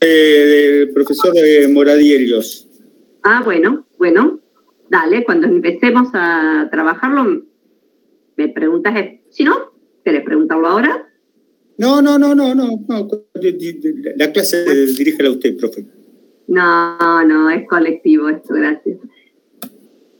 del 0.00 0.90
profesor 0.92 1.34
Moradiellos. 1.70 2.68
Ah, 3.22 3.42
bueno, 3.44 3.86
bueno. 3.98 4.40
Dale, 4.88 5.24
cuando 5.24 5.46
empecemos 5.46 6.08
a 6.14 6.68
trabajarlo, 6.70 7.44
me 8.36 8.48
preguntas, 8.48 8.92
si 9.30 9.44
no, 9.44 9.72
¿querés 10.04 10.24
preguntarlo 10.24 10.66
ahora? 10.66 11.06
No, 11.78 12.02
no, 12.02 12.18
no, 12.18 12.34
no, 12.34 12.54
no. 12.56 12.84
La 14.16 14.32
clase 14.32 14.64
dirígela 14.98 15.28
a 15.28 15.32
usted, 15.32 15.56
profe. 15.56 15.86
No, 16.48 17.24
no, 17.24 17.50
es 17.50 17.68
colectivo 17.68 18.28
esto, 18.28 18.54
gracias. 18.54 18.98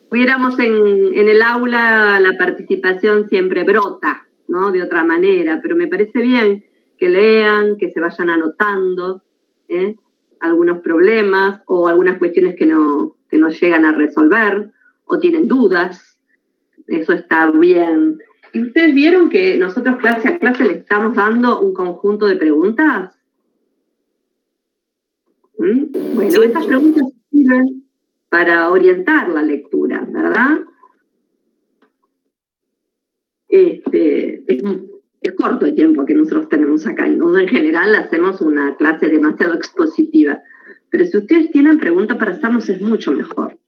Hubiéramos 0.09 0.57
en, 0.61 1.15
en 1.15 1.29
el 1.29 1.43
aula 1.43 2.21
la 2.21 2.39
participación 2.39 3.29
siempre 3.29 3.65
brota, 3.65 4.29
¿no? 4.47 4.71
De 4.71 4.83
otra 4.83 5.03
manera, 5.03 5.59
pero 5.61 5.75
me 5.75 5.89
parece 5.89 6.21
bien 6.21 6.65
que 6.97 7.09
lean, 7.09 7.77
que 7.77 7.91
se 7.91 7.99
vayan 7.99 8.31
anotando 8.31 9.25
¿eh? 9.71 9.97
algunos 10.41 10.81
problemas 10.81 11.63
o 11.67 11.89
algunas 11.89 12.19
cuestiones 12.19 12.57
que 12.57 12.67
no, 12.67 13.17
que 13.29 13.39
no 13.39 13.49
llegan 13.51 13.85
a 13.85 13.93
resolver 13.93 14.71
o 15.05 15.19
tienen 15.19 15.49
dudas. 15.49 16.19
Eso 16.87 17.13
está 17.13 17.51
bien. 17.51 18.19
¿Y 18.53 18.63
ustedes 18.63 18.95
vieron 18.95 19.31
que 19.31 19.57
nosotros 19.57 19.97
clase 19.99 20.29
a 20.29 20.39
clase 20.39 20.65
le 20.65 20.73
estamos 20.79 21.15
dando 21.15 21.61
un 21.61 21.73
conjunto 21.73 22.27
de 22.27 22.37
preguntas? 22.37 23.17
¿Mm? 25.59 26.15
Bueno, 26.15 26.43
estas 26.43 26.67
preguntas 26.67 27.05
sirven 27.31 27.85
para 28.29 28.71
orientar 28.71 29.29
la 29.29 29.43
lectura, 29.43 30.07
¿verdad? 30.09 30.61
Este, 33.49 34.45
es, 34.47 34.63
corto 35.37 35.67
el 35.67 35.75
tiempo 35.75 36.07
que 36.07 36.15
nosotros 36.15 36.49
tenemos 36.49 36.87
acá. 36.87 37.07
en 37.07 37.49
general 37.49 37.95
hacemos 37.95 38.41
una 38.41 38.77
clase 38.77 39.09
demasiado 39.09 39.55
expositiva. 39.55 40.41
Pero 40.91 41.05
si 41.05 41.19
ustedes 41.19 41.51
tienen 41.53 41.79
preguntas 41.79 42.17
para 42.17 42.33
hacernos 42.33 42.69
es 42.69 42.81
mucho 42.81 43.13
mejor. 43.13 43.59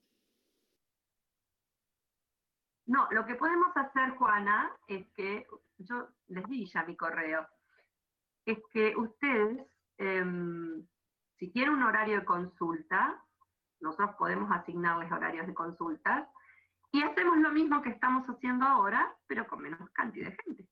No, 2.86 3.08
lo 3.10 3.24
que 3.24 3.36
podemos 3.36 3.68
hacer, 3.76 4.10
Juana, 4.16 4.70
es 4.88 5.06
que 5.14 5.46
yo 5.78 6.08
les 6.28 6.44
di 6.48 6.66
ya 6.66 6.84
mi 6.84 6.96
correo, 6.96 7.46
es 8.44 8.58
que 8.72 8.94
ustedes, 8.96 9.66
em, 9.98 10.84
si 11.38 11.52
quieren 11.52 11.74
un 11.74 11.84
horario 11.84 12.20
de 12.20 12.24
consulta, 12.24 13.22
nosotros 13.80 14.16
podemos 14.18 14.50
asignarles 14.50 15.10
horarios 15.10 15.46
de 15.46 15.54
consultas 15.54 16.28
y 16.92 17.02
hacemos 17.02 17.38
lo 17.38 17.50
mismo 17.50 17.82
que 17.82 17.90
estamos 17.90 18.26
haciendo 18.28 18.64
ahora, 18.66 19.14
pero 19.26 19.46
con 19.46 19.62
menos 19.62 19.78
cantidad 19.90 20.30
de 20.30 20.36
gente, 20.44 20.68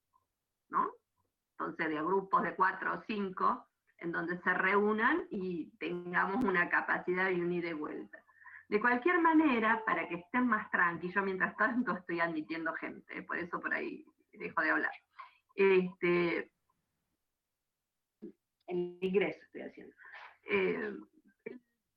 Entonces, 1.53 1.89
de 1.89 2.03
grupos 2.03 2.43
de 2.43 2.55
cuatro 2.55 2.95
o 2.95 3.03
cinco, 3.07 3.67
en 3.99 4.13
donde 4.13 4.39
se 4.41 4.55
reúnan 4.55 5.27
y 5.31 5.71
tengamos 5.79 6.43
una 6.45 6.69
capacidad 6.69 7.29
de 7.29 7.37
un 7.37 7.53
ida 7.53 7.69
y 7.69 7.75
vuelta. 7.75 8.19
De 8.69 8.81
cualquier 8.81 9.21
manera, 9.21 9.83
para 9.85 10.09
que 10.09 10.15
estén 10.15 10.47
más 10.47 10.71
tranquilos, 10.71 11.25
mientras 11.25 11.57
tanto 11.57 11.93
estoy 11.93 12.21
admitiendo 12.21 12.73
gente, 12.75 13.23
por 13.25 13.37
eso 13.37 13.61
por 13.61 13.75
ahí 13.75 14.05
dejo 14.33 14.63
de 14.63 14.71
hablar. 14.71 14.93
Este, 15.55 16.51
el 18.69 18.99
ingreso 19.01 19.41
estoy 19.43 19.63
haciendo. 19.63 19.95
Eh, 20.45 20.97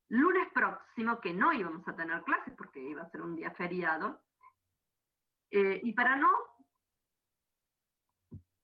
lunes 0.09 0.47
próximo, 0.53 1.19
que 1.21 1.33
no 1.33 1.53
íbamos 1.53 1.87
a 1.87 1.95
tener 1.95 2.21
clases 2.23 2.53
porque 2.57 2.81
iba 2.81 3.03
a 3.03 3.09
ser 3.11 3.21
un 3.21 3.35
día 3.35 3.51
feriado, 3.51 4.21
eh, 5.51 5.79
y 5.83 5.93
para 5.93 6.15
no 6.15 6.29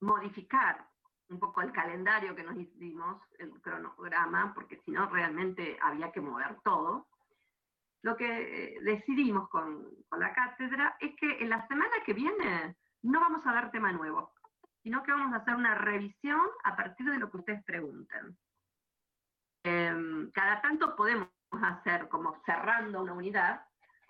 modificar 0.01 0.87
un 1.29 1.39
poco 1.39 1.61
el 1.61 1.71
calendario 1.71 2.35
que 2.35 2.43
nos 2.43 2.55
dimos, 2.79 3.21
el 3.37 3.51
cronograma, 3.61 4.53
porque 4.53 4.81
si 4.83 4.91
no 4.91 5.07
realmente 5.07 5.77
había 5.81 6.11
que 6.11 6.21
mover 6.21 6.59
todo, 6.63 7.07
lo 8.01 8.15
que 8.15 8.75
eh, 8.75 8.79
decidimos 8.81 9.49
con, 9.49 9.87
la 10.17 10.33
cátedra 10.33 10.95
es 10.99 11.15
que 11.17 11.39
en 11.39 11.49
la 11.49 11.67
semana 11.67 11.93
que 12.05 12.13
viene 12.13 12.75
no 13.03 13.19
vamos 13.19 13.45
a 13.45 13.53
dar 13.53 13.71
tema 13.71 13.91
nuevo, 13.91 14.33
sino 14.81 15.03
que 15.03 15.11
vamos 15.11 15.33
a 15.33 15.37
hacer 15.37 15.55
una 15.55 15.75
revisión 15.75 16.41
a 16.63 16.75
partir 16.75 17.09
de 17.09 17.19
lo 17.19 17.29
que 17.29 17.37
ustedes 17.37 17.63
pregunten. 17.63 18.37
Em, 19.63 20.31
cada 20.31 20.61
tanto 20.61 20.95
podemos 20.95 21.29
hacer 21.51 22.07
como 22.07 22.41
cerrando 22.45 23.01
una 23.01 23.13
unidad, 23.13 23.61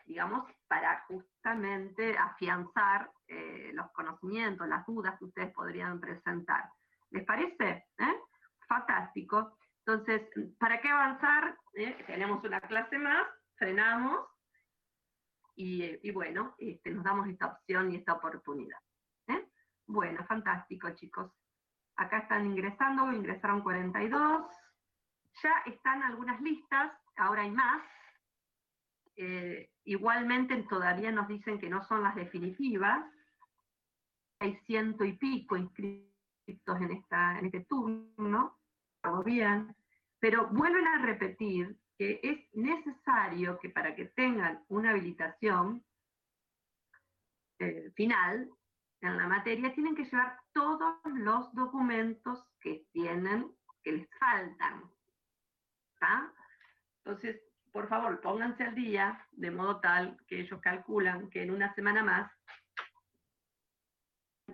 digamos, 0.10 0.52
para 0.68 1.02
justamente 1.02 2.18
afianzar 2.18 3.12
eh, 3.28 3.70
los 3.76 3.92
conocimientos, 3.92 4.68
las 4.68 4.84
dudas 4.88 5.20
que 5.20 5.26
ustedes 5.26 5.54
podrían 5.54 6.00
presentar. 6.00 6.68
¿Les 7.12 7.24
parece? 7.24 7.86
¿Eh? 7.96 8.20
Fantástico. 8.68 9.56
Entonces, 9.86 10.24
¿para 10.60 10.82
qué 10.82 10.90
avanzar? 10.90 11.56
Tenemos 12.08 12.44
una 12.44 12.60
clase 12.60 12.98
más 12.98 13.28
frenamos 13.56 14.28
y, 15.56 16.12
bueno, 16.12 16.56
este, 16.58 16.90
nos 16.90 17.04
damos 17.04 17.28
esta 17.28 17.46
opción 17.48 17.92
y 17.92 17.98
esta 17.98 18.14
oportunidad. 18.14 18.80
¿eh? 19.28 19.48
Bueno, 19.86 20.26
fantástico 20.26 20.90
chicos. 20.96 21.32
Acá 21.98 22.20
están 22.20 22.48
ingresando, 22.48 23.14
ingresaron 23.14 23.62
42. 23.62 24.46
Ya 25.44 25.54
están 25.68 26.02
algunas 26.02 26.42
listas, 26.42 26.94
ahora 27.16 27.44
hay 27.44 27.52
más. 27.52 27.84
Eh, 29.22 29.70
igualmente 29.92 30.56
todavía 30.64 31.12
nos 31.12 31.28
dicen 31.28 31.60
que 31.60 31.70
no 31.70 31.84
son 31.84 32.04
las 32.04 32.16
definitivas. 32.16 33.06
Hay 34.40 34.56
ciento 34.66 35.04
y 35.04 35.14
pico 35.14 35.58
inscritos 35.58 36.82
en, 36.82 36.92
esta, 36.92 37.40
en 37.40 37.46
este 37.46 37.62
turno. 37.66 38.58
Todo 39.02 39.24
bien. 39.24 39.76
Pero 40.20 40.48
vuelven 40.50 40.88
a 40.88 41.02
repetir 41.02 41.78
que 41.98 42.20
es 42.24 42.40
necesario 42.54 43.60
que 43.60 43.70
para 43.70 43.96
que 43.96 44.06
tengan 44.06 44.64
una 44.70 44.92
habilitación 44.92 45.84
eh, 47.60 47.92
final 47.96 48.50
en 49.02 49.18
la 49.18 49.28
materia, 49.28 49.74
tienen 49.74 49.96
que 49.96 50.06
llevar 50.06 50.38
todos 50.54 50.98
los 51.06 51.54
documentos 51.54 52.46
que 52.62 52.86
tienen, 52.92 53.52
que 53.82 53.94
les 53.94 54.10
faltan. 54.20 54.84
Entonces, 57.04 57.42
por 57.72 57.88
favor, 57.88 58.20
pónganse 58.22 58.64
al 58.64 58.76
día, 58.76 59.26
de 59.32 59.52
modo 59.52 59.80
tal 59.80 60.18
que 60.28 60.42
ellos 60.42 60.60
calculan 60.62 61.30
que 61.30 61.44
en 61.44 61.52
una 61.52 61.74
semana 61.74 62.04
más, 62.04 62.32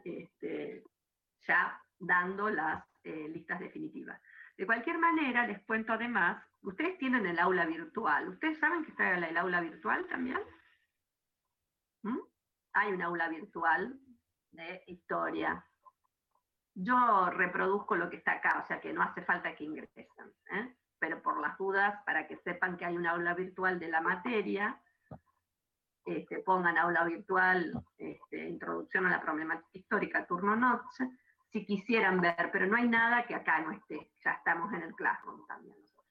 este, 0.03 0.83
ya 1.47 1.81
dando 1.99 2.49
las 2.49 2.83
eh, 3.03 3.29
listas 3.29 3.59
definitivas. 3.59 4.21
De 4.57 4.65
cualquier 4.65 4.97
manera, 4.97 5.45
les 5.45 5.61
cuento 5.63 5.93
además, 5.93 6.43
ustedes 6.61 6.97
tienen 6.97 7.25
el 7.25 7.39
aula 7.39 7.65
virtual. 7.65 8.29
¿Ustedes 8.29 8.57
saben 8.59 8.83
que 8.83 8.91
está 8.91 9.17
el 9.17 9.37
aula 9.37 9.61
virtual 9.61 10.07
también? 10.07 10.39
¿Mm? 12.03 12.19
Hay 12.73 12.93
un 12.93 13.01
aula 13.01 13.27
virtual 13.29 13.99
de 14.51 14.83
historia. 14.87 15.65
Yo 16.73 17.29
reproduzco 17.29 17.95
lo 17.95 18.09
que 18.09 18.17
está 18.17 18.33
acá, 18.33 18.61
o 18.63 18.67
sea 18.67 18.79
que 18.79 18.93
no 18.93 19.01
hace 19.01 19.21
falta 19.23 19.55
que 19.55 19.63
ingresen. 19.63 20.07
¿eh? 20.51 20.75
Pero 20.99 21.21
por 21.21 21.39
las 21.39 21.57
dudas, 21.57 22.01
para 22.05 22.27
que 22.27 22.37
sepan 22.37 22.77
que 22.77 22.85
hay 22.85 22.95
un 22.95 23.05
aula 23.05 23.33
virtual 23.33 23.79
de 23.79 23.89
la 23.89 24.01
materia, 24.01 24.79
este, 26.05 26.39
pongan 26.39 26.77
aula 26.77 27.03
virtual, 27.03 27.73
este, 27.97 28.47
introducción 28.47 29.07
a 29.07 29.09
la 29.09 29.21
problemática 29.21 29.69
histórica, 29.73 30.25
turno 30.25 30.55
noche, 30.55 31.09
si 31.51 31.65
quisieran 31.65 32.21
ver, 32.21 32.49
pero 32.51 32.67
no 32.67 32.77
hay 32.77 32.87
nada 32.87 33.25
que 33.25 33.33
acá 33.33 33.61
no 33.61 33.71
esté, 33.71 34.11
ya 34.23 34.31
estamos 34.33 34.71
en 34.73 34.83
el 34.83 34.93
Classroom 34.93 35.47
también 35.47 35.75
nosotros. 35.79 36.05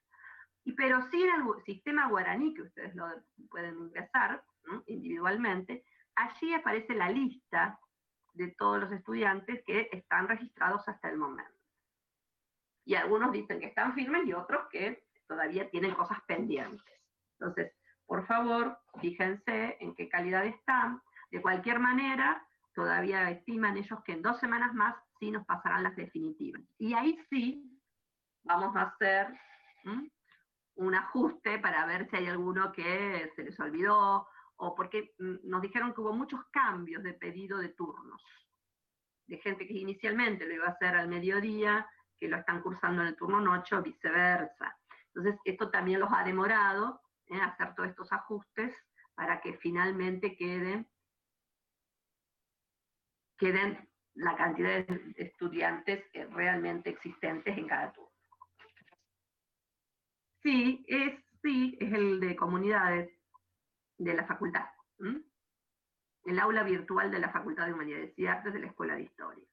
Y, 0.64 0.72
pero 0.72 1.02
sí 1.10 1.22
en 1.22 1.46
el 1.46 1.64
sistema 1.64 2.08
guaraní, 2.08 2.54
que 2.54 2.62
ustedes 2.62 2.94
lo 2.94 3.06
pueden 3.50 3.76
ingresar 3.78 4.42
individualmente, 4.86 5.84
allí 6.16 6.54
aparece 6.54 6.94
la 6.94 7.10
lista 7.10 7.78
de 8.32 8.48
todos 8.48 8.80
los 8.80 8.92
estudiantes 8.92 9.62
que 9.64 9.88
están 9.92 10.26
registrados 10.26 10.88
hasta 10.88 11.08
el 11.08 11.18
momento. 11.18 11.52
Y 12.84 12.94
algunos 12.94 13.32
dicen 13.32 13.60
que 13.60 13.66
están 13.66 13.94
firmes 13.94 14.26
y 14.26 14.32
otros 14.32 14.66
que 14.70 15.04
todavía 15.26 15.68
tienen 15.70 15.94
cosas 15.94 16.18
pendientes. 16.26 16.84
Entonces, 17.38 17.72
por 18.06 18.26
favor, 18.26 18.78
fíjense 19.00 19.76
en 19.80 19.94
qué 19.94 20.08
calidad 20.08 20.44
están. 20.44 21.00
De 21.30 21.40
cualquier 21.40 21.78
manera, 21.78 22.46
todavía 22.74 23.30
estiman 23.30 23.76
ellos 23.76 23.98
que 24.04 24.12
en 24.12 24.22
dos 24.22 24.38
semanas 24.38 24.74
más 24.74 24.94
sí 25.18 25.30
nos 25.30 25.46
pasarán 25.46 25.82
las 25.82 25.96
definitivas. 25.96 26.62
Y 26.78 26.94
ahí 26.94 27.18
sí 27.30 27.80
vamos 28.42 28.76
a 28.76 28.82
hacer 28.82 29.28
un 30.76 30.94
ajuste 30.94 31.58
para 31.58 31.86
ver 31.86 32.08
si 32.10 32.16
hay 32.16 32.26
alguno 32.26 32.72
que 32.72 33.30
se 33.34 33.42
les 33.42 33.58
olvidó, 33.60 34.26
o 34.56 34.74
porque 34.74 35.14
mm, 35.18 35.48
nos 35.48 35.62
dijeron 35.62 35.92
que 35.94 36.00
hubo 36.00 36.12
muchos 36.12 36.40
cambios 36.50 37.02
de 37.02 37.14
pedido 37.14 37.58
de 37.58 37.70
turnos, 37.70 38.22
de 39.26 39.38
gente 39.38 39.66
que 39.66 39.74
inicialmente 39.74 40.46
lo 40.46 40.54
iba 40.54 40.66
a 40.66 40.70
hacer 40.70 40.94
al 40.94 41.08
mediodía, 41.08 41.88
que 42.24 42.30
lo 42.30 42.38
están 42.38 42.62
cursando 42.62 43.02
en 43.02 43.08
el 43.08 43.16
turno 43.16 43.38
noche 43.38 43.76
o 43.76 43.82
viceversa. 43.82 44.74
Entonces, 45.08 45.38
esto 45.44 45.70
también 45.70 46.00
los 46.00 46.10
ha 46.10 46.24
demorado 46.24 47.02
¿eh? 47.26 47.38
hacer 47.38 47.74
todos 47.74 47.90
estos 47.90 48.10
ajustes 48.14 48.74
para 49.14 49.42
que 49.42 49.58
finalmente 49.58 50.34
queden, 50.34 50.88
queden 53.36 53.86
la 54.14 54.34
cantidad 54.36 54.86
de 54.86 55.14
estudiantes 55.18 56.02
realmente 56.30 56.88
existentes 56.88 57.58
en 57.58 57.68
cada 57.68 57.92
turno. 57.92 58.10
Sí, 60.42 60.82
es, 60.88 61.22
sí, 61.42 61.76
es 61.78 61.92
el 61.92 62.20
de 62.20 62.36
comunidades 62.36 63.10
de 63.98 64.14
la 64.14 64.24
facultad. 64.24 64.64
El 66.24 66.40
aula 66.40 66.62
virtual 66.62 67.10
de 67.10 67.18
la 67.18 67.28
Facultad 67.28 67.66
de 67.66 67.74
Humanidades 67.74 68.18
y 68.18 68.26
Artes 68.26 68.54
de 68.54 68.60
la 68.60 68.68
Escuela 68.68 68.94
de 68.94 69.02
Historia. 69.02 69.44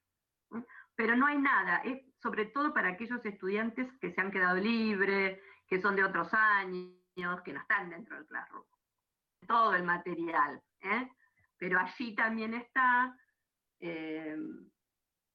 Pero 0.96 1.16
no 1.16 1.26
hay 1.26 1.38
nada, 1.38 1.78
es 1.78 2.02
sobre 2.22 2.46
todo 2.46 2.74
para 2.74 2.90
aquellos 2.90 3.26
estudiantes 3.26 3.92
que 4.00 4.14
se 4.14 4.22
han 4.22 4.32
quedado 4.32 4.58
libres, 4.58 5.40
que 5.68 5.82
son 5.82 5.96
de 5.96 6.04
otros 6.04 6.32
años, 6.34 7.42
que 7.44 7.54
no 7.54 7.62
están 7.62 7.90
dentro 7.90 8.16
del 8.16 8.28
Classroom. 8.28 8.66
Todo 9.48 9.74
el 9.76 9.84
material. 9.84 10.62
¿eh? 10.82 11.12
Pero 11.58 11.80
allí 11.80 12.16
también 12.16 12.54
está 12.54 13.18
eh, 13.80 14.38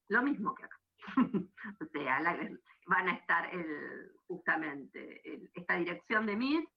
lo 0.09 0.21
mismo 0.21 0.55
que 0.55 0.63
acá. 0.63 0.79
o 1.81 1.85
sea, 1.91 2.19
van 2.87 3.09
a 3.09 3.13
estar 3.13 3.53
el, 3.53 4.11
justamente 4.27 5.21
esta 5.53 5.75
dirección 5.75 6.25
de 6.25 6.35
MIT 6.35 6.69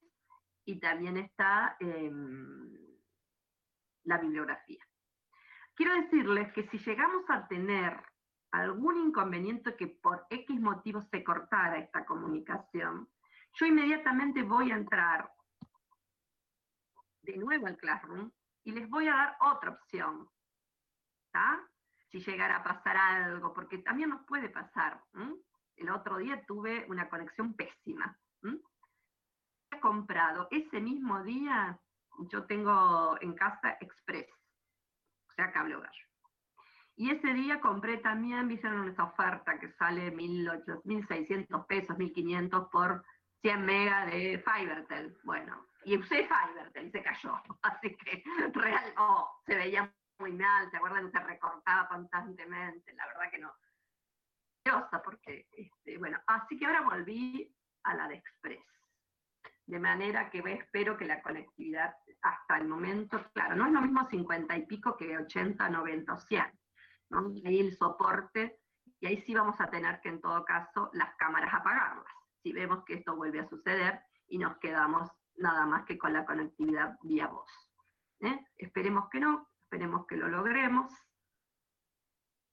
y 0.65 0.81
también 0.81 1.17
está 1.17 1.77
em, 1.81 2.73
la 4.05 4.19
bibliografía. 4.19 4.85
Quiero 5.75 5.95
decirles 5.95 6.53
que 6.53 6.69
si 6.69 6.79
llegamos 6.79 7.25
a 7.29 7.47
tener 7.49 8.03
algún 8.53 8.97
inconveniente 8.97 9.77
que 9.77 9.87
por 9.87 10.27
X 10.31 10.61
motivo 10.61 11.03
se 11.03 11.23
cortara 11.23 11.79
esta 11.79 12.05
comunicación, 12.05 13.09
yo 13.55 13.67
inmediatamente 13.67 14.43
voy 14.43 14.71
a 14.71 14.77
entrar 14.77 15.33
de 17.23 17.37
nuevo 17.37 17.67
al 17.67 17.77
Classroom 17.77 18.31
y 18.65 18.73
les 18.73 18.89
voy 18.89 19.09
a 19.09 19.15
dar 19.15 19.37
otra 19.41 19.71
opción. 19.71 20.29
Si 22.11 22.21
llegara 22.21 22.57
a 22.57 22.63
pasar 22.63 22.97
algo, 22.97 23.53
porque 23.53 23.79
también 23.79 24.11
nos 24.11 24.25
puede 24.27 24.49
pasar. 24.49 25.01
El 25.77 25.91
otro 25.91 26.19
día 26.19 26.45
tuve 26.45 26.85
una 26.89 27.09
conexión 27.09 27.55
pésima. 27.55 28.19
He 29.71 29.81
comprado 29.81 30.49
ese 30.51 30.81
mismo 30.81 31.23
día, 31.23 31.79
yo 32.31 32.45
tengo 32.47 33.17
en 33.21 33.35
casa 33.35 33.77
Express, 33.81 34.29
o 35.29 35.33
sea, 35.35 35.53
cable 35.53 35.77
hogar. 35.77 35.93
Y 37.01 37.11
ese 37.13 37.33
día 37.33 37.63
compré 37.63 37.97
también, 37.97 38.47
me 38.47 38.53
hicieron 38.53 38.87
esa 38.87 39.05
oferta 39.05 39.59
que 39.59 39.73
sale 39.79 40.15
1.600 40.15 41.67
pesos, 41.67 41.97
1.500 41.97 42.69
por 42.69 43.03
100 43.41 43.65
megas 43.65 44.11
de 44.11 44.45
Fivertel. 44.45 45.17
Bueno, 45.25 45.67
y 45.87 45.97
usé 45.97 46.29
Fivertel 46.29 46.89
y 46.89 46.91
se 46.91 47.03
cayó. 47.03 47.43
Así 47.63 47.97
que 47.97 48.23
real, 48.53 48.93
oh, 48.99 49.27
se 49.47 49.55
veía 49.55 49.91
muy 50.19 50.33
mal, 50.33 50.71
¿se 50.71 50.77
acuerdan? 50.77 51.11
Se 51.11 51.21
recortaba 51.21 51.89
constantemente, 51.89 52.93
la 52.93 53.07
verdad 53.07 53.31
que 53.31 53.39
no. 53.39 53.51
Porque, 55.03 55.49
este, 55.53 55.97
bueno, 55.97 56.19
así 56.27 56.59
que 56.59 56.67
ahora 56.67 56.83
volví 56.83 57.51
a 57.85 57.95
la 57.95 58.09
de 58.09 58.17
Express. 58.17 58.61
De 59.65 59.81
manera 59.81 60.29
que 60.29 60.41
espero 60.41 60.99
que 60.99 61.07
la 61.07 61.23
conectividad 61.23 61.97
hasta 62.21 62.59
el 62.59 62.69
momento, 62.69 63.25
claro, 63.33 63.57
no 63.57 63.67
es 63.67 63.73
lo 63.73 63.81
mismo 63.81 64.07
50 64.07 64.55
y 64.55 64.67
pico 64.67 64.99
que 64.99 65.17
80, 65.17 65.67
90 65.71 66.13
o 66.13 66.19
100. 66.19 66.60
Ahí 67.11 67.61
el 67.61 67.77
soporte, 67.77 68.61
y 69.01 69.07
ahí 69.07 69.23
sí 69.23 69.35
vamos 69.35 69.61
a 69.61 69.69
tener 69.71 70.01
que 70.01 70.11
en 70.11 70.21
todo 70.21 70.45
caso 70.45 70.91
las 70.93 71.15
cámaras 71.17 71.53
apagarlas 71.53 72.07
si 72.43 72.53
vemos 72.53 72.85
que 72.85 72.95
esto 72.95 73.17
vuelve 73.17 73.41
a 73.41 73.49
suceder 73.49 74.01
y 74.29 74.39
nos 74.39 74.57
quedamos 74.59 75.11
nada 75.37 75.67
más 75.67 75.85
que 75.87 75.99
con 75.99 76.13
la 76.13 76.25
conectividad 76.25 76.99
vía 77.03 77.27
voz. 77.27 77.51
¿eh? 78.21 78.47
Esperemos 78.57 79.09
que 79.11 79.21
no, 79.21 79.49
esperemos 79.63 80.07
que 80.07 80.17
lo 80.17 80.29
logremos. 80.29 80.93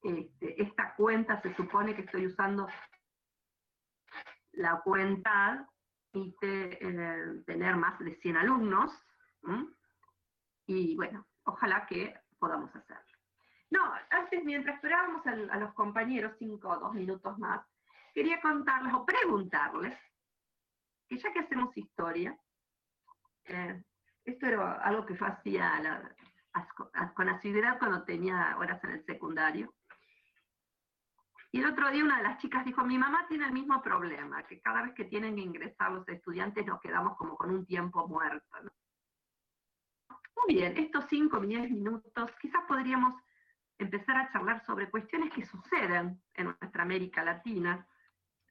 Este, 0.02 0.62
esta 0.62 0.94
cuenta 0.94 1.40
se 1.42 1.54
supone 1.54 1.94
que 1.94 2.02
estoy 2.02 2.26
usando 2.26 2.68
la 4.52 4.80
cuenta 4.80 5.68
y 6.12 6.34
eh, 6.42 7.42
tener 7.46 7.76
más 7.76 7.98
de 7.98 8.16
100 8.16 8.36
alumnos. 8.36 8.92
Y 10.66 10.96
bueno, 10.96 11.26
ojalá 11.44 11.86
que 11.86 12.14
podamos 12.38 12.74
hacerlo. 12.74 13.07
No, 13.70 13.92
antes, 14.10 14.44
mientras 14.44 14.76
esperábamos 14.76 15.26
a, 15.26 15.34
los 15.34 15.74
compañeros, 15.74 16.36
cinco 16.38 16.68
o 16.70 16.78
dos 16.78 16.94
minutos 16.94 17.38
más, 17.38 17.64
quería 18.14 18.40
contarles 18.40 18.94
o 18.94 19.04
preguntarles, 19.04 19.98
que 21.06 21.18
ya 21.18 21.32
que 21.32 21.40
hacemos 21.40 21.76
historia, 21.76 22.38
eh, 23.44 23.82
esto 24.24 24.46
era 24.46 24.72
algo 24.74 25.04
que 25.06 25.16
yo 25.16 25.26
hacía 25.26 26.14
con 27.14 27.28
asiduidad 27.28 27.78
cuando 27.78 28.04
tenía 28.04 28.56
horas 28.58 28.82
en 28.84 28.90
el 28.90 29.04
secundario. 29.04 29.74
Y 31.50 31.60
el 31.60 31.66
otro 31.66 31.90
día 31.90 32.04
una 32.04 32.18
de 32.18 32.24
las 32.24 32.38
chicas 32.38 32.64
dijo, 32.64 32.84
mi 32.84 32.98
mamá 32.98 33.26
tiene 33.26 33.46
el 33.46 33.52
mismo 33.52 33.82
problema, 33.82 34.42
que 34.46 34.60
cada 34.60 34.82
vez 34.82 34.92
que 34.94 35.04
tienen 35.04 35.34
que 35.34 35.42
ingresar 35.42 35.92
los 35.92 36.06
estudiantes 36.08 36.66
nos 36.66 36.80
quedamos 36.80 37.16
como 37.16 37.36
con 37.36 37.50
un 37.50 37.64
tiempo 37.64 38.06
muerto. 38.06 38.46
Muy 40.36 40.54
bien, 40.54 40.76
estos 40.76 41.06
cinco 41.08 41.38
o 41.38 41.40
diez 41.40 41.70
minutos, 41.70 42.30
quizás 42.40 42.62
podríamos 42.68 43.14
empezar 43.78 44.16
a 44.16 44.30
charlar 44.32 44.64
sobre 44.66 44.90
cuestiones 44.90 45.32
que 45.32 45.46
suceden 45.46 46.20
en 46.34 46.44
nuestra 46.44 46.82
América 46.82 47.24
Latina, 47.24 47.86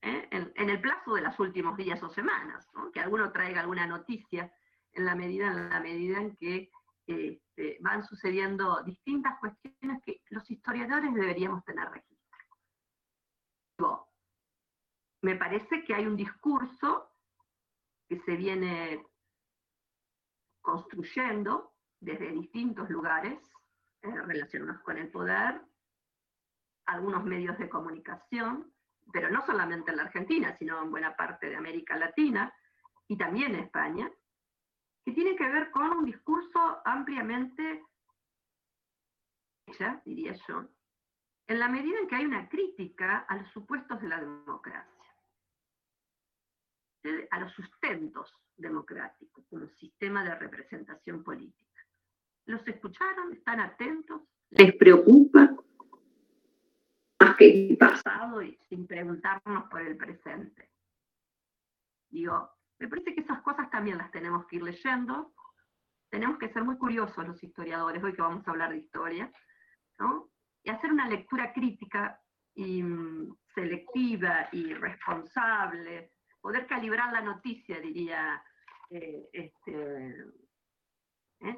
¿eh? 0.02 0.28
en, 0.32 0.70
el 0.70 0.82
plazo 0.82 1.16
de 1.16 1.22
los 1.22 1.38
últimos 1.40 1.76
días 1.78 2.02
o 2.02 2.10
semanas, 2.10 2.68
que 2.94 3.02
alguno 3.02 3.32
traiga 3.32 3.62
alguna 3.62 3.86
noticia 3.86 4.52
en 4.94 5.06
la 5.06 5.16
medida 5.16 5.48
en, 5.48 5.70
la 5.70 5.80
medida 5.80 6.20
en 6.20 6.36
que 6.38 6.72
este, 7.06 7.78
van 7.82 8.04
sucediendo 8.04 8.82
distintas 8.84 9.38
cuestiones 9.40 10.02
que 10.04 10.22
los 10.30 10.50
historiadores 10.50 11.14
deberíamos 11.14 11.64
tener 11.66 11.90
registro. 11.90 12.18
Me 15.22 15.36
parece 15.36 15.84
que 15.84 15.94
hay 15.94 16.06
un 16.06 16.16
discurso 16.16 17.12
que 18.08 18.20
se 18.22 18.36
viene 18.36 19.06
construyendo 20.62 21.74
desde 22.00 22.32
distintos 22.32 22.90
lugares 22.90 23.40
eh, 24.02 24.22
relacionados 24.22 24.82
con 24.82 24.98
el 24.98 25.10
poder, 25.10 25.62
algunos 26.86 27.24
medios 27.26 27.58
de 27.58 27.70
comunicación, 27.70 28.74
pero 29.12 29.30
no 29.30 29.46
solamente 29.46 29.92
en 29.92 29.98
la 29.98 30.04
Argentina, 30.04 30.56
sino 30.58 30.82
en 30.82 30.92
buena 30.92 31.16
parte 31.16 31.50
de 31.50 31.56
América 31.56 31.98
Latina 31.98 32.54
y 33.08 33.18
también 33.18 33.56
en 33.56 33.64
España, 33.64 34.12
que 35.06 35.12
tiene 35.14 35.36
que 35.36 35.50
ver 35.50 35.72
con 35.72 35.90
un 35.92 36.06
discurso 36.06 36.82
ampliamente, 36.86 37.86
ya 39.80 40.02
diría 40.06 40.36
yo, 40.48 40.68
en 41.48 41.60
la 41.60 41.70
medida 41.70 41.98
en 42.00 42.08
que 42.08 42.16
hay 42.16 42.26
una 42.26 42.50
crítica 42.50 43.20
a 43.20 43.38
los 43.38 43.50
supuestos 43.52 44.02
de 44.02 44.10
la 44.10 44.20
democracia, 44.20 44.94
a 47.32 47.40
los 47.40 47.54
sustentos 47.54 48.34
democráticos 48.58 49.46
como 49.50 49.68
sistema 49.70 50.24
de 50.24 50.36
representación 50.36 51.24
política. 51.24 51.67
¿Los 52.48 52.66
escucharon? 52.66 53.34
¿Están 53.34 53.60
atentos? 53.60 54.22
¿Les 54.52 54.74
preocupa? 54.76 55.54
más 57.20 57.36
que 57.36 57.70
el 57.70 57.78
pasado 57.78 58.42
y 58.42 58.58
sin 58.70 58.88
preguntarnos 58.88 59.70
por 59.70 59.82
el 59.82 59.98
presente. 59.98 60.70
Digo, 62.10 62.50
me 62.80 62.88
parece 62.88 63.14
que 63.14 63.22
esas 63.22 63.42
cosas 63.42 63.70
también 63.70 63.98
las 63.98 64.12
tenemos 64.12 64.46
que 64.46 64.58
ir 64.58 64.64
leyendo. 64.64 65.34
Tenemos 66.10 66.38
que 66.38 66.50
ser 66.54 66.64
muy 66.64 66.78
curiosos 66.78 67.28
los 67.28 67.44
historiadores, 67.44 68.04
hoy 68.04 68.14
que 68.14 68.22
vamos 68.22 68.48
a 68.48 68.52
hablar 68.52 68.72
de 68.72 68.78
historia, 68.78 69.32
¿no? 70.00 70.30
Y 70.64 70.70
hacer 70.70 70.92
una 70.92 71.10
lectura 71.10 71.52
crítica 71.52 72.22
y 72.54 72.82
mm, 72.82 73.36
selectiva 73.54 74.48
y 74.52 74.74
responsable, 74.74 76.14
poder 76.40 76.66
calibrar 76.66 77.12
la 77.12 77.22
noticia, 77.22 77.80
diría, 77.82 78.42
eh, 78.90 79.28
este, 79.34 80.16
¿eh? 81.42 81.58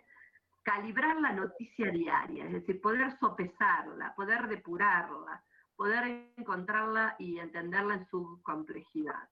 Calibrar 0.63 1.20
la 1.20 1.34
noticia 1.34 1.92
diaria, 1.92 2.46
es 2.46 2.54
decir, 2.54 2.82
poder 2.82 3.18
sopesarla, 3.20 4.13
poder 4.16 4.48
depurarla, 4.48 5.44
poder 5.75 6.32
encontrarla 6.36 7.16
y 7.20 7.39
entenderla 7.39 7.96
en 7.96 8.06
su 8.08 8.42
complejidad. 8.44 9.30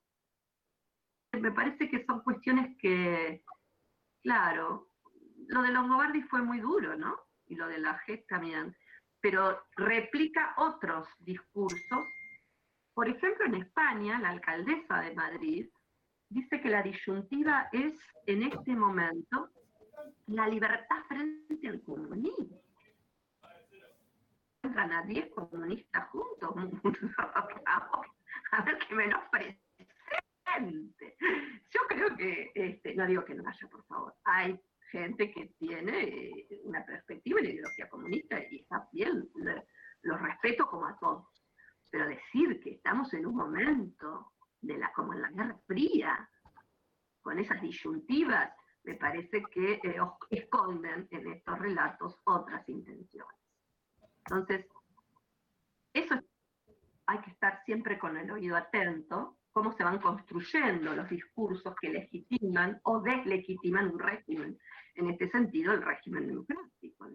Me 1.33 1.51
parece 1.51 1.89
que 1.89 2.05
son 2.05 2.21
cuestiones 2.21 2.75
que, 2.77 3.43
claro, 4.23 4.89
lo 5.47 5.61
de 5.61 5.71
Longobardi 5.71 6.23
fue 6.23 6.41
muy 6.41 6.59
duro, 6.59 6.95
¿no? 6.95 7.15
Y 7.47 7.55
lo 7.55 7.67
de 7.67 7.79
la 7.79 7.97
GES 7.99 8.25
también, 8.27 8.75
pero 9.19 9.61
replica 9.75 10.53
otros 10.57 11.07
discursos. 11.19 12.05
Por 12.93 13.07
ejemplo, 13.07 13.45
en 13.45 13.55
España, 13.55 14.19
la 14.19 14.29
alcaldesa 14.29 15.01
de 15.01 15.13
Madrid 15.13 15.69
dice 16.29 16.61
que 16.61 16.69
la 16.69 16.81
disyuntiva 16.81 17.69
es, 17.71 17.93
en 18.25 18.43
este 18.43 18.75
momento, 18.75 19.49
la 20.27 20.47
libertad 20.47 21.03
frente 21.07 21.67
al 21.67 21.81
comunismo 21.81 22.61
a 24.75 24.87
nadie 24.87 25.29
comunista 25.29 26.01
juntos. 26.11 26.53
a 28.51 28.61
ver 28.63 28.77
qué 28.79 28.95
menos 28.95 29.23
presente. 29.31 31.17
Yo 31.69 31.81
creo 31.87 32.15
que, 32.15 32.51
este, 32.53 32.95
no 32.95 33.05
digo 33.07 33.23
que 33.25 33.35
no 33.35 33.47
haya, 33.47 33.67
por 33.69 33.85
favor, 33.85 34.15
hay 34.23 34.59
gente 34.91 35.31
que 35.31 35.47
tiene 35.59 36.03
eh, 36.03 36.61
una 36.63 36.85
perspectiva 36.85 37.39
y 37.39 37.43
una 37.43 37.51
ideología 37.51 37.89
comunista 37.89 38.39
y 38.49 38.61
está 38.61 38.87
bien, 38.91 39.29
los 40.01 40.21
respeto 40.21 40.67
como 40.67 40.85
a 40.87 40.97
todos. 40.97 41.27
Pero 41.89 42.07
decir 42.07 42.59
que 42.61 42.71
estamos 42.71 43.13
en 43.13 43.25
un 43.25 43.35
momento 43.35 44.33
de 44.61 44.77
la, 44.77 44.91
como 44.93 45.13
en 45.13 45.21
la 45.21 45.31
Guerra 45.31 45.57
Fría, 45.65 46.29
con 47.21 47.39
esas 47.39 47.61
disyuntivas, 47.61 48.53
me 48.87 48.95
parece 48.95 49.43
que 49.51 49.73
eh, 49.73 49.99
esconden 50.29 51.09
en 51.11 51.27
estos 51.27 51.59
relatos 51.59 52.17
otras 52.23 52.67
intenciones. 52.69 53.35
Entonces, 54.19 54.65
eso 55.93 56.15
hay 57.05 57.19
que 57.19 57.31
estar 57.31 57.61
siempre 57.65 57.99
con 57.99 58.15
el 58.15 58.31
oído 58.31 58.55
atento, 58.55 59.39
cómo 59.51 59.73
se 59.73 59.83
van 59.83 59.99
construyendo 59.99 60.95
los 60.95 61.09
discursos 61.09 61.75
que 61.81 61.89
legitiman 61.89 62.79
o 62.83 63.01
deslegitiman 63.01 63.89
un 63.89 63.99
régimen. 63.99 64.57
En 64.95 65.09
este 65.09 65.29
sentido, 65.29 65.73
el 65.73 65.81
régimen 65.81 66.27
democrático, 66.27 67.09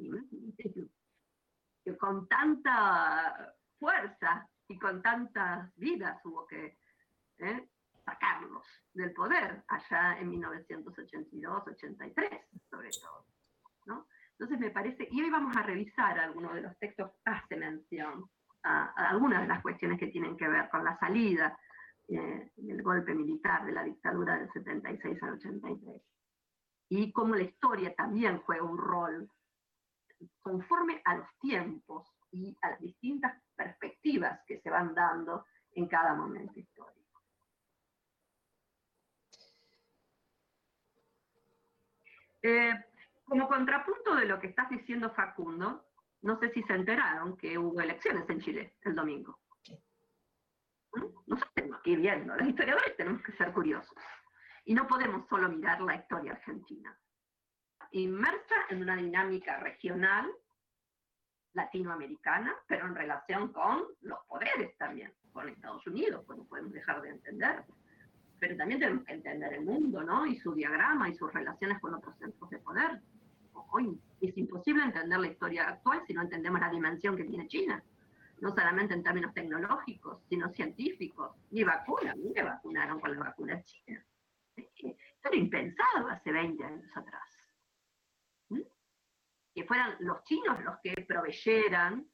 que 1.84 1.96
con 1.96 2.28
tanta 2.28 3.56
fuerza 3.78 4.46
y 4.68 4.78
con 4.78 5.00
tantas 5.00 5.74
vidas 5.76 6.20
hubo 6.24 6.46
que 6.46 6.76
¿eh? 7.38 7.68
Sacarlos 8.04 8.66
del 8.92 9.12
poder 9.12 9.64
allá 9.68 10.18
en 10.18 10.32
1982-83, 10.32 12.46
sobre 12.70 12.90
todo. 12.90 13.26
¿no? 13.86 14.06
Entonces 14.32 14.58
me 14.58 14.70
parece, 14.70 15.06
y 15.10 15.22
hoy 15.22 15.30
vamos 15.30 15.56
a 15.56 15.62
revisar 15.62 16.18
algunos 16.18 16.54
de 16.54 16.62
los 16.62 16.76
textos 16.78 17.12
que 17.12 17.30
hace 17.30 17.56
mención 17.56 18.28
a, 18.64 18.92
algunas 19.10 19.42
de 19.42 19.48
las 19.48 19.62
cuestiones 19.62 19.98
que 19.98 20.08
tienen 20.08 20.36
que 20.36 20.48
ver 20.48 20.68
con 20.70 20.84
la 20.84 20.98
salida 20.98 21.58
eh, 22.08 22.50
del 22.56 22.82
golpe 22.82 23.14
militar 23.14 23.64
de 23.64 23.72
la 23.72 23.84
dictadura 23.84 24.36
del 24.36 24.50
76 24.52 25.22
al 25.22 25.34
83. 25.34 26.02
Y 26.88 27.12
cómo 27.12 27.34
la 27.34 27.44
historia 27.44 27.94
también 27.94 28.40
juega 28.40 28.64
un 28.64 28.78
rol 28.78 29.30
conforme 30.40 31.00
a 31.04 31.16
los 31.16 31.28
tiempos 31.40 32.08
y 32.30 32.56
a 32.62 32.70
las 32.70 32.80
distintas 32.80 33.40
perspectivas 33.54 34.40
que 34.46 34.60
se 34.60 34.70
van 34.70 34.94
dando 34.94 35.44
en 35.74 35.88
cada 35.88 36.14
momento 36.14 36.58
histórico. 36.58 37.01
Eh, 42.42 42.74
como 43.24 43.48
contrapunto 43.48 44.14
de 44.16 44.26
lo 44.26 44.40
que 44.40 44.48
estás 44.48 44.68
diciendo, 44.68 45.10
Facundo, 45.10 45.86
no 46.22 46.38
sé 46.38 46.50
si 46.52 46.62
se 46.64 46.74
enteraron 46.74 47.36
que 47.36 47.56
hubo 47.56 47.80
elecciones 47.80 48.28
en 48.28 48.40
Chile 48.40 48.74
el 48.82 48.94
domingo. 48.94 49.38
¿Mm? 50.94 51.06
Nosotros 51.26 51.54
tenemos 51.54 51.80
que 51.82 51.90
ir 51.90 52.00
viendo, 52.00 52.36
los 52.36 52.48
historiadores 52.48 52.96
tenemos 52.96 53.22
que 53.22 53.32
ser 53.32 53.52
curiosos. 53.52 53.96
Y 54.64 54.74
no 54.74 54.86
podemos 54.86 55.26
solo 55.28 55.48
mirar 55.48 55.80
la 55.80 55.96
historia 55.96 56.32
argentina. 56.32 56.96
Inmersa 57.92 58.54
en 58.70 58.82
una 58.82 58.96
dinámica 58.96 59.58
regional, 59.58 60.30
latinoamericana, 61.54 62.54
pero 62.66 62.86
en 62.86 62.94
relación 62.94 63.52
con 63.52 63.86
los 64.00 64.18
poderes 64.26 64.76
también, 64.78 65.12
con 65.32 65.48
Estados 65.48 65.86
Unidos, 65.86 66.24
pues 66.26 66.38
no 66.38 66.44
podemos 66.44 66.72
dejar 66.72 67.02
de 67.02 67.10
entender 67.10 67.64
pero 68.42 68.56
también 68.56 68.80
tenemos 68.80 69.04
que 69.04 69.12
entender 69.12 69.54
el 69.54 69.64
mundo, 69.64 70.02
¿no? 70.02 70.26
Y 70.26 70.34
su 70.34 70.52
diagrama 70.52 71.08
y 71.08 71.14
sus 71.14 71.32
relaciones 71.32 71.78
con 71.78 71.94
otros 71.94 72.16
centros 72.18 72.50
de 72.50 72.58
poder. 72.58 73.00
Hoy 73.70 73.96
es 74.20 74.36
imposible 74.36 74.82
entender 74.82 75.20
la 75.20 75.28
historia 75.28 75.68
actual 75.68 76.02
si 76.04 76.12
no 76.12 76.22
entendemos 76.22 76.60
la 76.60 76.68
dimensión 76.68 77.16
que 77.16 77.22
tiene 77.22 77.46
China. 77.46 77.80
No 78.40 78.50
solamente 78.50 78.94
en 78.94 79.04
términos 79.04 79.32
tecnológicos, 79.32 80.24
sino 80.28 80.48
científicos. 80.48 81.36
Ni 81.52 81.62
vacunas, 81.62 82.16
ni 82.16 82.30
me 82.30 82.42
vacunaron 82.42 82.98
con 82.98 83.12
la 83.16 83.26
vacuna 83.26 83.62
china. 83.62 84.04
Esto 84.56 84.96
era 85.22 85.36
impensado 85.36 86.08
hace 86.08 86.32
20 86.32 86.64
años 86.64 86.96
atrás. 86.96 87.38
¿Mm? 88.48 88.62
Que 89.54 89.64
fueran 89.64 89.94
los 90.00 90.24
chinos 90.24 90.60
los 90.64 90.80
que 90.82 90.94
proveyeran 91.06 92.08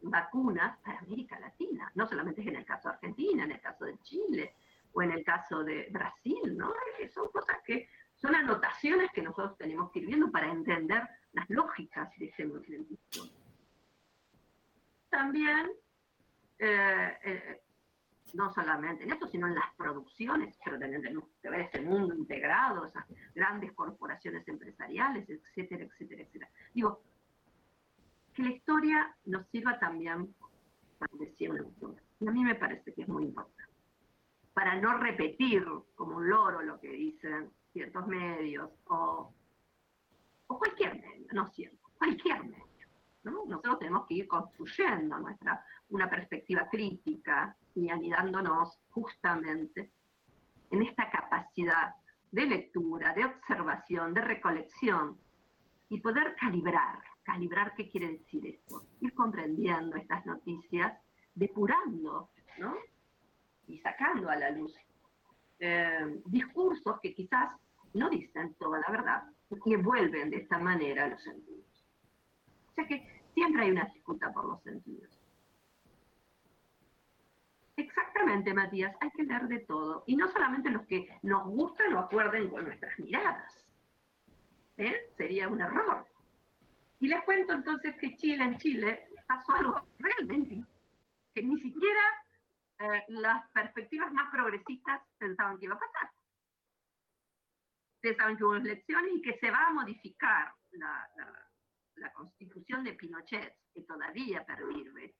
vacunas 0.00 0.78
para 0.78 1.00
América 1.00 1.38
Latina. 1.38 1.92
No 1.94 2.08
solamente 2.08 2.40
en 2.40 2.56
el 2.56 2.64
caso 2.64 2.88
de 2.88 2.94
Argentina, 2.94 3.44
en 3.44 3.52
el 3.52 3.60
caso 3.60 3.84
de 3.84 3.98
Chile, 3.98 4.54
o 4.94 5.02
en 5.02 5.10
el 5.10 5.24
caso 5.24 5.62
de 5.64 5.88
Brasil, 5.90 6.56
¿no? 6.56 6.72
Son 7.12 7.28
cosas 7.30 7.58
que 7.64 7.88
son 8.14 8.34
anotaciones 8.34 9.10
que 9.12 9.22
nosotros 9.22 9.58
tenemos 9.58 9.90
que 9.90 9.98
ir 9.98 10.06
viendo 10.06 10.30
para 10.30 10.50
entender 10.50 11.02
las 11.32 11.50
lógicas 11.50 12.08
de 12.16 12.26
ese 12.26 12.46
movimiento. 12.46 12.94
También, 15.10 15.70
eh, 16.58 17.18
eh, 17.24 17.60
no 18.34 18.52
solamente 18.52 19.04
en 19.04 19.12
esto, 19.12 19.26
sino 19.26 19.48
en 19.48 19.56
las 19.56 19.74
producciones, 19.76 20.56
pero 20.64 20.78
también 20.78 21.02
tenemos 21.02 21.24
que 21.42 21.50
ver 21.50 21.60
ese 21.62 21.80
mundo 21.82 22.14
integrado, 22.14 22.86
esas 22.86 23.04
grandes 23.34 23.72
corporaciones 23.72 24.46
empresariales, 24.46 25.28
etcétera, 25.28 25.84
etcétera, 25.84 26.22
etcétera. 26.22 26.50
Digo, 26.72 27.02
que 28.32 28.42
la 28.42 28.50
historia 28.50 29.16
nos 29.26 29.46
sirva 29.48 29.78
también 29.78 30.34
para 30.98 31.12
decir 31.18 31.50
una 31.50 31.64
Y 32.20 32.28
a 32.28 32.30
mí 32.30 32.44
me 32.44 32.54
parece 32.54 32.94
que 32.94 33.02
es 33.02 33.08
muy 33.08 33.24
importante 33.24 33.73
para 34.54 34.80
no 34.80 34.96
repetir 34.98 35.66
como 35.96 36.16
un 36.16 36.30
loro 36.30 36.62
lo 36.62 36.80
que 36.80 36.88
dicen 36.88 37.50
ciertos 37.72 38.06
medios 38.06 38.70
o, 38.86 39.34
cualquier 40.46 40.94
medio, 40.94 41.26
no 41.32 41.48
cierto, 41.48 41.90
cualquier 41.98 42.44
medio. 42.44 42.64
Nosotros 43.24 43.80
tenemos 43.80 44.06
que 44.06 44.14
ir 44.14 44.28
construyendo 44.28 45.18
nuestra, 45.18 45.64
una 45.88 46.08
perspectiva 46.08 46.68
crítica 46.70 47.56
y 47.74 47.88
anidándonos 47.88 48.78
justamente 48.90 49.90
en 50.70 50.82
esta 50.82 51.10
capacidad 51.10 51.94
de 52.30 52.46
lectura, 52.46 53.12
de 53.12 53.24
observación, 53.24 54.14
de 54.14 54.20
recolección 54.20 55.18
y 55.88 56.00
poder 56.00 56.36
calibrar. 56.36 57.02
Calibrar, 57.24 57.74
¿qué 57.74 57.88
quiere 57.88 58.12
decir 58.12 58.46
esto? 58.46 58.84
Ir 59.00 59.14
comprendiendo 59.14 59.96
estas 59.96 60.24
noticias, 60.26 60.92
depurando, 61.34 62.30
¿no? 62.58 62.76
Y 63.66 63.78
sacando 63.78 64.28
a 64.28 64.36
la 64.36 64.50
luz 64.50 64.74
eh, 65.58 66.20
discursos 66.26 67.00
que 67.00 67.14
quizás 67.14 67.50
no 67.92 68.10
dicen 68.10 68.54
toda 68.54 68.80
la 68.80 68.90
verdad 68.90 69.24
y 69.64 69.76
vuelven 69.76 70.30
de 70.30 70.38
esta 70.38 70.58
manera 70.58 71.04
a 71.04 71.08
los 71.08 71.22
sentidos. 71.22 71.86
O 72.70 72.74
sea 72.74 72.86
que 72.86 73.22
siempre 73.34 73.62
hay 73.62 73.70
una 73.70 73.84
disputa 73.84 74.32
por 74.32 74.46
los 74.46 74.62
sentidos. 74.62 75.10
Exactamente, 77.76 78.54
Matías, 78.54 78.94
hay 79.00 79.10
que 79.10 79.24
leer 79.24 79.48
de 79.48 79.60
todo. 79.60 80.04
Y 80.06 80.16
no 80.16 80.28
solamente 80.28 80.70
los 80.70 80.86
que 80.86 81.08
nos 81.22 81.44
gustan 81.46 81.92
o 81.94 82.00
acuerden 82.00 82.48
con 82.48 82.64
nuestras 82.64 82.98
miradas. 82.98 83.64
¿Eh? 84.76 85.10
Sería 85.16 85.48
un 85.48 85.60
error. 85.60 86.06
Y 87.00 87.08
les 87.08 87.22
cuento 87.24 87.52
entonces 87.52 87.96
que 88.00 88.16
Chile, 88.16 88.44
en 88.44 88.58
Chile, 88.58 89.06
pasó 89.26 89.52
algo 89.52 89.80
realmente 89.98 90.64
que 91.34 91.42
ni 91.42 91.58
siquiera 91.60 92.23
eh, 92.84 93.04
las 93.08 93.50
perspectivas 93.52 94.12
más 94.12 94.30
progresistas 94.30 95.00
pensaban 95.18 95.58
que 95.58 95.64
iba 95.64 95.74
a 95.74 95.78
pasar. 95.78 96.10
Pensaban 98.00 98.36
que 98.36 98.44
hubo 98.44 98.56
elecciones 98.56 99.12
y 99.14 99.22
que 99.22 99.38
se 99.38 99.50
va 99.50 99.68
a 99.68 99.72
modificar 99.72 100.52
la, 100.72 101.08
la, 101.96 102.12
constitución 102.12 102.84
de 102.84 102.92
Pinochet, 102.92 103.56
que 103.72 103.82
todavía 103.82 104.44
pervive 104.44 105.14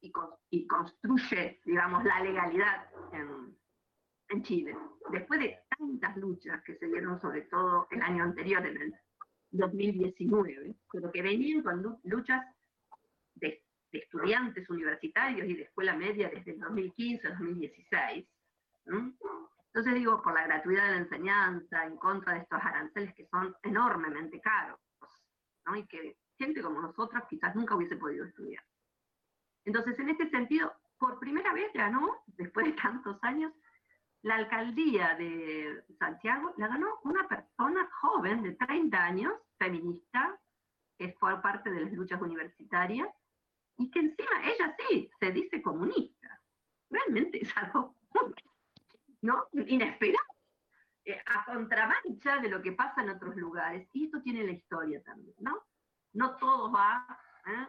y, 0.00 0.12
y, 0.50 0.66
construye, 0.66 1.60
digamos, 1.64 2.02
la 2.04 2.20
legalidad 2.20 2.90
en, 3.12 3.56
en 4.30 4.42
Chile. 4.42 4.76
Después 5.10 5.38
de 5.38 5.60
tantas 5.78 6.16
luchas 6.16 6.60
que 6.64 6.76
se 6.78 6.86
dieron, 6.86 7.20
sobre 7.20 7.42
todo 7.42 7.86
el 7.92 8.02
año 8.02 8.24
anterior, 8.24 8.66
en 8.66 8.80
el 8.80 8.94
2019, 9.52 10.74
pero 10.90 11.12
que 11.12 11.22
venían 11.22 11.62
con 11.62 12.00
luchas 12.02 12.44
de 13.36 13.62
de 13.92 13.98
estudiantes 13.98 14.68
universitarios 14.70 15.46
y 15.48 15.54
de 15.54 15.62
escuela 15.64 15.94
media 15.94 16.30
desde 16.30 16.52
el 16.52 16.60
2015 16.60 17.26
al 17.28 17.38
2016. 17.38 18.26
Entonces 18.86 19.94
digo, 19.94 20.22
por 20.22 20.34
la 20.34 20.44
gratuidad 20.44 20.86
de 20.86 20.90
la 20.90 20.96
enseñanza, 20.96 21.86
en 21.86 21.96
contra 21.96 22.34
de 22.34 22.40
estos 22.40 22.60
aranceles 22.62 23.14
que 23.14 23.26
son 23.26 23.54
enormemente 23.62 24.40
caros, 24.40 24.80
y 25.76 25.86
que 25.86 26.16
gente 26.38 26.62
como 26.62 26.80
nosotros 26.80 27.22
quizás 27.28 27.54
nunca 27.54 27.76
hubiese 27.76 27.96
podido 27.96 28.24
estudiar. 28.24 28.64
Entonces, 29.64 29.98
en 29.98 30.08
este 30.08 30.28
sentido, 30.28 30.74
por 30.98 31.18
primera 31.18 31.52
vez 31.52 31.72
ganó, 31.72 32.22
después 32.26 32.66
de 32.66 32.72
tantos 32.72 33.18
años, 33.22 33.52
la 34.22 34.36
alcaldía 34.36 35.14
de 35.14 35.84
Santiago 35.98 36.54
la 36.56 36.68
ganó 36.68 37.00
una 37.04 37.26
persona 37.28 37.88
joven 38.00 38.42
de 38.42 38.52
30 38.52 39.04
años, 39.04 39.32
feminista, 39.58 40.38
que 40.98 41.12
fue 41.18 41.40
parte 41.40 41.70
de 41.70 41.80
las 41.80 41.92
luchas 41.92 42.20
universitarias, 42.20 43.08
y 43.82 43.90
que 43.90 43.98
encima 43.98 44.30
ella 44.44 44.76
sí 44.78 45.10
se 45.18 45.32
dice 45.32 45.60
comunista. 45.60 46.40
Realmente 46.90 47.42
es 47.42 47.56
algo 47.56 47.96
inesperado, 49.52 50.26
eh, 51.04 51.20
a 51.26 51.44
contramancha 51.44 52.38
de 52.40 52.48
lo 52.48 52.62
que 52.62 52.72
pasa 52.72 53.02
en 53.02 53.10
otros 53.10 53.34
lugares. 53.36 53.88
Y 53.92 54.04
esto 54.06 54.22
tiene 54.22 54.44
la 54.44 54.52
historia 54.52 55.02
también, 55.02 55.34
¿no? 55.40 55.64
No 56.12 56.36
todo 56.36 56.70
va 56.70 57.06
¿eh? 57.46 57.66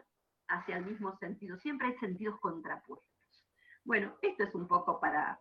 hacia 0.50 0.78
el 0.78 0.86
mismo 0.86 1.18
sentido, 1.18 1.58
siempre 1.58 1.88
hay 1.88 1.98
sentidos 1.98 2.40
contrapuestos. 2.40 3.48
Bueno, 3.84 4.18
esto 4.22 4.44
es 4.44 4.54
un 4.54 4.68
poco 4.68 5.00
para, 5.00 5.40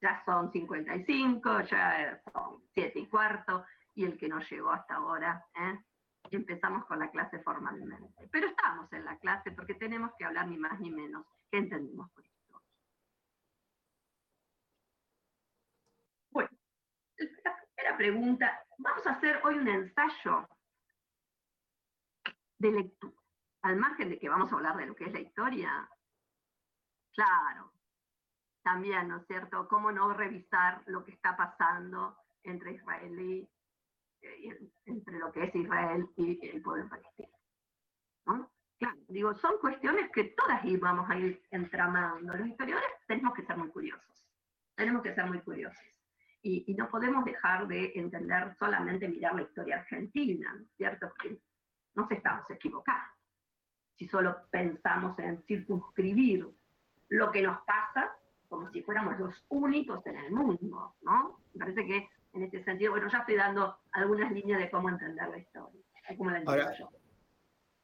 ya 0.00 0.22
son 0.24 0.50
55, 0.50 1.62
ya 1.62 2.22
son 2.32 2.62
7 2.74 2.98
y 2.98 3.06
cuarto, 3.06 3.66
y 3.94 4.04
el 4.04 4.16
que 4.16 4.28
no 4.28 4.40
llegó 4.40 4.70
hasta 4.70 4.94
ahora, 4.94 5.44
¿eh? 5.56 5.78
Empezamos 6.30 6.84
con 6.86 6.98
la 6.98 7.10
clase 7.10 7.40
formalmente. 7.40 8.28
Pero 8.30 8.48
estamos 8.48 8.92
en 8.92 9.04
la 9.04 9.18
clase 9.18 9.52
porque 9.52 9.74
tenemos 9.74 10.12
que 10.18 10.24
hablar 10.24 10.46
ni 10.48 10.58
más 10.58 10.78
ni 10.80 10.90
menos 10.90 11.26
que 11.50 11.58
entendimos 11.58 12.10
por 12.10 12.24
historia. 12.24 12.66
Bueno, 16.30 16.50
pregunta, 17.96 18.64
vamos 18.78 19.06
a 19.06 19.12
hacer 19.12 19.40
hoy 19.44 19.58
un 19.58 19.68
ensayo 19.68 20.48
de 22.58 22.70
lectura, 22.70 23.16
al 23.62 23.76
margen 23.76 24.10
de 24.10 24.18
que 24.18 24.28
vamos 24.28 24.52
a 24.52 24.56
hablar 24.56 24.76
de 24.76 24.86
lo 24.86 24.94
que 24.94 25.04
es 25.04 25.12
la 25.12 25.20
historia. 25.20 25.90
Claro, 27.12 27.72
también, 28.62 29.08
¿no 29.08 29.16
es 29.16 29.26
cierto? 29.26 29.66
¿Cómo 29.66 29.90
no 29.90 30.12
revisar 30.12 30.82
lo 30.86 31.04
que 31.04 31.12
está 31.12 31.36
pasando 31.36 32.16
entre 32.42 32.72
Israel 32.74 33.18
y, 33.18 33.40
eh, 33.40 33.57
entre 34.86 35.18
lo 35.18 35.32
que 35.32 35.44
es 35.44 35.54
Israel 35.54 36.08
y 36.16 36.46
el 36.48 36.62
pueblo 36.62 36.88
palestino? 36.88 37.28
¿no? 38.26 38.50
Claro, 38.78 38.98
digo, 39.08 39.34
son 39.34 39.58
cuestiones 39.60 40.10
que 40.12 40.24
todas 40.24 40.64
íbamos 40.64 41.08
a 41.10 41.18
ir 41.18 41.42
entramando. 41.50 42.34
Los 42.34 42.48
historiadores 42.48 42.90
tenemos 43.06 43.34
que 43.34 43.44
ser 43.44 43.56
muy 43.56 43.68
curiosos, 43.70 44.24
tenemos 44.76 45.02
que 45.02 45.14
ser 45.14 45.26
muy 45.26 45.40
curiosos. 45.40 45.82
Y, 46.40 46.64
y, 46.68 46.74
no 46.74 46.88
podemos 46.88 47.24
dejar 47.24 47.66
de 47.66 47.92
entender 47.96 48.54
solamente 48.58 49.08
mirar 49.08 49.34
la 49.34 49.42
historia 49.42 49.78
argentina, 49.80 50.56
¿cierto? 50.76 51.08
Porque 51.08 51.36
nos 51.94 52.10
estamos 52.12 52.48
equivocando. 52.48 53.12
Si 53.96 54.06
solo 54.06 54.46
pensamos 54.48 55.18
en 55.18 55.42
circunscribir 55.42 56.48
lo 57.08 57.32
que 57.32 57.42
nos 57.42 57.60
pasa 57.62 58.16
como 58.48 58.70
si 58.70 58.82
fuéramos 58.82 59.18
los 59.18 59.44
únicos 59.48 60.04
en 60.06 60.16
el 60.16 60.32
mundo, 60.32 60.94
¿no? 61.02 61.40
Me 61.52 61.60
parece 61.60 61.86
que 61.86 62.08
en 62.32 62.42
este 62.42 62.62
sentido, 62.64 62.92
bueno, 62.92 63.08
ya 63.10 63.18
estoy 63.18 63.36
dando 63.36 63.78
algunas 63.92 64.32
líneas 64.32 64.60
de 64.60 64.70
cómo 64.70 64.88
entender 64.88 65.28
la 65.28 65.38
historia, 65.38 65.80
cómo 66.16 66.30
la 66.30 66.42
Ahora, 66.46 66.78
yo. 66.78 66.90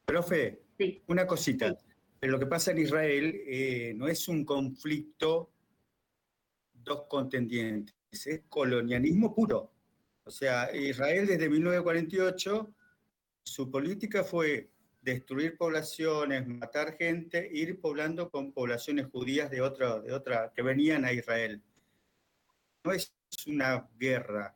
Profe, 0.05 0.63
sí. 0.79 1.03
una 1.07 1.27
cosita. 1.27 1.71
Sí. 1.71 1.87
Pero 2.21 2.33
lo 2.33 2.39
que 2.39 2.47
pasa 2.47 2.71
en 2.71 2.79
Israel 2.79 3.43
eh, 3.47 3.93
no 3.97 4.09
es 4.09 4.29
un 4.29 4.45
conflicto 4.45 5.51
dos 6.73 7.05
contendientes, 7.09 7.95
es 8.11 8.43
colonialismo 8.49 9.35
puro. 9.35 9.71
O 10.25 10.31
sea, 10.31 10.75
Israel 10.75 11.27
desde 11.27 11.49
1948, 11.49 12.75
su 13.43 13.71
política 13.71 14.25
fue 14.25 14.71
destruir 15.03 15.57
poblaciones, 15.59 16.47
matar 16.47 16.97
gente, 16.97 17.47
ir 17.53 17.79
poblando 17.79 18.31
con 18.31 18.53
poblaciones 18.53 19.07
judías 19.11 19.51
de 19.51 19.61
otra, 19.61 20.01
de 20.01 20.13
otra 20.13 20.51
que 20.55 20.63
venían 20.63 21.05
a 21.05 21.13
Israel. 21.13 21.63
No 22.85 22.93
es 22.93 23.15
una 23.47 23.89
guerra, 23.97 24.55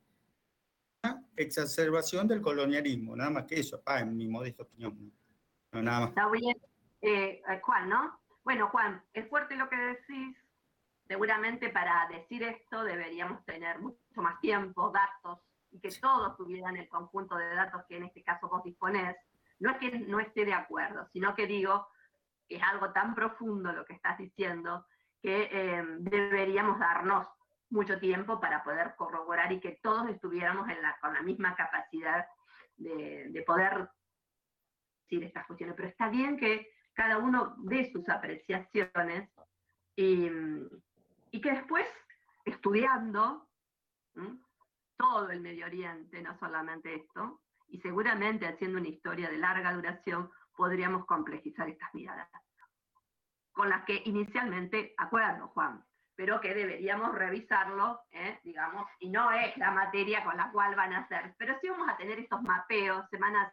una 1.02 1.22
exacerbación 1.36 2.26
del 2.28 2.40
colonialismo, 2.40 3.16
nada 3.16 3.30
más 3.30 3.44
que 3.44 3.60
eso, 3.60 3.82
ah, 3.86 4.00
en 4.00 4.16
mi 4.16 4.26
modesta 4.26 4.62
opinión. 4.62 5.12
No, 5.72 5.82
nada 5.82 6.00
más. 6.00 6.08
Está 6.10 6.28
bien, 6.30 6.56
eh, 7.02 7.42
Juan, 7.62 7.88
¿no? 7.88 8.20
Bueno, 8.44 8.68
Juan, 8.68 9.02
es 9.12 9.28
fuerte 9.28 9.56
lo 9.56 9.68
que 9.68 9.76
decís. 9.76 10.36
Seguramente 11.06 11.70
para 11.70 12.06
decir 12.08 12.42
esto 12.42 12.84
deberíamos 12.84 13.42
tener 13.46 13.78
mucho 13.78 13.98
más 14.16 14.38
tiempo, 14.40 14.90
datos, 14.90 15.40
y 15.70 15.80
que 15.80 15.88
todos 16.00 16.36
tuvieran 16.36 16.76
el 16.76 16.88
conjunto 16.88 17.36
de 17.36 17.54
datos 17.54 17.82
que 17.88 17.96
en 17.96 18.04
este 18.04 18.22
caso 18.22 18.48
vos 18.48 18.62
disponés 18.62 19.16
no 19.60 19.70
es 19.70 19.78
que 19.78 19.90
no 19.90 20.20
esté 20.20 20.44
de 20.44 20.54
acuerdo, 20.54 21.08
sino 21.12 21.34
que 21.34 21.46
digo 21.46 21.88
que 22.48 22.56
es 22.56 22.62
algo 22.62 22.92
tan 22.92 23.14
profundo 23.14 23.72
lo 23.72 23.84
que 23.84 23.94
estás 23.94 24.16
diciendo 24.18 24.86
que 25.20 25.48
eh, 25.50 25.84
deberíamos 25.98 26.78
darnos 26.78 27.26
mucho 27.70 27.98
tiempo 27.98 28.40
para 28.40 28.62
poder 28.64 28.94
corroborar 28.96 29.52
y 29.52 29.60
que 29.60 29.78
todos 29.82 30.08
estuviéramos 30.08 30.68
en 30.68 30.80
la, 30.80 30.96
con 31.00 31.12
la 31.14 31.22
misma 31.22 31.54
capacidad 31.54 32.26
de, 32.76 33.28
de 33.30 33.42
poder 33.42 33.90
decir 35.02 35.24
estas 35.24 35.46
cuestiones. 35.46 35.76
Pero 35.76 35.88
está 35.88 36.08
bien 36.08 36.36
que 36.38 36.70
cada 36.94 37.18
uno 37.18 37.54
dé 37.58 37.90
sus 37.92 38.08
apreciaciones 38.08 39.30
y, 39.94 40.30
y 41.30 41.40
que 41.40 41.50
después, 41.52 41.86
estudiando 42.44 43.48
todo 44.96 45.30
el 45.30 45.40
Medio 45.40 45.66
Oriente, 45.66 46.20
no 46.22 46.36
solamente 46.38 46.94
esto, 46.94 47.40
y 47.68 47.80
seguramente 47.80 48.46
haciendo 48.46 48.78
una 48.78 48.88
historia 48.88 49.30
de 49.30 49.38
larga 49.38 49.72
duración 49.72 50.30
podríamos 50.56 51.06
complejizar 51.06 51.68
estas 51.68 51.92
miradas, 51.94 52.28
con 53.52 53.68
las 53.68 53.84
que 53.84 54.02
inicialmente 54.06 54.94
acuerdo, 54.96 55.48
Juan, 55.48 55.84
pero 56.18 56.40
que 56.40 56.52
deberíamos 56.52 57.14
revisarlo, 57.14 58.00
¿eh? 58.10 58.40
digamos, 58.42 58.88
y 58.98 59.08
no 59.08 59.30
es 59.30 59.56
la 59.56 59.70
materia 59.70 60.24
con 60.24 60.36
la 60.36 60.50
cual 60.50 60.74
van 60.74 60.92
a 60.92 61.06
ser, 61.06 61.36
pero 61.38 61.56
sí 61.60 61.68
vamos 61.68 61.88
a 61.88 61.96
tener 61.96 62.18
estos 62.18 62.42
mapeos 62.42 63.08
semana 63.08 63.42
a 63.44 63.52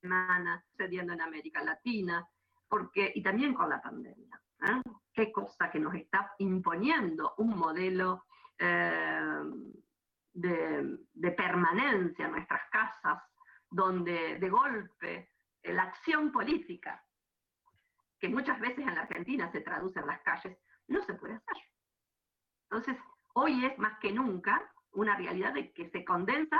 semana 0.00 0.64
sucediendo 0.70 1.14
en 1.14 1.20
América 1.20 1.60
Latina, 1.64 2.24
porque, 2.68 3.10
y 3.12 3.24
también 3.24 3.54
con 3.54 3.68
la 3.68 3.82
pandemia. 3.82 4.40
¿eh? 4.68 4.82
Qué 5.12 5.32
cosa 5.32 5.68
que 5.68 5.80
nos 5.80 5.96
está 5.96 6.32
imponiendo 6.38 7.34
un 7.38 7.58
modelo 7.58 8.26
eh, 8.56 9.42
de, 10.34 10.96
de, 11.12 11.30
permanencia 11.32 12.26
en 12.26 12.30
nuestras 12.30 12.70
casas, 12.70 13.20
donde 13.68 14.38
de 14.38 14.48
golpe 14.48 15.32
la 15.64 15.82
acción 15.82 16.30
política, 16.30 17.04
que 18.20 18.28
muchas 18.28 18.60
veces 18.60 18.86
en 18.86 18.94
la 18.94 19.02
Argentina 19.02 19.50
se 19.50 19.60
traduce 19.60 19.98
en 19.98 20.06
las 20.06 20.20
calles, 20.22 20.56
no 20.88 21.04
se 21.04 21.14
puede 21.14 21.34
hacer. 21.34 21.56
Entonces, 22.70 22.96
hoy 23.34 23.64
es 23.64 23.78
más 23.78 23.98
que 23.98 24.12
nunca 24.12 24.70
una 24.92 25.16
realidad 25.16 25.54
de 25.54 25.72
que 25.72 25.90
se 25.90 26.04
condensa 26.04 26.58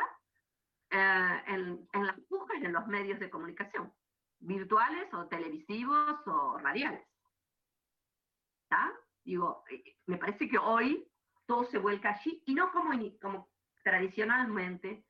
eh, 0.90 1.42
en, 1.46 1.88
en, 1.92 2.06
las 2.06 2.18
pujas 2.28 2.58
y 2.60 2.64
en 2.64 2.72
los 2.72 2.86
medios 2.86 3.18
de 3.18 3.30
comunicación, 3.30 3.92
virtuales 4.38 5.12
o 5.12 5.26
televisivos 5.26 6.26
o 6.26 6.58
radiales. 6.58 7.06
¿Está? 8.62 8.92
Digo, 9.24 9.64
me 10.06 10.16
parece 10.16 10.48
que 10.48 10.58
hoy 10.58 11.06
todo 11.46 11.64
se 11.64 11.78
vuelca 11.78 12.10
allí 12.10 12.42
y 12.46 12.54
no 12.54 12.70
como, 12.72 12.92
como 13.20 13.50
tradicionalmente 13.82 15.04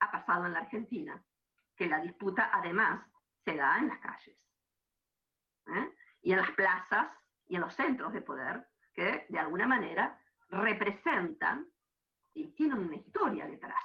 ha 0.00 0.10
pasado 0.10 0.46
en 0.46 0.52
la 0.52 0.60
Argentina, 0.60 1.24
que 1.76 1.86
la 1.86 2.00
disputa 2.00 2.50
además 2.52 3.06
se 3.44 3.56
da 3.56 3.78
en 3.78 3.88
las 3.88 3.98
calles, 3.98 4.38
¿eh? 5.66 5.94
y 6.22 6.32
en 6.32 6.38
las 6.38 6.50
plazas 6.52 7.08
en 7.54 7.62
los 7.62 7.74
centros 7.74 8.12
de 8.12 8.22
poder, 8.22 8.66
que 8.92 9.26
de 9.28 9.38
alguna 9.38 9.66
manera 9.66 10.18
representan 10.48 11.66
y 12.34 12.48
tienen 12.52 12.78
una 12.78 12.96
historia 12.96 13.46
detrás, 13.46 13.84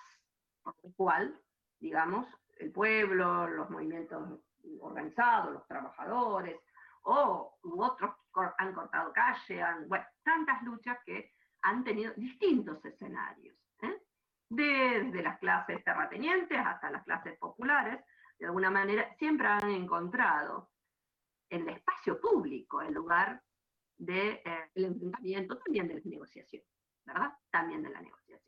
por 0.62 0.76
lo 0.84 0.92
cual, 0.94 1.40
digamos, 1.80 2.28
el 2.58 2.72
pueblo, 2.72 3.48
los 3.48 3.70
movimientos 3.70 4.40
organizados, 4.82 5.54
los 5.54 5.68
trabajadores, 5.68 6.60
o 7.04 7.58
otros 7.64 8.12
han 8.58 8.74
cortado 8.74 9.14
calle, 9.14 9.62
han, 9.62 9.88
tantas 10.24 10.62
luchas 10.64 10.98
que 11.06 11.34
han 11.62 11.84
tenido 11.84 12.14
distintos 12.16 12.84
escenarios 12.86 13.60
desde 14.50 15.22
las 15.22 15.38
clases 15.40 15.84
terratenientes 15.84 16.58
hasta 16.58 16.90
las 16.90 17.04
clases 17.04 17.38
populares, 17.38 18.04
de 18.40 18.48
alguna 18.48 18.72
manera, 18.72 19.14
siempre 19.18 19.48
han 19.48 19.70
encontrado 19.70 20.72
en 21.50 21.62
el 21.68 21.76
espacio 21.76 22.20
público 22.20 22.82
el 22.82 22.94
lugar 22.94 23.42
del 24.00 24.16
de, 24.16 24.32
eh, 24.46 24.70
enfrentamiento, 24.76 25.58
también 25.60 25.88
de 25.88 25.94
la 25.96 26.02
negociación, 26.04 26.64
¿verdad? 27.06 27.34
También 27.52 27.84
de 27.84 27.90
la 27.90 28.02
negociación. 28.02 28.42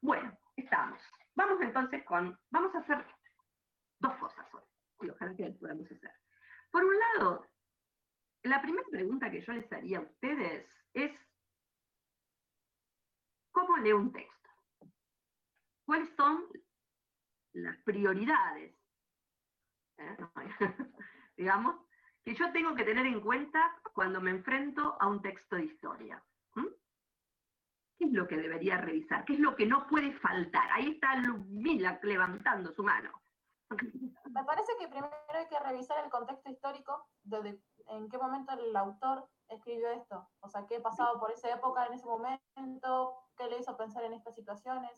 Bueno, 0.00 0.38
estamos. 0.56 1.00
Vamos 1.34 1.60
entonces 1.60 2.02
con, 2.04 2.38
vamos 2.50 2.74
a 2.74 2.78
hacer 2.78 3.04
dos 3.98 4.16
cosas 4.16 4.46
hoy, 4.54 4.62
y 5.06 5.10
ojalá 5.10 5.34
que 5.36 5.50
podamos 5.50 5.90
hacer. 5.90 6.12
Por 6.70 6.84
un 6.84 6.94
lado, 6.98 7.46
la 8.44 8.62
primera 8.62 8.86
pregunta 8.90 9.30
que 9.30 9.42
yo 9.42 9.52
les 9.52 9.70
haría 9.72 9.98
a 9.98 10.02
ustedes 10.02 10.66
es, 10.94 11.12
¿cómo 13.52 13.76
leo 13.76 13.98
un 13.98 14.12
texto? 14.12 14.34
cuáles 15.84 16.08
son 16.16 16.44
las 17.52 17.76
prioridades, 17.82 18.74
¿eh? 19.98 20.16
digamos, 21.36 21.76
que 22.24 22.34
yo 22.34 22.50
tengo 22.52 22.74
que 22.74 22.84
tener 22.84 23.06
en 23.06 23.20
cuenta 23.20 23.78
cuando 23.92 24.20
me 24.20 24.30
enfrento 24.30 24.96
a 24.98 25.06
un 25.06 25.20
texto 25.20 25.56
de 25.56 25.66
historia. 25.66 26.22
¿Qué 27.96 28.06
es 28.06 28.12
lo 28.12 28.26
que 28.26 28.36
debería 28.36 28.78
revisar? 28.78 29.24
¿Qué 29.24 29.34
es 29.34 29.38
lo 29.38 29.54
que 29.54 29.66
no 29.66 29.86
puede 29.86 30.12
faltar? 30.14 30.68
Ahí 30.72 30.90
está 30.90 31.14
Lumila 31.16 32.00
levantando 32.02 32.72
su 32.72 32.82
mano. 32.82 33.10
Me 34.30 34.44
parece 34.44 34.72
que 34.78 34.88
primero 34.88 35.10
hay 35.28 35.46
que 35.46 35.58
revisar 35.60 36.04
el 36.04 36.10
contexto 36.10 36.50
histórico, 36.50 37.06
de, 37.22 37.60
en 37.88 38.08
qué 38.08 38.18
momento 38.18 38.52
el 38.52 38.74
autor 38.74 39.28
escribió 39.48 39.90
esto, 39.90 40.28
o 40.40 40.48
sea, 40.48 40.66
qué 40.66 40.80
pasado 40.80 41.20
por 41.20 41.30
esa 41.30 41.50
época, 41.52 41.86
en 41.86 41.94
ese 41.94 42.06
momento, 42.06 43.28
qué 43.36 43.46
le 43.48 43.58
hizo 43.58 43.76
pensar 43.76 44.04
en 44.04 44.14
estas 44.14 44.34
situaciones. 44.34 44.90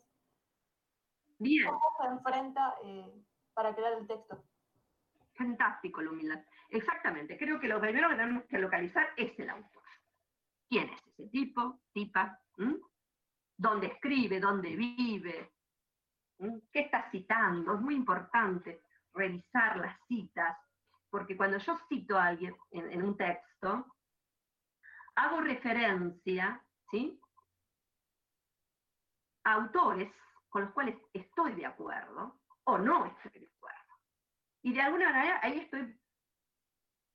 Bien. 1.38 1.68
¿Cómo 1.68 1.82
se 2.00 2.06
enfrenta 2.06 2.76
eh, 2.84 3.24
para 3.52 3.74
crear 3.74 3.92
el 3.94 4.06
texto? 4.06 4.42
Fantástico 5.34 6.00
la 6.00 6.10
humildad. 6.10 6.42
Exactamente. 6.70 7.38
Creo 7.38 7.60
que 7.60 7.68
lo 7.68 7.80
primero 7.80 8.08
que 8.08 8.16
tenemos 8.16 8.44
que 8.44 8.58
localizar 8.58 9.08
es 9.16 9.38
el 9.38 9.50
autor. 9.50 9.82
¿Quién 10.68 10.88
es 10.90 11.00
ese 11.06 11.28
tipo, 11.28 11.80
tipa? 11.92 12.40
¿Mm? 12.56 12.74
¿Dónde 13.56 13.86
escribe? 13.86 14.40
¿Dónde 14.40 14.74
vive? 14.74 15.52
¿Mm? 16.38 16.58
¿Qué 16.72 16.80
está 16.80 17.10
citando? 17.10 17.74
Es 17.74 17.80
muy 17.80 17.94
importante 17.94 18.82
revisar 19.14 19.78
las 19.78 19.98
citas, 20.06 20.58
porque 21.08 21.36
cuando 21.36 21.58
yo 21.58 21.78
cito 21.88 22.18
a 22.18 22.26
alguien 22.26 22.54
en, 22.70 22.90
en 22.90 23.02
un 23.02 23.16
texto, 23.16 23.86
hago 25.14 25.40
referencia 25.40 26.62
¿sí? 26.90 27.20
a 29.44 29.54
autores 29.54 30.12
con 30.48 30.64
los 30.64 30.72
cuales 30.72 30.96
estoy 31.12 31.54
de 31.54 31.66
acuerdo 31.66 32.40
o 32.64 32.78
no 32.78 33.06
estoy 33.06 33.40
de 33.40 33.46
acuerdo. 33.46 33.94
Y 34.62 34.72
de 34.72 34.82
alguna 34.82 35.10
manera 35.10 35.40
ahí 35.42 35.58
estoy 35.58 35.98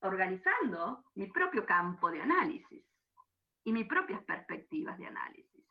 organizando 0.02 1.06
mi 1.16 1.28
propio 1.28 1.66
campo 1.66 2.12
de 2.12 2.22
análisis 2.22 2.84
y 3.64 3.72
mis 3.72 3.88
propias 3.88 4.24
perspectivas 4.24 4.98
de 4.98 5.08
análisis. 5.08 5.66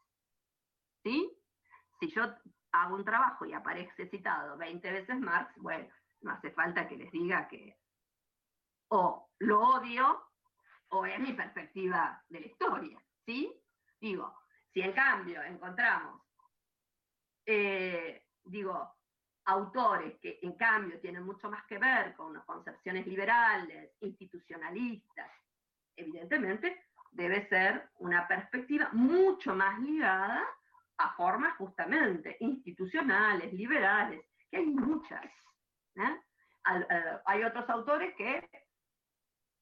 ¿Sí? 1.03 1.31
Si 1.99 2.09
yo 2.09 2.23
hago 2.73 2.95
un 2.95 3.05
trabajo 3.05 3.45
y 3.45 3.53
aparece 3.53 4.09
citado 4.09 4.57
20 4.57 4.93
veces 4.93 5.19
Marx, 5.19 5.53
bueno, 5.57 5.89
no 6.23 6.33
hace 6.33 6.51
falta 6.53 6.87
que 6.89 6.97
les 6.97 7.11
diga 7.11 7.49
que 7.49 7.79
o 8.89 9.31
lo 9.39 9.61
odio 9.61 10.27
o 10.89 11.07
es 11.07 11.19
mi 11.21 11.33
perspectiva 11.33 12.23
de 12.29 12.41
la 12.41 12.47
historia, 12.47 13.03
¿sí? 13.25 13.53
Digo, 14.01 14.35
si 14.73 14.81
en 14.81 14.93
cambio 14.93 15.43
encontramos, 15.43 16.23
eh, 17.47 18.27
digo, 18.45 18.97
autores 19.47 20.19
que 20.21 20.39
en 20.43 20.53
cambio 20.53 21.01
tienen 21.01 21.25
mucho 21.25 21.51
más 21.51 21.65
que 21.65 21.79
ver 21.79 22.15
con 22.15 22.29
unas 22.29 22.45
concepciones 22.45 23.07
liberales, 23.07 23.93
institucionalistas, 24.01 25.31
evidentemente 25.97 26.87
debe 27.13 27.49
ser 27.49 27.91
una 27.99 28.27
perspectiva 28.29 28.89
mucho 28.93 29.55
más 29.55 29.79
ligada 29.81 30.43
a 30.99 31.15
formas 31.15 31.57
justamente 31.57 32.37
institucionales, 32.41 33.53
liberales, 33.53 34.25
que 34.51 34.59
hay 34.59 34.67
muchas. 34.67 35.25
¿eh? 35.97 36.21
hay 37.25 37.43
otros 37.43 37.69
autores 37.71 38.15
que 38.17 38.49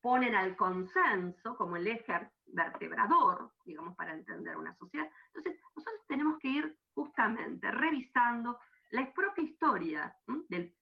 ponen 0.01 0.35
al 0.35 0.57
consenso 0.57 1.57
como 1.57 1.77
el 1.77 1.87
eje 1.87 2.31
vertebrador, 2.47 3.53
digamos, 3.65 3.97
para 3.97 4.15
entender 4.15 4.57
una 4.57 4.75
sociedad. 4.77 5.09
Entonces, 5.29 5.61
nosotros 5.75 6.03
tenemos 6.07 6.39
que 6.39 6.49
ir 6.49 6.79
justamente 6.95 7.71
revisando 7.71 8.59
la 8.91 9.13
propia 9.13 9.45
historia 9.45 10.17
del 10.49 10.75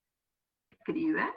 escribe, 0.71 1.35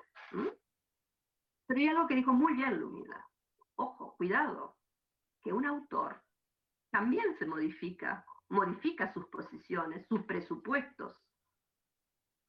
pero 1.66 1.80
hay 1.80 1.88
algo 1.88 2.08
que 2.08 2.16
dijo 2.16 2.34
muy 2.34 2.54
bien 2.54 2.80
Lumida. 2.80 3.28
Ojo, 3.76 4.16
cuidado, 4.18 4.78
que 5.44 5.54
un 5.54 5.66
autor 5.66 6.24
también 6.92 7.38
se 7.38 7.46
modifica, 7.46 8.26
modifica 8.50 9.14
sus 9.14 9.26
posiciones, 9.28 10.08
sus 10.08 10.24
presupuestos, 10.24 11.16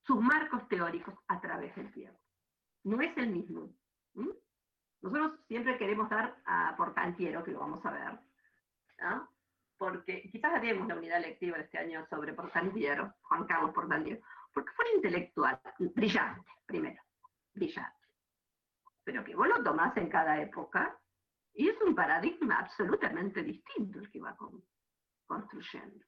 sus 0.07 0.21
marcos 0.21 0.67
teóricos 0.69 1.15
a 1.29 1.41
través 1.41 1.75
del 1.77 1.93
tiempo. 1.93 2.21
No 2.85 3.01
es 3.01 3.17
el 3.17 3.31
mismo. 3.31 3.75
Nosotros 5.03 5.41
siempre 5.47 5.79
queremos 5.79 6.09
dar 6.11 6.41
a 6.47 6.75
Portantiero, 6.77 7.45
que 7.45 7.53
lo 7.53 7.61
vamos 7.61 7.85
a 7.85 7.91
ver, 7.91 8.19
porque 9.81 10.29
quizás 10.31 10.53
haremos 10.53 10.87
la 10.87 10.97
unidad 10.97 11.23
lectiva 11.23 11.57
este 11.57 11.79
año 11.79 12.07
sobre 12.11 12.35
Portantiero, 12.35 13.14
Juan 13.23 13.47
Carlos 13.47 13.73
Portantiero, 13.73 14.21
porque 14.53 14.73
fue 14.73 14.85
un 14.90 14.97
intelectual 14.97 15.59
brillante, 15.79 16.51
primero, 16.66 17.03
brillante, 17.55 18.07
pero 19.03 19.25
que 19.25 19.35
vos 19.35 19.49
lo 19.49 19.62
tomás 19.64 19.97
en 19.97 20.11
cada 20.11 20.38
época 20.38 21.01
y 21.55 21.71
es 21.71 21.81
un 21.81 21.95
paradigma 21.95 22.59
absolutamente 22.59 23.43
distinto 23.43 24.01
el 24.01 24.11
que 24.11 24.21
va 24.21 24.37
construyendo. 25.25 26.05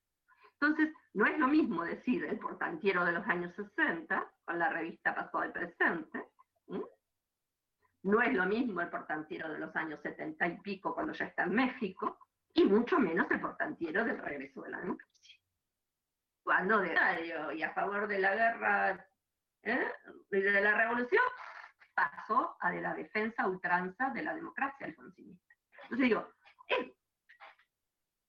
Entonces, 0.61 0.95
no 1.15 1.25
es 1.25 1.39
lo 1.39 1.49
mismo 1.49 1.83
decir 1.83 2.27
el 2.27 2.39
portantiero 2.39 3.07
de 3.07 3.13
los 3.13 3.27
años 3.27 3.55
60, 3.57 4.33
con 4.45 4.59
la 4.59 4.69
revista 4.69 5.15
Pasó 5.15 5.39
al 5.39 5.51
Presente, 5.51 6.29
no 8.03 8.21
es 8.21 8.35
lo 8.35 8.45
mismo 8.45 8.83
el 8.83 8.91
portantiero 8.91 9.51
de 9.51 9.61
los 9.61 9.75
años 9.77 9.99
70 10.03 10.47
y 10.47 10.61
pico 10.61 10.95
cuando 10.95 11.15
ya 11.15 11.25
está 11.25 11.45
en 11.45 11.55
México, 11.55 12.19
y 12.55 12.65
mucho 12.65 12.99
menos 12.99 13.31
el 13.31 13.41
portantiero 13.41 14.05
del 14.05 14.19
regreso 14.19 14.63
de 14.63 14.71
la 14.71 14.81
democracia. 14.81 15.39
Cuando 16.43 16.81
de 16.81 16.95
y 17.55 17.63
a 17.63 17.73
favor 17.73 18.07
de 18.09 18.19
la 18.19 18.35
guerra 18.35 19.07
¿eh? 19.63 19.93
de 20.31 20.61
la 20.61 20.77
revolución, 20.77 21.23
pasó 21.95 22.57
a 22.61 22.71
de 22.71 22.81
la 22.81 22.95
defensa 22.95 23.47
ultranza 23.47 24.11
de 24.11 24.23
la 24.23 24.35
democracia 24.35 24.87
alfonsinista. 24.87 25.55
Entonces 25.85 26.09
digo, 26.09 26.29
eh, 26.69 26.95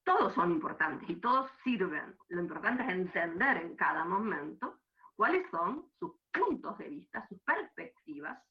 todos 0.04 0.34
son 0.34 0.52
importantes 0.52 1.10
y 1.10 1.16
todos 1.16 1.50
sirven. 1.64 2.16
Lo 2.28 2.42
importante 2.42 2.84
es 2.84 2.90
entender 2.90 3.58
en 3.58 3.76
cada 3.76 4.04
momento 4.06 4.82
cuáles 5.16 5.50
son 5.50 5.90
sus 5.98 6.14
puntos 6.32 6.78
de 6.78 6.90
vista, 6.90 7.26
sus 7.28 7.40
perspectivas 7.42 8.42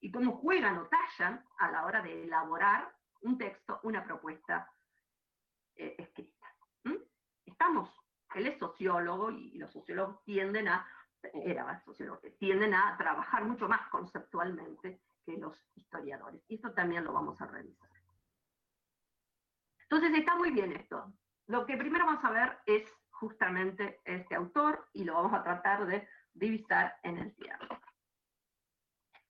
y 0.00 0.10
cómo 0.10 0.36
juegan 0.38 0.78
o 0.78 0.88
tallan 0.88 1.44
a 1.58 1.70
la 1.70 1.86
hora 1.86 2.02
de 2.02 2.24
elaborar 2.24 2.92
un 3.22 3.38
texto, 3.38 3.80
una 3.82 4.04
propuesta 4.04 4.70
eh, 5.76 5.94
escrita. 5.98 6.46
Estamos, 7.44 7.90
él 8.34 8.46
es 8.48 8.58
sociólogo 8.58 9.30
y 9.30 9.56
los 9.58 9.72
sociólogos 9.72 10.22
tienden 10.24 10.68
a, 10.68 10.86
era 11.32 11.80
sociólogo, 11.84 12.20
tienden 12.38 12.74
a 12.74 12.96
trabajar 12.98 13.44
mucho 13.44 13.68
más 13.68 13.88
conceptualmente 13.88 15.00
que 15.24 15.36
los 15.36 15.56
historiadores. 15.74 16.42
Y 16.48 16.56
esto 16.56 16.72
también 16.72 17.04
lo 17.04 17.12
vamos 17.12 17.40
a 17.40 17.46
revisar. 17.46 17.90
Entonces 19.82 20.18
está 20.18 20.36
muy 20.36 20.50
bien 20.50 20.72
esto. 20.72 21.12
Lo 21.46 21.64
que 21.64 21.76
primero 21.76 22.06
vamos 22.06 22.24
a 22.24 22.30
ver 22.30 22.58
es 22.66 22.92
justamente 23.10 24.00
este 24.04 24.34
autor 24.34 24.88
y 24.92 25.04
lo 25.04 25.14
vamos 25.14 25.32
a 25.32 25.42
tratar 25.42 25.86
de 25.86 26.08
divisar 26.34 26.96
en 27.02 27.18
el 27.18 27.34
diálogo. 27.36 27.80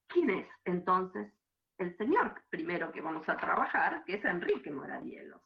¿Quién 0.09 0.31
es 0.31 0.49
entonces 0.65 1.33
el 1.79 1.97
señor 1.97 2.43
primero 2.49 2.91
que 2.91 3.03
vamos 3.03 3.29
a 3.29 3.37
trabajar, 3.37 4.03
que 4.05 4.15
es 4.15 4.25
Enrique 4.25 4.71
Moradielos? 4.71 5.46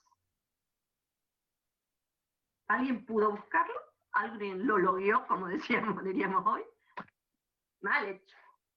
¿Alguien 2.70 3.04
pudo 3.04 3.32
buscarlo? 3.32 3.74
¿Alguien 4.12 4.64
lo 4.64 4.78
logueó, 4.78 5.26
como 5.26 5.48
decíamos, 5.48 6.04
diríamos 6.04 6.46
hoy? 6.46 6.62
Mal 7.80 8.06
hecho. 8.06 8.36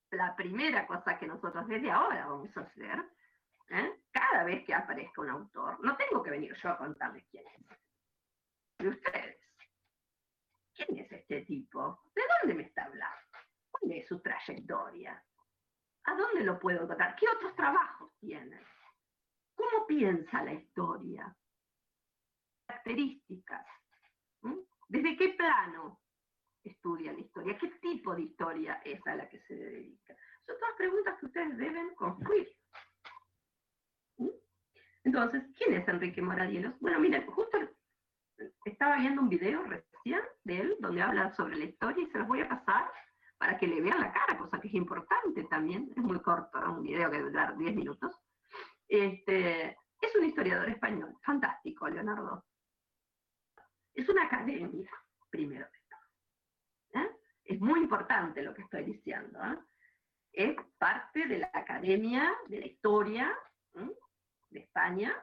La 0.10 0.36
primera 0.36 0.88
cosa 0.88 1.20
que 1.20 1.28
nosotros 1.28 1.68
desde 1.68 1.92
ahora 1.92 2.26
vamos 2.26 2.58
a 2.58 2.62
hacer, 2.62 3.06
¿eh? 3.70 4.02
cada 4.12 4.46
vez 4.46 4.66
que 4.66 4.74
aparezca 4.74 5.22
un 5.22 5.30
autor, 5.30 5.80
no 5.86 5.96
tengo 5.96 6.24
que 6.24 6.32
venir 6.32 6.56
yo 6.56 6.70
a 6.70 6.78
contarles 6.78 7.24
quién 7.30 7.46
es. 7.46 7.78
De 8.80 8.90
ustedes. 8.90 9.38
¿Quién 10.74 10.98
es 10.98 11.12
este 11.12 11.42
tipo? 11.42 12.02
¿De 12.16 12.24
dónde 12.42 12.56
me 12.56 12.64
está 12.64 12.86
hablando? 12.86 13.38
¿Cuál 13.70 13.92
es 13.92 14.08
su 14.08 14.20
trayectoria? 14.22 15.24
¿A 16.06 16.16
dónde 16.16 16.44
lo 16.44 16.60
puedo 16.60 16.82
encontrar? 16.82 17.16
¿Qué 17.16 17.28
otros 17.30 17.56
trabajos 17.56 18.12
tiene? 18.20 18.60
¿Cómo 19.54 19.86
piensa 19.86 20.44
la 20.44 20.54
historia? 20.54 21.36
Características. 22.66 23.83
¿Desde 24.88 25.16
qué 25.18 25.30
plano 25.30 26.00
estudia 26.64 27.14
la 27.14 27.20
historia? 27.20 27.58
¿Qué 27.58 27.70
tipo 27.82 28.16
de 28.16 28.24
historia 28.24 28.82
es 28.86 29.06
a 29.08 29.16
la 29.16 29.30
que 29.30 29.40
se 29.42 29.56
dedica? 29.56 30.16
Son 30.46 30.58
todas 30.60 30.76
preguntas 30.78 31.20
que 31.20 31.26
ustedes 31.26 31.58
deben 31.58 31.96
construir. 31.96 32.48
Entonces, 35.04 35.44
¿quién 35.58 35.74
es 35.74 35.88
Enrique 35.88 36.22
Moradielos? 36.22 36.74
Bueno, 36.80 37.00
miren, 37.00 37.26
justo 37.28 37.58
estaba 38.66 38.98
viendo 38.98 39.22
un 39.22 39.30
video 39.30 39.64
recién 39.64 40.22
de 40.44 40.60
él 40.60 40.78
donde 40.80 41.02
habla 41.02 41.34
sobre 41.36 41.58
la 41.58 41.66
historia 41.66 42.04
y 42.04 42.12
se 42.12 42.18
los 42.18 42.28
voy 42.28 42.42
a 42.42 42.50
pasar 42.50 42.92
para 43.38 43.58
que 43.58 43.68
le 43.68 43.82
vean 43.82 44.00
la 44.00 44.14
cara, 44.14 44.38
cosa 44.38 44.60
que 44.60 44.70
es 44.70 44.74
importante 44.74 45.44
también, 45.46 45.92
es 45.96 46.04
muy 46.04 46.20
corto, 46.22 46.58
un 46.72 46.84
video 46.84 47.12
que 47.12 47.20
dura 47.20 47.54
10 47.58 47.76
minutos. 47.76 48.16
Este, 48.88 49.78
es 50.00 50.16
un 50.16 50.26
historiador 50.26 50.70
español, 50.70 51.14
fantástico, 51.24 51.88
Leonardo. 51.90 52.46
Es 53.94 54.10
una 54.10 54.24
academia, 54.24 54.90
primero 55.30 55.66
de 55.66 55.80
todo. 55.90 57.04
¿eh? 57.04 57.10
Es 57.46 57.60
muy 57.60 57.82
importante 57.82 58.42
lo 58.42 58.54
que 58.54 58.64
estoy 58.64 58.84
diciendo. 58.84 59.40
¿eh? 59.44 59.58
Es 60.32 60.56
parte 60.78 61.28
de 61.28 61.40
la 61.40 61.52
Academia 61.54 62.34
de 62.48 62.60
la 62.60 62.66
Historia 62.66 63.38
de 64.50 64.60
España. 64.60 65.14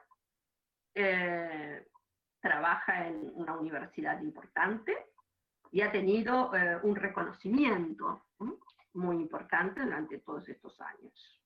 Eh, 0.94 1.87
trabaja 2.40 3.06
en 3.06 3.33
una 3.35 3.56
universidad 3.56 4.20
importante 4.22 4.96
y 5.70 5.83
ha 5.83 5.92
tenido 5.92 6.54
eh, 6.54 6.78
un 6.83 6.96
reconocimiento 6.96 8.26
muy 8.94 9.16
importante 9.16 9.83
durante 9.83 10.18
todos 10.18 10.48
estos 10.48 10.80
años. 10.80 11.40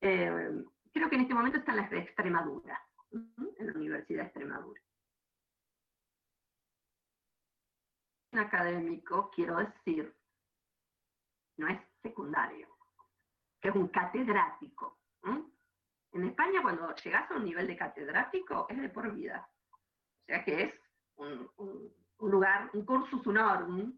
Eh, 0.00 0.64
creo 0.92 1.10
que 1.10 1.16
en 1.16 1.22
este 1.22 1.34
momento 1.34 1.58
está 1.58 1.72
en 1.72 1.78
la 1.78 1.98
Extremadura, 1.98 2.80
en 3.12 3.66
la 3.66 3.72
Universidad 3.72 4.22
de 4.22 4.26
Extremadura. 4.28 4.80
Académico, 8.32 9.30
quiero 9.34 9.56
decir, 9.56 10.14
no 11.56 11.68
es 11.68 11.80
secundario, 12.02 12.68
que 13.60 13.68
es 13.68 13.74
un 13.74 13.88
catedrático. 13.88 14.98
En 16.12 16.24
España, 16.24 16.62
cuando 16.62 16.94
llegas 16.94 17.30
a 17.30 17.34
un 17.34 17.44
nivel 17.44 17.66
de 17.66 17.76
catedrático, 17.76 18.66
es 18.68 18.80
de 18.80 18.88
por 18.88 19.12
vida. 19.12 19.48
O 20.22 20.24
sea 20.26 20.44
que 20.44 20.62
es 20.62 20.74
un 21.16 21.50
un 22.18 22.30
lugar, 22.30 22.70
un 22.72 22.84
cursus 22.84 23.26
honorum, 23.26 23.96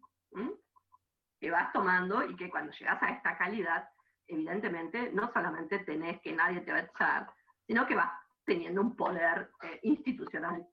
que 1.41 1.51
vas 1.51 1.73
tomando 1.73 2.25
y 2.29 2.37
que 2.37 2.51
cuando 2.51 2.73
llegas 2.73 3.03
a 3.03 3.11
esta 3.11 3.37
calidad, 3.37 3.89
evidentemente 4.27 5.11
no 5.13 5.33
solamente 5.33 5.79
tenés 5.81 6.21
que 6.21 6.33
nadie 6.33 6.61
te 6.61 6.73
va 6.73 6.79
a 6.79 6.83
echar, 6.83 7.35
sino 7.67 7.87
que 7.87 7.95
vas 7.95 8.13
teniendo 8.45 8.83
un 8.83 8.95
poder 8.95 9.51
eh, 9.63 9.81
institucional 9.83 10.67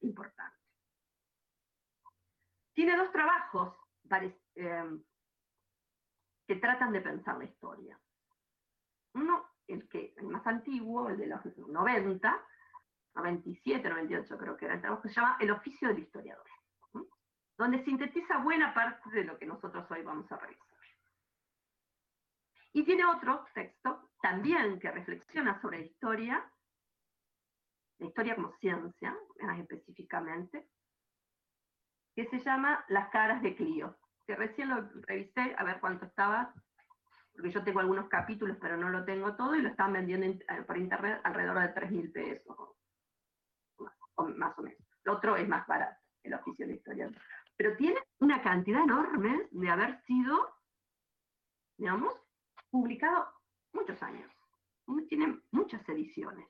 importante. 0.00 0.61
Tiene 2.74 2.96
dos 2.96 3.10
trabajos 3.12 3.74
eh, 4.54 5.00
que 6.46 6.56
tratan 6.56 6.92
de 6.92 7.00
pensar 7.00 7.38
la 7.38 7.44
historia. 7.44 7.98
Uno, 9.14 9.46
el, 9.66 9.88
que, 9.88 10.14
el 10.16 10.26
más 10.26 10.46
antiguo, 10.46 11.08
el 11.08 11.18
de 11.18 11.26
los 11.26 11.40
90, 11.44 12.46
97, 13.14 13.88
98 13.88 14.38
creo 14.38 14.56
que 14.56 14.64
era 14.64 14.74
el 14.74 14.80
trabajo, 14.80 15.02
que 15.02 15.08
se 15.08 15.14
llama 15.16 15.36
El 15.40 15.50
oficio 15.50 15.88
del 15.88 15.98
historiador, 15.98 16.46
donde 17.58 17.84
sintetiza 17.84 18.38
buena 18.38 18.72
parte 18.72 19.10
de 19.10 19.24
lo 19.24 19.38
que 19.38 19.46
nosotros 19.46 19.90
hoy 19.90 20.02
vamos 20.02 20.30
a 20.32 20.36
revisar. 20.36 20.72
Y 22.74 22.84
tiene 22.84 23.04
otro 23.04 23.46
texto 23.54 24.10
también 24.22 24.80
que 24.80 24.90
reflexiona 24.90 25.60
sobre 25.60 25.80
la 25.80 25.84
historia, 25.84 26.52
la 27.98 28.06
historia 28.06 28.34
como 28.34 28.52
ciencia, 28.54 29.14
más 29.40 29.60
específicamente, 29.60 30.68
que 32.14 32.26
se 32.26 32.40
llama 32.40 32.84
Las 32.88 33.08
caras 33.08 33.42
de 33.42 33.54
Clio, 33.54 33.96
que 34.26 34.36
recién 34.36 34.68
lo 34.68 34.88
revisé 35.06 35.54
a 35.56 35.64
ver 35.64 35.80
cuánto 35.80 36.06
estaba, 36.06 36.52
porque 37.32 37.50
yo 37.50 37.64
tengo 37.64 37.80
algunos 37.80 38.08
capítulos, 38.08 38.58
pero 38.60 38.76
no 38.76 38.90
lo 38.90 39.04
tengo 39.04 39.34
todo, 39.34 39.54
y 39.54 39.62
lo 39.62 39.68
estaban 39.68 39.94
vendiendo 39.94 40.26
eh, 40.26 40.62
por 40.66 40.76
internet 40.76 41.20
alrededor 41.24 41.60
de 41.60 41.68
3 41.68 41.90
mil 41.90 42.12
pesos, 42.12 42.56
o 44.14 44.28
más 44.28 44.58
o 44.58 44.62
menos. 44.62 44.78
El 45.04 45.12
otro 45.12 45.36
es 45.36 45.48
más 45.48 45.66
barato, 45.66 45.98
el 46.22 46.34
oficio 46.34 46.66
de 46.66 46.74
historia. 46.74 47.10
Pero 47.56 47.76
tiene 47.76 48.00
una 48.18 48.42
cantidad 48.42 48.82
enorme 48.82 49.48
de 49.50 49.70
haber 49.70 50.00
sido, 50.02 50.54
digamos, 51.76 52.14
publicado 52.70 53.28
muchos 53.72 54.02
años. 54.02 54.30
Tiene 55.08 55.40
muchas 55.50 55.86
ediciones. 55.88 56.46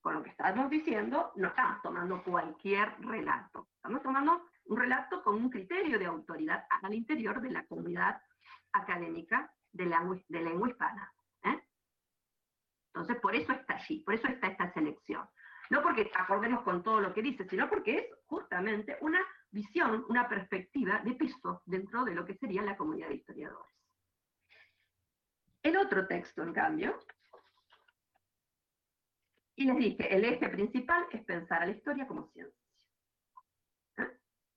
Con 0.00 0.14
lo 0.14 0.22
que 0.22 0.30
estamos 0.30 0.70
diciendo, 0.70 1.32
no 1.36 1.48
estamos 1.48 1.82
tomando 1.82 2.22
cualquier 2.22 2.94
relato. 3.00 3.68
Estamos 3.76 4.02
tomando 4.02 4.47
un 4.68 4.76
relato 4.76 5.22
con 5.22 5.34
un 5.34 5.50
criterio 5.50 5.98
de 5.98 6.06
autoridad 6.06 6.64
al 6.82 6.94
interior 6.94 7.40
de 7.40 7.50
la 7.50 7.66
comunidad 7.66 8.20
académica 8.72 9.52
de 9.72 9.86
lengua, 9.86 10.18
de 10.28 10.40
lengua 10.40 10.68
hispana. 10.68 11.12
¿eh? 11.44 11.62
Entonces, 12.88 13.16
por 13.20 13.34
eso 13.34 13.52
está 13.52 13.74
allí, 13.74 14.00
por 14.00 14.14
eso 14.14 14.28
está 14.28 14.48
esta 14.48 14.72
selección. 14.72 15.26
No 15.70 15.82
porque 15.82 16.10
acordemos 16.14 16.62
con 16.62 16.82
todo 16.82 17.00
lo 17.00 17.12
que 17.12 17.22
dice, 17.22 17.46
sino 17.48 17.68
porque 17.68 17.96
es 17.98 18.06
justamente 18.26 18.96
una 19.00 19.20
visión, 19.50 20.04
una 20.08 20.28
perspectiva 20.28 21.00
de 21.00 21.14
peso 21.14 21.62
dentro 21.66 22.04
de 22.04 22.14
lo 22.14 22.24
que 22.24 22.36
sería 22.36 22.62
la 22.62 22.76
comunidad 22.76 23.08
de 23.08 23.16
historiadores. 23.16 23.74
El 25.62 25.76
otro 25.76 26.06
texto, 26.06 26.42
en 26.42 26.52
cambio, 26.52 26.98
y 29.56 29.64
les 29.64 29.76
dije, 29.76 30.14
el 30.14 30.24
eje 30.24 30.48
principal 30.48 31.06
es 31.10 31.24
pensar 31.24 31.62
a 31.62 31.66
la 31.66 31.72
historia 31.72 32.06
como 32.06 32.28
ciencia. 32.28 32.67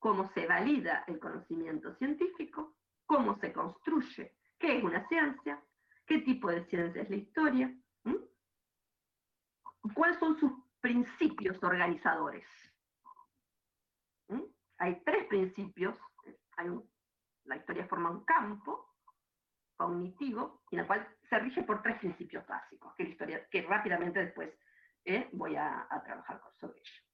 Cómo 0.01 0.31
se 0.33 0.47
valida 0.47 1.03
el 1.07 1.19
conocimiento 1.19 1.95
científico, 1.95 2.75
cómo 3.05 3.37
se 3.39 3.53
construye, 3.53 4.35
qué 4.57 4.79
es 4.79 4.83
una 4.83 5.07
ciencia, 5.07 5.63
qué 6.07 6.17
tipo 6.21 6.49
de 6.49 6.65
ciencia 6.65 7.03
es 7.03 7.09
la 7.11 7.15
historia, 7.17 7.77
cuáles 9.93 10.17
son 10.17 10.39
sus 10.39 10.51
principios 10.79 11.61
organizadores. 11.63 12.47
Hay 14.79 14.99
tres 15.03 15.27
principios, 15.27 15.95
la 17.43 17.55
historia 17.57 17.85
forma 17.85 18.09
un 18.09 18.25
campo, 18.25 18.95
cognitivo, 19.77 20.63
en 20.71 20.79
el 20.79 20.87
cual 20.87 21.07
se 21.29 21.37
rige 21.37 21.61
por 21.61 21.83
tres 21.83 21.99
principios 21.99 22.45
básicos, 22.47 22.95
que, 22.95 23.61
rápidamente 23.61 24.25
después 24.25 24.51
eh, 25.05 25.29
voy 25.33 25.55
a, 25.55 25.87
trabajar 26.03 26.41
sobre 26.59 26.79
ello. 26.79 27.10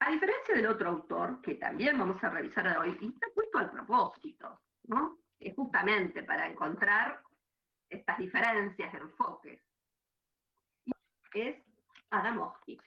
A 0.00 0.10
diferencia 0.10 0.54
del 0.54 0.66
otro 0.66 0.90
autor, 0.90 1.40
que 1.42 1.56
también 1.56 1.98
vamos 1.98 2.22
a 2.22 2.30
revisar 2.30 2.78
hoy, 2.78 2.96
y 3.00 3.08
está 3.08 3.26
puesto 3.34 3.58
al 3.58 3.70
propósito, 3.70 4.60
¿no? 4.84 5.18
Es 5.38 5.54
justamente 5.54 6.22
para 6.22 6.46
encontrar 6.46 7.20
estas 7.88 8.18
diferencias 8.18 8.92
de 8.92 8.98
enfoques. 8.98 9.60
Es 11.34 11.56
Adamovsky, 12.10 12.80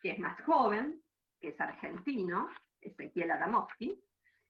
que 0.00 0.10
es 0.10 0.18
más 0.18 0.40
joven, 0.42 1.02
que 1.40 1.48
es 1.48 1.60
argentino, 1.60 2.48
Ezequiel 2.80 3.30
Adamovsky, 3.30 4.02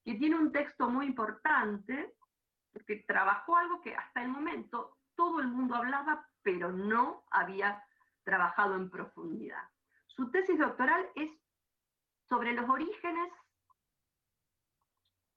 que 0.05 0.15
tiene 0.15 0.37
un 0.37 0.51
texto 0.51 0.89
muy 0.89 1.07
importante, 1.07 2.15
porque 2.73 3.05
trabajó 3.07 3.57
algo 3.57 3.81
que 3.81 3.95
hasta 3.95 4.23
el 4.23 4.29
momento 4.29 4.99
todo 5.15 5.41
el 5.41 5.49
mundo 5.49 5.75
hablaba, 5.75 6.27
pero 6.43 6.73
no 6.73 7.25
había 7.31 7.85
trabajado 8.25 8.77
en 8.77 8.91
profundidad. 8.91 9.63
Su 10.15 10.31
tesis 10.31 10.59
doctoral 10.59 11.09
es 11.15 11.31
sobre 12.29 12.53
los 12.53 12.69
orígenes, 12.69 13.33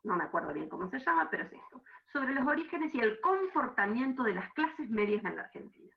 no 0.04 0.16
me 0.16 0.26
acuerdo 0.26 0.54
bien 0.54 0.70
cómo 0.70 0.90
se 0.90 1.00
llama, 1.00 1.30
pero 1.30 1.44
es 1.44 1.54
esto, 1.54 1.84
sobre 2.12 2.34
los 2.34 2.46
orígenes 2.46 2.94
y 2.94 3.00
el 3.00 3.20
comportamiento 3.22 4.24
de 4.24 4.36
las 4.36 4.52
clases 4.54 4.90
medias 4.90 5.24
en 5.24 5.38
la 5.38 5.44
Argentina. 5.44 5.96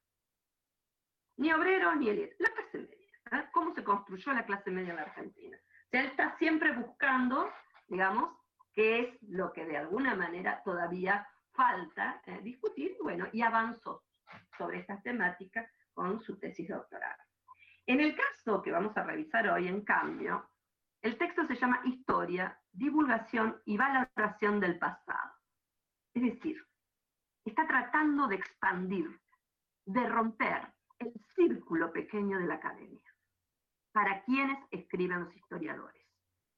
Ni 1.36 1.52
obrero 1.52 1.94
ni 1.96 2.08
élite, 2.08 2.36
la 2.38 2.50
clase 2.50 2.78
media. 2.78 3.08
¿eh? 3.32 3.48
¿Cómo 3.52 3.74
se 3.74 3.84
construyó 3.84 4.32
la 4.32 4.46
clase 4.46 4.70
media 4.70 4.90
en 4.90 4.96
la 4.96 5.02
Argentina? 5.02 5.56
O 5.56 5.90
sea, 5.90 6.00
él 6.00 6.06
está 6.08 6.36
siempre 6.38 6.72
buscando, 6.72 7.50
digamos, 7.88 8.36
qué 8.72 9.00
es 9.00 9.22
lo 9.22 9.52
que 9.52 9.64
de 9.64 9.76
alguna 9.76 10.14
manera 10.14 10.62
todavía 10.64 11.28
falta 11.52 12.22
eh, 12.26 12.40
discutir, 12.42 12.96
bueno, 13.02 13.26
y 13.32 13.42
avanzó 13.42 14.04
sobre 14.56 14.78
estas 14.80 15.02
temáticas 15.02 15.68
con 15.92 16.20
su 16.20 16.38
tesis 16.38 16.68
doctoral. 16.68 17.16
En 17.88 18.00
el 18.00 18.14
caso 18.14 18.60
que 18.60 18.70
vamos 18.70 18.94
a 18.98 19.02
revisar 19.02 19.48
hoy, 19.48 19.66
en 19.66 19.80
cambio, 19.80 20.50
el 21.00 21.16
texto 21.16 21.46
se 21.46 21.54
llama 21.54 21.80
Historia, 21.86 22.60
Divulgación 22.70 23.62
y 23.64 23.78
Valoración 23.78 24.60
del 24.60 24.78
Pasado. 24.78 25.32
Es 26.12 26.22
decir, 26.22 26.62
está 27.46 27.66
tratando 27.66 28.28
de 28.28 28.36
expandir, 28.36 29.18
de 29.86 30.06
romper 30.06 30.70
el 30.98 31.14
círculo 31.34 31.90
pequeño 31.90 32.38
de 32.38 32.46
la 32.46 32.56
academia. 32.56 33.14
¿Para 33.92 34.22
quiénes 34.24 34.58
escriben 34.70 35.24
los 35.24 35.34
historiadores? 35.34 36.06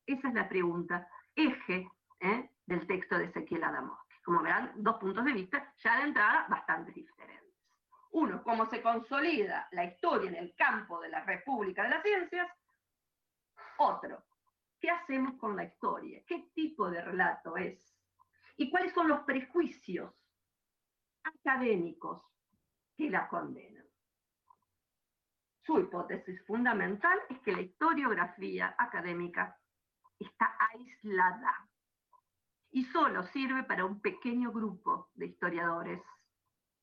Esa 0.06 0.30
es 0.30 0.34
la 0.34 0.48
pregunta, 0.48 1.08
eje 1.36 1.88
¿eh? 2.18 2.50
del 2.66 2.88
texto 2.88 3.16
de 3.16 3.26
Ezequiel 3.26 3.62
Adamov. 3.62 3.98
Como 4.24 4.42
verán, 4.42 4.72
dos 4.74 4.96
puntos 4.96 5.24
de 5.24 5.32
vista 5.32 5.74
ya 5.78 5.98
de 5.98 6.08
entrada 6.08 6.48
bastante 6.48 6.90
diferentes. 6.90 7.39
Uno, 8.12 8.42
cómo 8.42 8.66
se 8.66 8.82
consolida 8.82 9.68
la 9.72 9.84
historia 9.84 10.30
en 10.30 10.36
el 10.36 10.54
campo 10.56 11.00
de 11.00 11.08
la 11.08 11.24
República 11.24 11.84
de 11.84 11.90
las 11.90 12.02
Ciencias. 12.02 12.48
Otro, 13.78 14.24
¿qué 14.80 14.90
hacemos 14.90 15.34
con 15.38 15.56
la 15.56 15.64
historia? 15.64 16.22
¿Qué 16.26 16.50
tipo 16.54 16.90
de 16.90 17.02
relato 17.02 17.56
es? 17.56 17.96
¿Y 18.56 18.70
cuáles 18.70 18.92
son 18.92 19.08
los 19.08 19.20
prejuicios 19.20 20.12
académicos 21.22 22.22
que 22.96 23.08
la 23.08 23.28
condenan? 23.28 23.86
Su 25.62 25.78
hipótesis 25.78 26.44
fundamental 26.46 27.18
es 27.28 27.38
que 27.40 27.52
la 27.52 27.60
historiografía 27.60 28.74
académica 28.76 29.56
está 30.18 30.56
aislada 30.72 31.68
y 32.72 32.84
solo 32.86 33.22
sirve 33.22 33.62
para 33.64 33.84
un 33.84 34.00
pequeño 34.00 34.52
grupo 34.52 35.10
de 35.14 35.26
historiadores, 35.26 36.02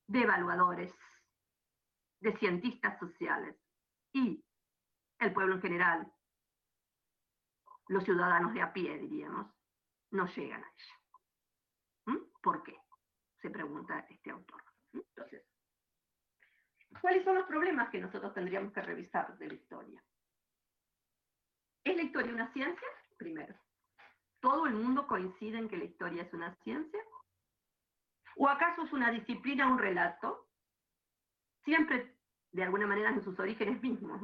de 0.08 0.22
evaluadores, 0.22 0.94
de 2.20 2.38
cientistas 2.38 2.98
sociales 3.00 3.56
y 4.14 4.44
el 5.20 5.34
pueblo 5.34 5.56
en 5.56 5.62
general, 5.62 6.14
los 7.88 8.04
ciudadanos 8.04 8.54
de 8.54 8.62
a 8.62 8.74
pie, 8.74 8.98
diríamos, 8.98 9.48
no 10.12 10.26
llegan 10.28 10.64
a 10.64 10.68
ella. 10.68 11.00
¿Mm? 12.06 12.24
¿Por 12.42 12.64
qué? 12.64 12.78
Se 13.42 13.50
pregunta 13.50 14.06
este 14.10 14.32
autor. 14.32 14.64
¿Mm? 14.94 15.00
Entonces, 15.00 15.44
¿cuáles 17.02 17.24
son 17.24 17.36
los 17.36 17.48
problemas 17.48 17.90
que 17.90 18.00
nosotros 18.00 18.34
tendríamos 18.34 18.74
que 18.74 18.82
revisar 18.82 19.38
de 19.38 19.48
la 19.48 19.54
historia? 19.54 20.04
¿Es 21.84 21.96
la 21.96 22.04
historia 22.04 22.34
una 22.34 22.52
ciencia? 22.54 22.88
Primero. 23.18 23.56
¿Todo 24.40 24.68
el 24.68 24.74
mundo 24.74 25.08
coincide 25.08 25.58
en 25.58 25.70
que 25.70 25.78
la 25.78 25.86
historia 25.86 26.24
es 26.24 26.34
una 26.34 26.54
ciencia? 26.64 27.00
¿O 28.36 28.48
acaso 28.48 28.84
es 28.84 28.94
una 28.94 29.12
disciplina, 29.12 29.68
un 29.68 29.80
relato? 29.80 30.47
Siempre, 31.68 32.16
de 32.54 32.64
alguna 32.64 32.88
manera, 32.88 33.10
en 33.10 33.22
sus 33.22 33.38
orígenes 33.38 33.82
mismos. 33.82 34.22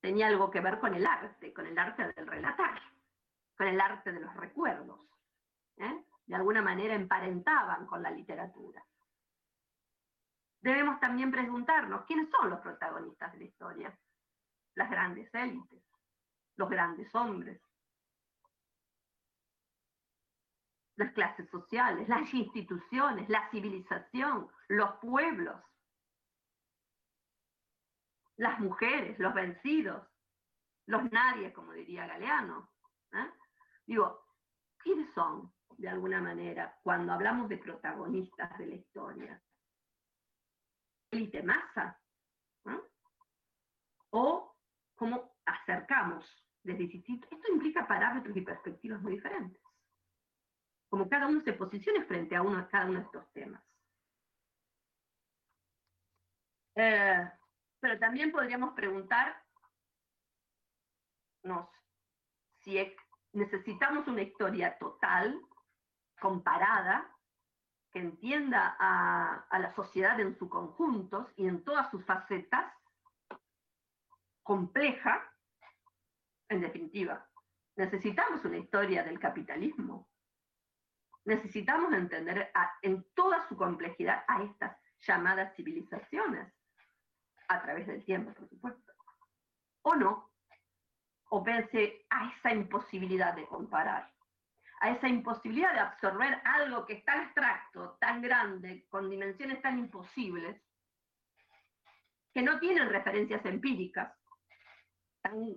Tenía 0.00 0.28
algo 0.28 0.50
que 0.50 0.62
ver 0.62 0.80
con 0.80 0.94
el 0.94 1.06
arte, 1.06 1.52
con 1.52 1.66
el 1.66 1.78
arte 1.78 2.14
del 2.14 2.26
relatar, 2.26 2.80
con 3.58 3.66
el 3.66 3.78
arte 3.78 4.10
de 4.10 4.20
los 4.20 4.34
recuerdos. 4.34 4.98
¿eh? 5.76 6.02
De 6.24 6.34
alguna 6.34 6.62
manera 6.62 6.94
emparentaban 6.94 7.84
con 7.84 8.02
la 8.02 8.10
literatura. 8.10 8.82
Debemos 10.62 10.98
también 10.98 11.30
preguntarnos, 11.30 12.06
¿quiénes 12.06 12.30
son 12.30 12.48
los 12.48 12.60
protagonistas 12.60 13.34
de 13.34 13.38
la 13.38 13.44
historia? 13.44 13.98
Las 14.74 14.88
grandes 14.88 15.28
élites, 15.34 15.84
los 16.56 16.70
grandes 16.70 17.14
hombres, 17.14 17.60
las 20.96 21.12
clases 21.12 21.50
sociales, 21.50 22.08
las 22.08 22.32
instituciones, 22.32 23.28
la 23.28 23.46
civilización, 23.50 24.48
los 24.68 24.94
pueblos, 25.02 25.62
las 28.38 28.58
mujeres, 28.60 29.18
los 29.18 29.34
vencidos, 29.34 30.06
los 30.86 31.10
nadie, 31.12 31.52
como 31.52 31.72
diría 31.72 32.06
Galeano, 32.06 32.72
¿eh? 33.12 33.30
Digo, 33.84 34.24
¿quiénes 34.78 35.12
son, 35.12 35.52
de 35.76 35.88
alguna 35.88 36.20
manera, 36.20 36.78
cuando 36.82 37.12
hablamos 37.12 37.48
de 37.48 37.58
protagonistas 37.58 38.56
de 38.58 38.66
la 38.66 38.74
historia? 38.74 39.42
¿Élite 41.10 41.42
masa? 41.42 42.00
¿O 44.10 44.56
cómo 44.94 45.36
acercamos 45.44 46.24
desde 46.62 46.86
distintos? 46.86 47.30
Esto 47.30 47.52
implica 47.52 47.86
parámetros 47.86 48.36
y 48.36 48.40
perspectivas 48.42 49.02
muy 49.02 49.12
diferentes. 49.16 49.60
Como 50.88 51.08
cada 51.08 51.26
uno 51.26 51.40
se 51.42 51.52
posicione 51.52 52.04
frente 52.04 52.36
a 52.36 52.42
uno, 52.42 52.66
cada 52.70 52.86
uno 52.86 53.00
de 53.00 53.04
estos 53.04 53.32
temas. 53.32 53.62
Eh, 56.76 57.30
pero 57.80 57.98
también 57.98 58.32
podríamos 58.32 58.74
preguntarnos 58.74 59.36
si 62.60 62.94
necesitamos 63.32 64.06
una 64.08 64.22
historia 64.22 64.76
total, 64.78 65.40
comparada, 66.20 67.08
que 67.90 68.00
entienda 68.00 68.76
a, 68.78 69.58
la 69.58 69.74
sociedad 69.74 70.18
en 70.20 70.36
su 70.38 70.48
conjunto 70.48 71.30
y 71.36 71.46
en 71.46 71.64
todas 71.64 71.90
sus 71.90 72.04
facetas, 72.04 72.70
compleja, 74.42 75.32
en 76.48 76.60
definitiva. 76.60 77.26
Necesitamos 77.76 78.44
una 78.44 78.58
historia 78.58 79.04
del 79.04 79.18
capitalismo. 79.18 80.10
Necesitamos 81.24 81.92
entender 81.92 82.50
en 82.82 83.04
toda 83.14 83.46
su 83.48 83.56
complejidad 83.56 84.24
a 84.26 84.42
estas 84.42 84.76
llamadas 85.00 85.54
civilizaciones 85.54 86.57
a 87.48 87.62
través 87.62 87.86
del 87.86 88.04
tiempo, 88.04 88.32
por 88.34 88.48
supuesto. 88.48 88.92
O 89.82 89.94
no, 89.94 90.30
o 91.30 91.42
pense 91.42 92.06
a 92.10 92.30
esa 92.30 92.52
imposibilidad 92.52 93.34
de 93.34 93.46
comparar, 93.46 94.12
a 94.80 94.90
esa 94.90 95.08
imposibilidad 95.08 95.72
de 95.72 95.80
absorber 95.80 96.40
algo 96.44 96.86
que 96.86 96.94
es 96.94 97.04
tan 97.04 97.20
abstracto, 97.20 97.96
tan 98.00 98.22
grande, 98.22 98.86
con 98.88 99.10
dimensiones 99.10 99.60
tan 99.62 99.78
imposibles, 99.78 100.62
que 102.32 102.42
no 102.42 102.58
tienen 102.60 102.88
referencias 102.88 103.44
empíricas 103.44 104.14
tan 105.22 105.56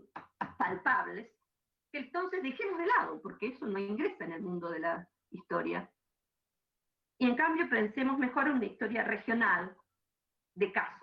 palpables, 0.57 1.29
que 1.91 1.99
entonces 1.99 2.41
dejemos 2.41 2.79
de 2.79 2.87
lado, 2.87 3.21
porque 3.21 3.47
eso 3.47 3.65
no 3.67 3.77
ingresa 3.77 4.23
en 4.23 4.31
el 4.31 4.41
mundo 4.41 4.69
de 4.71 4.79
la 4.79 5.07
historia. 5.29 5.91
Y 7.19 7.29
en 7.29 7.35
cambio 7.35 7.69
pensemos 7.69 8.17
mejor 8.17 8.47
en 8.47 8.53
una 8.53 8.65
historia 8.65 9.03
regional 9.03 9.75
de 10.55 10.71
casos 10.71 11.00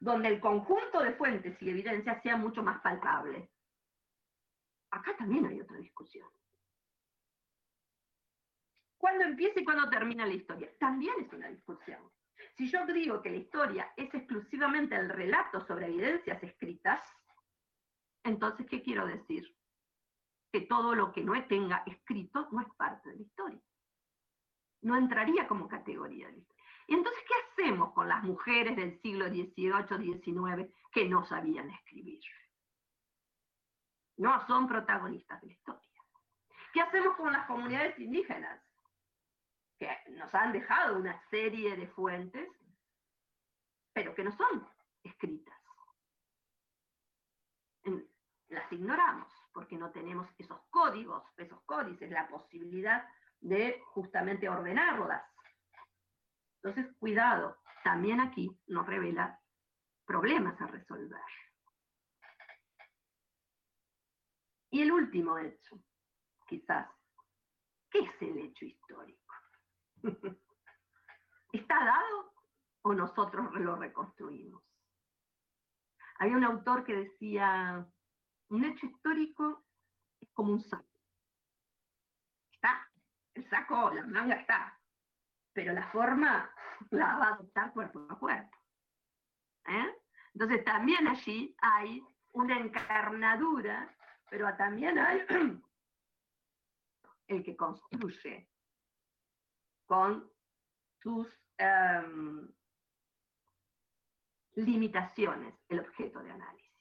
donde 0.00 0.28
el 0.28 0.40
conjunto 0.40 1.00
de 1.00 1.12
fuentes 1.12 1.60
y 1.62 1.70
evidencias 1.70 2.22
sea 2.22 2.36
mucho 2.36 2.62
más 2.62 2.80
palpable. 2.80 3.50
Acá 4.90 5.14
también 5.16 5.46
hay 5.46 5.60
otra 5.60 5.76
discusión. 5.76 6.26
¿Cuándo 8.98 9.24
empieza 9.24 9.60
y 9.60 9.64
cuándo 9.64 9.88
termina 9.88 10.26
la 10.26 10.34
historia? 10.34 10.70
También 10.78 11.14
es 11.20 11.32
una 11.32 11.48
discusión. 11.48 12.00
Si 12.56 12.68
yo 12.68 12.84
digo 12.86 13.22
que 13.22 13.30
la 13.30 13.36
historia 13.36 13.92
es 13.96 14.12
exclusivamente 14.12 14.96
el 14.96 15.08
relato 15.10 15.64
sobre 15.66 15.86
evidencias 15.86 16.42
escritas, 16.42 17.00
entonces, 18.24 18.66
¿qué 18.68 18.82
quiero 18.82 19.06
decir? 19.06 19.54
Que 20.52 20.62
todo 20.62 20.94
lo 20.94 21.12
que 21.12 21.22
no 21.22 21.32
tenga 21.46 21.82
escrito 21.86 22.48
no 22.50 22.60
es 22.60 22.68
parte 22.76 23.08
de 23.10 23.16
la 23.16 23.22
historia. 23.22 23.60
No 24.82 24.96
entraría 24.96 25.46
como 25.46 25.68
categoría 25.68 26.26
de 26.26 26.32
la 26.32 26.38
historia. 26.38 26.59
Y 26.90 26.94
entonces, 26.94 27.22
¿qué 27.22 27.62
hacemos 27.62 27.92
con 27.92 28.08
las 28.08 28.24
mujeres 28.24 28.74
del 28.74 29.00
siglo 29.00 29.28
XVIII, 29.28 30.20
XIX 30.24 30.74
que 30.90 31.08
no 31.08 31.24
sabían 31.24 31.70
escribir? 31.70 32.20
No 34.16 34.44
son 34.48 34.66
protagonistas 34.66 35.40
de 35.40 35.46
la 35.46 35.52
historia. 35.52 36.02
¿Qué 36.72 36.80
hacemos 36.80 37.16
con 37.16 37.32
las 37.32 37.46
comunidades 37.46 37.96
indígenas? 38.00 38.60
Que 39.78 39.88
nos 40.08 40.34
han 40.34 40.52
dejado 40.52 40.98
una 40.98 41.16
serie 41.30 41.76
de 41.76 41.86
fuentes, 41.86 42.48
pero 43.92 44.12
que 44.12 44.24
no 44.24 44.32
son 44.32 44.68
escritas. 45.04 45.56
Las 48.48 48.72
ignoramos 48.72 49.32
porque 49.52 49.76
no 49.76 49.92
tenemos 49.92 50.28
esos 50.38 50.60
códigos, 50.70 51.22
esos 51.36 51.60
códices, 51.66 52.10
la 52.10 52.26
posibilidad 52.26 53.08
de 53.40 53.80
justamente 53.92 54.48
ordenarlas 54.48 55.29
entonces, 56.62 56.94
cuidado, 56.98 57.58
también 57.82 58.20
aquí 58.20 58.50
nos 58.66 58.86
revela 58.86 59.40
problemas 60.04 60.60
a 60.60 60.66
resolver. 60.66 61.22
Y 64.70 64.82
el 64.82 64.92
último 64.92 65.38
hecho, 65.38 65.82
quizás, 66.46 66.86
¿qué 67.90 68.00
es 68.00 68.22
el 68.22 68.38
hecho 68.38 68.66
histórico? 68.66 69.34
¿Está 71.52 71.84
dado 71.84 72.34
o 72.82 72.92
nosotros 72.92 73.52
lo 73.54 73.76
reconstruimos? 73.76 74.62
Había 76.18 76.36
un 76.36 76.44
autor 76.44 76.84
que 76.84 76.94
decía, 76.94 77.86
un 78.50 78.64
hecho 78.64 78.84
histórico 78.84 79.64
es 80.20 80.30
como 80.34 80.52
un 80.52 80.60
saco. 80.60 80.86
Está, 82.52 82.86
el 83.34 83.48
saco, 83.48 83.90
la 83.92 84.06
manga 84.06 84.34
está, 84.34 84.79
pero 85.60 85.74
la 85.74 85.86
forma 85.88 86.50
la 86.90 87.18
va 87.18 87.26
a 87.26 87.34
adoptar 87.34 87.70
cuerpo 87.74 88.06
a 88.08 88.18
cuerpo. 88.18 88.56
¿eh? 89.66 89.94
Entonces 90.32 90.64
también 90.64 91.06
allí 91.06 91.54
hay 91.60 92.02
una 92.32 92.58
encarnadura, 92.58 93.94
pero 94.30 94.56
también 94.56 94.98
hay 94.98 95.20
el 97.26 97.44
que 97.44 97.54
construye 97.56 98.48
con 99.84 100.32
sus 101.02 101.28
em, 101.58 102.50
limitaciones 104.54 105.54
el 105.68 105.80
objeto 105.80 106.22
de 106.22 106.30
análisis, 106.30 106.72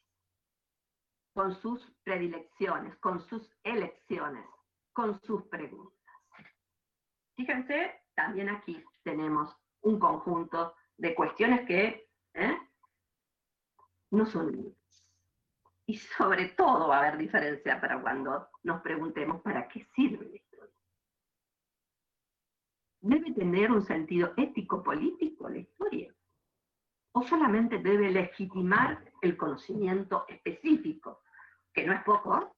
con 1.33 1.53
sus 1.59 1.85
predilecciones, 2.03 2.95
con 2.99 3.19
sus 3.27 3.45
elecciones, 3.63 4.45
con 4.93 5.19
sus 5.23 5.43
preguntas. 5.47 5.99
Fíjense 7.35 8.05
también 8.19 8.49
aquí 8.49 8.83
tenemos 9.03 9.55
un 9.81 9.97
conjunto 9.97 10.75
de 10.97 11.15
cuestiones 11.15 11.65
que 11.65 12.09
¿eh? 12.33 12.57
no 14.11 14.25
son 14.25 14.51
libres. 14.51 14.75
Y 15.85 15.95
sobre 15.97 16.49
todo 16.49 16.89
va 16.89 16.97
a 16.97 16.99
haber 16.99 17.17
diferencia 17.17 17.79
para 17.79 18.01
cuando 18.01 18.49
nos 18.63 18.81
preguntemos 18.81 19.41
para 19.41 19.69
qué 19.69 19.87
sirve 19.95 20.25
la 20.25 20.35
historia. 20.35 20.75
¿Debe 22.99 23.31
tener 23.31 23.71
un 23.71 23.83
sentido 23.83 24.33
ético-político 24.35 25.47
la 25.47 25.59
historia? 25.59 26.13
¿O 27.13 27.23
solamente 27.23 27.77
debe 27.77 28.11
legitimar 28.11 29.13
el 29.21 29.37
conocimiento 29.37 30.25
específico, 30.27 31.21
que 31.73 31.85
no 31.85 31.93
es 31.93 32.03
poco, 32.03 32.53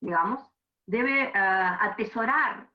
digamos? 0.00 0.44
¿Debe 0.86 1.24
eh, 1.24 1.32
atesorar 1.34 2.70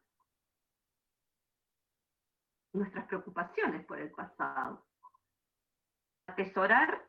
nuestras 2.74 3.06
preocupaciones 3.06 3.86
por 3.86 4.00
el 4.00 4.12
pasado. 4.12 4.86
Atesorar, 6.28 7.08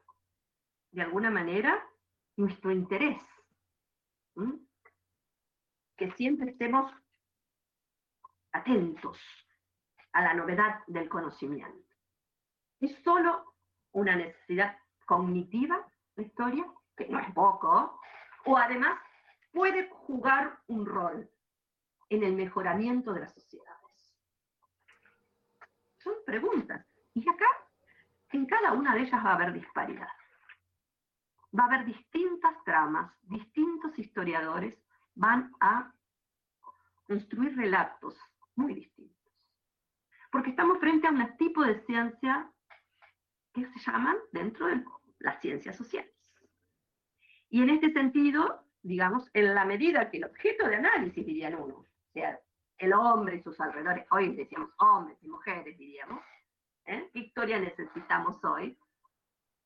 de 0.92 1.02
alguna 1.02 1.30
manera, 1.30 1.84
nuestro 2.36 2.70
interés. 2.70 3.20
Que 5.96 6.10
siempre 6.12 6.50
estemos 6.50 6.92
atentos 8.52 9.18
a 10.12 10.22
la 10.22 10.34
novedad 10.34 10.80
del 10.86 11.08
conocimiento. 11.08 11.88
Es 12.80 12.96
solo 13.02 13.54
una 13.92 14.16
necesidad 14.16 14.78
cognitiva, 15.06 15.86
la 16.16 16.22
historia, 16.22 16.64
que 16.96 17.08
no 17.08 17.18
es 17.18 17.32
poco, 17.32 18.00
o 18.44 18.56
además 18.56 19.00
puede 19.52 19.88
jugar 19.88 20.60
un 20.66 20.84
rol 20.86 21.30
en 22.10 22.22
el 22.22 22.34
mejoramiento 22.34 23.12
de 23.12 23.20
la 23.20 23.28
sociedad 23.28 23.83
son 26.04 26.14
preguntas. 26.24 26.86
Y 27.14 27.28
acá, 27.28 27.48
en 28.30 28.46
cada 28.46 28.72
una 28.72 28.94
de 28.94 29.00
ellas 29.00 29.24
va 29.24 29.30
a 29.30 29.34
haber 29.34 29.52
disparidad. 29.52 30.08
Va 31.58 31.64
a 31.64 31.66
haber 31.66 31.86
distintas 31.86 32.62
tramas, 32.64 33.12
distintos 33.22 33.98
historiadores 33.98 34.76
van 35.14 35.52
a 35.60 35.92
construir 37.06 37.56
relatos 37.56 38.18
muy 38.56 38.74
distintos. 38.74 39.32
Porque 40.30 40.50
estamos 40.50 40.78
frente 40.78 41.06
a 41.06 41.10
un 41.10 41.36
tipo 41.36 41.62
de 41.62 41.80
ciencia 41.86 42.50
que 43.52 43.66
se 43.66 43.78
llaman 43.78 44.16
dentro 44.32 44.66
de 44.66 44.84
las 45.20 45.40
ciencias 45.40 45.76
sociales. 45.76 46.12
Y 47.48 47.62
en 47.62 47.70
este 47.70 47.92
sentido, 47.92 48.66
digamos, 48.82 49.30
en 49.32 49.54
la 49.54 49.64
medida 49.64 50.10
que 50.10 50.16
el 50.16 50.24
objeto 50.24 50.66
de 50.66 50.76
análisis, 50.76 51.24
dirían 51.24 51.54
uno, 51.54 51.86
sea 52.12 52.38
el 52.78 52.92
hombre 52.92 53.36
y 53.36 53.42
sus 53.42 53.60
alrededores, 53.60 54.06
hoy 54.10 54.34
decíamos 54.34 54.70
hombres 54.78 55.16
y 55.22 55.28
mujeres, 55.28 55.78
diríamos, 55.78 56.22
¿eh? 56.86 57.10
¿qué 57.12 57.18
historia 57.20 57.58
necesitamos 57.58 58.42
hoy? 58.44 58.78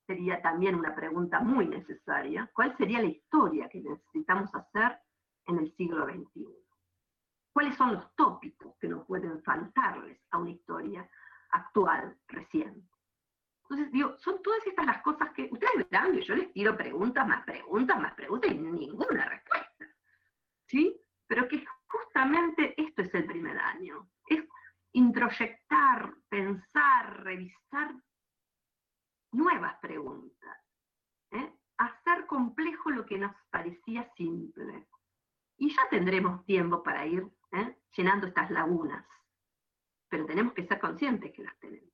Sería 0.07 0.41
también 0.41 0.75
una 0.75 0.95
pregunta 0.95 1.39
muy 1.39 1.67
necesaria. 1.67 2.49
¿Cuál 2.53 2.75
sería 2.77 2.99
la 2.99 3.07
historia 3.07 3.69
que 3.69 3.81
necesitamos 3.81 4.53
hacer 4.55 4.99
en 5.45 5.59
el 5.59 5.75
siglo 5.75 6.05
XXI? 6.05 6.59
cuáles 7.59 7.75
son 7.75 7.93
los 7.93 8.15
tópicos 8.15 8.73
que 8.79 8.87
no 8.87 9.03
pueden 9.03 9.43
faltarles 9.43 10.17
a 10.31 10.37
una 10.37 10.51
historia 10.51 11.09
actual, 11.51 12.17
reciente. 12.29 12.89
Entonces, 13.63 13.91
digo, 13.91 14.17
son 14.17 14.41
todas 14.41 14.65
estas 14.65 14.85
las 14.85 15.01
cosas 15.01 15.31
que 15.31 15.49
ustedes 15.51 15.89
verán 15.89 16.13
que 16.13 16.21
yo 16.21 16.35
les 16.35 16.53
tiro 16.53 16.77
preguntas, 16.77 17.27
más 17.27 17.43
preguntas, 17.43 17.99
más 17.99 18.13
preguntas 18.13 18.49
y 18.49 18.57
ninguna 18.57 19.25
respuesta. 19.25 19.85
¿Sí? 20.67 21.01
Pero 21.27 21.49
que 21.49 21.65
justamente 21.89 22.73
esto 22.81 23.01
es 23.01 23.13
el 23.13 23.25
primer 23.25 23.57
año. 23.57 24.09
Es 24.27 24.43
introyectar, 24.93 26.13
pensar, 26.29 27.23
revisar 27.23 27.93
nuevas 29.31 29.75
preguntas. 29.79 30.57
¿eh? 31.31 31.53
Hacer 31.77 32.25
complejo 32.27 32.91
lo 32.91 33.05
que 33.05 33.17
nos 33.17 33.35
parecía 33.49 34.09
simple. 34.15 34.87
Y 35.57 35.69
ya 35.69 35.89
tendremos 35.89 36.45
tiempo 36.45 36.81
para 36.83 37.05
ir 37.05 37.27
¿eh? 37.51 37.77
llenando 37.95 38.27
estas 38.27 38.49
lagunas. 38.51 39.05
Pero 40.09 40.25
tenemos 40.25 40.53
que 40.53 40.65
ser 40.65 40.79
conscientes 40.79 41.31
que 41.33 41.43
las 41.43 41.57
tenemos. 41.59 41.89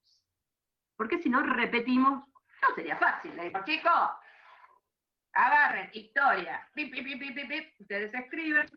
Porque 0.96 1.22
si 1.22 1.30
no 1.30 1.42
repetimos, 1.42 2.26
no 2.62 2.76
sería 2.76 2.96
fácil. 2.98 3.36
Le 3.36 3.46
digo, 3.46 3.60
chicos, 3.66 4.10
agarren 5.34 5.90
historia, 5.94 6.66
ustedes 7.80 8.14
escriben, 8.14 8.68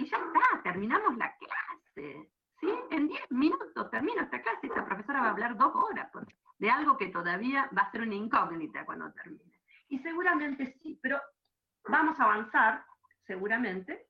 y 0.00 0.08
ya 0.08 0.16
está, 0.16 0.62
terminamos 0.62 1.16
la 1.18 1.36
clase. 1.36 2.30
¿sí? 2.58 2.68
En 2.90 3.08
10 3.08 3.30
minutos 3.30 3.90
termino 3.90 4.22
esta 4.22 4.40
clase, 4.40 4.66
esta 4.66 4.86
profesora 4.86 5.20
va 5.20 5.26
a 5.26 5.30
hablar 5.30 5.56
dos 5.58 5.72
horas 5.74 6.10
de 6.58 6.70
algo 6.70 6.96
que 6.96 7.08
todavía 7.08 7.68
va 7.76 7.82
a 7.82 7.90
ser 7.92 8.02
una 8.02 8.14
incógnita 8.14 8.86
cuando 8.86 9.12
termine. 9.12 9.60
Y 9.88 9.98
seguramente 9.98 10.78
sí, 10.82 10.98
pero 11.02 11.20
vamos 11.84 12.18
a 12.18 12.24
avanzar, 12.24 12.84
seguramente, 13.26 14.06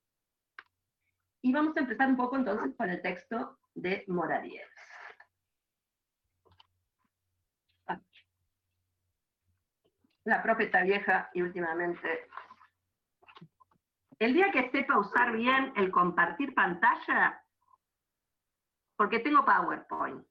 y 1.42 1.52
vamos 1.52 1.76
a 1.76 1.80
empezar 1.80 2.08
un 2.08 2.16
poco 2.16 2.36
entonces 2.36 2.76
con 2.76 2.88
el 2.88 3.02
texto 3.02 3.58
de 3.74 4.04
Moradier. 4.06 4.68
La 10.24 10.42
profeta 10.42 10.82
vieja 10.82 11.30
y 11.34 11.42
últimamente. 11.42 12.28
El 14.20 14.34
día 14.34 14.52
que 14.52 14.70
sepa 14.70 14.98
usar 14.98 15.32
bien 15.32 15.72
el 15.76 15.90
compartir 15.90 16.54
pantalla, 16.54 17.42
porque 18.94 19.20
tengo 19.20 19.46
PowerPoint, 19.46 20.22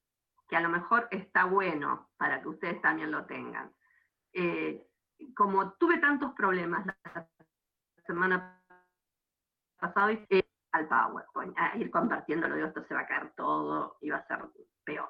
que 0.47 0.55
a 0.55 0.61
lo 0.61 0.69
mejor 0.69 1.07
está 1.09 1.45
bueno 1.45 2.11
para 2.15 2.39
que 2.39 2.49
ustedes 2.49 2.79
también 2.81 3.09
lo 3.09 3.25
tengan. 3.25 3.73
Eh, 4.31 4.87
como 5.35 5.73
tuve 5.73 5.97
tantos 5.97 6.33
problemas 6.33 6.85
la 6.85 7.27
semana 8.05 8.61
pasada, 9.79 10.11
eh, 10.29 10.47
al 10.71 10.87
PowerPoint, 10.87 11.57
a 11.57 11.75
ir 11.75 11.89
compartiéndolo, 11.89 12.53
digo, 12.53 12.67
esto 12.67 12.83
se 12.83 12.93
va 12.93 13.01
a 13.01 13.07
caer 13.07 13.33
todo 13.35 13.97
y 14.01 14.11
va 14.11 14.17
a 14.17 14.27
ser 14.27 14.45
peor. 14.83 15.09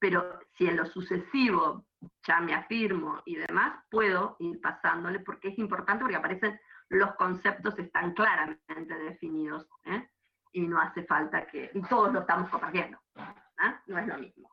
Pero 0.00 0.40
si 0.58 0.66
en 0.66 0.76
lo 0.76 0.86
sucesivo 0.86 1.86
ya 2.26 2.40
me 2.40 2.54
afirmo 2.54 3.22
y 3.24 3.36
demás, 3.36 3.84
puedo 3.88 4.34
ir 4.40 4.60
pasándole 4.60 5.20
porque 5.20 5.50
es 5.50 5.58
importante 5.60 6.02
porque 6.02 6.16
aparecen 6.16 6.58
los 6.88 7.14
conceptos 7.16 7.78
están 7.78 8.12
claramente 8.14 8.94
definidos 8.98 9.68
¿eh? 9.84 10.08
y 10.52 10.66
no 10.66 10.80
hace 10.80 11.04
falta 11.04 11.46
que, 11.46 11.70
y 11.74 11.82
todos 11.82 12.12
lo 12.12 12.20
estamos 12.20 12.48
compartiendo, 12.50 12.98
¿eh? 13.16 13.74
no 13.86 13.98
es 13.98 14.06
lo 14.06 14.18
mismo. 14.18 14.50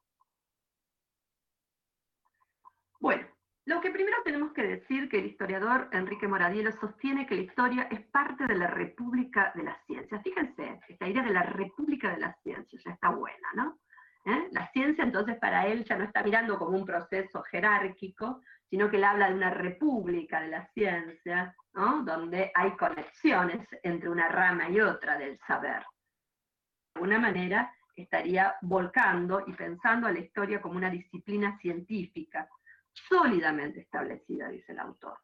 Bueno, 2.99 3.27
lo 3.65 3.79
que 3.79 3.91
primero 3.91 4.17
tenemos 4.23 4.51
que 4.53 4.63
decir 4.63 5.07
que 5.07 5.19
el 5.19 5.27
historiador 5.27 5.89
Enrique 5.91 6.27
Moradiello 6.27 6.71
sostiene 6.71 7.25
que 7.25 7.35
la 7.35 7.41
historia 7.41 7.83
es 7.91 8.01
parte 8.07 8.45
de 8.45 8.55
la 8.55 8.67
República 8.67 9.51
de 9.55 9.63
las 9.63 9.85
Ciencias. 9.85 10.21
Fíjense, 10.21 10.79
esta 10.87 11.07
idea 11.07 11.23
de 11.23 11.31
la 11.31 11.43
República 11.43 12.11
de 12.11 12.19
las 12.19 12.41
Ciencias 12.41 12.83
ya 12.83 12.91
está 12.91 13.09
buena, 13.09 13.47
¿no? 13.55 13.79
¿Eh? 14.25 14.47
La 14.51 14.69
ciencia 14.71 15.03
entonces 15.03 15.37
para 15.37 15.67
él 15.67 15.83
ya 15.83 15.97
no 15.97 16.05
está 16.05 16.23
mirando 16.23 16.57
como 16.57 16.77
un 16.77 16.85
proceso 16.85 17.43
jerárquico, 17.43 18.41
sino 18.69 18.89
que 18.89 18.97
él 18.97 19.03
habla 19.03 19.27
de 19.27 19.35
una 19.35 19.49
república 19.49 20.41
de 20.41 20.47
la 20.47 20.65
ciencia, 20.67 21.55
donde 21.73 22.51
hay 22.53 22.71
conexiones 22.77 23.67
entre 23.81 24.09
una 24.09 24.27
rama 24.29 24.69
y 24.69 24.79
otra 24.79 25.17
del 25.17 25.39
saber. 25.47 25.79
De 25.79 26.99
alguna 26.99 27.19
manera 27.19 27.73
estaría 27.95 28.55
volcando 28.61 29.43
y 29.47 29.53
pensando 29.53 30.07
a 30.07 30.11
la 30.11 30.19
historia 30.19 30.61
como 30.61 30.77
una 30.77 30.89
disciplina 30.89 31.57
científica, 31.59 32.47
sólidamente 32.91 33.81
establecida, 33.81 34.49
dice 34.49 34.71
el 34.71 34.79
autor. 34.79 35.17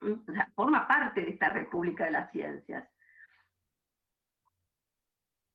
¿Mm? 0.00 0.12
O 0.28 0.32
sea, 0.32 0.48
forma 0.54 0.86
parte 0.86 1.22
de 1.22 1.30
esta 1.30 1.48
República 1.48 2.04
de 2.04 2.12
las 2.12 2.30
Ciencias. 2.30 2.88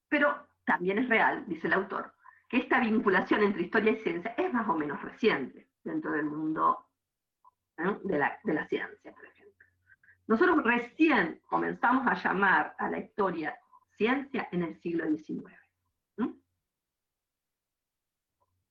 Pero 0.09 0.47
también 0.65 0.99
es 0.99 1.09
real, 1.09 1.45
dice 1.47 1.67
el 1.67 1.73
autor, 1.73 2.13
que 2.49 2.57
esta 2.57 2.79
vinculación 2.79 3.43
entre 3.43 3.63
historia 3.63 3.91
y 3.91 4.03
ciencia 4.03 4.33
es 4.37 4.53
más 4.53 4.67
o 4.67 4.73
menos 4.73 5.01
reciente 5.01 5.69
dentro 5.83 6.11
del 6.11 6.25
mundo 6.25 6.87
¿eh? 7.77 7.97
de, 8.03 8.17
la, 8.17 8.39
de 8.43 8.53
la 8.53 8.67
ciencia. 8.67 9.13
Nosotros 10.27 10.63
recién 10.63 11.41
comenzamos 11.47 12.05
a 12.05 12.15
llamar 12.15 12.75
a 12.77 12.89
la 12.89 12.99
historia 12.99 13.57
ciencia 13.97 14.47
en 14.51 14.63
el 14.63 14.81
siglo 14.81 15.05
XIX. 15.07 15.53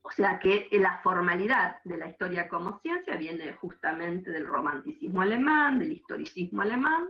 O 0.03 0.11
sea 0.13 0.39
que 0.39 0.69
la 0.71 1.01
formalidad 1.03 1.83
de 1.83 1.97
la 1.97 2.07
historia 2.07 2.49
como 2.49 2.79
ciencia 2.79 3.17
viene 3.17 3.55
justamente 3.55 4.31
del 4.31 4.47
romanticismo 4.47 5.21
alemán, 5.21 5.81
del 5.81 5.93
historicismo 5.93 6.63
alemán, 6.63 7.09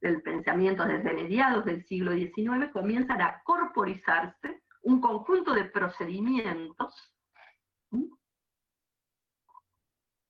del 0.00 0.20
pensamiento 0.22 0.84
desde 0.84 1.14
mediados 1.14 1.64
del 1.64 1.84
siglo 1.86 2.12
XIX, 2.12 2.72
comienzan 2.72 3.20
a 3.22 3.42
corporizarse 3.44 4.62
un 4.82 5.00
conjunto 5.00 5.54
de 5.54 5.66
procedimientos 5.66 7.12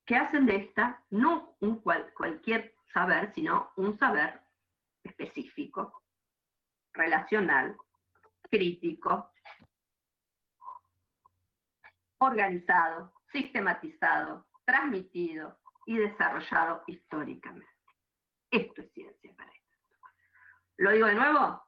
que 0.04 0.16
hacen 0.16 0.44
de 0.44 0.56
esta 0.56 1.02
no 1.10 1.56
un 1.60 1.80
cualquier 1.80 2.75
saber, 2.96 3.30
sino 3.34 3.72
un 3.76 3.98
saber 3.98 4.40
específico, 5.02 6.02
relacional, 6.94 7.76
crítico, 8.50 9.34
organizado, 12.16 13.12
sistematizado, 13.30 14.46
transmitido 14.64 15.58
y 15.84 15.98
desarrollado 15.98 16.84
históricamente. 16.86 17.68
Esto 18.50 18.80
es 18.80 18.90
ciencia 18.94 19.34
para 19.36 19.52
esto. 19.52 19.76
Lo 20.78 20.90
digo 20.92 21.06
de 21.06 21.16
nuevo, 21.16 21.62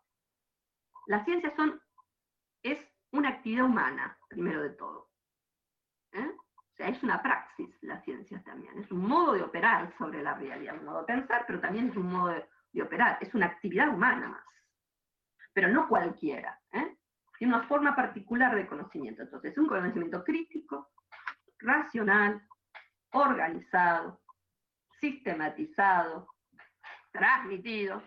las 1.08 1.26
ciencias 1.26 1.52
son, 1.56 1.78
es 2.62 2.78
una 3.10 3.28
actividad 3.28 3.66
humana, 3.66 4.18
primero 4.30 4.62
de 4.62 4.70
todo. 4.70 5.10
¿eh? 6.12 6.37
Es 6.78 7.02
una 7.02 7.20
praxis 7.20 7.68
la 7.82 8.00
ciencia 8.02 8.42
también, 8.44 8.78
es 8.78 8.90
un 8.92 9.06
modo 9.06 9.32
de 9.32 9.42
operar 9.42 9.92
sobre 9.98 10.22
la 10.22 10.34
realidad, 10.34 10.78
un 10.78 10.84
modo 10.84 11.00
de 11.00 11.06
pensar, 11.06 11.44
pero 11.46 11.60
también 11.60 11.88
es 11.88 11.96
un 11.96 12.10
modo 12.10 12.28
de, 12.28 12.46
de 12.72 12.82
operar, 12.82 13.18
es 13.20 13.34
una 13.34 13.46
actividad 13.46 13.88
humana 13.88 14.28
más. 14.28 14.44
Pero 15.52 15.68
no 15.68 15.88
cualquiera. 15.88 16.60
¿eh? 16.72 16.96
tiene 17.38 17.54
una 17.54 17.66
forma 17.68 17.94
particular 17.94 18.54
de 18.54 18.66
conocimiento. 18.66 19.22
Entonces, 19.22 19.56
un 19.56 19.68
conocimiento 19.68 20.24
crítico, 20.24 20.90
racional, 21.60 22.42
organizado, 23.12 24.20
sistematizado, 25.00 26.28
transmitido 27.12 28.02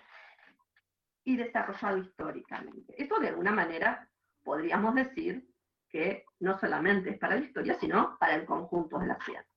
y 1.24 1.38
desarrollado 1.38 1.98
históricamente. 1.98 3.02
Esto 3.02 3.20
de 3.20 3.30
alguna 3.30 3.52
manera 3.52 4.08
podríamos 4.44 4.96
decir 4.96 5.48
que 5.90 6.26
no 6.42 6.60
solamente 6.60 7.12
es 7.12 7.20
para 7.20 7.36
la 7.36 7.46
historia, 7.46 7.80
sino 7.80 8.18
para 8.20 8.36
el 8.36 8.46
conjunto 8.46 9.00
de 9.00 9.08
la 9.08 9.18
ciencia. 9.24 9.48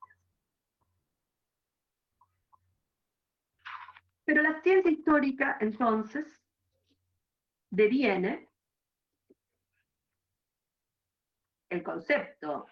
Pero 4.25 4.43
la 4.43 4.63
ciencia 4.63 4.91
histórica, 4.91 5.57
entonces, 5.61 6.27
deviene 7.71 8.49
el 11.71 11.83
concepto 11.83 12.67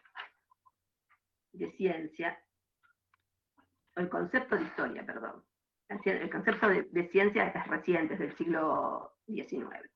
de 1.53 1.71
ciencia, 1.73 2.43
el 3.97 4.09
concepto 4.09 4.57
de 4.57 4.65
historia, 4.65 5.05
perdón, 5.05 5.45
el 5.89 6.31
concepto 6.31 6.69
de, 6.69 7.09
ciencia 7.11 7.49
es 7.49 7.67
reciente, 7.67 8.17
del 8.17 8.35
siglo 8.37 9.19
XIX. 9.27 9.91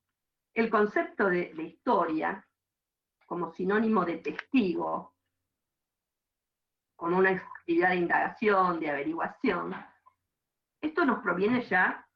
El 0.53 0.69
concepto 0.69 1.29
de 1.29 1.53
historia 1.63 2.47
como 3.27 3.53
sinónimo 3.53 4.05
de 4.05 4.19
testigo, 4.19 5.15
como 6.97 7.19
una 7.19 7.31
actividad 7.31 7.91
de 7.91 7.97
indagación, 7.97 8.81
de 8.81 8.91
averiguación, 8.91 9.75
esto 10.81 11.05
nos 11.05 11.23
proviene 11.23 11.61
ya 11.63 12.07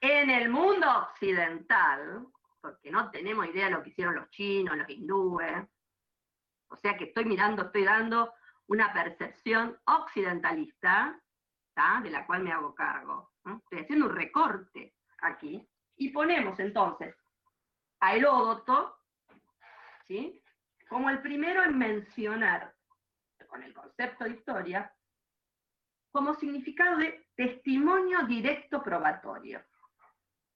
en 0.00 0.30
el 0.30 0.48
mundo 0.48 0.86
occidental, 0.90 2.26
porque 2.60 2.90
no 2.90 3.10
tenemos 3.10 3.46
idea 3.46 3.66
de 3.66 3.72
lo 3.72 3.82
que 3.82 3.90
hicieron 3.90 4.16
los 4.16 4.30
chinos, 4.30 4.76
los 4.76 4.88
hindúes, 4.88 5.64
o 6.68 6.76
sea 6.76 6.96
que 6.96 7.04
estoy 7.04 7.24
mirando, 7.24 7.62
estoy 7.62 7.84
dando 7.84 8.32
una 8.66 8.92
percepción 8.92 9.78
occidentalista, 9.86 11.20
de 12.02 12.10
la 12.10 12.26
cual 12.26 12.42
me 12.42 12.50
hago 12.50 12.74
cargo. 12.74 13.30
Estoy 13.44 13.80
haciendo 13.80 14.06
un 14.06 14.16
recorte 14.16 14.96
aquí, 15.20 15.64
y 15.96 16.10
ponemos 16.10 16.58
entonces 16.58 17.14
a 18.00 18.16
Heródoto, 18.16 18.97
como 20.88 21.10
el 21.10 21.20
primero 21.20 21.62
en 21.62 21.76
mencionar, 21.76 22.74
con 23.46 23.62
el 23.62 23.74
concepto 23.74 24.24
de 24.24 24.30
historia, 24.30 24.92
como 26.10 26.34
significado 26.34 26.96
de 26.98 27.28
testimonio 27.34 28.24
directo 28.26 28.82
probatorio. 28.82 29.64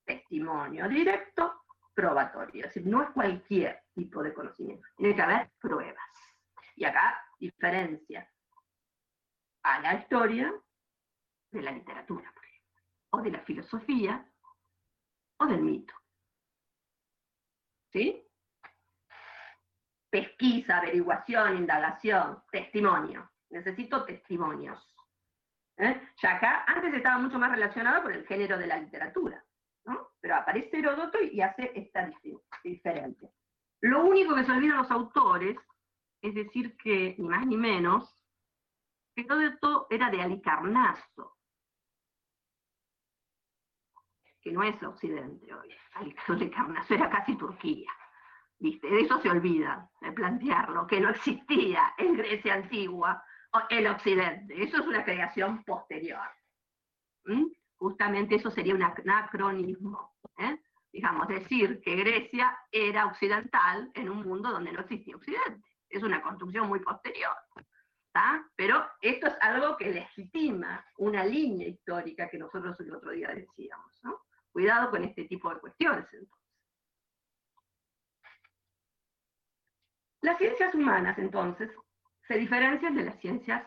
Testimonio 0.05 0.89
directo 0.89 1.63
probatorio, 1.95 2.67
es 2.67 2.75
decir, 2.75 2.91
no 2.91 3.03
es 3.03 3.11
cualquier 3.11 3.85
tipo 3.95 4.23
de 4.23 4.33
conocimiento, 4.33 4.87
tiene 4.97 5.15
que 5.15 5.23
haber 5.23 5.51
pruebas. 5.61 6.09
Y 6.77 6.85
acá 6.85 7.23
diferencia 7.39 8.29
a 9.63 9.81
la 9.81 9.95
historia 9.95 10.53
de 11.51 11.63
la 11.63 11.71
literatura, 11.71 12.33
por 12.33 12.45
ejemplo, 12.45 12.83
o 13.11 13.23
de 13.23 13.31
la 13.31 13.41
filosofía, 13.41 14.27
o 15.39 15.47
del 15.47 15.61
mito. 15.61 15.95
¿Sí? 17.93 18.27
Pesquisa, 20.13 20.77
averiguación, 20.77 21.57
indagación, 21.57 22.43
testimonio. 22.51 23.31
Necesito 23.49 24.05
testimonios. 24.05 24.95
¿Eh? 25.79 26.03
Ya 26.21 26.37
acá, 26.37 26.65
antes 26.67 26.93
estaba 26.93 27.17
mucho 27.17 27.39
más 27.39 27.51
relacionado 27.51 28.03
con 28.03 28.13
el 28.13 28.27
género 28.27 28.59
de 28.59 28.67
la 28.67 28.77
literatura, 28.77 29.43
¿no? 29.87 30.11
Pero 30.21 30.37
aparece 30.37 30.81
Heródoto 30.81 31.19
y 31.23 31.41
hace 31.41 31.73
esta 31.75 32.13
diferencia. 32.63 33.31
Lo 33.81 34.05
único 34.05 34.35
que 34.35 34.45
se 34.45 34.53
olvidan 34.53 34.77
los 34.77 34.91
autores 34.91 35.57
es 36.21 36.35
decir 36.35 36.77
que, 36.77 37.15
ni 37.17 37.27
más 37.27 37.47
ni 37.47 37.57
menos, 37.57 38.15
esto 39.17 39.87
era 39.89 40.11
de 40.11 40.21
Alicarnaso, 40.21 41.39
que 44.43 44.53
no 44.53 44.63
es 44.63 44.81
Occidente 44.83 45.55
hoy. 45.55 45.75
Alicarnaso 46.29 46.93
era 46.93 47.09
casi 47.09 47.35
Turquía. 47.35 47.91
De 48.63 49.01
eso 49.01 49.21
se 49.21 49.29
olvida, 49.29 49.91
de 50.01 50.13
plantearlo, 50.13 50.87
que 50.87 51.01
no 51.01 51.11
existía 51.11 51.95
en 51.99 52.17
Grecia 52.17 52.55
antigua 52.55 53.25
el 53.71 53.89
Occidente. 53.89 54.63
Eso 54.63 54.77
es 54.77 54.87
una 54.87 55.05
creación 55.05 55.65
posterior. 55.65 56.29
¿Mm? 57.25 57.47
Justamente 57.77 58.37
eso 58.37 58.53
sería 58.53 58.77
un 58.77 58.83
anacronismo. 58.85 60.15
¿eh? 60.39 60.61
Digamos, 60.93 61.27
decir 61.27 61.81
que 61.81 61.97
Grecia 61.97 62.57
era 62.71 63.07
occidental 63.07 63.91
en 63.95 64.09
un 64.09 64.23
mundo 64.23 64.53
donde 64.53 64.71
no 64.71 64.83
existía 64.83 65.17
Occidente. 65.17 65.69
Es 65.89 66.05
una 66.05 66.23
construcción 66.23 66.69
muy 66.69 66.79
posterior. 66.79 67.35
Pero 68.55 68.87
esto 69.01 69.27
es 69.27 69.35
algo 69.41 69.77
que 69.77 69.91
legitima 69.91 70.85
una 70.99 71.25
línea 71.25 71.67
histórica 71.67 72.29
que 72.29 72.39
nosotros 72.39 72.79
el 72.79 72.95
otro 72.95 73.11
día 73.11 73.29
decíamos. 73.35 74.01
Cuidado 74.53 74.91
con 74.91 75.03
este 75.03 75.25
tipo 75.25 75.53
de 75.53 75.59
cuestiones 75.59 76.07
entonces. 76.13 76.41
Las 80.23 80.39
ciencias 80.39 80.75
humanas, 80.75 81.18
entonces, 81.18 81.70
se 82.27 82.39
diferencian 82.39 82.95
de 82.95 83.05
las 83.05 83.18
ciencias 83.20 83.62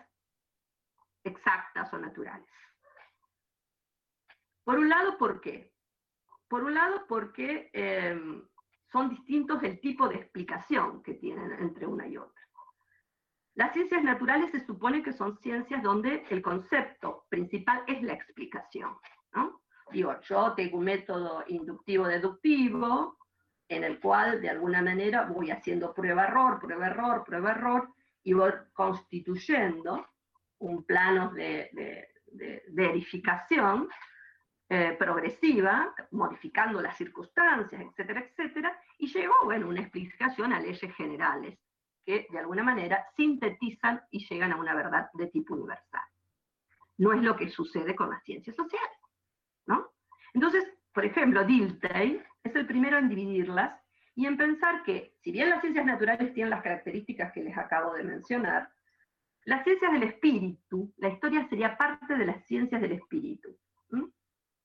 exactas 1.23 1.93
o 1.93 1.97
naturales. 1.99 2.47
Por 4.63 4.79
un 4.79 4.89
lado, 4.89 5.17
¿por 5.17 5.41
qué? 5.41 5.73
Por 6.47 6.63
un 6.63 6.73
lado, 6.73 7.05
porque 7.07 7.69
em, 7.73 8.41
son 8.89 9.09
distintos 9.09 9.61
el 9.63 9.81
tipo 9.81 10.07
de 10.07 10.15
explicación 10.15 11.03
que 11.03 11.15
tienen 11.15 11.51
entre 11.59 11.85
una 11.85 12.07
y 12.07 12.17
otra. 12.17 12.41
Las 13.55 13.73
ciencias 13.73 14.03
naturales 14.03 14.51
se 14.51 14.65
supone 14.65 15.03
que 15.03 15.13
son 15.13 15.37
ciencias 15.39 15.83
donde 15.83 16.25
el 16.29 16.41
concepto 16.41 17.25
principal 17.29 17.83
es 17.87 18.01
la 18.01 18.13
explicación. 18.13 18.97
Digo, 19.91 20.19
yo 20.21 20.53
tengo 20.53 20.77
un 20.77 20.85
método 20.85 21.43
inductivo-deductivo 21.47 23.17
en 23.67 23.83
el 23.83 23.99
cual 23.99 24.41
de 24.41 24.49
alguna 24.49 24.81
manera 24.81 25.25
voy 25.25 25.51
haciendo 25.51 25.93
prueba-error, 25.93 26.59
prueba-error, 26.59 27.23
prueba-error, 27.23 27.89
y 28.23 28.33
voy 28.33 28.51
constituyendo 28.73 30.07
un 30.59 30.83
plano 30.83 31.31
de, 31.31 32.09
verificación 32.69 33.87
eh, 34.67 34.95
progresiva, 34.99 35.93
modificando 36.11 36.81
las 36.81 36.97
circunstancias, 36.97 37.81
etcétera, 37.81 38.21
etcétera, 38.21 38.79
y 38.97 39.07
llego, 39.07 39.33
bueno, 39.43 39.69
una 39.69 39.81
explicación 39.81 40.51
a 40.51 40.59
leyes 40.59 40.93
generales 40.95 41.57
que 42.03 42.27
de 42.29 42.39
alguna 42.39 42.63
manera 42.63 43.05
sintetizan 43.15 44.01
y 44.11 44.27
llegan 44.27 44.51
a 44.51 44.57
una 44.57 44.75
verdad 44.75 45.09
de 45.13 45.27
tipo 45.27 45.53
universal. 45.53 46.01
No 46.97 47.13
es 47.13 47.21
lo 47.21 47.35
que 47.35 47.49
sucede 47.49 47.95
con 47.95 48.09
las 48.09 48.23
ciencias 48.23 48.55
sociales, 48.55 48.97
¿no? 49.65 49.91
Entonces, 50.33 50.65
por 50.95 51.03
ejemplo, 51.03 51.43
Dilthey 51.43 52.23
es 52.41 52.55
el 52.55 52.65
primero 52.65 52.97
en 52.97 53.09
dividirlas 53.09 53.77
y 54.15 54.27
en 54.27 54.37
pensar 54.37 54.81
que, 54.83 55.13
si 55.21 55.29
bien 55.29 55.49
las 55.49 55.59
ciencias 55.59 55.85
naturales 55.85 56.33
tienen 56.33 56.51
las 56.51 56.63
características 56.63 57.33
que 57.33 57.43
les 57.43 57.57
acabo 57.57 57.93
de 57.95 58.03
mencionar, 58.03 58.71
las 59.43 59.65
ciencias 59.65 59.91
del 59.91 60.03
espíritu, 60.03 60.93
la 60.95 61.09
historia 61.09 61.45
sería 61.49 61.77
parte 61.77 62.15
de 62.15 62.25
las 62.25 62.45
ciencias 62.45 62.81
del 62.81 62.93
espíritu. 62.93 63.57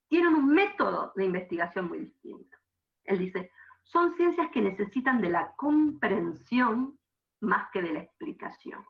Tienen 0.08 0.34
un 0.34 0.46
método 0.46 1.12
de 1.16 1.24
investigación 1.24 1.88
muy 1.88 1.98
distinto. 1.98 2.56
Él 3.04 3.18
dice, 3.18 3.50
son 3.82 4.14
ciencias 4.16 4.50
que 4.52 4.60
necesitan 4.60 5.20
de 5.20 5.30
la 5.30 5.52
comprensión 5.56 6.96
más 7.40 7.70
que 7.72 7.82
de 7.82 7.92
la 7.92 8.00
explicación. 8.02 8.84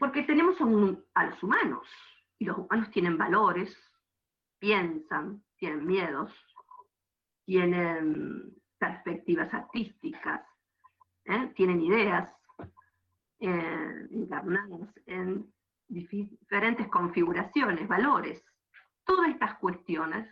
Porque 0.00 0.24
tenemos 0.24 0.56
a 1.14 1.26
los 1.26 1.42
humanos, 1.42 1.86
y 2.40 2.46
los 2.46 2.56
humanos 2.56 2.90
tienen 2.90 3.18
valores, 3.18 3.76
piensan, 4.58 5.44
tienen 5.58 5.86
miedos, 5.86 6.32
tienen 7.44 8.54
perspectivas 8.78 9.52
artísticas, 9.52 10.40
¿eh? 11.26 11.52
tienen 11.54 11.82
ideas 11.82 12.34
eh, 13.40 14.06
encarnadas 14.10 14.88
en 15.04 15.52
diferentes 15.88 16.88
configuraciones, 16.88 17.86
valores. 17.86 18.42
Todas 19.04 19.28
estas 19.28 19.58
cuestiones, 19.58 20.26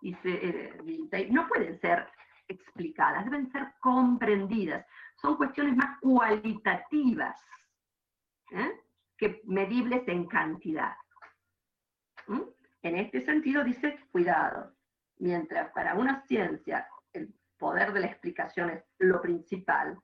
dice 0.00 0.40
eh, 0.42 1.28
no 1.30 1.46
pueden 1.46 1.80
ser 1.80 2.08
explicadas, 2.48 3.26
deben 3.26 3.50
ser 3.52 3.74
comprendidas. 3.78 4.84
Son 5.22 5.36
cuestiones 5.36 5.76
más 5.76 6.00
cualitativas 6.00 7.40
que 9.16 9.40
medibles 9.46 10.06
en 10.08 10.26
cantidad. 10.26 10.94
¿Mm? 12.26 12.40
En 12.82 12.96
este 12.96 13.24
sentido 13.24 13.64
dice, 13.64 13.98
cuidado, 14.12 14.74
Mientras 15.18 15.70
para 15.72 15.94
una 15.94 16.24
ciencia 16.26 16.88
el 17.12 17.32
poder 17.58 17.92
de 17.92 18.00
la 18.00 18.06
explicación 18.06 18.70
es 18.70 18.84
lo 18.98 19.20
principal, 19.22 19.98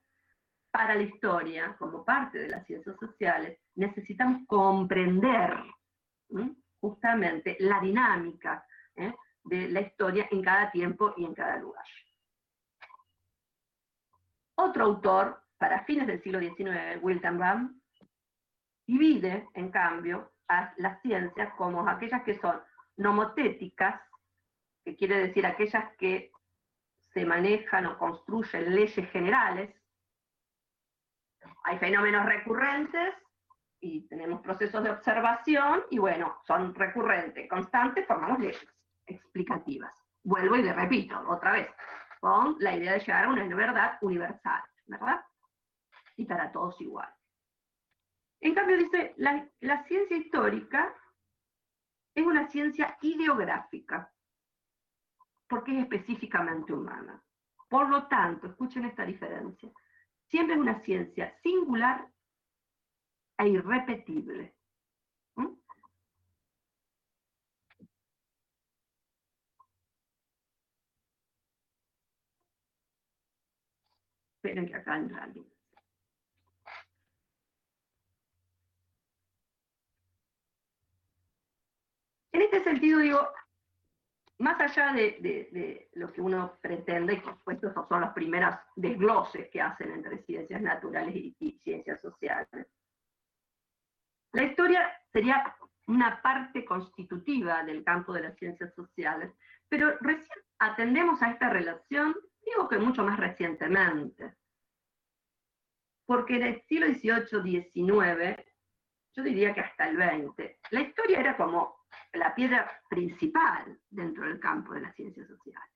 para 0.71 0.95
la 0.95 1.03
historia, 1.03 1.75
como 1.79 2.05
parte 2.05 2.39
de 2.39 2.49
las 2.49 2.64
ciencias 2.64 2.97
sociales, 2.97 3.59
necesitamos 3.75 4.47
comprender 4.47 5.57
justamente 6.81 7.57
la 7.59 7.81
dinámica 7.81 8.64
¿eh? 8.95 9.12
de 9.43 9.68
la 9.68 9.81
historia 9.81 10.29
en 10.31 10.43
cada 10.43 10.71
tiempo 10.71 11.12
y 11.16 11.25
en 11.25 11.35
cada 11.35 11.57
lugar. 11.57 11.85
Otro 14.55 14.85
autor, 14.85 15.43
para 15.59 15.85
fines 15.85 16.07
del 16.07 16.23
siglo 16.23 16.39
XIX, 16.39 17.03
Wilton 17.03 17.83
divide, 18.87 19.49
en 19.55 19.71
cambio, 19.73 20.31
a 20.51 20.74
las 20.78 21.01
ciencias 21.01 21.55
como 21.55 21.88
aquellas 21.88 22.22
que 22.24 22.38
son 22.40 22.61
nomotéticas, 22.96 24.03
que 24.84 24.96
quiere 24.96 25.28
decir 25.28 25.46
aquellas 25.46 25.96
que 25.96 26.32
se 27.14 27.24
manejan 27.24 27.86
o 27.86 27.96
construyen 27.96 28.74
leyes 28.74 29.11
generales. 29.11 29.74
Hay 31.64 31.78
fenómenos 31.78 32.26
recurrentes 32.26 33.14
y 33.80 34.09
tenemos 34.09 34.40
procesos 34.40 34.82
de 34.82 34.90
observación 34.90 35.84
y 35.90 35.98
bueno, 35.98 36.40
son 36.46 36.74
recurrentes, 36.74 37.48
constantes, 37.48 38.07
formamos 38.07 38.40
leyes 38.40 38.66
explicativas. 39.07 39.94
Vuelvo 40.24 40.57
y 40.57 40.62
le 40.62 40.72
repito 40.72 41.18
otra 41.28 41.53
vez, 41.53 41.68
con 42.20 42.57
la 42.59 42.74
idea 42.74 42.94
de 42.94 43.01
llegar 43.01 43.24
a 43.24 43.28
una 43.28 43.55
verdad 43.55 43.98
universal, 44.01 44.62
¿verdad? 44.86 45.24
Y 46.16 46.24
para 46.24 46.51
todos 46.51 46.78
igual. 46.80 47.09
En 48.41 48.55
cambio, 48.55 48.78
dice, 48.78 49.14
la, 49.18 49.84
ciencia 49.84 50.16
histórica 50.16 50.95
es 52.14 52.24
una 52.24 52.49
ciencia 52.49 52.97
ideográfica 53.03 54.12
porque 55.47 55.76
es 55.76 55.82
específicamente 55.82 56.72
humana. 56.72 57.22
Por 57.68 57.88
lo 57.91 58.07
tanto, 58.09 58.47
escuchen 58.47 58.84
esta 58.86 59.05
diferencia, 59.05 59.70
siempre 60.26 60.55
es 60.55 60.61
una 60.61 60.80
ciencia 60.80 61.36
singular 61.43 62.09
e 63.38 63.49
irrepetible. 63.49 64.55
¿Mm? 65.36 65.49
Esperen 74.36 74.66
que 74.66 74.76
acá 74.76 74.97
entra 74.97 75.24
alguien. 75.24 75.49
En 82.33 82.43
este 82.43 82.62
sentido 82.62 83.01
digo, 83.01 83.28
más 84.41 84.59
allá 84.59 84.93
de, 84.93 85.91
lo 85.95 86.12
que 86.12 86.22
uno 86.22 86.59
pretende, 86.62 87.14
y 87.14 87.20
por 87.20 87.35
supuesto 87.35 87.68
estos 87.68 87.89
son 87.89 88.01
los 88.01 88.12
primeros 88.12 88.55
desgloses 88.74 89.51
que 89.51 89.61
hacen 89.61 89.93
entre 89.93 90.22
ciencias 90.24 90.62
naturales 90.62 91.14
y, 91.14 91.61
ciencias 91.62 92.01
sociales, 92.01 92.66
la 94.33 94.45
historia 94.45 94.91
sería 95.12 95.55
una 95.89 96.22
parte 96.22 96.64
constitutiva 96.64 97.64
del 97.64 97.85
campo 97.85 98.12
de 98.12 98.22
las 98.22 98.37
ciencias 98.39 98.72
sociales, 98.74 99.33
pero 99.68 99.99
recién 100.01 100.39
atendemos 100.59 101.20
a 101.20 101.33
esta 101.33 101.51
relación, 101.51 102.16
digo 102.43 102.68
que 102.68 102.78
mucho 102.78 103.05
más 103.05 103.18
recientemente, 103.18 104.37
porque 106.07 106.37
en 106.37 106.43
el 106.43 106.62
siglo 106.62 106.87
XVIII, 106.87 107.72
XIX, 107.72 108.43
yo 109.16 109.22
diría 109.22 109.53
que 109.53 109.61
hasta 109.61 109.89
el 109.89 109.97
XX, 109.97 110.59
la 110.70 110.81
historia 110.81 111.20
era 111.20 111.37
como 111.37 111.80
la 112.12 112.34
piedra 112.34 112.70
principal 112.88 113.78
dentro 113.88 114.24
del 114.24 114.41
campo 114.41 114.74
de 114.74 114.80
las 114.80 114.95
ciencias 114.95 115.28
sociales. 115.28 115.74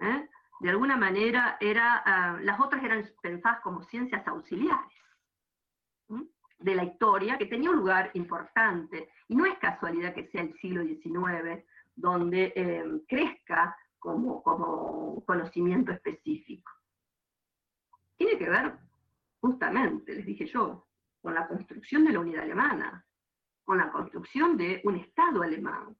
¿eh? 0.00 0.28
De 0.60 0.70
alguna 0.70 0.96
manera, 0.96 1.56
era, 1.60 2.02
ah, 2.04 2.38
las 2.42 2.60
otras 2.60 2.82
eran 2.84 3.04
pensadas 3.22 3.60
como 3.60 3.82
ciencias 3.84 4.26
auxiliares 4.26 4.92
de 6.62 6.74
la 6.74 6.84
historia, 6.84 7.38
que 7.38 7.46
tenía 7.46 7.70
un 7.70 7.76
lugar 7.76 8.10
importante. 8.14 9.10
Y 9.28 9.34
no 9.34 9.46
es 9.46 9.58
casualidad 9.58 10.14
que 10.14 10.28
sea 10.28 10.42
el 10.42 10.56
siglo 10.58 10.82
XIX 10.84 11.64
donde 11.94 12.52
eh, 12.54 12.84
crezca 13.08 13.76
como, 13.98 14.42
como 14.42 15.24
conocimiento 15.24 15.92
específico. 15.92 16.70
Tiene 18.16 18.38
que 18.38 18.48
ver, 18.48 18.78
justamente, 19.40 20.14
les 20.14 20.26
dije 20.26 20.46
yo, 20.46 20.86
con 21.20 21.34
la 21.34 21.46
construcción 21.46 22.04
de 22.04 22.12
la 22.12 22.20
unidad 22.20 22.44
alemana, 22.44 23.04
con 23.64 23.78
la 23.78 23.90
construcción 23.90 24.56
de 24.56 24.80
un 24.84 24.96
Estado 24.96 25.42
alemán, 25.42 25.96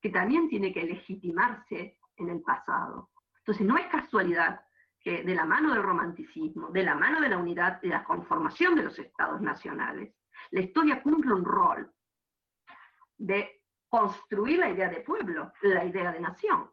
que 0.00 0.10
también 0.10 0.48
tiene 0.48 0.72
que 0.72 0.84
legitimarse 0.84 1.98
en 2.16 2.28
el 2.28 2.40
pasado. 2.42 3.10
Entonces 3.38 3.66
no 3.66 3.76
es 3.76 3.86
casualidad 3.86 4.60
que 5.00 5.22
de 5.22 5.34
la 5.34 5.44
mano 5.44 5.72
del 5.72 5.82
romanticismo, 5.82 6.70
de 6.70 6.82
la 6.82 6.94
mano 6.94 7.20
de 7.20 7.28
la 7.28 7.38
unidad, 7.38 7.80
de 7.80 7.88
la 7.88 8.04
conformación 8.04 8.74
de 8.74 8.84
los 8.84 8.98
estados 8.98 9.40
nacionales, 9.40 10.14
la 10.50 10.60
historia 10.60 11.02
cumple 11.02 11.34
un 11.34 11.44
rol 11.44 11.92
de 13.16 13.62
construir 13.88 14.58
la 14.58 14.70
idea 14.70 14.88
de 14.88 15.00
pueblo, 15.00 15.52
la 15.62 15.84
idea 15.84 16.12
de 16.12 16.20
nación. 16.20 16.70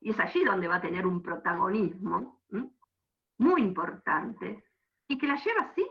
Y 0.00 0.10
es 0.10 0.20
allí 0.20 0.44
donde 0.44 0.68
va 0.68 0.76
a 0.76 0.80
tener 0.80 1.06
un 1.06 1.22
protagonismo 1.22 2.42
muy 3.38 3.62
importante 3.62 4.64
y 5.08 5.18
que 5.18 5.26
la 5.26 5.36
lleva 5.36 5.62
así 5.62 5.86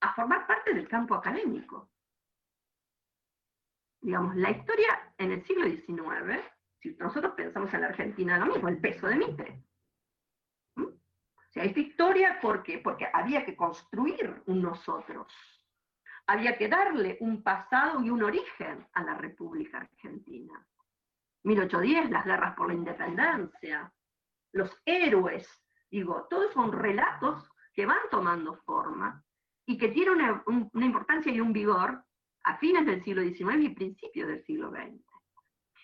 a 0.00 0.14
formar 0.14 0.46
parte 0.46 0.74
del 0.74 0.88
campo 0.88 1.14
académico 1.14 1.89
digamos, 4.00 4.36
la 4.36 4.50
historia 4.50 5.12
en 5.18 5.32
el 5.32 5.44
siglo 5.44 5.66
XIX, 5.66 6.40
si 6.80 6.96
nosotros 6.96 7.34
pensamos 7.34 7.72
en 7.74 7.82
la 7.82 7.88
Argentina, 7.88 8.38
lo 8.38 8.46
mismo, 8.46 8.68
el 8.68 8.80
peso 8.80 9.06
de 9.06 9.16
Mitre. 9.16 9.64
¿Mm? 10.76 10.84
O 10.84 11.52
sea, 11.52 11.64
esta 11.64 11.80
historia, 11.80 12.38
¿por 12.40 12.62
qué? 12.62 12.78
Porque 12.78 13.06
había 13.12 13.44
que 13.44 13.56
construir 13.56 14.42
un 14.46 14.62
nosotros. 14.62 15.32
Había 16.26 16.56
que 16.56 16.68
darle 16.68 17.18
un 17.20 17.42
pasado 17.42 18.02
y 18.02 18.10
un 18.10 18.22
origen 18.22 18.86
a 18.94 19.02
la 19.02 19.14
República 19.14 19.78
Argentina. 19.78 20.66
1810, 21.42 22.10
las 22.10 22.24
guerras 22.24 22.54
por 22.54 22.68
la 22.68 22.74
independencia, 22.74 23.92
los 24.52 24.70
héroes, 24.84 25.48
digo, 25.90 26.26
todos 26.28 26.52
son 26.52 26.72
relatos 26.72 27.50
que 27.72 27.86
van 27.86 28.08
tomando 28.10 28.56
forma 28.64 29.22
y 29.66 29.78
que 29.78 29.88
tienen 29.88 30.14
una, 30.14 30.42
una 30.46 30.86
importancia 30.86 31.32
y 31.32 31.40
un 31.40 31.52
vigor 31.52 32.04
a 32.44 32.56
fines 32.58 32.86
del 32.86 33.02
siglo 33.04 33.22
XIX 33.22 33.62
y 33.62 33.68
principios 33.70 34.28
del 34.28 34.44
siglo 34.44 34.70
XX. 34.70 35.02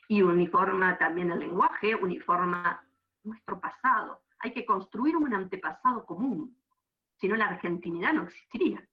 Y 0.09 0.23
uniforma 0.23 0.97
también 0.99 1.31
el 1.31 1.41
lenguaje, 1.41 1.95
uniforma 1.95 2.85
nuestro 3.25 3.61
pasado. 3.61 4.23
Hay 4.39 4.53
que 4.53 4.65
construir 4.65 5.17
un 5.17 5.35
antepasado 5.35 6.05
común, 6.05 6.57
si 7.19 7.29
no 7.29 7.37
la 7.37 7.47
argentinidad 7.47 8.13
no 8.13 8.25
existiría. 8.25 8.87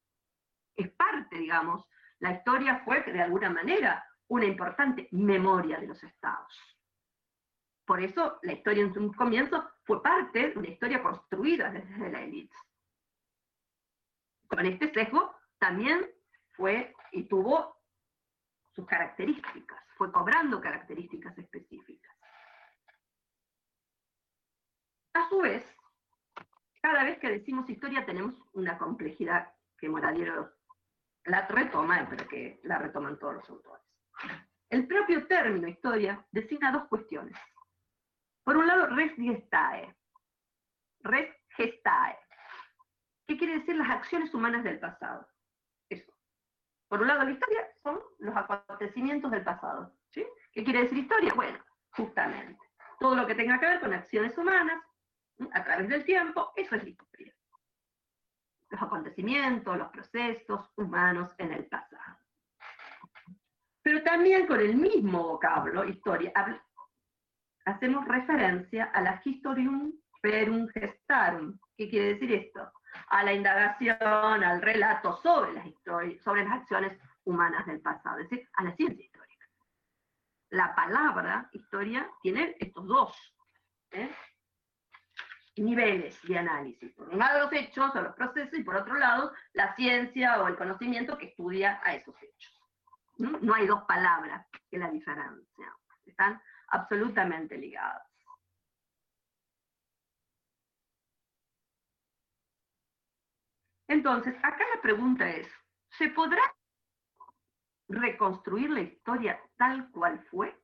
Es 0.76 0.90
parte, 0.92 1.38
digamos, 1.38 1.86
la 2.20 2.32
historia 2.32 2.82
fue 2.86 3.04
de 3.04 3.22
alguna 3.22 3.50
manera 3.50 4.04
una 4.28 4.46
importante 4.46 5.08
memoria 5.12 5.80
de 5.80 5.88
los 5.88 6.04
estados. 6.04 6.58
Por 7.86 8.02
eso 8.02 8.40
la 8.44 8.54
historia 8.54 8.84
en 8.84 8.94
su 8.94 9.12
comienzo 9.14 9.70
fue 9.84 10.02
parte 10.02 10.50
de 10.50 10.58
una 10.58 10.70
historia 10.70 11.04
construida 11.04 11.70
desde 11.70 12.10
la 12.10 12.22
élite. 12.22 12.56
Con 14.48 14.66
este 14.66 14.94
sesgo 14.94 15.36
también 15.60 16.10
fue 16.54 16.94
y 17.14 17.24
tuvo 17.24 17.78
sus 18.76 18.86
características, 18.88 19.84
fue 19.98 20.12
cobrando 20.12 20.60
características 20.60 21.38
específicas. 21.38 22.12
A 25.14 25.30
su 25.30 25.42
vez, 25.42 25.64
cada 26.82 27.04
vez 27.04 27.20
que 27.20 27.30
decimos 27.30 27.70
historia 27.70 28.06
tenemos 28.06 28.34
una 28.54 28.78
complejidad 28.78 29.54
que 29.78 29.88
Moradiero 29.88 30.52
la 31.26 31.48
retoma, 31.48 32.08
pero 32.10 32.28
que 32.28 32.60
la 32.64 32.80
retoman 32.80 33.20
todos 33.20 33.36
los 33.36 33.50
autores. 33.50 33.86
El 34.70 34.88
propio 34.88 35.28
término 35.28 35.68
historia 35.68 36.26
designa 36.32 36.72
dos 36.72 36.88
cuestiones. 36.88 37.38
Por 38.44 38.58
un 38.58 38.68
lado, 38.68 38.88
res 38.88 39.16
gestae. 39.16 39.96
Res 41.02 41.34
gestae. 41.50 42.18
¿Qué 43.28 43.38
quiere 43.38 43.60
decir 43.60 43.76
las 43.76 43.90
acciones 43.90 44.34
humanas 44.34 44.64
del 44.64 44.80
pasado? 44.80 45.28
Por 46.94 47.02
un 47.02 47.08
lado, 47.08 47.24
la 47.24 47.32
historia 47.32 47.68
son 47.82 48.00
los 48.20 48.38
acontecimientos 48.38 49.32
del 49.32 49.44
pasado. 49.44 49.92
¿Qué 50.12 50.64
quiere 50.64 50.84
decir 50.84 51.00
historia? 51.00 51.34
Bueno, 51.34 51.58
justamente, 51.90 52.64
todo 53.00 53.16
lo 53.16 53.26
que 53.26 53.34
tenga 53.34 53.60
que 53.60 53.66
ver 53.66 53.80
con 53.80 53.96
acciones 53.96 54.38
humanas 54.38 54.80
a 55.54 55.64
través 55.64 55.90
del 55.90 56.06
tiempo, 56.06 56.54
eso 56.56 56.76
es 56.76 56.84
la 56.84 56.90
historia. 56.90 57.34
Los 58.70 58.80
acontecimientos, 58.80 59.76
los 59.76 59.90
procesos 59.90 60.70
humanos 60.78 61.34
en 61.40 61.54
el 61.54 61.66
pasado. 61.66 62.20
Pero 63.82 64.04
también 64.04 64.46
con 64.46 64.60
el 64.60 64.76
mismo 64.76 65.24
vocablo, 65.30 65.86
historia, 65.86 66.32
hacemos 67.66 68.08
referencia 68.08 68.92
a 68.94 69.02
la 69.02 69.20
historium 69.26 69.94
perum 70.22 70.68
gestarum. 70.68 71.58
¿Qué 71.76 71.90
quiere 71.90 72.14
decir 72.14 72.32
esto? 72.34 72.72
A 73.14 73.24
la 73.24 73.32
indagación, 73.32 74.44
al 74.44 74.60
relato 74.60 75.16
sobre 75.22 75.54
las, 75.54 75.68
sobre 76.24 76.44
las 76.44 76.62
acciones 76.62 77.00
humanas 77.26 77.64
del 77.68 77.80
pasado, 77.80 78.18
es 78.18 78.28
decir, 78.28 78.50
a 78.54 78.64
la 78.64 78.76
ciencia 78.76 79.06
histórica. 79.06 79.48
La 80.50 80.74
palabra 80.74 81.48
historia 81.52 82.10
tiene 82.24 82.58
estos 82.60 82.88
dos 82.88 83.36
¿eh? 83.92 84.12
niveles 85.58 86.20
de 86.24 86.40
análisis. 86.40 86.92
Por 86.94 87.10
un 87.10 87.20
lado 87.20 87.42
los 87.42 87.54
hechos 87.54 87.96
o 87.96 88.02
los 88.02 88.16
procesos 88.16 88.58
y 88.58 88.64
por 88.64 88.78
otro 88.78 88.96
lado 88.96 89.32
la 89.54 89.76
ciencia 89.76 90.42
o 90.42 90.48
el 90.48 90.58
conocimiento 90.58 91.16
que 91.16 91.28
estudia 91.28 91.80
a 91.84 91.94
esos 91.94 92.16
hechos. 92.20 92.60
No 93.20 93.54
hay 93.54 93.68
dos 93.68 93.84
palabras 93.84 94.48
que 94.72 94.80
la 94.80 94.90
diferencian, 94.90 95.70
están 96.04 96.42
absolutamente 96.70 97.60
ligadas. 97.60 98.13
Entonces, 103.94 104.36
acá 104.42 104.66
la 104.74 104.82
pregunta 104.82 105.30
es, 105.30 105.48
¿se 106.00 106.10
podrá 106.10 106.42
reconstruir 107.88 108.72
la 108.72 108.82
historia 108.82 109.40
tal 109.56 109.92
cual 109.92 110.20
fue? 110.32 110.60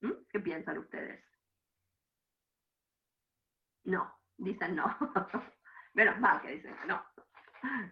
¿Mm? 0.00 0.12
¿Qué 0.30 0.40
piensan 0.40 0.78
ustedes? 0.78 1.22
No, 3.84 4.18
dicen 4.38 4.76
no. 4.76 4.96
Menos 5.92 6.18
mal 6.20 6.40
que 6.40 6.52
dicen 6.52 6.74
no. 6.86 7.04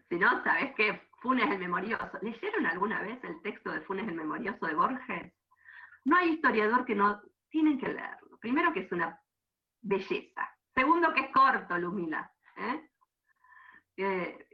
Si 0.08 0.16
no, 0.16 0.42
¿sabes 0.44 0.74
qué? 0.74 1.06
Funes 1.20 1.50
el 1.50 1.58
Memorioso. 1.58 2.18
¿Leyeron 2.22 2.64
alguna 2.64 3.02
vez 3.02 3.22
el 3.24 3.42
texto 3.42 3.72
de 3.72 3.82
Funes 3.82 4.08
el 4.08 4.14
Memorioso 4.14 4.64
de 4.64 4.74
Borges? 4.74 5.34
No 6.06 6.16
hay 6.16 6.30
historiador 6.30 6.86
que 6.86 6.94
no 6.94 7.20
tienen 7.50 7.78
que 7.78 7.88
leerlo. 7.88 8.38
Primero 8.38 8.72
que 8.72 8.80
es 8.80 8.92
una 8.92 9.20
belleza. 9.82 10.48
Segundo, 10.74 11.12
que 11.12 11.20
es 11.20 11.30
corto, 11.32 11.78
Lumila. 11.78 12.30
¿eh? 12.56 12.88
Eh, 13.96 14.46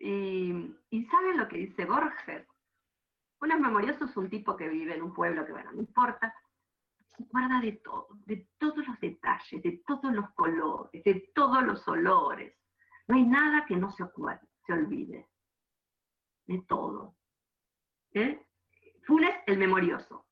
y, 0.90 1.04
¿saben 1.06 1.36
lo 1.36 1.48
que 1.48 1.58
dice 1.58 1.84
Borges? 1.84 2.46
Un 3.40 3.60
memorioso 3.60 4.04
es 4.04 4.16
un 4.16 4.28
tipo 4.28 4.56
que 4.56 4.68
vive 4.68 4.94
en 4.94 5.02
un 5.02 5.14
pueblo 5.14 5.46
que, 5.46 5.52
bueno, 5.52 5.72
no 5.72 5.78
importa, 5.78 6.34
acuerda 7.12 7.60
de 7.60 7.72
todo, 7.72 8.08
de 8.26 8.48
todos 8.58 8.86
los 8.86 8.98
detalles, 9.00 9.62
de 9.62 9.82
todos 9.86 10.12
los 10.12 10.30
colores, 10.32 11.04
de 11.04 11.30
todos 11.34 11.62
los 11.62 11.86
olores. 11.86 12.54
No 13.06 13.16
hay 13.16 13.24
nada 13.24 13.64
que 13.66 13.76
no 13.76 13.90
se 13.92 14.04
se 14.66 14.72
olvide. 14.72 15.28
De 16.46 16.62
todo. 16.62 17.16
¿Eh? 18.12 18.44
Funes 19.06 19.34
el 19.46 19.58
memorioso. 19.58 20.26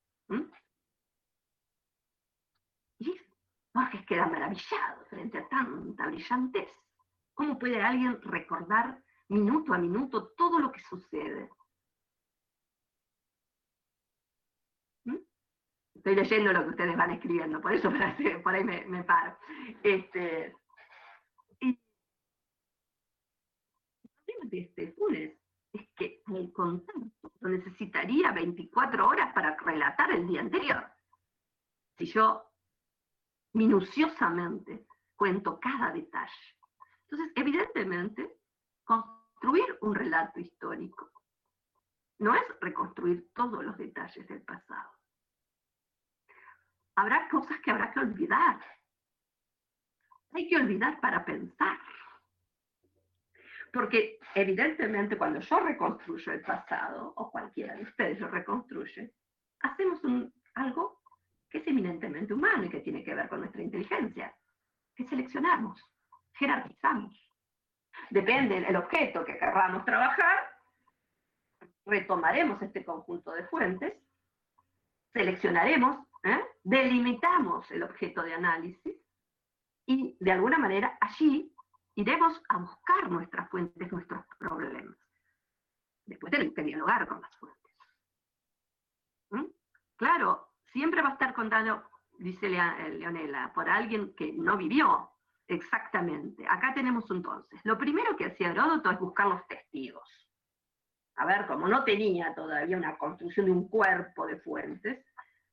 Borges 3.76 4.06
queda 4.06 4.26
maravillado 4.26 5.04
frente 5.10 5.38
a 5.38 5.48
tanta 5.48 6.06
brillantez. 6.06 6.68
¿Cómo 7.34 7.58
puede 7.58 7.82
alguien 7.82 8.20
recordar 8.22 9.02
minuto 9.28 9.74
a 9.74 9.78
minuto 9.78 10.28
todo 10.36 10.58
lo 10.58 10.72
que 10.72 10.80
sucede? 10.80 11.50
estoy 15.94 16.14
leyendo 16.14 16.52
lo 16.52 16.62
que 16.62 16.70
ustedes 16.70 16.96
van 16.96 17.10
escribiendo, 17.10 17.60
por 17.60 17.72
eso 17.72 17.90
por 18.44 18.54
ahí 18.54 18.62
me, 18.62 19.02
paro. 19.02 19.36
Este, 19.82 20.54
y 21.60 21.78
de 24.44 24.58
este 24.60 24.92
Funes 24.92 25.36
es 25.72 25.88
que 25.96 26.22
el 26.28 26.52
contacto 26.52 27.32
necesitaría 27.40 28.30
24 28.30 29.08
horas 29.08 29.34
para 29.34 29.56
relatar 29.56 30.12
el 30.12 30.28
día 30.28 30.42
anterior. 30.42 30.86
Si 31.98 32.06
yo 32.06 32.55
minuciosamente 33.56 34.86
cuento 35.16 35.58
cada 35.58 35.90
detalle. 35.90 36.56
Entonces, 37.08 37.32
evidentemente, 37.34 38.38
construir 38.84 39.78
un 39.80 39.94
relato 39.94 40.40
histórico 40.40 41.10
no 42.18 42.34
es 42.34 42.42
reconstruir 42.60 43.30
todos 43.34 43.64
los 43.64 43.76
detalles 43.78 44.28
del 44.28 44.42
pasado. 44.42 44.90
Habrá 46.96 47.28
cosas 47.28 47.58
que 47.60 47.70
habrá 47.70 47.92
que 47.92 48.00
olvidar. 48.00 48.60
Hay 50.32 50.48
que 50.48 50.56
olvidar 50.56 51.00
para 51.00 51.24
pensar. 51.24 51.78
Porque 53.72 54.18
evidentemente 54.34 55.16
cuando 55.16 55.40
yo 55.40 55.60
reconstruyo 55.60 56.32
el 56.32 56.40
pasado, 56.42 57.12
o 57.16 57.30
cualquiera 57.30 57.74
de 57.74 57.84
ustedes 57.84 58.20
lo 58.20 58.28
reconstruye, 58.28 59.14
hacemos 59.60 60.00
algo 60.54 61.02
que 61.50 61.58
es 61.58 61.66
eminentemente 61.66 62.34
humano 62.34 62.64
y 62.64 62.68
que 62.68 62.80
tiene 62.80 63.04
que 63.04 63.14
ver 63.14 63.28
con 63.28 63.40
nuestra 63.40 63.62
inteligencia, 63.62 64.34
que 64.94 65.06
seleccionamos, 65.06 65.80
jerarquizamos. 66.34 67.14
Depende 68.10 68.60
del 68.60 68.76
objeto 68.76 69.24
que 69.24 69.38
querramos 69.38 69.84
trabajar, 69.84 70.50
retomaremos 71.84 72.60
este 72.62 72.84
conjunto 72.84 73.32
de 73.32 73.46
fuentes, 73.46 73.94
seleccionaremos, 75.12 75.98
¿eh? 76.24 76.40
delimitamos 76.62 77.70
el 77.70 77.84
objeto 77.84 78.22
de 78.22 78.34
análisis 78.34 78.96
y 79.86 80.16
de 80.20 80.32
alguna 80.32 80.58
manera 80.58 80.98
allí 81.00 81.54
iremos 81.94 82.42
a 82.48 82.58
buscar 82.58 83.10
nuestras 83.10 83.48
fuentes, 83.48 83.90
nuestros 83.90 84.24
problemas. 84.38 84.96
Después 86.04 86.30
tenemos 86.30 86.54
que 86.54 86.62
dialogar 86.62 87.08
con 87.08 87.20
las 87.20 87.34
fuentes. 87.36 87.72
¿Mm? 89.30 89.44
Claro, 89.96 90.45
siempre 90.76 91.00
va 91.00 91.08
a 91.08 91.12
estar 91.12 91.32
contando, 91.32 91.84
dice 92.18 92.48
eh, 92.48 92.90
Leonela, 92.98 93.50
por 93.54 93.66
alguien 93.66 94.14
que 94.14 94.30
no 94.34 94.58
vivió 94.58 95.10
exactamente. 95.48 96.46
Acá 96.46 96.74
tenemos 96.74 97.10
entonces, 97.10 97.58
lo 97.64 97.78
primero 97.78 98.14
que 98.14 98.26
hacía 98.26 98.50
Heródoto 98.50 98.90
es 98.90 99.00
buscar 99.00 99.26
los 99.26 99.46
testigos. 99.46 100.06
A 101.16 101.24
ver, 101.24 101.46
como 101.46 101.66
no 101.66 101.82
tenía 101.82 102.34
todavía 102.34 102.76
una 102.76 102.98
construcción 102.98 103.46
de 103.46 103.52
un 103.52 103.68
cuerpo 103.68 104.26
de 104.26 104.36
fuentes, 104.40 105.02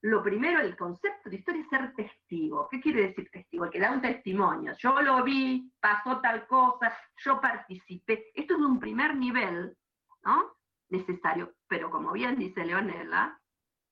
lo 0.01 0.21
primero, 0.21 0.59
el 0.59 0.75
concepto 0.75 1.29
de 1.29 1.37
historia 1.37 1.61
es 1.61 1.69
ser 1.69 1.93
testigo. 1.93 2.67
¿Qué 2.69 2.81
quiere 2.81 3.07
decir 3.07 3.29
testigo? 3.31 3.63
El 3.63 3.71
que 3.71 3.79
da 3.79 3.93
un 3.93 4.01
testimonio. 4.01 4.73
Yo 4.77 5.01
lo 5.01 5.23
vi, 5.23 5.71
pasó 5.79 6.19
tal 6.19 6.45
cosa, 6.47 6.93
yo 7.23 7.39
participé. 7.39 8.29
Esto 8.35 8.55
es 8.55 8.59
un 8.59 8.77
primer 8.77 9.15
nivel, 9.15 9.77
¿no? 10.25 10.57
Necesario. 10.89 11.53
Pero 11.69 11.89
como 11.89 12.11
bien 12.11 12.37
dice 12.37 12.65
Leonela, 12.65 13.39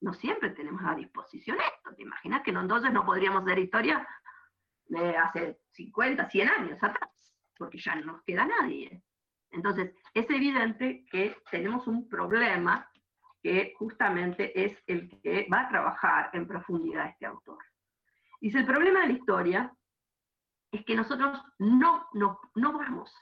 no 0.02 0.14
siempre 0.14 0.50
tenemos 0.50 0.82
a 0.84 0.96
disposición 0.96 1.58
esto. 1.60 1.96
¿Te 1.96 2.02
imaginas 2.02 2.42
que 2.42 2.52
entonces 2.52 2.92
no 2.92 3.06
podríamos 3.06 3.44
hacer 3.44 3.60
historia 3.60 4.08
de 4.86 5.16
hace 5.16 5.60
50, 5.72 6.30
100 6.30 6.50
años 6.50 6.84
atrás? 6.84 7.10
Porque 7.58 7.78
ya 7.78 7.96
no 7.96 8.14
nos 8.14 8.24
queda 8.24 8.46
nadie. 8.46 9.04
Entonces, 9.52 9.94
es 10.14 10.30
evidente 10.30 11.06
que 11.12 11.38
tenemos 11.52 11.88
un 11.88 12.10
problema 12.10 12.90
que 13.44 13.74
justamente 13.78 14.64
es 14.64 14.82
el 14.88 15.10
que 15.22 15.48
va 15.52 15.62
a 15.62 15.70
trabajar 15.70 16.30
en 16.34 16.48
profundidad 16.48 17.08
este 17.08 17.26
autor. 17.26 17.60
Dice, 18.40 18.60
el 18.60 18.66
problema 18.66 19.02
de 19.02 19.08
la 19.08 19.14
historia 19.14 19.78
es 20.72 20.86
que 20.86 20.96
nosotros 20.96 21.44
no, 21.60 22.08
no, 22.14 22.40
no 22.56 22.74
vamos, 22.74 23.14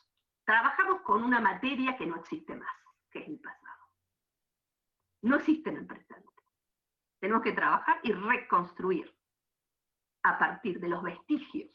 trabajamos 0.46 1.02
con 1.02 1.24
una 1.24 1.40
materia 1.40 1.98
que 1.98 2.06
no 2.06 2.18
existe 2.18 2.56
más, 2.56 2.70
que 3.12 3.20
es 3.20 3.28
el 3.28 3.40
pasado. 3.40 3.80
No 5.24 5.38
existe 5.38 5.70
en 5.70 5.78
el 5.78 5.88
presente. 5.88 6.29
Tenemos 7.20 7.44
que 7.44 7.54
trabajar 7.54 8.00
y 8.04 8.12
reconstruir 8.12 9.14
a 10.24 10.38
partir 10.38 10.80
de 10.80 10.90
los 10.90 11.04
vestigios, 11.04 11.72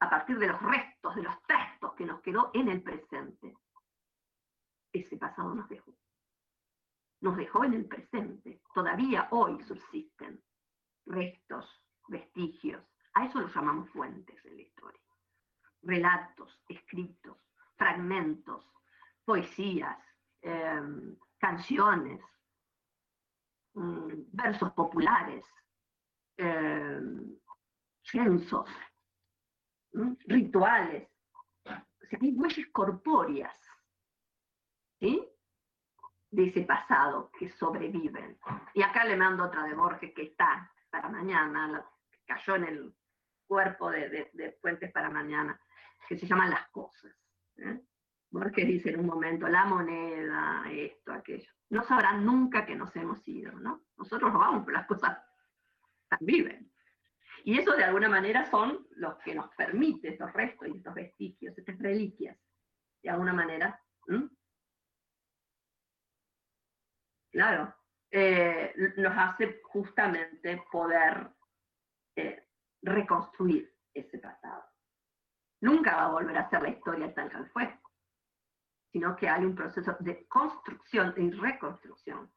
a 0.00 0.10
partir 0.10 0.38
de 0.38 0.48
los 0.48 0.60
restos, 0.62 1.14
de 1.14 1.22
los 1.22 1.42
textos 1.44 1.94
que 1.94 2.06
nos 2.06 2.20
quedó 2.20 2.50
en 2.54 2.68
el 2.68 2.82
presente. 2.82 3.56
Ese 4.92 5.16
pasado 5.16 5.54
nos 5.54 5.68
dejó 5.68 5.94
nos 7.22 7.36
dejó 7.36 7.64
en 7.64 7.74
el 7.74 7.86
presente. 7.86 8.60
Todavía 8.74 9.28
hoy 9.30 9.62
subsisten 9.62 10.42
restos, 11.06 11.66
vestigios. 12.08 12.84
A 13.14 13.24
eso 13.24 13.40
lo 13.40 13.48
llamamos 13.48 13.88
fuentes 13.90 14.44
en 14.44 14.56
la 14.56 14.62
historia. 14.62 15.00
Relatos, 15.82 16.60
escritos, 16.68 17.38
fragmentos, 17.76 18.66
poesías, 19.24 19.96
em, 20.40 21.16
canciones, 21.38 22.20
mm, 23.74 24.08
versos 24.32 24.72
populares, 24.72 25.44
censos, 28.02 28.68
rituales. 30.26 31.08
O 31.64 31.70
hay 32.20 32.34
huellas 32.34 32.66
corpóreas. 32.72 33.56
¿sí? 35.00 35.32
de 36.32 36.46
ese 36.46 36.62
pasado 36.62 37.30
que 37.38 37.50
sobreviven. 37.50 38.38
Y 38.74 38.82
acá 38.82 39.04
le 39.04 39.16
mando 39.16 39.44
otra 39.44 39.64
de 39.64 39.74
Borges 39.74 40.12
que 40.14 40.22
está 40.22 40.72
para 40.90 41.08
mañana, 41.08 41.86
cayó 42.26 42.56
en 42.56 42.64
el 42.64 42.94
cuerpo 43.46 43.90
de, 43.90 44.58
Fuentes 44.60 44.90
para 44.92 45.10
mañana, 45.10 45.60
que 46.08 46.16
se 46.16 46.26
llaman 46.26 46.50
Las 46.50 46.68
Cosas. 46.70 47.14
¿eh? 47.58 47.80
Borges 48.32 48.66
dice 48.66 48.90
en 48.90 49.00
un 49.00 49.06
momento, 49.06 49.46
la 49.46 49.66
moneda, 49.66 50.64
esto, 50.70 51.12
aquello. 51.12 51.50
No 51.68 51.82
sabrán 51.82 52.24
nunca 52.24 52.64
que 52.64 52.74
nos 52.74 52.94
hemos 52.96 53.26
ido, 53.28 53.52
¿no? 53.52 53.84
Nosotros 53.98 54.32
nos 54.32 54.40
vamos, 54.40 54.64
pero 54.64 54.78
las 54.78 54.86
cosas 54.86 55.18
viven. 56.20 56.72
Y 57.44 57.58
eso 57.58 57.76
de 57.76 57.84
alguna 57.84 58.08
manera 58.08 58.46
son 58.50 58.86
los 58.92 59.18
que 59.18 59.34
nos 59.34 59.54
permite 59.54 60.08
estos 60.08 60.32
restos 60.32 60.68
y 60.68 60.78
estos 60.78 60.94
vestigios, 60.94 61.58
estas 61.58 61.78
reliquias, 61.78 62.38
de 63.02 63.10
alguna 63.10 63.34
manera, 63.34 63.78
claro, 67.30 67.74
eh, 68.10 68.72
nos 68.96 69.12
hace 69.16 69.60
justamente 69.64 70.62
poder 70.70 71.30
eh, 72.16 72.48
reconstruir 72.80 73.74
ese 73.92 74.18
pasado. 74.18 74.64
Nunca 75.60 75.96
va 75.96 76.04
a 76.06 76.12
volver 76.12 76.38
a 76.38 76.48
ser 76.48 76.62
la 76.62 76.70
historia 76.70 77.12
tal 77.14 77.30
cual 77.30 77.50
fue, 77.50 77.81
sino 78.92 79.16
que 79.16 79.28
hay 79.28 79.44
un 79.44 79.54
proceso 79.54 79.96
de 80.00 80.26
construcción 80.28 81.14
y 81.16 81.30
reconstrucción 81.30 82.30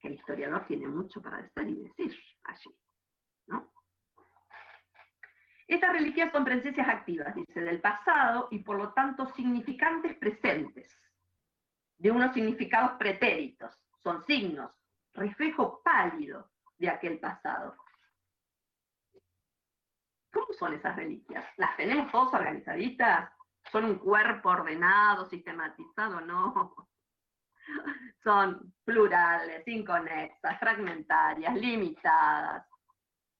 que 0.00 0.08
el 0.08 0.14
historiador 0.14 0.66
tiene 0.66 0.88
mucho 0.88 1.20
para 1.20 1.42
decir 1.42 1.68
y 1.68 1.82
decir 1.82 2.18
allí. 2.44 2.74
Estas 5.68 5.92
reliquias 5.92 6.32
son 6.32 6.44
presencias 6.44 6.88
activas, 6.88 7.32
dice, 7.34 7.60
del 7.60 7.80
pasado 7.80 8.48
y 8.50 8.58
por 8.58 8.76
lo 8.76 8.92
tanto 8.92 9.26
significantes 9.34 10.16
presentes, 10.16 10.98
de 11.96 12.10
unos 12.10 12.32
significados 12.34 12.92
pretéritos, 12.98 13.78
son 14.02 14.24
signos, 14.26 14.72
reflejo 15.12 15.80
pálido 15.84 16.50
de 16.78 16.88
aquel 16.88 17.20
pasado. 17.20 17.76
¿Cómo 20.32 20.52
son 20.54 20.74
esas 20.74 20.96
reliquias? 20.96 21.44
¿Las 21.56 21.76
tenemos 21.76 22.10
todos 22.10 22.34
organizaditas? 22.34 23.30
¿Son 23.70 23.84
un 23.84 23.98
cuerpo 23.98 24.50
ordenado, 24.50 25.28
sistematizado? 25.28 26.20
No. 26.20 26.74
Son 28.24 28.74
plurales, 28.84 29.66
inconexas, 29.66 30.58
fragmentarias, 30.58 31.54
limitadas. 31.54 32.66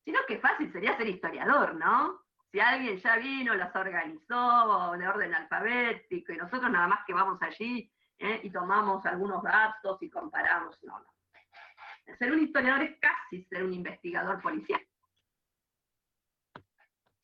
Sino 0.05 0.21
que 0.27 0.39
fácil 0.39 0.73
sería 0.73 0.97
ser 0.97 1.09
historiador, 1.09 1.75
¿no? 1.75 2.21
Si 2.51 2.59
alguien 2.59 2.99
ya 2.99 3.17
vino, 3.17 3.55
las 3.55 3.75
organizó 3.75 4.97
de 4.97 5.07
orden 5.07 5.35
alfabético 5.35 6.33
y 6.33 6.37
nosotros 6.37 6.71
nada 6.71 6.89
más 6.89 7.01
que 7.07 7.15
vamos 7.15 7.41
allí 7.43 7.93
¿eh? 8.19 8.41
y 8.43 8.51
tomamos 8.51 9.05
algunos 9.07 9.43
datos 9.43 10.03
y 10.03 10.11
comparamos. 10.11 10.77
No, 10.83 10.99
no. 10.99 11.07
Ser 12.19 12.33
un 12.33 12.41
historiador 12.41 12.83
es 12.83 12.99
casi 12.99 13.45
ser 13.45 13.65
un 13.65 13.73
investigador 13.73 14.43
policial. 14.43 14.85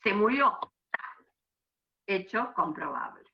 Se 0.02 0.14
murió. 0.14 0.56
Hecho 2.06 2.52
comprobable. 2.54 3.24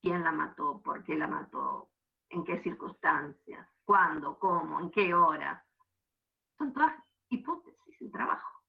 ¿Quién 0.00 0.22
la 0.22 0.32
mató? 0.32 0.80
¿Por 0.82 1.02
qué 1.04 1.16
la 1.16 1.26
mató? 1.26 1.90
¿En 2.28 2.44
qué 2.44 2.62
circunstancias? 2.62 3.66
¿Cuándo? 3.84 4.38
¿Cómo? 4.38 4.80
¿En 4.80 4.90
qué 4.90 5.14
hora? 5.14 5.64
Son 6.58 6.72
todas 6.72 6.94
hipótesis 7.30 8.00
en 8.00 8.12
trabajo. 8.12 8.62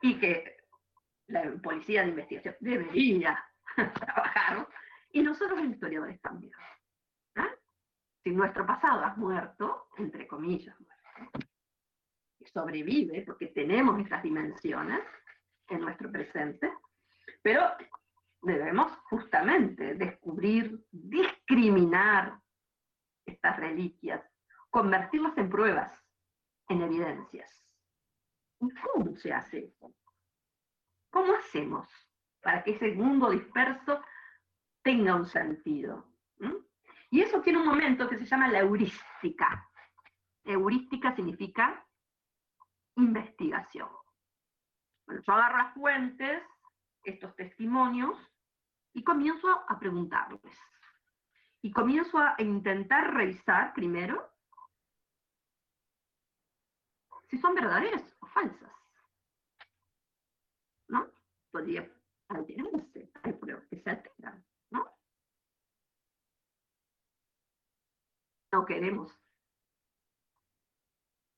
Y 0.00 0.18
que 0.18 0.56
la 1.28 1.52
policía 1.62 2.02
de 2.02 2.08
investigación 2.08 2.56
debería 2.60 3.44
trabajar 3.76 4.68
y 5.12 5.22
nosotros 5.22 5.60
los 5.60 5.70
historiadores 5.70 6.20
también. 6.20 6.52
¿ah? 7.36 7.50
Si 8.24 8.30
nuestro 8.30 8.66
pasado 8.66 9.04
ha 9.04 9.14
muerto, 9.14 9.88
entre 9.96 10.26
comillas, 10.26 10.76
sobrevive, 12.52 13.22
porque 13.22 13.48
tenemos 13.48 14.00
estas 14.00 14.22
dimensiones 14.22 15.00
en 15.68 15.80
nuestro 15.80 16.10
presente, 16.10 16.72
pero 17.42 17.62
debemos 18.42 18.92
justamente 19.08 19.94
descubrir, 19.94 20.84
discriminar 20.90 22.40
estas 23.24 23.56
reliquias, 23.56 24.22
convertirlas 24.70 25.36
en 25.38 25.48
pruebas, 25.48 25.92
en 26.68 26.82
evidencias. 26.82 27.64
¿Cómo 28.58 29.16
se 29.16 29.32
hace 29.32 29.66
eso? 29.66 29.94
¿Cómo 31.10 31.34
hacemos 31.34 31.88
para 32.40 32.62
que 32.62 32.72
ese 32.72 32.92
mundo 32.92 33.30
disperso 33.30 34.02
tenga 34.82 35.14
un 35.14 35.26
sentido? 35.26 36.06
¿Mm? 36.38 36.56
Y 37.10 37.20
eso 37.20 37.40
tiene 37.42 37.58
un 37.58 37.66
momento 37.66 38.08
que 38.08 38.18
se 38.18 38.24
llama 38.24 38.48
la 38.48 38.60
heurística. 38.60 39.68
Heurística 40.44 41.14
significa 41.14 41.84
investigación. 42.96 43.88
Bueno, 45.06 45.22
yo 45.26 45.32
agarro 45.32 45.58
las 45.58 45.74
fuentes, 45.74 46.42
estos 47.04 47.34
testimonios, 47.36 48.16
y 48.94 49.04
comienzo 49.04 49.48
a 49.68 49.78
preguntarles. 49.78 50.58
Y 51.62 51.72
comienzo 51.72 52.18
a 52.18 52.34
intentar 52.38 53.14
revisar 53.14 53.72
primero 53.72 54.30
si 57.28 57.38
son 57.38 57.54
verdaderas 57.54 58.14
o 58.20 58.26
falsas. 58.26 58.72
¿No? 60.88 61.10
Podría 61.50 61.90
alterarse, 62.28 63.10
hay 63.22 63.32
pruebas 63.32 63.66
que 63.68 63.76
se 63.80 63.90
alteran, 63.90 64.44
¿no? 64.70 64.90
No 68.52 68.66
queremos. 68.66 69.18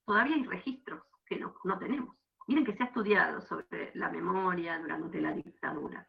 Todavía 0.04 0.36
hay 0.36 0.44
registros 0.44 1.04
que 1.26 1.36
no, 1.36 1.54
no 1.62 1.78
tenemos. 1.78 2.23
Miren 2.46 2.64
que 2.64 2.76
se 2.76 2.82
ha 2.82 2.86
estudiado 2.86 3.40
sobre 3.42 3.90
la 3.94 4.10
memoria 4.10 4.78
durante 4.78 5.20
la 5.20 5.32
dictadura, 5.32 6.06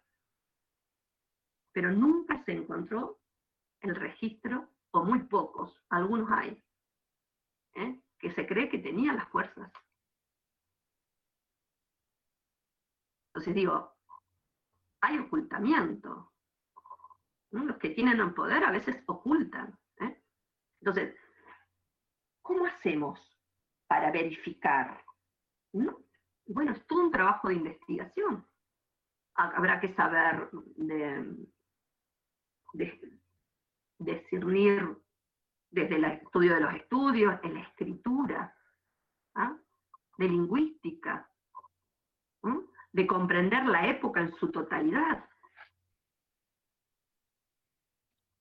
pero 1.72 1.92
nunca 1.92 2.44
se 2.44 2.52
encontró 2.52 3.20
el 3.82 3.96
registro, 3.96 4.70
o 4.92 5.04
muy 5.04 5.20
pocos, 5.24 5.82
algunos 5.90 6.30
hay, 6.32 6.62
¿eh? 7.76 8.02
que 8.18 8.34
se 8.34 8.48
cree 8.48 8.70
que 8.70 8.80
tenían 8.80 9.18
las 9.18 9.30
fuerzas. 9.30 9.72
Entonces 13.28 13.54
digo, 13.54 13.94
hay 15.02 15.20
ocultamiento. 15.20 16.32
Los 17.52 17.78
que 17.78 17.90
tienen 17.90 18.20
el 18.20 18.34
poder 18.34 18.64
a 18.64 18.72
veces 18.72 19.04
ocultan. 19.08 19.78
¿eh? 20.00 20.22
Entonces, 20.80 21.16
¿cómo 22.42 22.66
hacemos 22.66 23.20
para 23.88 24.12
verificar? 24.12 25.04
Bueno, 26.48 26.74
es 26.74 26.86
todo 26.86 27.06
un 27.06 27.12
trabajo 27.12 27.48
de 27.48 27.56
investigación. 27.56 28.48
Habrá 29.34 29.80
que 29.82 29.94
saber 29.96 30.50
de, 30.52 31.48
discernir 33.98 34.98
desde 35.72 35.96
el 35.96 36.06
estudio 36.06 36.54
de 36.56 36.62
los 36.62 36.74
estudios, 36.76 37.40
en 37.44 37.56
la 37.56 37.62
escritura, 37.62 38.56
¿ah? 39.34 39.58
de 40.18 40.30
lingüística, 40.30 41.30
de 42.94 43.08
comprender 43.08 43.66
la 43.66 43.90
época 43.90 44.22
en 44.22 44.34
su 44.36 44.52
totalidad. 44.52 45.28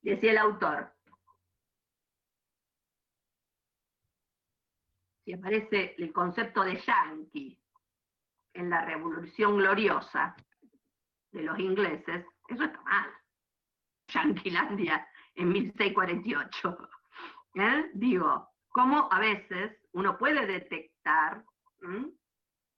Decía 0.03 0.33
el 0.33 0.39
autor, 0.39 0.95
si 5.25 5.33
aparece 5.33 5.97
el 5.97 6.13
concepto 6.13 6.63
de 6.63 6.77
yankee 6.77 7.64
en 8.55 8.71
la 8.71 8.85
Revolución 8.85 9.59
Gloriosa 9.59 10.35
de 11.33 11.43
los 11.43 11.59
ingleses, 11.59 12.25
eso 12.49 12.65
está 12.65 12.81
mal. 12.83 13.11
Yanquilandia 14.09 15.07
en 15.35 15.49
1648. 15.49 16.79
¿Eh? 17.57 17.91
Digo, 17.95 18.49
cómo 18.69 19.09
a 19.11 19.21
veces 19.21 19.79
uno 19.93 20.17
puede 20.19 20.47
detectar, 20.47 21.45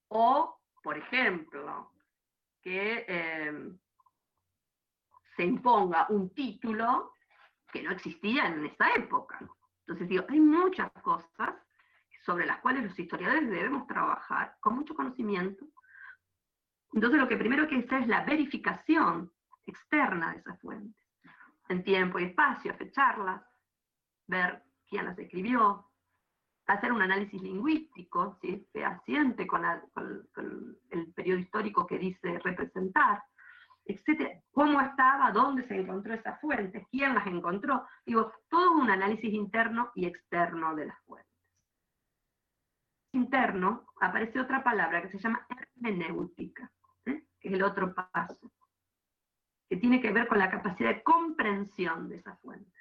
o, 0.09 0.61
por 0.83 0.99
ejemplo, 0.99 1.93
que 2.61 3.05
em, 3.09 3.79
se 5.37 5.45
imponga 5.45 6.07
un 6.09 6.35
título 6.35 7.15
que 7.73 7.83
no 7.83 7.93
existía 7.93 8.47
en 8.47 8.67
esa 8.67 8.93
época. 8.95 9.39
Entonces 9.81 10.09
digo, 10.09 10.25
hay 10.29 10.41
muchas 10.41 10.91
cosas 11.03 11.55
sobre 12.27 12.45
las 12.45 12.59
cuales 12.59 12.83
los 12.83 12.99
historiadores 12.99 13.49
debemos 13.49 13.87
trabajar 13.87 14.57
con 14.61 14.75
mucho 14.75 14.95
conocimiento. 14.95 15.65
Entonces 16.93 17.21
lo 17.21 17.29
que 17.29 17.37
primero 17.37 17.69
que 17.69 17.77
hacer 17.77 18.03
es 18.03 18.09
la 18.09 18.25
verificación 18.25 19.33
externa 19.65 20.33
de 20.33 20.39
esas 20.41 20.61
fuentes 20.61 21.07
en 21.69 21.85
tiempo 21.85 22.19
y 22.19 22.25
espacio, 22.25 22.75
fecharlas, 22.75 23.43
ver 24.27 24.63
quién 24.89 25.05
las 25.05 25.19
escribió, 25.19 25.89
hacer 26.67 26.93
un 26.93 27.03
análisis 27.03 27.41
lingüístico, 27.41 28.39
si 28.41 28.51
es 28.55 28.71
fehaciente 28.73 29.47
con, 29.47 29.65
el 29.65 31.13
periodo 31.15 31.39
histórico 31.39 31.87
que 31.87 31.99
dice 31.99 32.39
representar, 32.41 33.23
etcétera, 33.85 34.41
cómo 34.51 34.81
estaba, 34.81 35.31
dónde 35.31 35.67
se 35.67 35.77
encontró 35.77 36.15
esas 36.15 36.41
fuentes, 36.41 36.87
quién 36.91 37.15
las 37.15 37.27
encontró, 37.27 37.87
digo, 38.05 38.33
todo 38.49 38.73
un 38.73 38.91
análisis 38.91 39.33
interno 39.33 39.93
y 39.95 40.07
externo 40.07 40.75
de 40.75 40.87
las 40.87 40.99
fuentes. 41.05 41.26
Interno, 43.17 43.87
aparece 44.01 44.39
otra 44.39 44.63
palabra 44.63 45.01
que 45.01 45.09
se 45.09 45.19
llama 45.19 45.47
hermenéutica, 45.49 46.71
¿eh? 47.07 47.25
que 47.41 47.49
es 47.49 47.55
el 47.55 47.63
otro 47.63 47.95
paso 47.95 48.53
que 49.69 49.77
tiene 49.77 50.01
que 50.01 50.13
ver 50.13 50.29
con 50.29 50.39
la 50.39 50.51
capacidad 50.51 50.95
de 50.95 51.03
comprensión 51.03 52.09
de 52.09 52.17
esas 52.17 52.39
fuentes. 52.41 52.73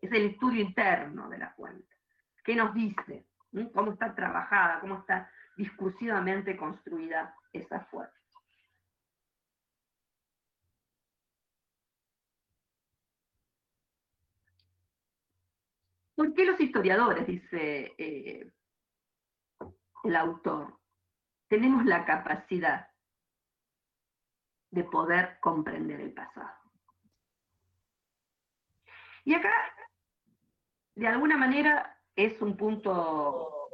Es 0.00 0.12
el 0.12 0.26
estudio 0.26 0.60
interno 0.60 1.28
de 1.28 1.38
la 1.38 1.50
fuente. 1.54 1.96
¿Qué 2.44 2.54
nos 2.54 2.72
dice? 2.74 3.26
¿Mm? 3.52 3.66
¿Cómo 3.74 3.92
está 3.92 4.14
trabajada? 4.14 4.80
¿Cómo 4.80 4.98
está 4.98 5.30
discursivamente 5.56 6.56
construida 6.56 7.34
esa 7.52 7.80
fuente? 7.86 8.14
¿Por 16.14 16.32
qué 16.34 16.46
los 16.46 16.60
historiadores, 16.60 17.26
dice 17.26 17.94
eh, 17.98 18.50
el 20.06 20.16
autor, 20.16 20.78
tenemos 21.48 21.84
la 21.84 22.04
capacidad 22.04 22.88
de 24.70 24.84
poder 24.84 25.38
comprender 25.40 26.00
el 26.00 26.12
pasado. 26.12 26.54
Y 29.24 29.34
acá, 29.34 29.52
de 30.94 31.08
alguna 31.08 31.36
manera, 31.36 32.00
es 32.14 32.40
un 32.40 32.56
punto 32.56 33.68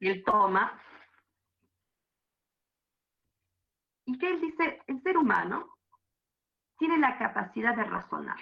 que 0.00 0.10
él 0.10 0.24
toma, 0.24 0.80
y 4.06 4.18
que 4.18 4.30
él 4.30 4.40
dice, 4.40 4.82
el 4.86 5.02
ser 5.02 5.16
humano 5.16 5.78
tiene 6.78 6.98
la 6.98 7.18
capacidad 7.18 7.74
de 7.76 7.84
razonar. 7.84 8.38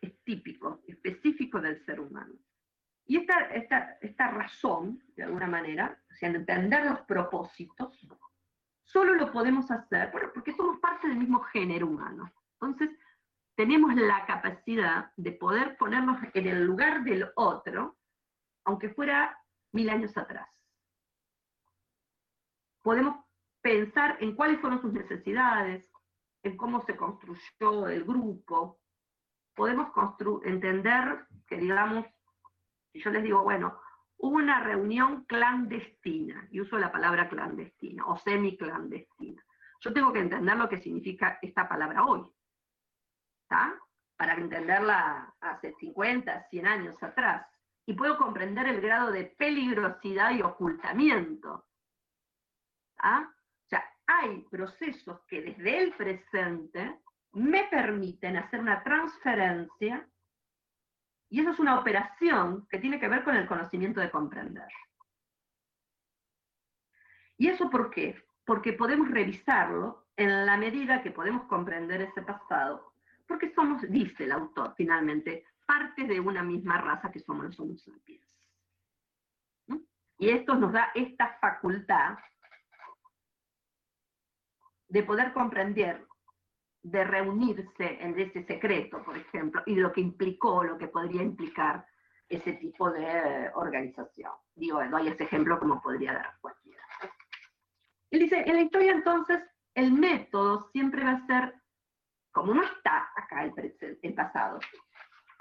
Es 0.00 0.22
típico, 0.24 0.82
específico 0.86 1.60
del 1.60 1.84
ser 1.84 2.00
humano. 2.00 2.34
Y 3.06 3.18
esta, 3.18 3.40
esta, 3.52 3.98
esta 4.00 4.30
razón, 4.30 5.02
de 5.16 5.24
alguna 5.24 5.46
manera, 5.46 5.98
o 6.10 6.14
sea, 6.14 6.28
entender 6.28 6.84
los 6.86 7.00
propósitos, 7.00 8.06
solo 8.84 9.14
lo 9.14 9.32
podemos 9.32 9.70
hacer 9.70 10.10
porque 10.12 10.52
somos 10.52 10.78
parte 10.78 11.08
del 11.08 11.18
mismo 11.18 11.40
género 11.40 11.86
humano. 11.88 12.32
Entonces, 12.60 12.90
tenemos 13.54 13.94
la 13.94 14.24
capacidad 14.26 15.12
de 15.16 15.32
poder 15.32 15.76
ponernos 15.76 16.18
en 16.34 16.46
el 16.46 16.64
lugar 16.64 17.02
del 17.04 17.30
otro, 17.36 17.98
aunque 18.64 18.90
fuera 18.90 19.38
mil 19.72 19.90
años 19.90 20.16
atrás. 20.16 20.48
Podemos 22.82 23.24
pensar 23.60 24.16
en 24.20 24.34
cuáles 24.34 24.60
fueron 24.60 24.80
sus 24.80 24.92
necesidades, 24.92 25.86
en 26.42 26.56
cómo 26.56 26.82
se 26.84 26.96
construyó 26.96 27.88
el 27.88 28.04
grupo. 28.04 28.80
Podemos 29.54 29.92
entender 30.44 31.26
que, 31.46 31.56
digamos, 31.56 32.06
si 32.92 33.00
yo 33.00 33.10
les 33.10 33.22
digo, 33.22 33.42
bueno, 33.42 33.80
hubo 34.18 34.36
una 34.36 34.62
reunión 34.62 35.24
clandestina, 35.24 36.46
y 36.50 36.60
uso 36.60 36.78
la 36.78 36.92
palabra 36.92 37.28
clandestina, 37.28 38.06
o 38.06 38.16
semi-clandestina. 38.18 39.42
Yo 39.80 39.92
tengo 39.92 40.12
que 40.12 40.20
entender 40.20 40.56
lo 40.56 40.68
que 40.68 40.80
significa 40.80 41.38
esta 41.42 41.68
palabra 41.68 42.04
hoy, 42.04 42.22
¿está? 43.42 43.74
Para 44.16 44.34
entenderla 44.34 45.34
hace 45.40 45.74
50, 45.80 46.48
100 46.50 46.66
años 46.66 47.02
atrás. 47.02 47.46
Y 47.84 47.94
puedo 47.94 48.16
comprender 48.16 48.68
el 48.68 48.80
grado 48.80 49.10
de 49.10 49.24
peligrosidad 49.24 50.30
y 50.30 50.42
ocultamiento. 50.42 51.66
¿está? 52.90 53.22
O 53.22 53.68
sea, 53.68 53.84
hay 54.06 54.42
procesos 54.50 55.20
que 55.26 55.42
desde 55.42 55.82
el 55.82 55.94
presente 55.94 57.00
me 57.32 57.64
permiten 57.64 58.36
hacer 58.36 58.60
una 58.60 58.84
transferencia 58.84 60.06
y 61.32 61.40
eso 61.40 61.48
es 61.50 61.58
una 61.58 61.78
operación 61.78 62.66
que 62.68 62.78
tiene 62.78 63.00
que 63.00 63.08
ver 63.08 63.24
con 63.24 63.34
el 63.34 63.46
conocimiento 63.46 64.00
de 64.00 64.10
comprender. 64.10 64.68
¿Y 67.38 67.48
eso 67.48 67.70
por 67.70 67.88
qué? 67.88 68.22
Porque 68.44 68.74
podemos 68.74 69.10
revisarlo 69.10 70.08
en 70.14 70.44
la 70.44 70.58
medida 70.58 71.02
que 71.02 71.10
podemos 71.10 71.44
comprender 71.44 72.02
ese 72.02 72.20
pasado, 72.20 72.92
porque 73.26 73.50
somos, 73.54 73.80
dice 73.90 74.24
el 74.24 74.32
autor 74.32 74.74
finalmente, 74.76 75.46
partes 75.64 76.06
de 76.06 76.20
una 76.20 76.42
misma 76.42 76.76
raza 76.76 77.10
que 77.10 77.20
somos 77.20 77.46
los 77.46 77.58
Homo. 77.58 77.76
Y 80.18 80.28
esto 80.28 80.54
nos 80.54 80.70
da 80.70 80.90
esta 80.94 81.38
facultad 81.40 82.18
de 84.88 85.02
poder 85.02 85.32
comprender, 85.32 86.06
de 86.82 87.04
reunirse 87.04 87.98
en 88.00 88.18
ese 88.18 88.44
secreto, 88.44 89.02
por 89.04 89.16
ejemplo, 89.16 89.62
y 89.66 89.76
lo 89.76 89.92
que 89.92 90.00
implicó, 90.00 90.64
lo 90.64 90.76
que 90.76 90.88
podría 90.88 91.22
implicar 91.22 91.86
ese 92.28 92.54
tipo 92.54 92.90
de 92.90 93.50
organización. 93.54 94.32
Digo, 94.54 94.80
doy 94.90 95.08
ese 95.08 95.24
ejemplo 95.24 95.58
como 95.58 95.80
podría 95.80 96.14
dar 96.14 96.38
cualquiera. 96.40 96.82
Él 98.10 98.20
dice, 98.20 98.42
en 98.46 98.56
la 98.56 98.62
historia 98.62 98.92
entonces, 98.92 99.40
el 99.74 99.92
método 99.92 100.70
siempre 100.72 101.04
va 101.04 101.12
a 101.12 101.26
ser, 101.26 101.54
como 102.32 102.52
no 102.54 102.62
está 102.62 103.10
acá 103.16 103.44
el, 103.44 103.98
el 104.02 104.14
pasado, 104.14 104.58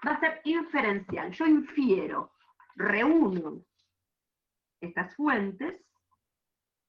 va 0.08 0.12
a 0.12 0.20
ser 0.20 0.42
inferencial. 0.44 1.32
Yo 1.32 1.48
infiero, 1.48 2.34
reúno 2.76 3.64
estas 4.80 5.16
fuentes, 5.16 5.82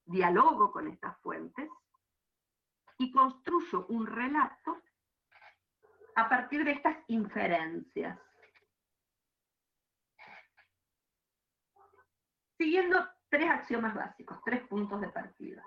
dialogo 0.05 0.73
con 0.73 0.89
estas 0.89 1.19
fuentes 1.21 1.69
y 3.03 3.11
construyo 3.11 3.87
un 3.89 4.07
relato 4.07 4.81
a 6.15 6.29
partir 6.29 6.65
de 6.65 6.73
estas 6.73 6.97
inferencias. 7.09 8.19
Siguiendo 12.57 13.09
tres 13.29 13.51
axiomas 13.51 13.95
básicos, 13.95 14.39
tres 14.45 14.63
puntos 14.69 15.01
de 15.01 15.09
partida. 15.09 15.65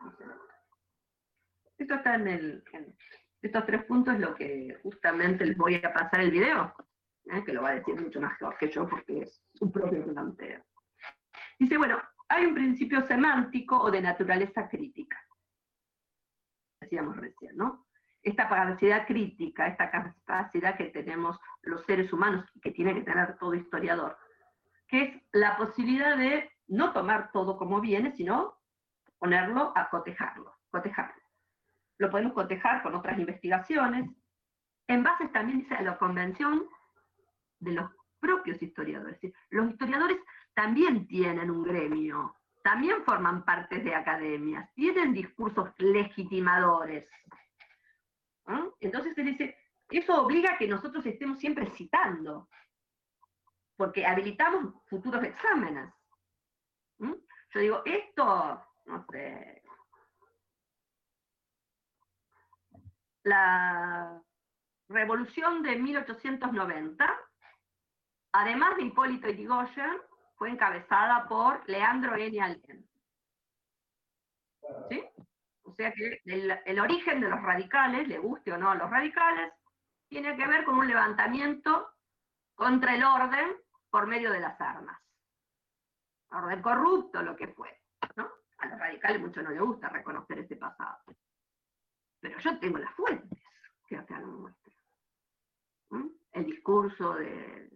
Esto 1.77 1.95
está 1.95 2.15
en 2.15 2.27
el... 2.27 2.63
estos 3.41 3.65
tres 3.65 3.83
puntos 3.83 4.13
es 4.13 4.21
lo 4.21 4.33
que 4.33 4.79
justamente 4.81 5.45
les 5.45 5.57
voy 5.57 5.75
a 5.75 5.93
pasar 5.93 6.21
el 6.21 6.31
video, 6.31 6.73
¿eh? 7.25 7.43
que 7.43 7.51
lo 7.51 7.63
va 7.63 7.71
a 7.71 7.75
decir 7.75 7.99
mucho 7.99 8.21
mejor 8.21 8.57
que 8.57 8.69
yo 8.69 8.87
porque 8.87 9.23
es 9.23 9.43
su 9.53 9.69
propio 9.69 10.05
planteo. 10.05 10.63
Dice, 11.59 11.77
bueno, 11.77 12.01
hay 12.29 12.45
un 12.45 12.53
principio 12.53 13.05
semántico 13.07 13.77
o 13.77 13.91
de 13.91 14.01
naturaleza 14.01 14.69
crítica. 14.69 15.24
Decíamos 16.95 17.17
recién, 17.17 17.57
¿no? 17.57 17.85
Esta 18.23 18.47
capacidad 18.47 19.05
crítica, 19.05 19.67
esta 19.67 19.91
capacidad 19.91 20.77
que 20.77 20.85
tenemos 20.85 21.37
los 21.63 21.83
seres 21.83 22.13
humanos 22.13 22.45
que 22.61 22.71
tiene 22.71 22.93
que 22.93 23.01
tener 23.01 23.37
todo 23.37 23.53
historiador, 23.53 24.17
que 24.87 25.01
es 25.01 25.21
la 25.33 25.57
posibilidad 25.57 26.15
de 26.15 26.49
no 26.69 26.93
tomar 26.93 27.33
todo 27.33 27.57
como 27.57 27.81
viene, 27.81 28.13
sino 28.15 28.55
ponerlo 29.19 29.73
a 29.75 29.89
cotejarlo, 29.89 30.55
cotejarlo. 30.71 31.21
Lo 31.97 32.09
podemos 32.09 32.31
cotejar 32.31 32.81
con 32.81 32.95
otras 32.95 33.19
investigaciones, 33.19 34.09
en 34.87 35.03
base 35.03 35.27
también 35.27 35.59
dice, 35.59 35.75
a 35.75 35.81
la 35.81 35.97
convención 35.97 36.65
de 37.59 37.73
los 37.73 37.91
propios 38.21 38.61
historiadores. 38.61 39.19
Los 39.49 39.69
historiadores 39.69 40.19
también 40.53 41.05
tienen 41.07 41.51
un 41.51 41.63
gremio, 41.63 42.37
también 42.65 43.05
forman 43.05 43.45
parte 43.45 43.77
de 43.77 43.93
academias, 43.93 44.73
tienen 44.73 45.13
discursos 45.13 45.69
legitimadores. 45.77 47.07
Entonces 48.79 49.13
se 49.13 49.21
dice, 49.21 49.55
eso 49.87 50.19
obliga 50.19 50.53
a 50.53 50.57
que 50.57 50.67
nosotros 50.67 51.05
estemos 51.05 51.37
siempre 51.37 51.69
citando, 51.75 52.49
porque 53.77 54.03
habilitamos 54.03 54.73
futuros 54.87 55.23
exámenes. 55.23 55.93
Yo 56.97 57.59
digo, 57.59 57.81
esto, 57.85 58.65
no 58.85 59.05
sé, 59.11 59.61
la 63.25 64.19
revolución 64.89 65.61
de 65.61 65.75
1890, 65.75 67.21
además 68.31 68.75
de 68.75 68.83
Hipólito 68.85 69.29
Yrigoyen, 69.29 70.01
fue 70.35 70.49
encabezada 70.49 71.27
por 71.27 71.67
Leandro 71.69 72.15
N. 72.15 72.41
Allen. 72.41 72.89
¿Sí? 74.89 75.03
O 75.63 75.73
sea 75.75 75.91
que 75.93 76.21
el, 76.25 76.59
el, 76.65 76.79
origen 76.79 77.21
de 77.21 77.29
los 77.29 77.41
radicales, 77.41 78.07
le 78.07 78.19
guste 78.19 78.51
o 78.53 78.57
no 78.57 78.71
a 78.71 78.75
los 78.75 78.89
radicales, 78.89 79.53
tiene 80.07 80.35
que 80.35 80.47
ver 80.47 80.63
con 80.63 80.77
un 80.77 80.87
levantamiento 80.87 81.89
contra 82.55 82.95
el 82.95 83.03
orden 83.03 83.57
por 83.89 84.07
medio 84.07 84.31
de 84.31 84.39
las 84.39 84.59
armas 84.59 84.99
orden 86.35 86.61
corrupto, 86.61 87.21
lo 87.21 87.35
que 87.35 87.47
fue. 87.49 87.81
¿no? 88.15 88.29
A 88.59 88.67
los 88.67 88.79
radicales 88.79 89.21
mucho 89.21 89.41
no 89.41 89.51
les 89.51 89.61
gusta 89.61 89.89
reconocer 89.89 90.39
ese 90.39 90.55
pasado. 90.55 90.99
Pero 92.19 92.39
yo 92.39 92.59
tengo 92.59 92.77
las 92.77 92.93
fuentes 92.93 93.39
que 93.87 93.97
acá 93.97 94.19
lo 94.19 94.27
muestran. 94.27 94.75
El 96.31 96.45
discurso 96.45 97.15
de, 97.15 97.69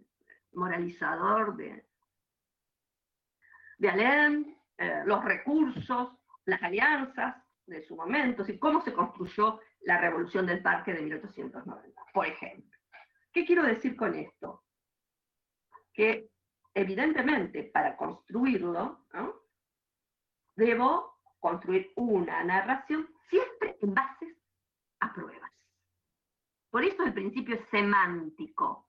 moralizador 0.52 1.56
de, 1.56 1.86
de 3.80 3.88
Alem, 3.88 4.54
eh, 4.76 5.02
los 5.06 5.24
recursos, 5.24 6.10
las 6.44 6.62
alianzas 6.62 7.34
de 7.66 7.82
su 7.86 7.96
momento, 7.96 8.44
y 8.46 8.58
cómo 8.58 8.82
se 8.82 8.92
construyó 8.92 9.58
la 9.80 9.98
revolución 9.98 10.46
del 10.46 10.62
parque 10.62 10.92
de 10.92 11.00
1890, 11.00 12.02
por 12.12 12.26
ejemplo. 12.26 12.78
¿Qué 13.32 13.46
quiero 13.46 13.62
decir 13.62 13.96
con 13.96 14.14
esto? 14.14 14.64
Que 15.94 16.28
evidentemente, 16.74 17.64
para 17.64 17.96
construirlo, 17.96 19.06
debo 20.56 21.18
construir 21.38 21.90
una 21.96 22.44
narración 22.44 23.08
siempre 23.30 23.78
en 23.80 23.94
base 23.94 24.36
a 25.00 25.14
pruebas. 25.14 25.50
Por 26.70 26.84
eso 26.84 27.02
el 27.02 27.14
principio 27.14 27.54
es 27.54 27.66
semántico. 27.70 28.88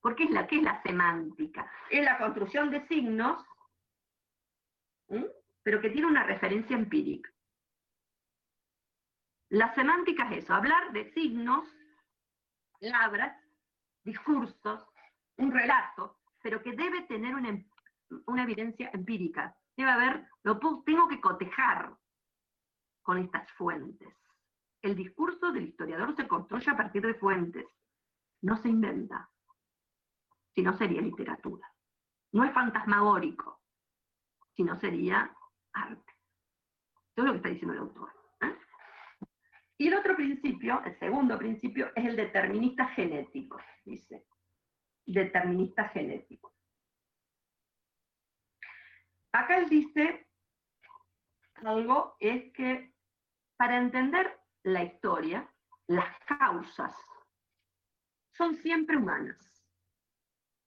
Porque 0.00 0.24
es 0.24 0.30
la, 0.30 0.46
¿qué 0.46 0.56
es 0.56 0.62
la 0.62 0.80
semántica? 0.82 1.70
Es 1.90 2.04
la 2.04 2.18
construcción 2.18 2.70
de 2.70 2.86
signos, 2.88 3.44
pero 5.62 5.80
que 5.80 5.90
tiene 5.90 6.06
una 6.06 6.24
referencia 6.24 6.76
empírica. 6.76 7.30
La 9.50 9.74
semántica 9.74 10.30
es 10.30 10.44
eso, 10.44 10.54
hablar 10.54 10.92
de 10.92 11.12
signos, 11.12 11.68
palabras, 12.80 13.36
discursos, 14.02 14.88
un 15.36 15.52
relato, 15.52 16.18
pero 16.42 16.62
que 16.62 16.72
debe 16.72 17.02
tener 17.02 17.34
una, 17.34 18.42
evidencia 18.42 18.90
empírica. 18.92 19.54
Debe 19.76 19.90
haber, 19.90 20.26
lo 20.42 20.58
tengo 20.84 21.08
que 21.08 21.20
cotejar 21.20 21.94
con 23.02 23.18
estas 23.18 23.50
fuentes. 23.52 24.08
El 24.80 24.96
discurso 24.96 25.52
del 25.52 25.68
historiador 25.68 26.16
se 26.16 26.26
construye 26.26 26.70
a 26.70 26.76
partir 26.76 27.02
de 27.02 27.14
fuentes, 27.14 27.66
no 28.40 28.56
se 28.56 28.68
inventa, 28.68 29.30
si 30.54 30.62
no 30.62 30.76
sería 30.76 31.00
literatura. 31.00 31.70
No 32.32 32.44
es 32.44 32.52
fantasmagórico, 32.52 33.61
si 34.56 34.62
no 34.62 34.78
sería 34.80 35.34
arte. 35.72 36.12
Todo 37.14 37.26
lo 37.26 37.32
que 37.32 37.36
está 37.38 37.48
diciendo 37.50 37.74
el 37.74 37.80
autor. 37.80 38.12
¿eh? 38.42 38.56
Y 39.78 39.88
el 39.88 39.94
otro 39.94 40.16
principio, 40.16 40.82
el 40.84 40.98
segundo 40.98 41.38
principio, 41.38 41.90
es 41.94 42.04
el 42.04 42.16
determinista 42.16 42.86
genético, 42.88 43.60
dice 43.84 44.26
determinista 45.06 45.88
genético. 45.88 46.52
Acá 49.32 49.58
él 49.58 49.68
dice 49.68 50.28
algo, 51.64 52.16
es 52.20 52.52
que 52.52 52.94
para 53.56 53.78
entender 53.78 54.38
la 54.64 54.84
historia, 54.84 55.48
las 55.86 56.16
causas 56.26 56.94
son 58.36 58.56
siempre 58.56 58.96
humanas. 58.96 59.38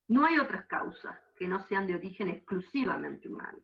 No 0.07 0.25
hay 0.25 0.39
otras 0.39 0.65
causas 0.67 1.19
que 1.35 1.47
no 1.47 1.59
sean 1.67 1.87
de 1.87 1.95
origen 1.95 2.29
exclusivamente 2.29 3.27
humano. 3.27 3.59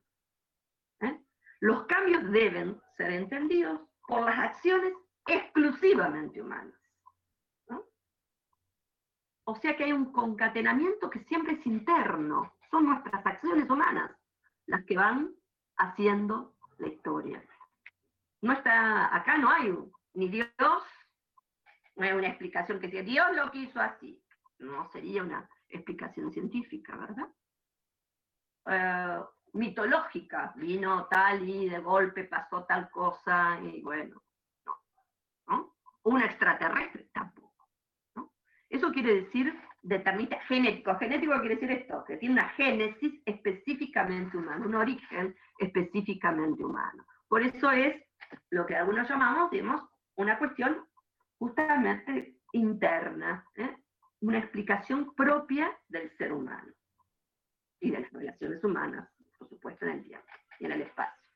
Los 1.61 1.85
cambios 1.85 2.29
deben 2.31 2.81
ser 2.97 3.11
entendidos 3.11 3.79
por 4.07 4.25
las 4.25 4.37
acciones 4.37 4.93
exclusivamente 5.27 6.41
humanas. 6.41 6.75
O 9.43 9.55
sea 9.55 9.75
que 9.75 9.83
hay 9.83 9.91
un 9.91 10.11
concatenamiento 10.11 11.09
que 11.09 11.23
siempre 11.25 11.53
es 11.53 11.65
interno. 11.65 12.55
Son 12.69 12.85
nuestras 12.85 13.25
acciones 13.25 13.69
humanas 13.69 14.11
las 14.65 14.83
que 14.85 14.95
van 14.95 15.35
haciendo 15.77 16.55
la 16.77 16.87
historia. 16.87 17.43
No 18.41 18.53
está, 18.53 19.15
acá 19.15 19.37
no 19.37 19.49
hay 19.49 19.77
ni 20.13 20.29
Dios, 20.29 20.49
no 21.95 22.05
hay 22.05 22.13
una 22.13 22.29
explicación 22.29 22.79
que 22.79 22.87
diga 22.87 23.03
Dios 23.03 23.35
lo 23.35 23.51
quiso 23.51 23.79
así. 23.79 24.23
No 24.57 24.89
sería 24.91 25.21
una 25.21 25.47
explicación 25.67 26.31
científica, 26.31 26.95
¿verdad? 26.95 27.29
Eh, 28.67 29.23
mitológica, 29.53 30.53
vino 30.55 31.07
tal 31.07 31.47
y 31.47 31.69
de 31.69 31.79
golpe 31.79 32.25
pasó 32.25 32.63
tal 32.65 32.89
cosa 32.89 33.59
y 33.61 33.81
bueno, 33.81 34.21
no. 35.47 35.75
Un 36.03 36.21
extraterrestre 36.21 37.09
tampoco. 37.13 37.67
Eso 38.69 38.91
quiere 38.91 39.23
decir 39.23 39.53
determinista 39.83 40.39
genético. 40.47 40.95
Genético 40.95 41.39
quiere 41.39 41.55
decir 41.55 41.71
esto, 41.71 42.03
que 42.05 42.17
tiene 42.17 42.33
una 42.35 42.49
génesis 42.49 43.21
específicamente 43.25 44.37
humana, 44.37 44.65
un 44.65 44.75
origen 44.75 45.35
específicamente 45.59 46.63
humano. 46.63 47.05
Por 47.27 47.41
eso 47.41 47.71
es 47.71 48.01
lo 48.49 48.65
que 48.65 48.75
algunos 48.75 49.09
llamamos, 49.09 49.51
digamos, 49.51 49.81
una 50.15 50.37
cuestión 50.37 50.87
justamente 51.37 52.37
interna, 52.53 53.45
¿eh? 53.55 53.75
una 54.21 54.39
explicación 54.39 55.13
propia 55.15 55.75
del 55.87 56.15
ser 56.17 56.31
humano 56.31 56.71
y 57.79 57.91
de 57.91 57.99
las 57.99 58.11
relaciones 58.11 58.63
humanas, 58.63 59.09
por 59.41 59.49
supuesto, 59.49 59.85
en 59.85 59.91
el 59.93 60.03
tiempo 60.03 60.27
y 60.59 60.65
en 60.65 60.71
el 60.73 60.81
espacio. 60.83 61.29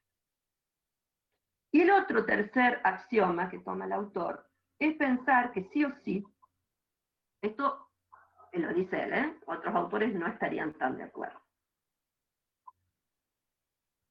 Y 1.71 1.81
el 1.81 1.89
otro 1.89 2.23
tercer 2.23 2.79
axioma 2.83 3.49
que 3.49 3.57
toma 3.59 3.85
el 3.85 3.93
autor 3.93 4.47
es 4.77 4.95
pensar 4.95 5.51
que 5.51 5.63
sí 5.73 5.83
o 5.83 5.91
sí, 6.03 6.23
esto 7.41 7.89
lo 8.53 8.73
dice 8.73 9.03
él, 9.03 9.13
¿eh? 9.13 9.39
otros 9.47 9.73
autores 9.73 10.13
no 10.13 10.27
estarían 10.27 10.73
tan 10.73 10.97
de 10.97 11.03
acuerdo. 11.03 11.41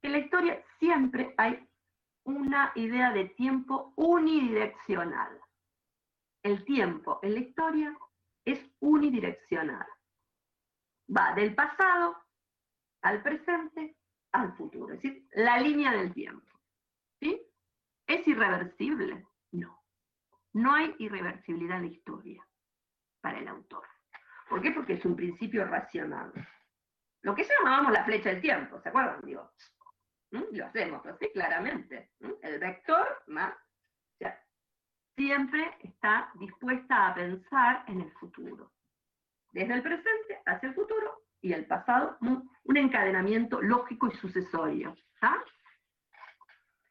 En 0.03 0.13
la 0.13 0.19
historia 0.19 0.63
siempre 0.79 1.33
hay 1.39 1.67
una 2.25 2.73
idea 2.75 3.13
de 3.13 3.27
tiempo 3.31 3.95
unidireccional. 3.97 5.41
El 6.43 6.65
tiempo 6.65 7.21
en 7.23 7.35
la 7.35 7.41
historia 7.41 7.97
es 8.45 8.61
unidireccional. 8.81 9.87
Va 11.17 11.33
del 11.35 11.55
pasado 11.55 12.24
al 13.05 13.23
presente 13.23 13.97
al 14.33 14.57
futuro, 14.57 14.95
es 14.95 15.03
decir, 15.03 15.29
la 15.33 15.61
línea 15.61 15.93
del 15.93 16.13
tiempo. 16.13 16.47
¿Sí? 17.21 17.41
¿Es 18.07 18.27
irreversible? 18.27 19.27
No. 19.53 19.81
No 20.55 20.75
hay 20.75 20.95
irreversibilidad 20.99 21.77
en 21.77 21.85
la 21.85 21.93
historia 21.93 22.45
para 23.21 23.39
el 23.39 23.49
autor. 23.49 23.87
¿Por 24.49 24.61
qué? 24.61 24.73
Porque 24.73 24.95
es 24.95 25.05
un 25.05 25.15
principio 25.15 25.65
racional. 25.67 26.33
Lo 27.23 27.35
que 27.35 27.45
llamábamos 27.45 27.93
la 27.93 28.05
flecha 28.05 28.31
del 28.31 28.41
tiempo, 28.41 28.81
¿se 28.81 28.89
acuerdan? 28.89 29.21
Digo, 29.23 29.51
lo 30.31 30.67
hacemos 30.67 31.07
así 31.07 31.31
claramente. 31.33 32.11
El 32.43 32.59
vector 32.59 33.23
más, 33.29 33.55
siempre 35.17 35.77
está 35.81 36.33
dispuesta 36.35 37.09
a 37.09 37.15
pensar 37.15 37.85
en 37.87 38.01
el 38.01 38.13
futuro. 38.13 38.73
Desde 39.53 39.75
el 39.75 39.83
presente 39.83 40.43
hacia 40.45 40.71
el 40.71 40.75
futuro 40.75 41.24
y 41.45 41.53
el 41.53 41.67
pasado, 41.67 42.17
un 42.23 42.77
encadenamiento 42.77 43.61
lógico 43.61 44.09
y 44.09 44.17
sucesorio. 44.17 44.97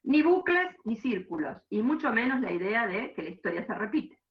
Ni 0.03 0.21
bucles 0.21 0.75
ni 0.85 0.95
círculos, 0.97 1.57
y 1.69 1.81
mucho 1.81 2.13
menos 2.13 2.39
la 2.39 2.51
idea 2.51 2.85
de 2.85 3.15
que 3.15 3.23
la 3.23 3.29
historia 3.31 3.65
se 3.65 3.73
repite. 3.73 4.21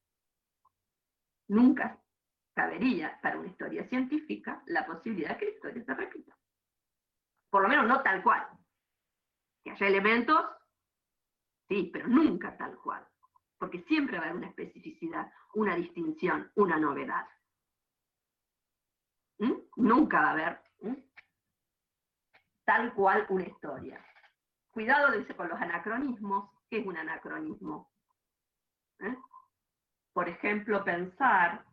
Nunca 1.49 2.01
cabería 2.55 3.18
para 3.20 3.37
una 3.37 3.49
historia 3.49 3.89
científica 3.89 4.62
la 4.66 4.87
posibilidad 4.87 5.31
de 5.31 5.39
que 5.39 5.45
la 5.47 5.51
historia 5.51 5.85
se 5.85 5.95
repita. 5.95 6.39
Por 7.51 7.62
lo 7.62 7.68
menos 7.68 7.89
no 7.89 8.01
tal 8.03 8.23
cual. 8.23 8.47
Que 9.64 9.73
haya 9.73 9.89
elementos, 9.89 10.41
sí, 11.68 11.91
pero 11.93 12.07
nunca 12.07 12.57
tal 12.57 12.77
cual. 12.77 13.05
Porque 13.59 13.83
siempre 13.89 14.18
va 14.18 14.25
a 14.25 14.27
haber 14.27 14.39
una 14.39 14.49
especificidad, 14.51 15.33
una 15.55 15.75
distinción, 15.75 16.53
una 16.55 16.79
novedad. 16.79 17.27
¿Mm? 19.43 19.55
Nunca 19.76 20.20
va 20.20 20.28
a 20.28 20.32
haber 20.32 20.62
tal 22.64 22.95
cual 22.95 23.26
una 23.28 23.45
historia. 23.45 24.05
Cuidado, 24.70 25.11
dice, 25.18 25.34
con 25.34 25.49
los 25.49 25.61
anacronismos. 25.61 26.49
¿Qué 26.70 26.78
es 26.78 26.86
un 26.86 26.97
anacronismo? 26.97 27.90
¿Eh? 29.01 29.16
Por 30.12 30.28
ejemplo, 30.28 30.84
pensar 30.84 31.64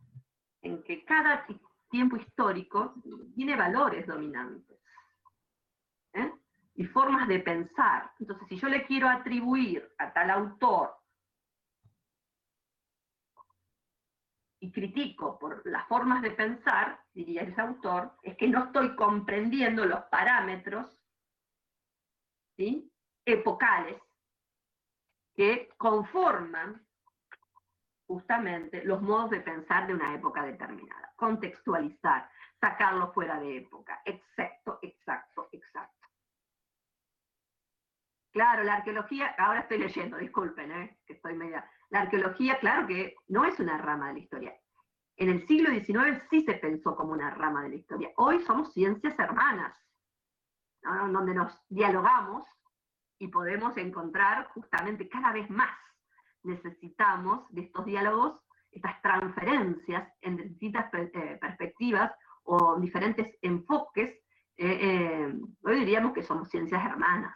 en 0.62 0.84
que 0.84 1.06
cada 1.06 1.46
tiempo 1.90 2.18
histórico 2.18 2.96
tiene 3.36 3.56
valores 3.56 4.08
dominantes 4.08 4.80
¿eh? 6.14 6.34
y 6.74 6.86
formas 6.86 7.28
de 7.28 7.40
pensar. 7.40 8.12
Entonces, 8.20 8.48
si 8.48 8.58
yo 8.58 8.68
le 8.68 8.86
quiero 8.88 9.08
atribuir 9.10 9.94
a 10.00 10.12
tal 10.12 10.32
autor 10.32 10.99
y 14.60 14.72
critico 14.72 15.40
por 15.40 15.66
las 15.66 15.88
formas 15.88 16.22
de 16.22 16.32
pensar, 16.32 17.00
diría 17.14 17.44
ese 17.44 17.62
autor, 17.62 18.12
es 18.24 18.36
que 18.38 18.48
no 18.48 18.66
estoy 18.66 18.96
comprendiendo 18.96 19.86
los 19.86 20.02
parámetros 20.06 21.00
epocales 23.26 24.02
que 25.34 25.70
conforman 25.78 26.86
justamente 28.06 28.84
los 28.84 29.02
modos 29.02 29.30
de 29.30 29.40
pensar 29.40 29.88
de 29.88 29.94
una 29.94 30.14
época 30.14 30.44
determinada. 30.44 31.14
Contextualizar, 31.16 32.30
sacarlo 32.60 33.14
fuera 33.14 33.40
de 33.40 33.58
época. 33.58 34.02
Exacto, 34.04 34.80
exacto, 34.82 35.48
exacto. 35.52 36.08
Claro, 38.32 38.64
la 38.64 38.76
arqueología, 38.76 39.36
ahora 39.38 39.62
estoy 39.62 39.80
leyendo, 39.80 40.18
disculpen, 40.18 40.72
¿eh? 40.72 41.00
que 41.06 41.14
estoy 41.14 41.36
media. 41.36 41.70
La 41.90 42.02
arqueología, 42.02 42.60
claro 42.60 42.88
que 42.88 43.16
no 43.28 43.46
es 43.46 43.60
una 43.60 43.78
rama 43.78 44.08
de 44.08 44.14
la 44.14 44.20
historia. 44.20 44.56
En 45.18 45.30
el 45.30 45.46
siglo 45.48 45.70
XIX 45.72 46.22
sí 46.30 46.42
se 46.42 46.54
pensó 46.56 46.96
como 46.96 47.14
una 47.14 47.32
rama 47.32 47.64
de 47.64 47.70
la 47.70 47.76
historia. 47.76 48.12
Hoy 48.18 48.42
somos 48.46 48.72
ciencias 48.74 49.18
hermanas, 49.20 49.76
donde 50.82 51.34
nos 51.34 51.54
dialogamos 51.68 52.46
y 53.18 53.28
podemos 53.28 53.76
encontrar 53.78 54.48
justamente 54.54 55.10
cada 55.10 55.34
vez 55.34 55.50
más 55.50 55.78
necesitamos 56.44 57.46
de 57.50 57.62
estos 57.62 57.86
diálogos, 57.86 58.40
estas 58.72 59.02
transferencias 59.02 60.10
en 60.22 60.38
distintas 60.38 60.94
eh, 60.94 61.38
perspectivas 61.40 62.12
o 62.44 62.80
diferentes 62.80 63.36
enfoques, 63.42 64.10
eh, 64.58 64.80
eh, 64.82 65.40
hoy 65.64 65.80
diríamos 65.80 66.14
que 66.14 66.24
somos 66.24 66.50
ciencias 66.50 66.84
hermanas. 66.86 67.36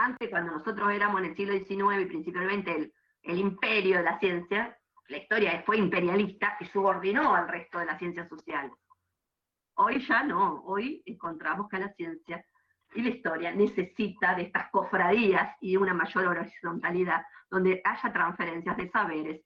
Antes, 0.00 0.30
cuando 0.30 0.52
nosotros 0.52 0.92
éramos 0.92 1.20
en 1.20 1.26
el 1.26 1.36
siglo 1.36 1.54
XIX 1.54 2.14
y 2.14 2.22
XX 2.22 2.92
el, 3.22 3.38
imperio 3.38 3.98
de 3.98 4.04
la 4.04 4.18
ciencia, 4.20 4.78
la 5.08 5.16
historia 5.16 5.62
fue 5.66 5.76
imperialista 5.76 6.56
y 6.60 6.66
subordinó 6.66 7.34
al 7.34 7.48
resto 7.48 7.80
de 7.80 7.86
las 7.86 7.98
ciencias 7.98 8.28
sociales. 8.28 8.70
Hoy 9.74 9.98
ya 10.06 10.22
no, 10.22 10.62
hoy 10.66 11.02
encontramos 11.04 11.68
que 11.68 11.80
la 11.80 11.92
ciencia 11.94 12.44
y 12.94 13.02
la 13.02 13.08
historia 13.08 13.52
necesita 13.52 14.36
de 14.36 14.42
estas 14.42 14.70
cofradías 14.70 15.56
y 15.60 15.76
una 15.76 15.94
mayor 15.94 16.28
horizontalidad, 16.28 17.24
donde 17.50 17.82
haya 17.84 18.12
transferencias 18.12 18.76
de 18.76 18.90
saberes, 18.90 19.42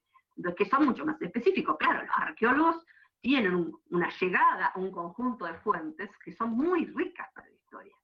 que 0.55 0.65
son 0.65 0.85
mucho 0.85 1.03
más 1.03 1.19
específicos. 1.19 1.77
Claro, 1.77 2.03
los 2.03 2.15
arqueólogos 2.15 2.85
tienen 3.21 3.71
una 3.89 4.09
llegada 4.19 4.67
a 4.67 4.79
un 4.79 4.91
conjunto 4.91 5.45
de 5.45 5.55
fuentes 5.55 6.11
que 6.23 6.31
son 6.31 6.51
muy 6.51 6.85
ricas 6.85 7.27
para 7.33 7.47
la 7.47 7.55
historia, 7.55 7.95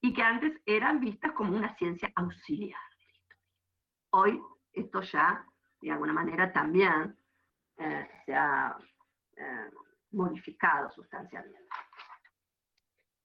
y 0.00 0.12
que 0.12 0.22
antes 0.22 0.60
eran 0.64 1.00
vistas 1.00 1.32
como 1.32 1.56
una 1.56 1.76
ciencia 1.76 2.10
auxiliar. 2.16 2.80
Hoy 4.10 4.40
esto 4.72 5.02
ya, 5.02 5.44
de 5.80 5.90
alguna 5.90 6.12
manera, 6.12 6.52
también 6.52 7.16
eh, 7.76 8.08
se 8.24 8.34
ha 8.34 8.76
eh, 9.36 9.70
modificado 10.12 10.90
sustancialmente. 10.90 11.68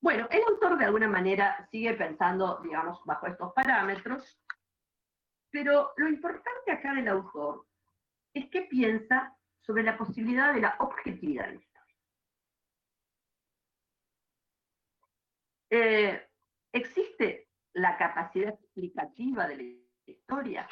Bueno, 0.01 0.27
el 0.29 0.43
autor 0.43 0.77
de 0.77 0.85
alguna 0.85 1.07
manera 1.07 1.67
sigue 1.71 1.93
pensando, 1.93 2.59
digamos, 2.61 2.99
bajo 3.05 3.25
estos 3.27 3.53
parámetros, 3.53 4.39
pero 5.49 5.93
lo 5.97 6.07
importante 6.09 6.71
acá 6.71 6.93
del 6.93 7.07
autor 7.07 7.65
es 8.33 8.49
que 8.49 8.63
piensa 8.63 9.35
sobre 9.61 9.83
la 9.83 9.97
posibilidad 9.97 10.53
de 10.53 10.61
la 10.61 10.75
objetividad 10.79 11.47
de 11.47 11.53
la 11.53 11.59
historia. 11.59 11.95
Eh, 15.71 16.29
¿Existe 16.75 17.47
la 17.73 17.97
capacidad 17.97 18.49
explicativa 18.49 19.47
de 19.47 19.57
la 19.57 19.63
historia? 20.11 20.67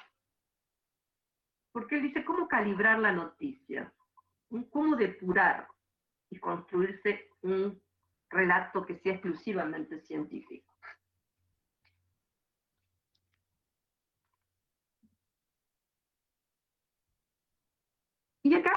Porque 1.71 1.95
él 1.95 2.03
dice, 2.03 2.25
¿cómo 2.25 2.47
calibrar 2.47 2.99
la 2.99 3.13
noticia? 3.13 3.91
¿Cómo 4.69 4.95
depurar 4.95 5.67
y 6.29 6.39
construirse 6.39 7.29
un 7.41 7.81
relato 8.29 8.85
que 8.85 8.97
sea 8.97 9.13
exclusivamente 9.13 10.01
científico. 10.01 10.73
Y 18.45 18.53
acá 18.55 18.73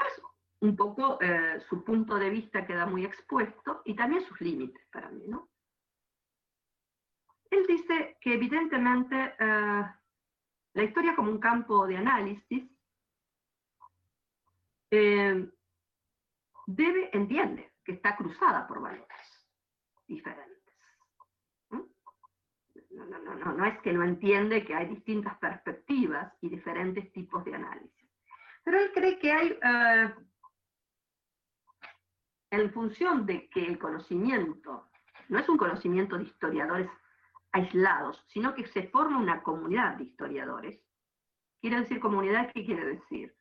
un 0.61 0.75
poco 0.75 1.19
eh, 1.21 1.59
su 1.67 1.83
punto 1.83 2.15
de 2.15 2.29
vista 2.29 2.65
queda 2.65 2.85
muy 2.85 3.05
expuesto 3.05 3.81
y 3.85 3.95
también 3.95 4.23
sus 4.25 4.39
límites 4.39 4.81
para 4.91 5.09
mí, 5.09 5.25
¿no? 5.27 5.46
Que 8.27 8.33
evidentemente 8.33 9.35
eh, 9.39 9.85
la 10.73 10.83
historia 10.83 11.15
como 11.15 11.31
un 11.31 11.39
campo 11.39 11.87
de 11.87 11.95
análisis 11.95 12.69
eh, 14.91 15.49
debe, 16.65 17.09
entiende, 17.13 17.71
que 17.85 17.93
está 17.93 18.17
cruzada 18.17 18.67
por 18.67 18.81
valores 18.81 19.07
diferentes. 20.09 20.75
No, 21.69 21.85
no, 23.05 23.35
no, 23.35 23.53
no 23.53 23.65
es 23.65 23.79
que 23.79 23.93
no 23.93 24.03
entiende 24.03 24.65
que 24.65 24.75
hay 24.75 24.87
distintas 24.87 25.37
perspectivas 25.37 26.33
y 26.41 26.49
diferentes 26.49 27.09
tipos 27.13 27.45
de 27.45 27.55
análisis. 27.55 28.11
Pero 28.65 28.77
él 28.77 28.91
cree 28.93 29.19
que 29.19 29.31
hay, 29.31 29.57
eh, 29.63 30.15
en 32.51 32.73
función 32.73 33.25
de 33.25 33.47
que 33.47 33.65
el 33.65 33.79
conocimiento 33.79 34.89
no 35.29 35.39
es 35.39 35.47
un 35.47 35.57
conocimiento 35.57 36.17
de 36.17 36.25
historiadores 36.25 36.89
aislados, 37.51 38.23
sino 38.27 38.53
que 38.53 38.67
se 38.67 38.87
forma 38.89 39.19
una 39.19 39.41
comunidad 39.41 39.95
de 39.95 40.05
historiadores. 40.05 40.81
Quiere 41.61 41.81
decir 41.81 41.99
comunidad, 41.99 42.51
¿qué 42.53 42.65
quiere 42.65 42.85
decir? 42.85 43.35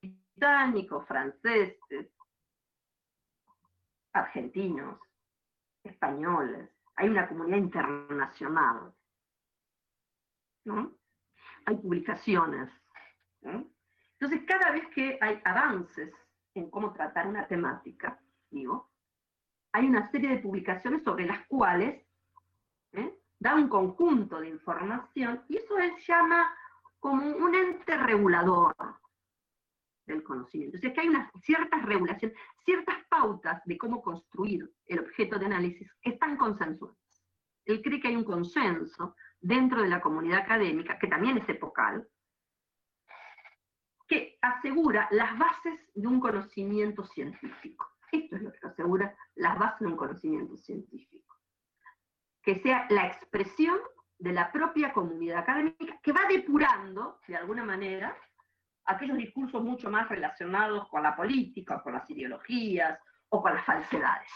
Británicos, 0.00 1.06
franceses, 1.06 2.12
argentinos, 4.12 4.98
españoles, 5.84 6.70
hay 6.96 7.08
una 7.08 7.28
comunidad 7.28 7.58
internacional. 7.58 8.92
¿no? 10.64 10.98
Hay 11.66 11.76
publicaciones. 11.76 12.70
Entonces, 13.42 14.44
cada 14.46 14.72
vez 14.72 14.86
que 14.94 15.18
hay 15.20 15.40
avances 15.44 16.12
en 16.54 16.70
cómo 16.70 16.92
tratar 16.92 17.28
una 17.28 17.46
temática, 17.46 18.20
digo, 18.50 18.90
hay 19.72 19.86
una 19.86 20.10
serie 20.10 20.30
de 20.30 20.38
publicaciones 20.38 21.04
sobre 21.04 21.26
las 21.26 21.46
cuales 21.46 22.04
¿eh? 22.92 23.18
da 23.38 23.54
un 23.54 23.68
conjunto 23.68 24.40
de 24.40 24.48
información 24.48 25.42
y 25.48 25.56
eso 25.56 25.74
se 25.76 26.12
llama 26.12 26.52
como 26.98 27.22
un 27.36 27.54
ente 27.54 27.96
regulador 27.96 28.74
del 30.06 30.22
conocimiento. 30.22 30.76
O 30.76 30.80
sea 30.80 30.92
que 30.92 31.00
hay 31.00 31.08
unas 31.08 31.30
ciertas 31.42 31.82
regulaciones, 31.84 32.36
ciertas 32.64 32.96
pautas 33.08 33.62
de 33.64 33.78
cómo 33.78 34.02
construir 34.02 34.72
el 34.86 35.00
objeto 35.00 35.38
de 35.38 35.46
análisis 35.46 35.92
que 36.00 36.10
están 36.10 36.36
consensuadas. 36.36 36.96
Él 37.66 37.82
cree 37.82 38.00
que 38.00 38.08
hay 38.08 38.16
un 38.16 38.24
consenso 38.24 39.14
dentro 39.40 39.82
de 39.82 39.88
la 39.88 40.00
comunidad 40.00 40.40
académica, 40.40 40.98
que 40.98 41.06
también 41.06 41.38
es 41.38 41.48
epocal, 41.48 42.08
que 44.08 44.38
asegura 44.40 45.06
las 45.10 45.38
bases 45.38 45.78
de 45.94 46.08
un 46.08 46.18
conocimiento 46.18 47.04
científico. 47.04 47.86
Esto 48.10 48.36
es 48.36 48.42
lo 48.42 48.52
que 48.52 48.66
asegura 48.66 49.14
las 49.34 49.58
bases 49.58 49.80
de 49.80 49.86
un 49.86 49.96
conocimiento 49.96 50.56
científico. 50.56 51.27
Que 52.48 52.62
sea 52.62 52.86
la 52.88 53.06
expresión 53.08 53.78
de 54.18 54.32
la 54.32 54.50
propia 54.50 54.90
comunidad 54.90 55.40
académica 55.40 56.00
que 56.02 56.12
va 56.12 56.22
depurando, 56.26 57.20
de 57.28 57.36
alguna 57.36 57.62
manera, 57.62 58.16
aquellos 58.86 59.18
discursos 59.18 59.62
mucho 59.62 59.90
más 59.90 60.08
relacionados 60.08 60.88
con 60.88 61.02
la 61.02 61.14
política, 61.14 61.82
con 61.82 61.92
las 61.92 62.08
ideologías 62.08 62.98
o 63.28 63.42
con 63.42 63.52
las 63.52 63.66
falsedades. 63.66 64.30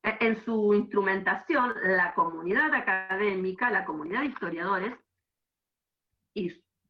E, 0.00 0.16
en 0.20 0.44
su 0.44 0.72
instrumentación, 0.72 1.74
la 1.82 2.14
comunidad 2.14 2.72
académica, 2.72 3.68
la 3.68 3.84
comunidad 3.84 4.20
de 4.20 4.26
historiadores, 4.26 4.94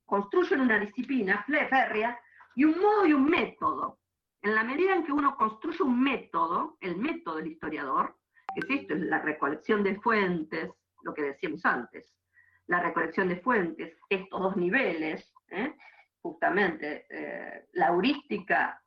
construyen 0.04 0.60
una 0.60 0.78
disciplina 0.78 1.42
férrea 1.44 2.20
y 2.54 2.64
un 2.64 2.78
modo 2.78 3.06
y 3.06 3.14
un 3.14 3.24
método. 3.24 3.98
En 4.42 4.54
la 4.54 4.62
medida 4.62 4.94
en 4.94 5.06
que 5.06 5.12
uno 5.12 5.34
construye 5.36 5.82
un 5.82 6.02
método, 6.02 6.76
el 6.82 6.98
método 6.98 7.36
del 7.36 7.46
historiador, 7.46 8.19
que 8.54 8.60
es 8.60 8.80
esto, 8.82 8.94
es 8.94 9.00
la 9.00 9.20
recolección 9.20 9.82
de 9.82 10.00
fuentes, 10.00 10.70
lo 11.02 11.14
que 11.14 11.22
decíamos 11.22 11.64
antes, 11.64 12.14
la 12.66 12.80
recolección 12.80 13.28
de 13.28 13.40
fuentes, 13.40 13.96
estos 14.08 14.40
dos 14.40 14.56
niveles, 14.56 15.32
¿eh? 15.48 15.74
justamente 16.22 17.06
eh, 17.10 17.66
la 17.72 17.88
heurística 17.88 18.80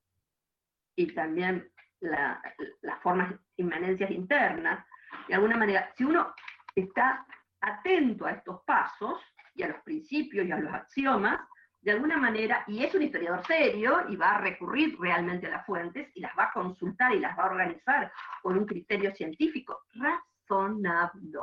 y 0.96 1.14
también 1.14 1.70
las 2.00 3.02
formas 3.02 3.34
inmanencias 3.58 4.12
internas, 4.12 4.86
de 5.28 5.36
alguna 5.36 5.58
manera, 5.58 5.90
si 5.96 6.04
uno 6.04 6.34
está 6.76 7.26
atento 7.62 8.26
a 8.26 8.32
estos 8.32 8.62
pasos 8.66 9.22
y 9.56 9.64
a 9.64 9.70
los 9.70 9.82
principios 9.84 10.46
y 10.46 10.52
a 10.52 10.58
los 10.58 10.74
axiomas, 10.74 11.40
de 11.84 11.92
alguna 11.92 12.18
manera, 12.18 12.64
y 12.68 12.82
es 12.82 12.96
un 12.96 13.02
historiador 13.02 13.46
serio 13.46 14.06
y 14.08 14.16
va 14.16 14.36
a 14.36 14.38
recurrir 14.42 14.98
realmente 14.98 15.48
a 15.48 15.50
las 15.50 15.66
fuentes 15.66 16.10
y 16.16 16.22
las 16.22 16.32
va 16.38 16.46
a 16.46 16.54
consultar 16.54 17.14
y 17.14 17.20
las 17.20 17.38
va 17.38 17.44
a 17.44 17.52
organizar 17.52 18.12
con 18.42 18.58
un 18.58 18.66
criterio 18.66 19.14
científico 19.14 19.84
razonable. 19.94 21.40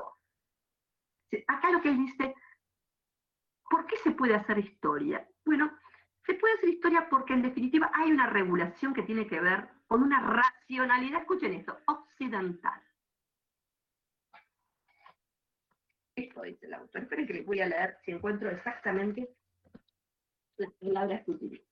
Acá 1.47 1.71
lo 1.71 1.83
que 1.83 1.91
él 1.91 1.99
dice, 1.99 2.35
¿por 3.69 3.87
qué 3.87 3.97
se 3.99 4.13
puede 4.13 4.35
hacer 4.35 4.59
historia? 4.59 5.29
Bueno, 5.45 5.79
se 6.25 6.33
puede 6.35 6.55
hacer 6.55 6.71
historia 6.71 7.07
porque 7.11 7.35
en 7.35 7.43
definitiva 7.43 7.91
hay 7.93 8.11
una 8.11 8.27
regulación 8.27 8.95
que 8.95 9.03
tiene 9.03 9.27
que 9.27 9.41
ver 9.41 9.69
con 9.89 10.03
una 10.03 10.21
racionalidad, 10.21 11.21
escuchen 11.21 11.53
esto, 11.53 11.79
occidental. 11.87 12.83
Esto 16.15 16.43
dice 16.43 16.65
el 16.65 16.75
autor. 16.75 17.03
Esperen 17.03 17.27
que 17.27 17.35
les 17.35 17.47
voy 17.47 17.61
a 17.61 17.67
leer 17.67 17.99
si 18.05 18.13
encuentro 18.13 18.49
exactamente 18.49 19.37
las 20.61 20.73
palabras 20.75 21.25
que 21.25 21.31
utiliza. 21.31 21.65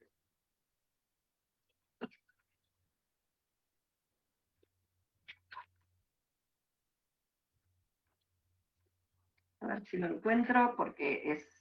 A 9.61 9.67
ver 9.67 9.85
si 9.87 9.99
lo 9.99 10.07
encuentro 10.07 10.75
porque 10.77 11.33
es 11.33 11.58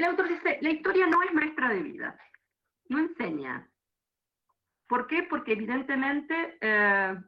El 0.00 0.06
autor 0.06 0.28
dice, 0.28 0.58
la 0.62 0.70
historia 0.70 1.06
no 1.06 1.22
es 1.22 1.30
maestra 1.34 1.68
de 1.68 1.82
vida, 1.82 2.18
no 2.88 3.00
enseña. 3.00 3.70
¿Por 4.88 5.06
qué? 5.06 5.24
Porque 5.24 5.52
evidentemente 5.52 6.56
eh, 6.58 7.20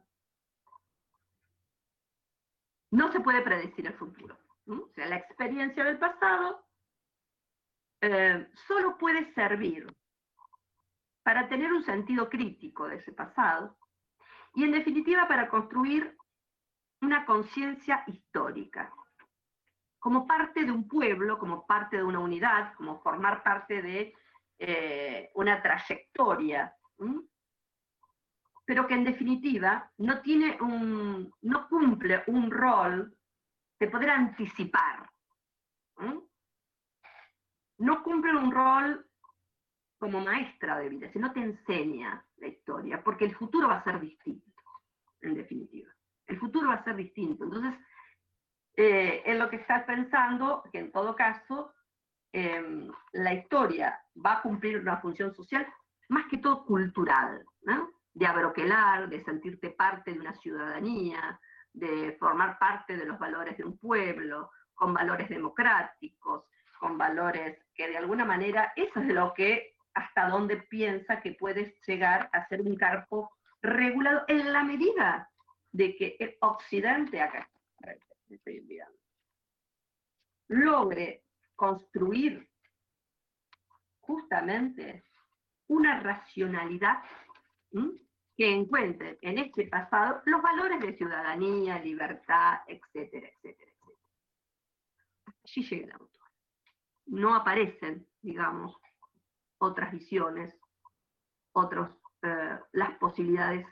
no 2.89 3.11
se 3.11 3.19
puede 3.19 3.43
predecir 3.43 3.85
el 3.85 3.93
futuro. 3.93 4.39
O 4.65 4.89
sea, 4.95 5.05
la 5.05 5.17
experiencia 5.17 5.83
del 5.83 5.99
pasado 5.99 6.65
eh, 8.01 8.49
solo 8.65 8.97
puede 8.97 9.31
servir 9.35 9.85
para 11.21 11.47
tener 11.47 11.71
un 11.71 11.83
sentido 11.83 12.27
crítico 12.27 12.87
de 12.87 12.95
ese 12.95 13.11
pasado 13.11 13.77
y 14.55 14.63
en 14.63 14.71
definitiva 14.71 15.27
para 15.27 15.47
construir 15.47 16.17
una 17.01 17.23
conciencia 17.23 18.03
histórica 18.07 18.91
como 20.03 20.27
parte 20.27 20.65
de 20.65 20.71
un 20.73 20.85
pueblo, 20.85 21.39
como 21.39 21.65
parte 21.65 21.95
de 21.95 22.03
una 22.03 22.19
unidad, 22.19 22.73
como 22.73 22.99
formar 22.99 23.41
parte 23.41 23.81
de 23.81 24.13
eh, 24.59 25.31
una 25.35 25.61
trayectoria, 25.61 26.75
pero 28.65 28.85
que 28.85 28.95
en 28.95 29.05
definitiva 29.05 29.89
no, 29.99 30.19
tiene 30.19 30.57
un, 30.59 31.33
no 31.43 31.69
cumple 31.69 32.21
un 32.27 32.51
rol 32.51 33.15
de 33.79 33.87
poder 33.87 34.09
anticipar. 34.09 35.09
No 37.77 38.03
cumple 38.03 38.35
un 38.35 38.51
rol 38.51 39.09
como 39.97 40.19
maestra 40.19 40.79
de 40.79 40.89
vida, 40.89 41.09
sino 41.13 41.31
te 41.31 41.39
enseña 41.39 42.25
la 42.39 42.47
historia, 42.47 43.01
porque 43.01 43.23
el 43.23 43.35
futuro 43.35 43.69
va 43.69 43.77
a 43.77 43.83
ser 43.85 44.01
distinto, 44.01 44.51
en 45.21 45.35
definitiva. 45.35 45.93
El 46.27 46.37
futuro 46.39 46.67
va 46.67 46.73
a 46.73 46.83
ser 46.83 46.97
distinto. 46.97 47.45
Entonces, 47.45 47.73
eh, 48.75 49.21
en 49.25 49.37
lo 49.37 49.49
que 49.49 49.57
estás 49.57 49.83
pensando, 49.83 50.63
que 50.71 50.79
en 50.79 50.91
todo 50.91 51.15
caso 51.15 51.73
em, 52.31 52.91
la 53.11 53.33
historia 53.33 53.99
va 54.25 54.33
a 54.33 54.41
cumplir 54.41 54.79
una 54.79 54.97
función 54.97 55.33
social 55.35 55.67
más 56.09 56.25
que 56.27 56.37
todo 56.37 56.65
cultural, 56.65 57.45
de 58.13 58.25
abroquelar, 58.25 59.09
de 59.09 59.23
sentirte 59.23 59.69
parte 59.69 60.13
de 60.13 60.19
una 60.19 60.33
ciudadanía, 60.35 61.39
de 61.71 62.15
formar 62.19 62.57
parte 62.59 62.97
de 62.97 63.05
los 63.05 63.17
valores 63.19 63.57
de 63.57 63.63
un 63.63 63.77
pueblo, 63.77 64.51
con 64.73 64.93
valores 64.93 65.29
democráticos, 65.29 66.45
con 66.79 66.97
valores 66.97 67.57
que 67.75 67.87
de 67.87 67.97
alguna 67.97 68.25
manera, 68.25 68.73
eso 68.75 68.99
es 68.99 69.07
lo 69.07 69.33
que 69.33 69.75
hasta 69.93 70.29
donde 70.29 70.57
piensa 70.57 71.21
que 71.21 71.33
puedes 71.33 71.73
llegar 71.85 72.29
a 72.33 72.47
ser 72.47 72.61
un 72.61 72.75
carpo 72.75 73.31
regulado 73.61 74.23
en 74.27 74.51
la 74.51 74.63
medida 74.63 75.29
de 75.71 75.95
que 75.95 76.17
el 76.19 76.35
occidente 76.41 77.21
acá 77.21 77.47
logre 80.49 81.25
construir 81.55 82.49
justamente 83.99 85.05
una 85.67 85.99
racionalidad 85.99 87.03
que 88.35 88.51
encuentre 88.51 89.17
en 89.21 89.37
este 89.37 89.67
pasado 89.67 90.21
los 90.25 90.41
valores 90.41 90.79
de 90.81 90.97
ciudadanía, 90.97 91.79
libertad, 91.79 92.59
etcétera, 92.67 93.27
etcétera, 93.27 93.71
etcétera. 93.71 94.03
Allí 95.43 95.63
llega 95.63 95.85
el 95.85 95.91
autor. 95.91 96.29
No 97.05 97.35
aparecen, 97.35 98.07
digamos, 98.21 98.75
otras 99.57 99.91
visiones, 99.91 100.55
otros, 101.53 101.89
eh, 102.23 102.59
las 102.71 102.97
posibilidades 102.97 103.65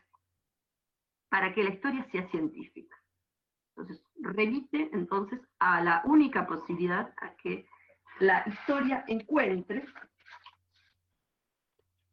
para 1.29 1.53
que 1.53 1.63
la 1.63 1.71
historia 1.71 2.07
sea 2.11 2.29
científica. 2.29 3.00
Entonces, 3.75 4.03
remite 4.19 4.89
entonces 4.93 5.39
a 5.59 5.81
la 5.81 6.01
única 6.05 6.45
posibilidad 6.45 7.13
a 7.17 7.35
que 7.35 7.67
la 8.19 8.43
historia 8.45 9.03
encuentre 9.07 9.85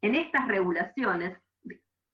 en 0.01 0.15
estas 0.15 0.47
regulaciones 0.47 1.37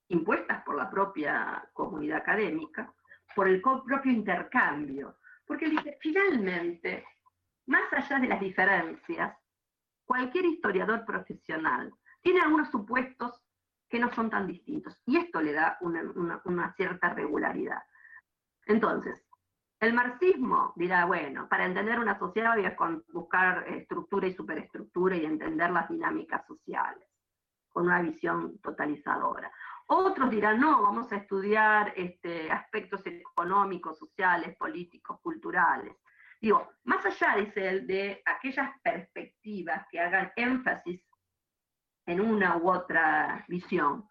impuestas 0.10 0.64
por 0.64 0.76
la 0.76 0.90
propia 0.90 1.68
comunidad 1.74 2.18
académica, 2.18 2.94
por 3.36 3.48
el 3.48 3.62
propio 3.62 4.12
intercambio, 4.12 5.18
porque 5.46 5.72
finalmente, 6.00 7.06
más 7.68 7.92
allá 7.94 8.20
de 8.20 8.28
las 8.28 8.40
diferencias, 8.40 9.38
cualquier 10.06 10.46
historiador 10.46 11.06
profesional 11.06 11.94
tiene 12.22 12.42
algunos 12.42 12.70
supuestos 12.70 13.42
que 13.90 14.00
no 14.00 14.12
son 14.14 14.30
tan 14.30 14.48
distintos, 14.48 15.00
y 15.06 15.18
esto 15.18 15.42
le 15.42 15.54
da 15.54 15.78
una, 15.82 16.74
cierta 16.76 17.14
regularidad. 17.14 17.84
Entonces, 18.66 19.25
el 19.80 19.94
marxismo 19.94 20.74
dirá, 20.76 21.06
bueno, 21.06 21.48
para 21.50 21.66
entender 21.66 22.00
una 22.00 22.18
sociedad 22.18 22.56
voy 22.56 22.66
a 22.66 22.76
buscar 23.10 23.68
estructura 23.68 24.28
y 24.28 24.34
superestructura 24.34 25.16
y 25.18 25.26
entender 25.26 25.70
las 25.72 25.90
dinámicas 25.90 26.46
sociales, 26.48 27.08
con 27.70 27.86
una 27.86 28.02
visión 28.02 28.58
totalizadora. 28.60 29.52
Otros 29.88 30.30
dirán, 30.32 30.60
no, 30.60 30.82
vamos 30.82 31.12
a 31.12 31.18
estudiar 31.18 31.94
este, 31.96 32.50
aspectos 32.52 33.06
económicos, 33.06 34.00
sociales, 34.00 34.56
políticos, 34.58 35.20
culturales. 35.22 35.96
Digo, 36.42 36.72
más 36.86 37.06
allá, 37.06 37.36
dice 37.38 37.68
él, 37.68 37.88
de 37.88 38.22
aquellas 38.26 38.72
perspectivas 38.82 39.86
que 39.92 40.00
hagan 40.00 40.32
énfasis 40.36 41.02
en 42.08 42.22
una 42.22 42.58
u 42.58 42.70
otra 42.70 43.46
visión, 43.48 44.08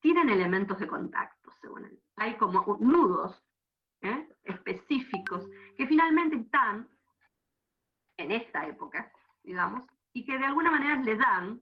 tienen 0.00 0.28
elementos 0.28 0.78
de 0.78 0.86
contacto, 0.86 1.50
según 1.60 1.84
él. 1.86 2.02
Hay 2.16 2.34
como 2.36 2.76
nudos 2.80 3.42
¿eh? 4.04 4.28
específicos 4.44 5.48
que 5.76 5.86
finalmente 5.86 6.36
están 6.36 6.88
en 8.16 8.32
esta 8.32 8.66
época, 8.66 9.10
digamos, 9.42 9.84
y 10.12 10.24
que 10.24 10.38
de 10.38 10.44
alguna 10.44 10.70
manera 10.70 10.96
le 11.02 11.16
dan 11.16 11.60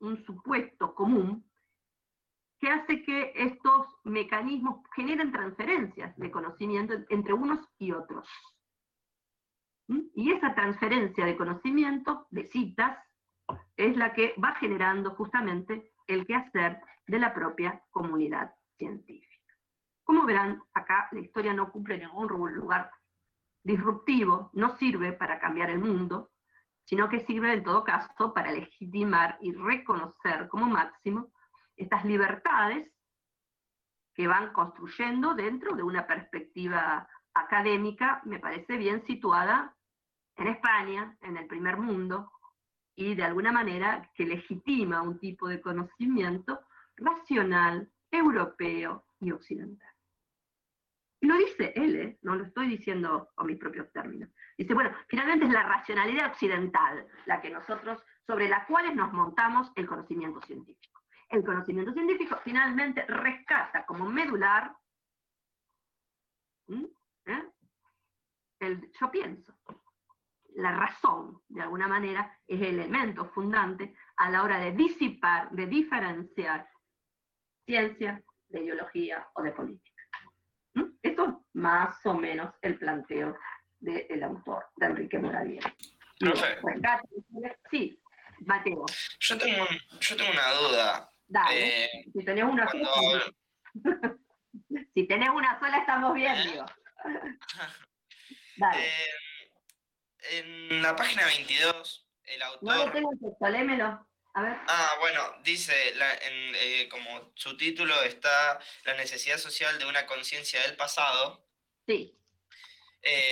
un 0.00 0.24
supuesto 0.24 0.94
común 0.94 1.44
que 2.58 2.70
hace 2.70 3.02
que 3.02 3.32
estos 3.34 3.86
mecanismos 4.04 4.80
generen 4.94 5.32
transferencias 5.32 6.16
de 6.16 6.30
conocimiento 6.30 6.94
entre 7.10 7.34
unos 7.34 7.60
y 7.78 7.92
otros. 7.92 8.28
¿Mm? 9.88 10.00
Y 10.14 10.32
esa 10.32 10.54
transferencia 10.54 11.26
de 11.26 11.36
conocimiento, 11.36 12.26
de 12.30 12.48
citas, 12.50 12.98
es 13.76 13.96
la 13.96 14.14
que 14.14 14.34
va 14.42 14.54
generando 14.54 15.10
justamente 15.10 15.92
el 16.06 16.26
quehacer 16.26 16.80
de 17.06 17.18
la 17.18 17.34
propia 17.34 17.82
comunidad 17.90 18.54
científica. 18.78 19.33
Como 20.04 20.24
verán, 20.24 20.62
acá 20.74 21.08
la 21.12 21.20
historia 21.20 21.52
no 21.52 21.72
cumple 21.72 21.98
ningún 21.98 22.28
lugar 22.28 22.90
disruptivo, 23.62 24.50
no 24.52 24.76
sirve 24.76 25.12
para 25.12 25.40
cambiar 25.40 25.70
el 25.70 25.78
mundo, 25.78 26.30
sino 26.84 27.08
que 27.08 27.24
sirve 27.24 27.54
en 27.54 27.64
todo 27.64 27.82
caso 27.82 28.34
para 28.34 28.52
legitimar 28.52 29.38
y 29.40 29.52
reconocer 29.52 30.48
como 30.48 30.66
máximo 30.66 31.32
estas 31.76 32.04
libertades 32.04 32.92
que 34.14 34.28
van 34.28 34.52
construyendo 34.52 35.34
dentro 35.34 35.74
de 35.74 35.82
una 35.82 36.06
perspectiva 36.06 37.08
académica, 37.32 38.20
me 38.24 38.38
parece 38.38 38.76
bien 38.76 39.04
situada 39.06 39.74
en 40.36 40.48
España, 40.48 41.16
en 41.22 41.36
el 41.36 41.46
primer 41.46 41.78
mundo, 41.78 42.30
y 42.94 43.14
de 43.14 43.24
alguna 43.24 43.50
manera 43.50 44.08
que 44.14 44.24
legitima 44.24 45.02
un 45.02 45.18
tipo 45.18 45.48
de 45.48 45.60
conocimiento 45.60 46.60
racional, 46.96 47.90
europeo 48.10 49.04
y 49.18 49.32
occidental. 49.32 49.93
Y 51.24 51.26
lo 51.26 51.38
dice 51.38 51.72
él, 51.74 51.96
¿eh? 51.96 52.18
no 52.20 52.34
lo 52.34 52.44
estoy 52.44 52.68
diciendo 52.68 53.30
con 53.34 53.46
mis 53.46 53.56
propios 53.56 53.90
términos. 53.92 54.28
Dice, 54.58 54.74
bueno, 54.74 54.94
finalmente 55.08 55.46
es 55.46 55.52
la 55.52 55.62
racionalidad 55.62 56.26
occidental 56.26 57.06
la 57.24 57.40
que 57.40 57.48
nosotros, 57.48 58.04
sobre 58.26 58.46
la 58.46 58.66
cual 58.66 58.94
nos 58.94 59.10
montamos 59.10 59.72
el 59.74 59.86
conocimiento 59.86 60.42
científico 60.42 61.00
el 61.30 61.42
conocimiento 61.42 61.94
científico 61.94 62.38
finalmente 62.44 63.06
rescata 63.06 63.86
como 63.86 64.04
medular 64.06 64.76
¿eh? 66.68 67.50
el 68.60 68.92
yo 68.92 69.10
pienso. 69.10 69.54
La 70.56 70.76
razón, 70.76 71.40
de 71.48 71.62
alguna 71.62 71.88
manera, 71.88 72.38
es 72.46 72.60
el 72.60 72.80
elemento 72.80 73.30
fundante 73.30 73.96
a 74.16 74.30
la 74.30 74.42
hora 74.42 74.58
de 74.58 74.72
disipar, 74.72 75.50
de 75.52 75.66
diferenciar 75.66 76.68
ciencia 77.64 78.22
de 78.48 78.60
ideología 78.60 79.26
o 79.34 79.42
de 79.42 79.52
política. 79.52 79.93
Más 81.54 82.04
o 82.04 82.14
menos 82.14 82.54
el 82.62 82.78
planteo 82.78 83.36
del 83.80 84.22
autor, 84.22 84.66
de 84.76 84.86
Enrique 84.86 85.18
Moralier. 85.18 85.62
Sí, 87.70 88.00
Mateo. 88.40 88.84
Yo 89.20 89.38
tengo, 89.38 89.66
yo 90.00 90.16
tengo 90.16 90.30
una 90.30 90.52
duda. 90.52 91.12
Dale. 91.26 91.84
Eh, 91.84 92.04
si 92.12 92.24
tenés 92.24 92.44
una 92.44 92.68
sola. 92.68 93.24
si 94.94 95.06
tenés 95.06 95.30
una 95.30 95.58
sola, 95.58 95.78
estamos 95.78 96.14
bien, 96.14 96.36
digo. 96.42 96.64
Dale. 98.56 98.86
Eh, 98.86 99.24
en 100.30 100.82
la 100.82 100.96
página 100.96 101.26
22, 101.26 102.06
el 102.24 102.42
autor. 102.42 102.62
No 102.62 102.84
lo 102.86 102.92
tengo 102.92 103.12
en 103.12 103.18
texto, 103.20 103.48
lémelo. 103.48 104.06
A 104.34 104.42
ver. 104.42 104.56
Ah, 104.68 104.96
bueno, 105.00 105.40
dice, 105.42 105.90
en, 105.90 106.54
eh, 106.56 106.88
como 106.90 107.32
su 107.36 107.56
título 107.56 108.02
está 108.02 108.58
La 108.84 108.94
necesidad 108.94 109.38
social 109.38 109.78
de 109.78 109.86
una 109.86 110.06
conciencia 110.06 110.60
del 110.62 110.76
pasado. 110.76 111.48
Sí. 111.86 112.18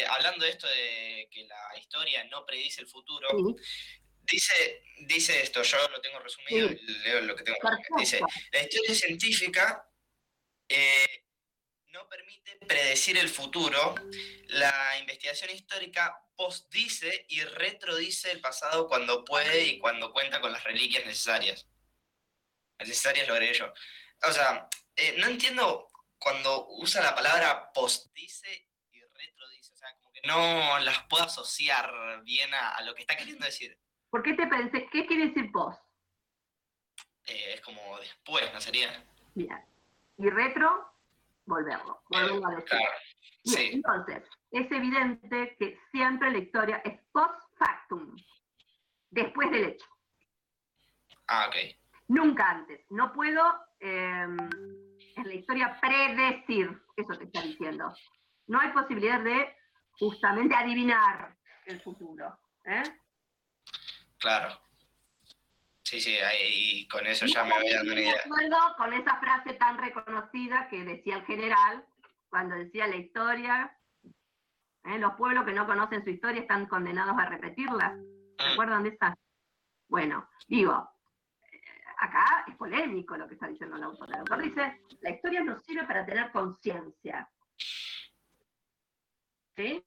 hablando 0.09 0.45
de 0.45 0.51
esto 0.51 0.69
de 0.69 1.29
que 1.31 1.45
la 1.45 1.79
historia 1.79 2.25
no 2.25 2.45
predice 2.45 2.81
el 2.83 2.87
futuro, 2.87 3.29
Dice, 4.25 4.85
dice 5.09 5.43
esto, 5.43 5.63
yo 5.63 5.89
lo 5.89 6.01
tengo 6.01 6.21
resumido, 6.21 6.71
leo 7.05 7.21
lo 7.23 7.35
que 7.35 7.43
tengo 7.43 7.59
resumido. 7.61 7.99
Dice, 7.99 8.21
la 8.53 8.63
historia 8.63 8.95
científica 8.95 9.93
eh, 10.69 11.22
no 11.93 12.09
permite 12.09 12.57
predecir 12.67 13.19
el 13.19 13.29
futuro, 13.29 13.95
la 14.49 14.99
investigación 14.99 15.51
histórica 15.51 16.25
postdice 16.35 17.27
y 17.29 17.43
retrodice 17.43 18.31
el 18.31 18.41
pasado 18.41 18.89
cuando 18.89 19.25
puede 19.25 19.65
y 19.65 19.79
cuando 19.79 20.13
cuenta 20.13 20.41
con 20.41 20.53
las 20.53 20.65
reliquias 20.65 21.05
necesarias. 21.05 21.69
Necesarias 22.79 23.29
lo 23.29 23.35
agregué 23.35 23.55
yo. 23.55 23.73
O 24.27 24.33
sea, 24.33 24.69
eh, 24.97 25.17
no 25.19 25.27
entiendo 25.27 25.89
cuando 26.19 26.67
usa 26.69 27.03
la 27.03 27.15
palabra 27.15 27.73
postdice 27.73 28.69
y 28.91 29.01
retrodice, 29.01 29.73
o 29.73 29.77
sea, 29.77 29.95
como 29.97 30.13
que 30.13 30.23
no 30.23 30.79
las 30.81 31.05
puedo 31.05 31.25
asociar 31.25 32.23
bien 32.25 32.53
a 32.55 32.81
lo 32.83 32.95
que 32.95 33.03
está 33.03 33.17
queriendo 33.17 33.45
decir. 33.45 33.79
¿Por 34.13 34.23
qué 34.23 34.35
te 34.35 34.47
pensé? 34.47 34.87
¿Qué 34.93 35.07
quiere 35.07 35.29
decir 35.29 35.51
post? 35.51 35.81
Eh, 37.25 37.55
es 37.55 37.61
como 37.63 37.99
después, 37.99 38.53
¿no 38.53 38.61
sería? 38.61 39.05
Bien. 39.35 39.65
Y 40.19 40.29
retro, 40.29 40.92
volverlo. 41.53 42.03
Volverlo 42.09 42.47
a 42.49 42.55
decir. 42.57 42.79
sí. 43.45 43.71
Entonces, 43.75 44.23
es 44.51 44.71
evidente 44.71 45.57
que 45.59 45.79
siempre 45.91 46.31
la 46.31 46.39
historia 46.39 46.77
es 46.85 46.99
post 47.13 47.41
factum, 47.59 48.17
después 49.11 49.51
del 49.51 49.65
hecho. 49.65 49.87
Ah, 51.29 51.47
ok. 51.49 51.57
Nunca 52.09 52.51
antes. 52.51 52.85
No 52.91 53.13
puedo 53.13 53.43
em, 53.81 54.37
en 55.17 55.29
la 55.29 55.35
historia 55.35 55.79
predecir, 55.81 56.83
eso 56.97 57.19
te 57.19 57.25
está 57.25 57.43
diciendo. 57.43 57.93
No 58.47 58.61
hay 58.61 58.71
posibilidad 58.73 59.21
de 59.21 59.57
justamente 59.99 60.55
adivinar 60.55 61.37
el 61.67 61.81
futuro. 61.81 62.39
¿eh? 62.65 62.83
Claro. 64.19 64.62
Sí, 65.93 66.01
sí, 66.01 66.17
ahí 66.17 66.89
con 66.89 67.07
eso 67.07 67.27
ya 67.27 67.45
me 67.45 67.53
voy 67.53 67.71
dando 67.71 67.93
una 67.93 68.01
idea. 68.01 68.23
con 68.79 68.95
esa 68.95 69.21
frase 69.21 69.53
tan 69.53 69.77
reconocida 69.77 70.67
que 70.71 70.85
decía 70.85 71.17
el 71.17 71.27
general 71.27 71.85
cuando 72.31 72.55
decía 72.55 72.87
la 72.87 72.97
historia, 72.97 73.79
¿eh? 74.85 74.99
los 74.99 75.13
pueblos 75.17 75.45
que 75.45 75.53
no 75.53 75.67
conocen 75.67 76.03
su 76.03 76.09
historia 76.09 76.41
están 76.41 76.65
condenados 76.65 77.15
a 77.19 77.27
repetirla. 77.27 77.95
¿Se 78.39 78.49
mm. 78.49 78.53
acuerdan 78.53 78.85
de 78.85 78.89
esa? 78.89 79.15
Bueno, 79.87 80.31
digo, 80.49 80.73
acá 81.99 82.47
es 82.49 82.57
polémico 82.57 83.19
lo 83.19 83.29
que 83.29 83.35
está 83.35 83.49
diciendo 83.49 83.77
el 83.77 83.83
autor. 83.83 84.09
El 84.09 84.21
autor 84.21 84.41
dice, 84.41 84.81
la 85.03 85.11
historia 85.11 85.45
nos 85.45 85.63
sirve 85.63 85.85
para 85.85 86.07
tener 86.07 86.33
conciencia. 86.33 87.29
¿Sí? 89.55 89.85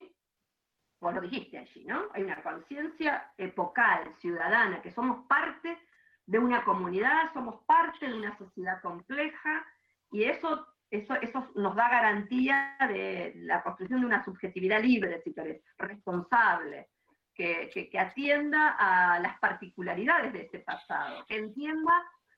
vos 1.00 1.16
lo 1.16 1.22
dijiste 1.22 1.58
allí, 1.58 1.84
¿no? 1.86 2.10
Hay 2.14 2.24
una 2.24 2.42
conciencia 2.44 3.32
epocal, 3.38 4.16
ciudadana, 4.20 4.84
que 4.84 4.92
somos 4.92 5.26
parte 5.28 5.80
de 6.26 6.40
una 6.40 6.64
comunidad, 6.64 7.32
somos 7.34 7.64
parte 7.66 8.08
de 8.08 8.14
una 8.14 8.38
sociedad 8.38 8.82
compleja, 8.82 9.66
y 10.12 10.24
eso, 10.24 10.68
eso, 10.90 11.16
eso 11.16 11.52
nos 11.56 11.76
da 11.76 11.90
garantía 11.90 12.78
de 12.88 13.34
la 13.36 13.62
construcción 13.62 14.02
de 14.02 14.08
una 14.08 14.24
subjetividad 14.24 14.82
libre, 14.82 15.22
si 15.24 15.34
querés, 15.34 15.62
responsable, 15.78 16.90
que, 17.34 17.70
que, 17.92 18.00
atienda 18.00 18.76
a 18.80 19.20
las 19.20 19.38
particularidades 19.40 20.32
de 20.32 20.44
ese 20.44 20.60
pasado, 20.60 21.26
que 21.28 21.38
entienda 21.38 21.94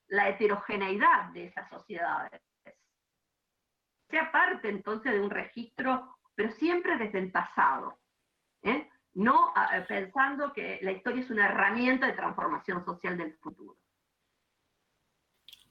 la 0.08 0.28
heterogeneidad 0.28 1.26
de 1.32 1.46
esas 1.46 1.68
sociedades. 1.70 2.42
Sea 4.10 4.32
parte 4.32 4.68
entonces 4.68 5.12
de 5.12 5.20
un 5.20 5.30
registro, 5.30 6.16
pero 6.34 6.50
siempre 6.52 6.96
desde 6.96 7.18
el 7.18 7.30
pasado, 7.30 8.00
¿eh? 8.62 8.90
No 9.18 9.52
pensando 9.88 10.52
que 10.52 10.78
la 10.82 10.92
historia 10.92 11.22
es 11.22 11.30
una 11.30 11.46
herramienta 11.46 12.06
de 12.06 12.12
transformación 12.12 12.84
social 12.84 13.16
del 13.18 13.34
futuro. 13.38 13.76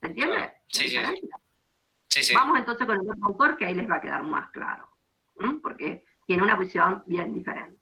¿Se 0.02 0.08
entiende? 0.08 0.54
Sí, 0.68 0.90
sí, 0.90 2.24
sí. 2.24 2.36
Vamos 2.36 2.60
entonces 2.60 2.86
con 2.86 2.96
el 3.00 3.10
otro 3.10 3.26
autor 3.26 3.58
que 3.58 3.66
ahí 3.66 3.74
les 3.74 3.90
va 3.90 3.96
a 3.96 4.02
quedar 4.02 4.22
más 4.24 4.50
claro, 4.52 4.90
porque 5.64 6.04
tiene 6.26 6.44
una 6.44 6.58
visión 6.58 7.04
bien 7.06 7.34
diferente. 7.34 7.80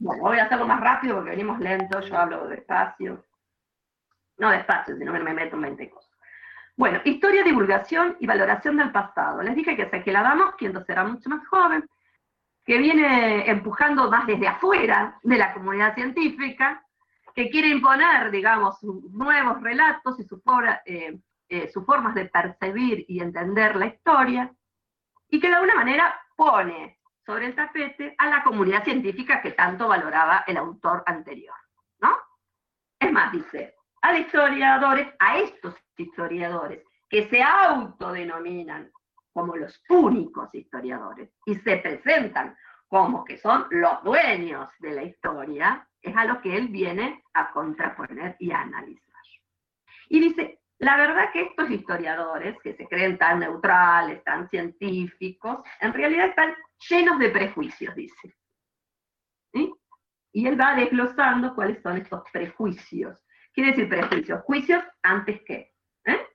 Bueno, 0.00 0.22
voy 0.22 0.38
a 0.38 0.44
hacerlo 0.44 0.66
más 0.66 0.80
rápido 0.80 1.16
porque 1.16 1.30
venimos 1.30 1.58
lentos, 1.58 2.08
yo 2.08 2.16
hablo 2.16 2.48
despacio. 2.48 3.26
No 4.38 4.50
despacio, 4.50 4.96
sino 4.96 5.12
que 5.12 5.18
me 5.18 5.34
meto 5.34 5.56
en 5.56 5.62
20 5.62 5.90
cosas. 5.90 6.16
Bueno, 6.76 7.00
historia, 7.04 7.42
divulgación 7.42 8.16
y 8.20 8.26
valoración 8.26 8.76
del 8.76 8.92
pasado. 8.92 9.42
Les 9.42 9.56
dije 9.56 9.76
que 9.76 10.12
la 10.12 10.22
damos, 10.22 10.54
quien 10.54 10.72
será 10.86 11.04
mucho 11.04 11.28
más 11.28 11.46
joven, 11.48 11.86
que 12.68 12.76
viene 12.76 13.48
empujando 13.48 14.10
más 14.10 14.26
desde 14.26 14.46
afuera 14.46 15.18
de 15.22 15.38
la 15.38 15.54
comunidad 15.54 15.94
científica, 15.94 16.84
que 17.34 17.48
quiere 17.48 17.68
imponer, 17.68 18.30
digamos, 18.30 18.76
nuevos 18.82 19.62
relatos 19.62 20.20
y 20.20 20.26
eh, 20.84 21.18
eh, 21.48 21.70
sus 21.72 21.86
formas 21.86 22.14
de 22.14 22.26
percibir 22.26 23.06
y 23.08 23.20
entender 23.20 23.74
la 23.74 23.86
historia, 23.86 24.52
y 25.30 25.40
que 25.40 25.48
de 25.48 25.54
alguna 25.54 25.76
manera 25.76 26.14
pone 26.36 26.98
sobre 27.24 27.46
el 27.46 27.54
tapete 27.54 28.14
a 28.18 28.28
la 28.28 28.42
comunidad 28.42 28.84
científica 28.84 29.40
que 29.40 29.52
tanto 29.52 29.88
valoraba 29.88 30.44
el 30.46 30.58
autor 30.58 31.02
anterior, 31.06 31.56
¿no? 32.00 32.18
Es 33.00 33.10
más, 33.10 33.32
dice, 33.32 33.76
a 34.02 34.12
los 34.12 34.20
historiadores, 34.20 35.08
a 35.18 35.38
estos 35.38 35.74
historiadores, 35.96 36.82
que 37.08 37.30
se 37.30 37.42
autodenominan 37.42 38.92
como 39.38 39.54
los 39.54 39.80
únicos 39.88 40.52
historiadores 40.52 41.30
y 41.46 41.54
se 41.54 41.76
presentan 41.76 42.56
como 42.88 43.24
que 43.24 43.38
son 43.38 43.66
los 43.70 44.02
dueños 44.02 44.68
de 44.80 44.90
la 44.90 45.04
historia, 45.04 45.86
es 46.02 46.16
a 46.16 46.24
lo 46.24 46.40
que 46.40 46.56
él 46.56 46.66
viene 46.66 47.22
a 47.34 47.52
contraponer 47.52 48.34
y 48.40 48.50
a 48.50 48.62
analizar. 48.62 49.22
Y 50.08 50.18
dice, 50.18 50.58
la 50.78 50.96
verdad 50.96 51.30
que 51.32 51.42
estos 51.42 51.70
historiadores, 51.70 52.56
que 52.64 52.74
se 52.74 52.88
creen 52.88 53.16
tan 53.16 53.38
neutrales, 53.38 54.24
tan 54.24 54.48
científicos, 54.48 55.60
en 55.80 55.92
realidad 55.92 56.30
están 56.30 56.56
llenos 56.90 57.20
de 57.20 57.30
prejuicios, 57.30 57.94
dice. 57.94 58.34
Y 60.32 60.46
él 60.48 60.60
va 60.60 60.74
desglosando 60.74 61.54
cuáles 61.54 61.80
son 61.80 61.96
estos 61.98 62.24
prejuicios. 62.32 63.24
Quiere 63.52 63.70
decir 63.70 63.88
prejuicios, 63.88 64.42
juicios 64.42 64.82
antes 65.02 65.40
que. 65.42 65.72
¿eh? 66.06 66.26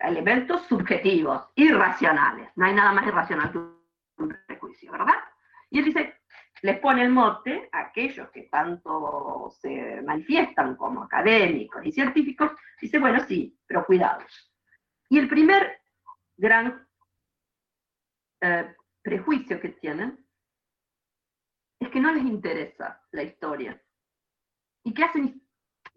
Elementos 0.00 0.62
subjetivos, 0.66 1.48
irracionales. 1.54 2.50
No 2.56 2.66
hay 2.66 2.74
nada 2.74 2.92
más 2.92 3.06
irracional 3.06 3.52
que 3.52 3.58
un 3.58 4.36
prejuicio, 4.46 4.92
¿verdad? 4.92 5.14
Y 5.70 5.80
él 5.80 5.84
dice, 5.86 6.14
les 6.62 6.78
pone 6.78 7.02
el 7.02 7.10
mote 7.10 7.68
a 7.72 7.80
aquellos 7.80 8.30
que 8.30 8.44
tanto 8.44 9.52
se 9.60 10.00
manifiestan 10.02 10.76
como 10.76 11.02
académicos 11.02 11.84
y 11.84 11.92
científicos, 11.92 12.52
dice, 12.80 12.98
bueno, 12.98 13.20
sí, 13.20 13.58
pero 13.66 13.84
cuidados. 13.84 14.52
Y 15.08 15.18
el 15.18 15.28
primer 15.28 15.80
gran 16.36 16.86
eh, 18.40 18.74
prejuicio 19.02 19.60
que 19.60 19.70
tienen 19.70 20.24
es 21.78 21.88
que 21.90 22.00
no 22.00 22.12
les 22.12 22.24
interesa 22.24 23.02
la 23.12 23.22
historia. 23.22 23.80
¿Y 24.82 24.94
qué 24.94 25.04
hacen 25.04 25.42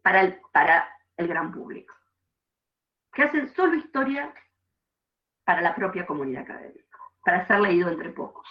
para 0.04 0.22
el, 0.22 0.40
para 0.52 0.90
el 1.16 1.28
gran 1.28 1.52
público? 1.52 1.96
Que 3.20 3.26
hacen 3.26 3.54
solo 3.54 3.76
historia 3.76 4.34
para 5.44 5.60
la 5.60 5.76
propia 5.76 6.06
comunidad 6.06 6.44
académica, 6.44 6.98
para 7.22 7.46
ser 7.48 7.60
leído 7.60 7.90
entre 7.90 8.12
pocos. 8.12 8.48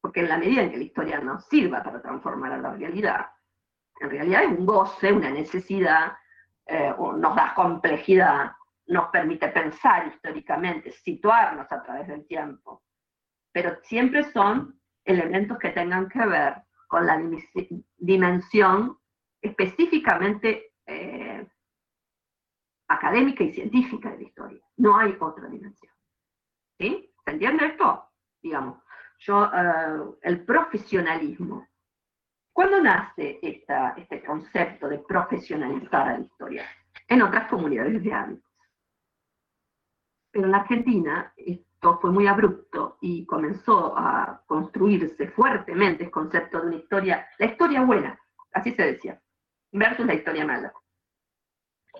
Porque 0.00 0.18
en 0.18 0.30
la 0.30 0.36
medida 0.36 0.62
en 0.62 0.72
que 0.72 0.78
la 0.78 0.82
historia 0.82 1.20
nos 1.20 1.46
sirva 1.46 1.80
para 1.84 2.02
transformar 2.02 2.54
a 2.54 2.58
la 2.58 2.72
realidad, 2.72 3.30
en 4.00 4.10
realidad 4.10 4.42
es 4.42 4.58
un 4.58 4.66
goce, 4.66 5.12
una 5.12 5.30
necesidad, 5.30 6.14
eh, 6.66 6.92
nos 6.98 7.36
da 7.36 7.54
complejidad, 7.54 8.50
nos 8.88 9.10
permite 9.10 9.46
pensar 9.46 10.08
históricamente, 10.08 10.90
situarnos 10.90 11.70
a 11.70 11.84
través 11.84 12.08
del 12.08 12.26
tiempo, 12.26 12.82
pero 13.52 13.76
siempre 13.84 14.24
son 14.32 14.80
elementos 15.04 15.56
que 15.58 15.70
tengan 15.70 16.08
que 16.08 16.26
ver 16.26 16.56
con 16.88 17.06
la 17.06 17.22
dimensión 17.96 18.98
específicamente 19.40 20.72
eh, 20.84 21.23
académica 22.88 23.44
y 23.44 23.52
científica 23.52 24.10
de 24.10 24.16
la 24.18 24.22
historia. 24.22 24.62
No 24.76 24.98
hay 24.98 25.16
otra 25.18 25.48
dimensión. 25.48 25.92
¿Sí? 26.78 27.12
¿Se 27.24 27.30
entiende 27.30 27.66
esto? 27.66 28.04
Digamos, 28.42 28.78
yo, 29.18 29.44
eh, 29.44 30.16
el 30.22 30.44
profesionalismo. 30.44 31.66
¿Cuándo 32.52 32.80
nace 32.80 33.40
este 33.42 34.22
concepto 34.24 34.88
de 34.88 34.98
profesionalizar 34.98 36.08
a 36.08 36.18
la 36.18 36.24
historia? 36.24 36.64
En 37.08 37.22
otras 37.22 37.48
comunidades 37.48 38.02
de 38.02 38.12
hábitos. 38.12 38.50
Pero 40.30 40.46
en 40.46 40.54
Argentina 40.54 41.32
esto 41.36 41.98
fue 42.00 42.10
muy 42.10 42.26
abrupto 42.26 42.98
y 43.00 43.26
comenzó 43.26 43.96
a 43.96 44.42
construirse 44.46 45.28
fuertemente 45.28 46.04
el 46.04 46.10
concepto 46.10 46.60
de 46.60 46.66
una 46.68 46.76
historia, 46.76 47.28
la 47.38 47.46
historia 47.46 47.82
buena, 47.82 48.18
así 48.52 48.72
se 48.72 48.82
decía, 48.82 49.20
versus 49.72 50.06
la 50.06 50.14
historia 50.14 50.46
mala. 50.46 50.72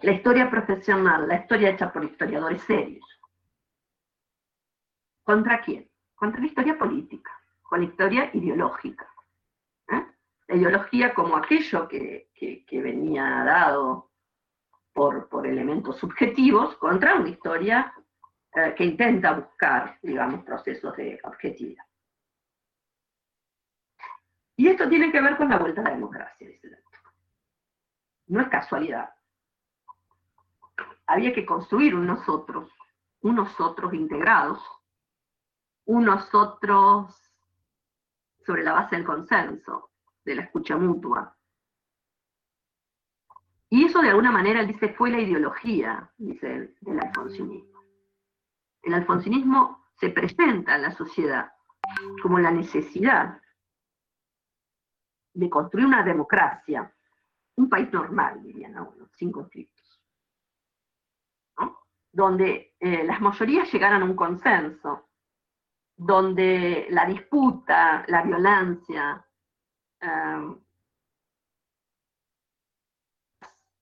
La 0.02 0.12
historia 0.12 0.50
profesional, 0.50 1.26
la 1.28 1.36
historia 1.36 1.70
hecha 1.70 1.92
por 1.92 2.04
historiadores 2.04 2.62
serios. 2.62 3.04
¿Contra 5.22 5.60
quién? 5.62 5.88
Contra 6.14 6.40
la 6.40 6.46
historia 6.46 6.78
política, 6.78 7.30
con 7.62 7.80
la 7.80 7.86
historia 7.86 8.30
ideológica. 8.34 9.08
¿eh? 9.88 10.04
La 10.48 10.56
ideología 10.56 11.14
como 11.14 11.36
aquello 11.36 11.88
que, 11.88 12.30
venía 12.70 13.44
dado 13.44 14.10
por, 14.92 15.28
por 15.28 15.46
elementos 15.46 15.96
subjetivos 15.96 16.76
contra 16.76 17.14
una 17.14 17.30
historia 17.30 17.94
eh, 18.54 18.74
que 18.76 18.84
intenta 18.84 19.32
buscar, 19.32 19.98
digamos, 20.02 20.44
procesos 20.44 20.94
de 20.96 21.18
objetividad. 21.24 21.84
Y 24.56 24.68
esto 24.68 24.88
tiene 24.88 25.10
que 25.10 25.20
ver 25.20 25.36
con 25.36 25.48
la 25.48 25.58
vuelta 25.58 25.80
a 25.80 25.84
la 25.84 25.90
democracia, 25.90 26.46
dice 26.46 26.82
No 28.26 28.40
es 28.40 28.48
casualidad. 28.48 29.13
Había 31.06 31.34
que 31.34 31.44
construir 31.44 31.94
unos 31.94 32.28
otros, 32.28 32.70
unos 33.20 33.60
otros 33.60 33.92
integrados, 33.94 34.62
unos 35.86 36.34
otros 36.34 37.14
sobre 38.46 38.62
la 38.62 38.72
base 38.72 38.96
del 38.96 39.04
consenso, 39.04 39.90
de 40.24 40.34
la 40.36 40.42
escucha 40.42 40.76
mutua. 40.76 41.36
Y 43.70 43.84
eso 43.84 44.00
de 44.00 44.10
alguna 44.10 44.30
manera, 44.30 44.60
él 44.60 44.68
dice, 44.68 44.94
fue 44.94 45.10
la 45.10 45.20
ideología, 45.20 46.10
dice 46.16 46.74
del 46.80 47.00
alfonsinismo 47.00 47.74
el 48.84 48.94
alfonsinismo 48.94 49.86
se 49.98 50.10
presenta 50.10 50.74
a 50.74 50.78
la 50.78 50.90
sociedad 50.92 51.52
como 52.22 52.38
la 52.38 52.50
necesidad 52.50 53.40
de 55.32 55.50
construir 55.50 55.86
una 55.86 56.02
democracia, 56.02 56.92
un 57.56 57.68
país 57.68 57.92
normal, 57.92 58.42
dirían 58.42 58.76
algunos, 58.76 59.10
sin 59.16 59.32
conflictos, 59.32 59.73
donde 62.14 62.76
eh, 62.78 63.02
las 63.02 63.20
mayorías 63.20 63.70
llegaran 63.72 64.02
a 64.02 64.04
un 64.04 64.14
consenso, 64.14 65.08
donde 65.96 66.86
la 66.90 67.06
disputa, 67.06 68.04
la 68.06 68.22
violencia, 68.22 69.26
eh, 70.00 70.54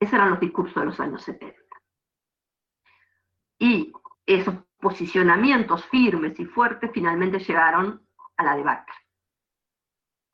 esos 0.01 0.15
eran 0.15 0.31
los 0.31 0.41
discursos 0.41 0.75
de 0.75 0.87
los 0.87 0.99
años 0.99 1.23
70. 1.23 1.61
Y 3.59 3.93
esos 4.25 4.55
posicionamientos 4.81 5.85
firmes 5.87 6.41
y 6.41 6.47
fuertes 6.47 6.91
finalmente 6.93 7.39
llegaron 7.39 8.05
a 8.39 8.45
la 8.45 8.57
debacle. 8.57 8.95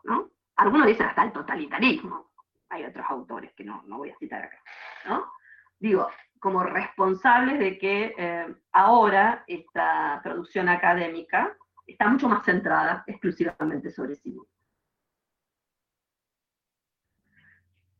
¿no? 0.04 0.30
Algunos 0.56 0.86
dicen 0.86 1.06
hasta 1.06 1.24
el 1.24 1.32
totalitarismo. 1.32 2.30
Hay 2.68 2.84
otros 2.84 3.04
autores 3.08 3.52
que 3.54 3.64
no, 3.64 3.82
no 3.86 3.98
voy 3.98 4.10
a 4.10 4.18
citar 4.18 4.44
acá. 4.44 4.62
Digo, 5.80 6.08
como 6.40 6.62
responsables 6.62 7.58
de 7.58 7.78
que 7.78 8.14
eh, 8.16 8.54
ahora 8.72 9.44
esta 9.46 10.20
producción 10.22 10.68
académica 10.68 11.56
está 11.86 12.08
mucho 12.08 12.28
más 12.28 12.44
centrada 12.44 13.04
exclusivamente 13.06 13.90
sobre 13.90 14.14
sí 14.16 14.30
misma. 14.30 14.44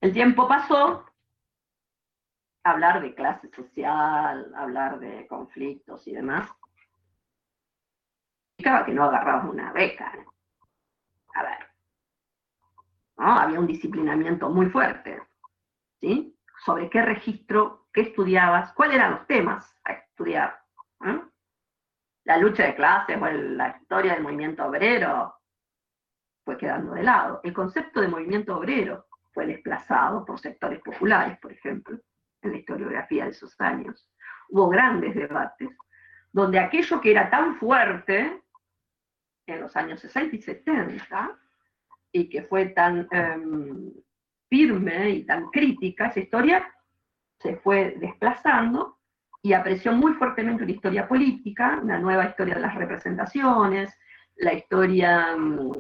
El 0.01 0.13
tiempo 0.13 0.47
pasó 0.47 1.05
hablar 2.65 3.01
de 3.01 3.15
clase 3.15 3.49
social, 3.49 4.53
hablar 4.55 4.99
de 5.01 5.27
conflictos 5.27 6.07
y 6.07 6.15
demás, 6.15 6.51
significaba 8.57 8.85
que 8.85 8.93
no 8.93 9.05
agarrabas 9.05 9.49
una 9.49 9.73
beca. 9.73 10.13
A 11.35 11.43
ver, 11.43 11.59
había 13.17 13.59
un 13.59 13.67
disciplinamiento 13.67 14.51
muy 14.51 14.67
fuerte, 14.67 15.23
¿sí? 16.01 16.37
Sobre 16.65 16.91
qué 16.91 17.03
registro, 17.03 17.88
qué 17.99 18.11
estudiabas, 18.11 18.73
cuáles 18.75 18.95
eran 18.95 19.11
los 19.11 19.27
temas 19.27 19.75
a 19.83 19.93
estudiar. 19.95 20.57
La 22.23 22.37
lucha 22.37 22.67
de 22.67 22.77
clases 22.77 23.21
o 23.21 23.27
la 23.27 23.77
historia 23.77 24.15
del 24.15 24.23
movimiento 24.23 24.65
obrero 24.65 25.35
fue 26.45 26.57
quedando 26.57 26.93
de 26.93 27.03
lado. 27.03 27.41
El 27.43 27.53
concepto 27.53 28.01
de 28.01 28.07
movimiento 28.07 28.57
obrero 28.57 29.07
fue 29.33 29.47
desplazado 29.47 30.25
por 30.25 30.39
sectores 30.39 30.81
populares, 30.81 31.41
por 31.41 31.51
ejemplo, 31.51 31.99
en 32.43 32.53
la 32.53 32.59
historiografía 32.59 33.25
de 33.25 33.31
esos 33.31 33.61
años. 33.61 34.09
Hubo 34.51 34.69
grandes 34.69 35.17
debates, 35.17 35.71
donde 36.31 36.61
aquello 36.61 37.01
que 37.01 37.11
era 37.11 37.29
tan 37.29 37.57
fuerte 37.57 38.45
en 39.45 39.61
los 39.61 39.75
años 39.75 39.99
60 39.99 40.37
y 40.37 40.43
70, 40.43 41.37
y 42.13 42.29
que 42.29 42.43
fue 42.43 42.67
tan 42.67 43.09
em, 43.11 43.93
firme 44.49 45.11
y 45.11 45.27
tan 45.27 45.51
crítica, 45.51 46.07
esa 46.07 46.21
historia 46.21 46.73
se 47.41 47.57
fue 47.57 47.97
desplazando 47.99 48.99
y 49.43 49.53
apreció 49.53 49.93
muy 49.93 50.15
fuertemente 50.15 50.65
una 50.65 50.73
historia 50.73 51.09
política, 51.09 51.79
una 51.83 51.99
nueva 51.99 52.27
historia 52.27 52.57
de 52.57 52.61
las 52.61 52.75
representaciones, 52.75 53.97
la 54.37 54.53
historia 54.55 55.37
mm, 55.37 55.73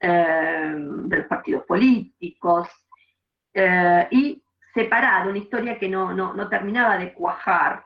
eh, 0.00 0.74
de 0.76 1.16
los 1.16 1.26
partidos 1.26 1.64
políticos, 1.64 2.68
eh, 3.52 4.08
y 4.10 4.42
separado, 4.72 5.30
una 5.30 5.38
historia 5.38 5.78
que 5.78 5.88
no, 5.88 6.12
no, 6.12 6.48
terminaba 6.48 6.96
de 6.96 7.12
cuajar 7.12 7.84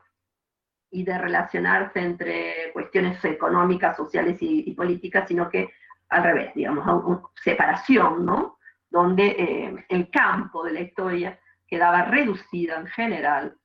y 0.91 1.03
de 1.03 1.17
relacionarse 1.17 1.99
entre 1.99 2.71
cuestiones 2.73 3.23
económicas, 3.25 3.97
sociales 3.97 4.37
y, 4.41 4.71
políticas, 4.75 5.27
sino 5.27 5.49
que 5.49 5.71
al 6.09 6.23
revés, 6.23 6.53
digamos, 6.53 6.85
una 7.03 7.21
separación, 7.43 8.25
¿no? 8.25 8.59
Donde 8.89 9.25
eh, 9.27 9.85
el 9.89 10.09
campo 10.11 10.63
de 10.63 10.73
la 10.73 10.81
historia 10.81 11.39
quedaba 11.67 12.03
reducido 12.03 12.77
en 12.77 12.87
general, 12.87 13.57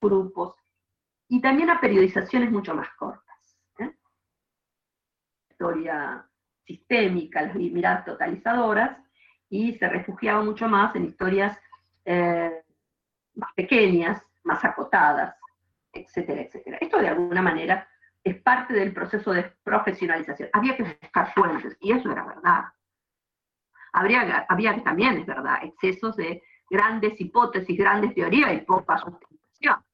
grupos, 0.00 0.54
y 1.28 1.40
también 1.40 1.70
a 1.70 1.80
periodizaciones 1.80 2.50
mucho 2.50 2.74
más 2.74 2.88
cortas. 2.96 3.24
Historia 5.50 6.28
sistémica, 6.64 7.42
las 7.42 7.54
miradas 7.54 8.04
totalizadoras, 8.04 8.98
y 9.48 9.74
se 9.74 9.88
refugiaba 9.88 10.42
mucho 10.42 10.68
más 10.68 10.94
en 10.96 11.06
historias 11.06 11.58
eh, 12.04 12.62
más 13.34 13.52
pequeñas, 13.54 14.22
más 14.44 14.64
acotadas, 14.64 15.36
etcétera, 15.92 16.42
etcétera. 16.42 16.78
Esto 16.80 16.98
de 16.98 17.08
alguna 17.08 17.42
manera 17.42 17.88
es 18.22 18.40
parte 18.42 18.74
del 18.74 18.92
proceso 18.92 19.32
de 19.32 19.44
profesionalización. 19.62 20.48
Había 20.52 20.76
que 20.76 20.82
buscar 20.82 21.32
fuentes, 21.32 21.76
y 21.80 21.92
eso 21.92 22.10
era 22.10 22.24
verdad. 22.24 22.64
Había 23.92 24.82
también, 24.82 25.18
es 25.18 25.26
verdad, 25.26 25.58
excesos 25.62 26.16
de 26.16 26.42
grandes 26.68 27.20
hipótesis, 27.20 27.76
grandes 27.76 28.14
teorías 28.14 28.52
y 28.54 28.58
poca 28.58 28.98
sustentación. 28.98 29.84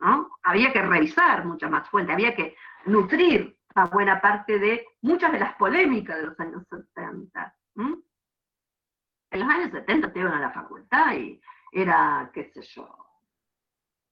¿no? 0.00 0.38
Había 0.42 0.72
que 0.72 0.82
revisar 0.82 1.44
muchas 1.44 1.70
más 1.70 1.88
fuentes, 1.88 2.14
había 2.14 2.34
que 2.34 2.56
nutrir 2.86 3.56
a 3.74 3.86
buena 3.86 4.20
parte 4.20 4.58
de 4.58 4.86
muchas 5.02 5.32
de 5.32 5.40
las 5.40 5.54
polémicas 5.56 6.16
de 6.16 6.26
los 6.26 6.40
años 6.40 6.62
70. 6.68 7.54
En 7.76 9.40
los 9.40 9.48
años 9.48 9.70
70 9.72 10.12
te 10.12 10.18
iban 10.20 10.34
a 10.34 10.40
la 10.40 10.50
facultad 10.50 11.14
y 11.14 11.40
era, 11.72 12.30
qué 12.32 12.44
sé 12.44 12.62
yo, 12.62 12.88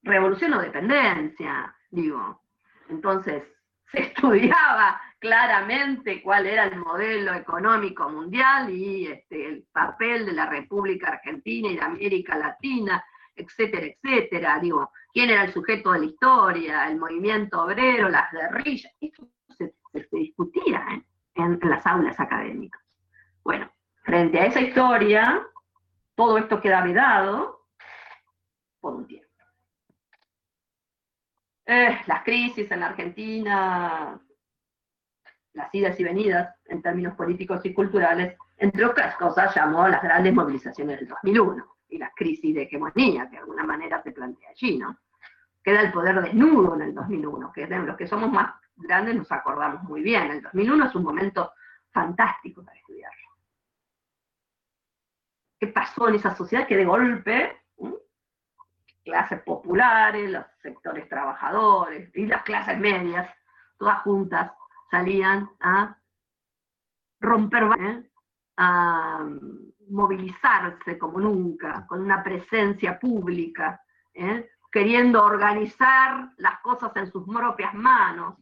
revolución 0.01 0.53
o 0.53 0.61
dependencia, 0.61 1.73
digo. 1.89 2.41
Entonces, 2.89 3.43
se 3.91 3.99
estudiaba 4.07 5.01
claramente 5.23 6.21
cuál 6.21 6.45
era 6.45 6.65
el 6.65 6.75
modelo 6.75 7.33
económico 7.33 8.09
mundial 8.09 8.69
y 8.69 9.07
este, 9.07 9.47
el 9.47 9.63
papel 9.71 10.25
de 10.25 10.33
la 10.33 10.47
República 10.47 11.11
Argentina 11.11 11.69
y 11.69 11.77
de 11.77 11.81
América 11.81 12.37
Latina, 12.37 13.01
etcétera, 13.33 13.87
etcétera. 13.87 14.59
Digo, 14.59 14.91
quién 15.13 15.29
era 15.29 15.45
el 15.45 15.53
sujeto 15.53 15.93
de 15.93 15.99
la 15.99 16.05
historia, 16.07 16.87
el 16.89 16.97
movimiento 16.97 17.63
obrero, 17.63 18.09
las 18.09 18.29
guerrillas. 18.33 18.91
Esto 18.99 19.29
se, 19.57 19.73
discutía 20.11 20.85
¿eh? 20.91 21.01
en, 21.35 21.57
las 21.69 21.87
aulas 21.87 22.19
académicas. 22.19 22.81
Bueno, 23.45 23.71
frente 24.03 24.41
a 24.41 24.47
esa 24.47 24.59
historia, 24.59 25.41
todo 26.15 26.37
esto 26.37 26.59
queda 26.59 26.83
vedado 26.83 27.65
por 28.81 28.95
un 28.95 29.07
tiempo. 29.07 29.29
Eh, 31.65 31.97
las 32.07 32.23
crisis 32.23 32.69
en 32.69 32.81
la 32.81 32.87
Argentina, 32.87 34.19
las 35.53 35.73
idas 35.73 35.99
y 35.99 36.03
venidas 36.03 36.55
en 36.65 36.81
términos 36.81 37.15
políticos 37.15 37.61
y 37.63 37.73
culturales, 37.73 38.37
entre 38.57 38.85
otras 38.85 39.15
cosas, 39.15 39.55
llamó 39.55 39.87
las 39.87 40.01
grandes 40.01 40.33
movilizaciones 40.33 40.99
del 40.99 41.09
2001 41.09 41.65
y 41.89 41.97
la 41.97 42.11
crisis 42.15 42.55
de 42.55 42.63
hegemonía, 42.63 43.25
que 43.25 43.31
de 43.31 43.37
alguna 43.37 43.63
manera 43.63 44.01
se 44.01 44.11
plantea 44.11 44.49
allí, 44.49 44.77
¿no? 44.77 44.97
Queda 45.63 45.81
el 45.81 45.91
poder 45.91 46.21
desnudo 46.21 46.75
en 46.75 46.81
el 46.81 46.93
2001, 46.95 47.51
que 47.53 47.67
los 47.67 47.95
que 47.95 48.07
somos 48.07 48.31
más 48.31 48.53
grandes 48.75 49.15
nos 49.15 49.31
acordamos 49.31 49.83
muy 49.83 50.01
bien. 50.01 50.29
El 50.31 50.41
2001 50.41 50.85
es 50.87 50.95
un 50.95 51.03
momento 51.03 51.53
fantástico 51.91 52.63
para 52.63 52.77
estudiarlo. 52.77 53.27
¿Qué 55.59 55.67
pasó 55.67 56.09
en 56.09 56.15
esa 56.15 56.35
sociedad 56.35 56.67
que 56.67 56.75
de 56.75 56.85
golpe 56.85 57.63
clases 59.03 59.41
populares, 59.41 60.31
los 60.31 60.45
sectores 60.61 61.07
trabajadores 61.07 62.09
y 62.15 62.25
las 62.25 62.43
clases 62.43 62.79
medias, 62.79 63.29
todas 63.77 64.01
juntas, 64.01 64.51
salían 64.93 65.49
a 65.59 65.97
romper, 67.19 67.63
¿eh? 67.79 68.03
a 68.57 69.27
movilizarse 69.89 70.99
como 70.99 71.19
nunca, 71.19 71.87
con 71.87 72.01
una 72.01 72.23
presencia 72.23 72.99
pública, 72.99 73.81
¿eh? 74.13 74.51
queriendo 74.71 75.23
organizar 75.23 76.29
las 76.37 76.59
cosas 76.59 76.91
en 76.95 77.11
sus 77.11 77.25
propias 77.25 77.73
manos, 77.73 78.37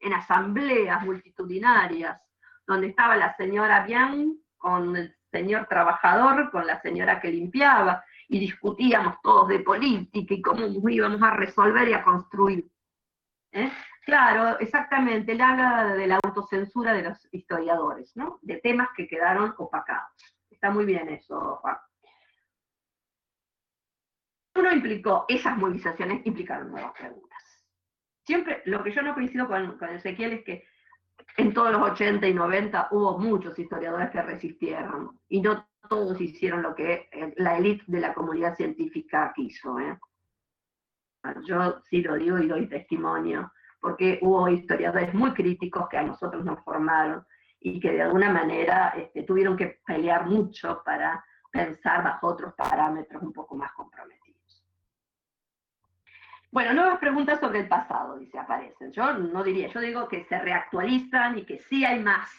en 0.00 0.12
asambleas 0.12 1.02
multitudinarias, 1.06 2.20
donde 2.66 2.88
estaba 2.88 3.16
la 3.16 3.34
señora 3.36 3.86
Bien 3.86 4.38
con 4.58 4.94
el 4.94 5.16
señor 5.32 5.68
trabajador, 5.68 6.50
con 6.50 6.66
la 6.66 6.82
señora 6.82 7.18
que 7.18 7.30
limpiaba, 7.30 8.04
y 8.28 8.38
discutíamos 8.40 9.14
todos 9.22 9.48
de 9.48 9.60
política 9.60 10.34
y 10.34 10.42
cómo 10.42 10.66
íbamos 10.90 11.22
a 11.22 11.30
resolver 11.30 11.88
y 11.88 11.94
a 11.94 12.04
construir. 12.04 12.70
¿eh? 13.52 13.72
Claro, 14.08 14.58
exactamente, 14.58 15.32
él 15.32 15.40
habla 15.42 15.94
de 15.94 16.06
la 16.06 16.18
autocensura 16.24 16.94
de 16.94 17.02
los 17.02 17.28
historiadores, 17.30 18.16
¿no? 18.16 18.38
de 18.40 18.56
temas 18.56 18.88
que 18.96 19.06
quedaron 19.06 19.54
opacados. 19.58 20.08
Está 20.48 20.70
muy 20.70 20.86
bien 20.86 21.10
eso, 21.10 21.56
Juan. 21.56 21.76
Uno 24.54 24.72
implicó, 24.72 25.26
esas 25.28 25.58
movilizaciones 25.58 26.24
implicaron 26.24 26.70
nuevas 26.70 26.92
preguntas. 26.98 27.38
Siempre, 28.24 28.62
lo 28.64 28.82
que 28.82 28.92
yo 28.92 29.02
no 29.02 29.12
coincido 29.12 29.46
con, 29.46 29.76
con 29.76 29.90
Ezequiel 29.90 30.32
es 30.32 30.44
que 30.44 30.64
en 31.36 31.52
todos 31.52 31.70
los 31.70 31.90
80 31.90 32.26
y 32.28 32.32
90 32.32 32.88
hubo 32.92 33.18
muchos 33.18 33.58
historiadores 33.58 34.08
que 34.08 34.22
resistieron 34.22 35.20
y 35.28 35.42
no 35.42 35.68
todos 35.86 36.18
hicieron 36.18 36.62
lo 36.62 36.74
que 36.74 37.10
eh, 37.12 37.34
la 37.36 37.58
élite 37.58 37.84
de 37.86 38.00
la 38.00 38.14
comunidad 38.14 38.56
científica 38.56 39.34
quiso. 39.36 39.78
¿eh? 39.78 39.98
yo 41.46 41.82
sí 41.90 42.00
lo 42.00 42.14
digo 42.14 42.38
y 42.38 42.48
doy 42.48 42.66
testimonio, 42.68 43.52
porque 43.80 44.18
hubo 44.22 44.48
historiadores 44.48 45.14
muy 45.14 45.32
críticos 45.32 45.88
que 45.88 45.98
a 45.98 46.02
nosotros 46.02 46.44
nos 46.44 46.62
formaron 46.64 47.24
y 47.60 47.80
que 47.80 47.92
de 47.92 48.02
alguna 48.02 48.30
manera 48.30 48.94
este, 48.96 49.22
tuvieron 49.22 49.56
que 49.56 49.80
pelear 49.86 50.26
mucho 50.26 50.82
para 50.84 51.24
pensar 51.50 52.02
bajo 52.04 52.28
otros 52.28 52.54
parámetros 52.54 53.22
un 53.22 53.32
poco 53.32 53.56
más 53.56 53.72
comprometidos. 53.72 54.64
Bueno, 56.50 56.72
nuevas 56.72 56.98
preguntas 56.98 57.40
sobre 57.40 57.60
el 57.60 57.68
pasado, 57.68 58.18
dice, 58.18 58.38
aparecen. 58.38 58.92
Yo 58.92 59.12
no 59.12 59.42
diría, 59.42 59.68
yo 59.68 59.80
digo 59.80 60.08
que 60.08 60.24
se 60.24 60.38
reactualizan 60.38 61.38
y 61.38 61.44
que 61.44 61.58
sí 61.58 61.84
hay 61.84 62.02
más 62.02 62.30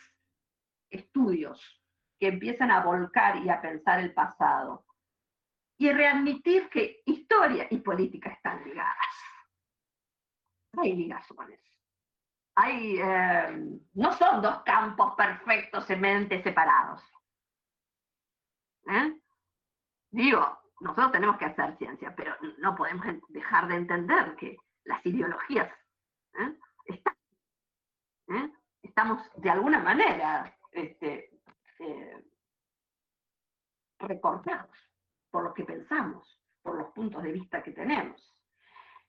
estudios 0.89 1.79
que 2.19 2.27
empiezan 2.27 2.71
a 2.71 2.83
volcar 2.83 3.37
y 3.37 3.49
a 3.49 3.61
pensar 3.61 3.99
el 3.99 4.13
pasado. 4.13 4.85
Y 5.77 5.91
readmitir 5.91 6.69
que 6.69 7.01
historia 7.05 7.67
y 7.69 7.77
política 7.77 8.31
están 8.31 8.63
ligadas. 8.65 9.28
Hay 10.77 10.93
ligazones. 10.93 11.59
Hay, 12.55 12.99
eh, 12.99 13.79
no 13.93 14.13
son 14.13 14.41
dos 14.41 14.63
campos 14.63 15.13
perfectosamente 15.15 16.43
separados. 16.43 17.01
¿Eh? 18.87 19.19
Digo, 20.11 20.59
nosotros 20.81 21.11
tenemos 21.11 21.37
que 21.37 21.45
hacer 21.45 21.77
ciencia, 21.77 22.13
pero 22.15 22.35
no 22.57 22.75
podemos 22.75 23.05
dejar 23.29 23.67
de 23.67 23.75
entender 23.75 24.35
que 24.35 24.57
las 24.85 25.05
ideologías 25.05 25.71
¿eh? 26.39 26.57
están, 26.85 27.15
estamos 28.81 29.21
de 29.35 29.49
alguna 29.49 29.79
manera 29.79 30.57
este, 30.71 31.39
eh, 31.79 32.23
recortados 33.99 34.75
por 35.29 35.43
lo 35.43 35.53
que 35.53 35.63
pensamos, 35.63 36.39
por 36.61 36.75
los 36.75 36.91
puntos 36.91 37.21
de 37.23 37.31
vista 37.31 37.61
que 37.61 37.71
tenemos. 37.71 38.35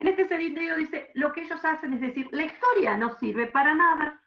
En 0.01 0.09
este 0.09 0.37
video 0.39 0.77
dice, 0.77 1.11
lo 1.15 1.31
que 1.31 1.43
ellos 1.43 1.63
hacen 1.63 1.93
es 1.93 2.01
decir, 2.01 2.27
la 2.33 2.45
historia 2.45 2.97
no 2.97 3.11
sirve 3.19 3.47
para 3.49 3.75
nada. 3.75 4.21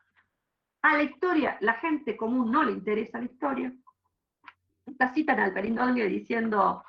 A 0.84 0.98
la 0.98 1.04
historia, 1.04 1.58
la 1.62 1.74
gente 1.74 2.16
común 2.16 2.52
no 2.52 2.64
le 2.64 2.74
interesa 2.74 3.18
la 3.18 3.26
historia. 3.26 3.74
Esta 4.86 5.14
citan 5.14 5.40
al 5.40 5.52
Perindolio 5.52 6.08
diciendo, 6.08 6.86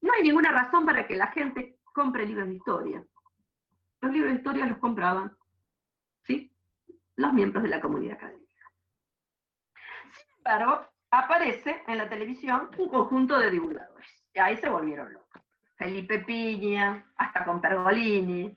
no 0.00 0.12
hay 0.12 0.22
ninguna 0.24 0.50
razón 0.50 0.84
para 0.84 1.06
que 1.06 1.14
la 1.14 1.28
gente 1.28 1.78
compre 1.94 2.26
libros 2.26 2.48
de 2.48 2.54
historia. 2.54 3.04
Los 4.00 4.12
libros 4.12 4.32
de 4.32 4.38
historia 4.38 4.66
los 4.66 4.78
compraban, 4.78 5.36
¿sí? 6.26 6.52
Los 7.14 7.32
miembros 7.32 7.62
de 7.62 7.68
la 7.68 7.80
comunidad 7.80 8.16
académica. 8.16 8.66
Sin 10.10 10.36
embargo, 10.38 10.88
aparece 11.08 11.84
en 11.86 11.98
la 11.98 12.08
televisión 12.08 12.70
un 12.78 12.88
conjunto 12.88 13.38
de 13.38 13.50
divulgadores. 13.50 14.26
Y 14.34 14.40
ahí 14.40 14.56
se 14.56 14.68
volvieron 14.68 15.12
locos. 15.12 15.31
Felipe 15.82 16.20
Piña, 16.20 17.12
hasta 17.16 17.44
con 17.44 17.60
Pergolini, 17.60 18.56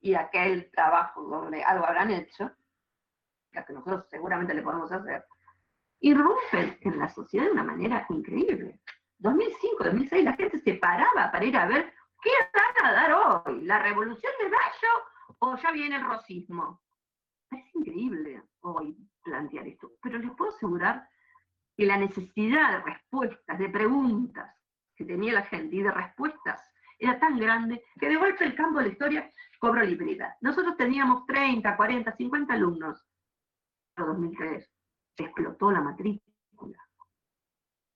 y 0.00 0.14
aquel 0.14 0.72
trabajo 0.72 1.22
donde 1.22 1.62
algo 1.62 1.86
habrán 1.86 2.10
hecho, 2.10 2.50
que 3.52 3.72
nosotros 3.72 4.06
seguramente 4.10 4.54
le 4.54 4.62
podemos 4.62 4.90
hacer, 4.90 5.24
irrumpen 6.00 6.76
en 6.80 6.98
la 6.98 7.08
sociedad 7.08 7.44
de 7.44 7.52
una 7.52 7.62
manera 7.62 8.04
increíble. 8.08 8.80
2005, 9.18 9.84
2006, 9.84 10.24
la 10.24 10.32
gente 10.32 10.58
se 10.58 10.74
paraba 10.74 11.30
para 11.30 11.44
ir 11.44 11.56
a 11.56 11.66
ver 11.66 11.92
qué 12.20 12.30
van 12.52 12.86
a 12.86 12.92
dar 12.92 13.12
hoy, 13.12 13.62
la 13.62 13.78
revolución 13.78 14.32
de 14.40 14.48
mayo 14.48 15.38
o 15.38 15.56
ya 15.56 15.70
viene 15.70 15.96
el 15.96 16.04
rosismo. 16.04 16.82
Es 17.52 17.72
increíble 17.76 18.42
hoy 18.62 18.98
plantear 19.22 19.68
esto, 19.68 19.92
pero 20.02 20.18
les 20.18 20.32
puedo 20.32 20.50
asegurar 20.50 21.08
que 21.76 21.86
la 21.86 21.98
necesidad 21.98 22.72
de 22.72 22.82
respuestas, 22.82 23.58
de 23.60 23.68
preguntas 23.68 24.63
que 24.96 25.04
tenía 25.04 25.32
la 25.32 25.42
gente 25.42 25.76
y 25.76 25.82
de 25.82 25.90
respuestas 25.90 26.60
era 26.98 27.18
tan 27.18 27.38
grande 27.38 27.84
que 27.98 28.08
de 28.08 28.16
golpe 28.16 28.44
el 28.44 28.54
campo 28.54 28.78
de 28.78 28.86
la 28.86 28.92
historia 28.92 29.32
cobró 29.58 29.82
libreta. 29.82 30.36
Nosotros 30.40 30.76
teníamos 30.76 31.26
30, 31.26 31.76
40, 31.76 32.16
50 32.16 32.54
alumnos. 32.54 33.04
En 33.96 34.06
2003 34.06 34.70
explotó 35.16 35.70
la 35.70 35.80
matrícula. 35.80 36.78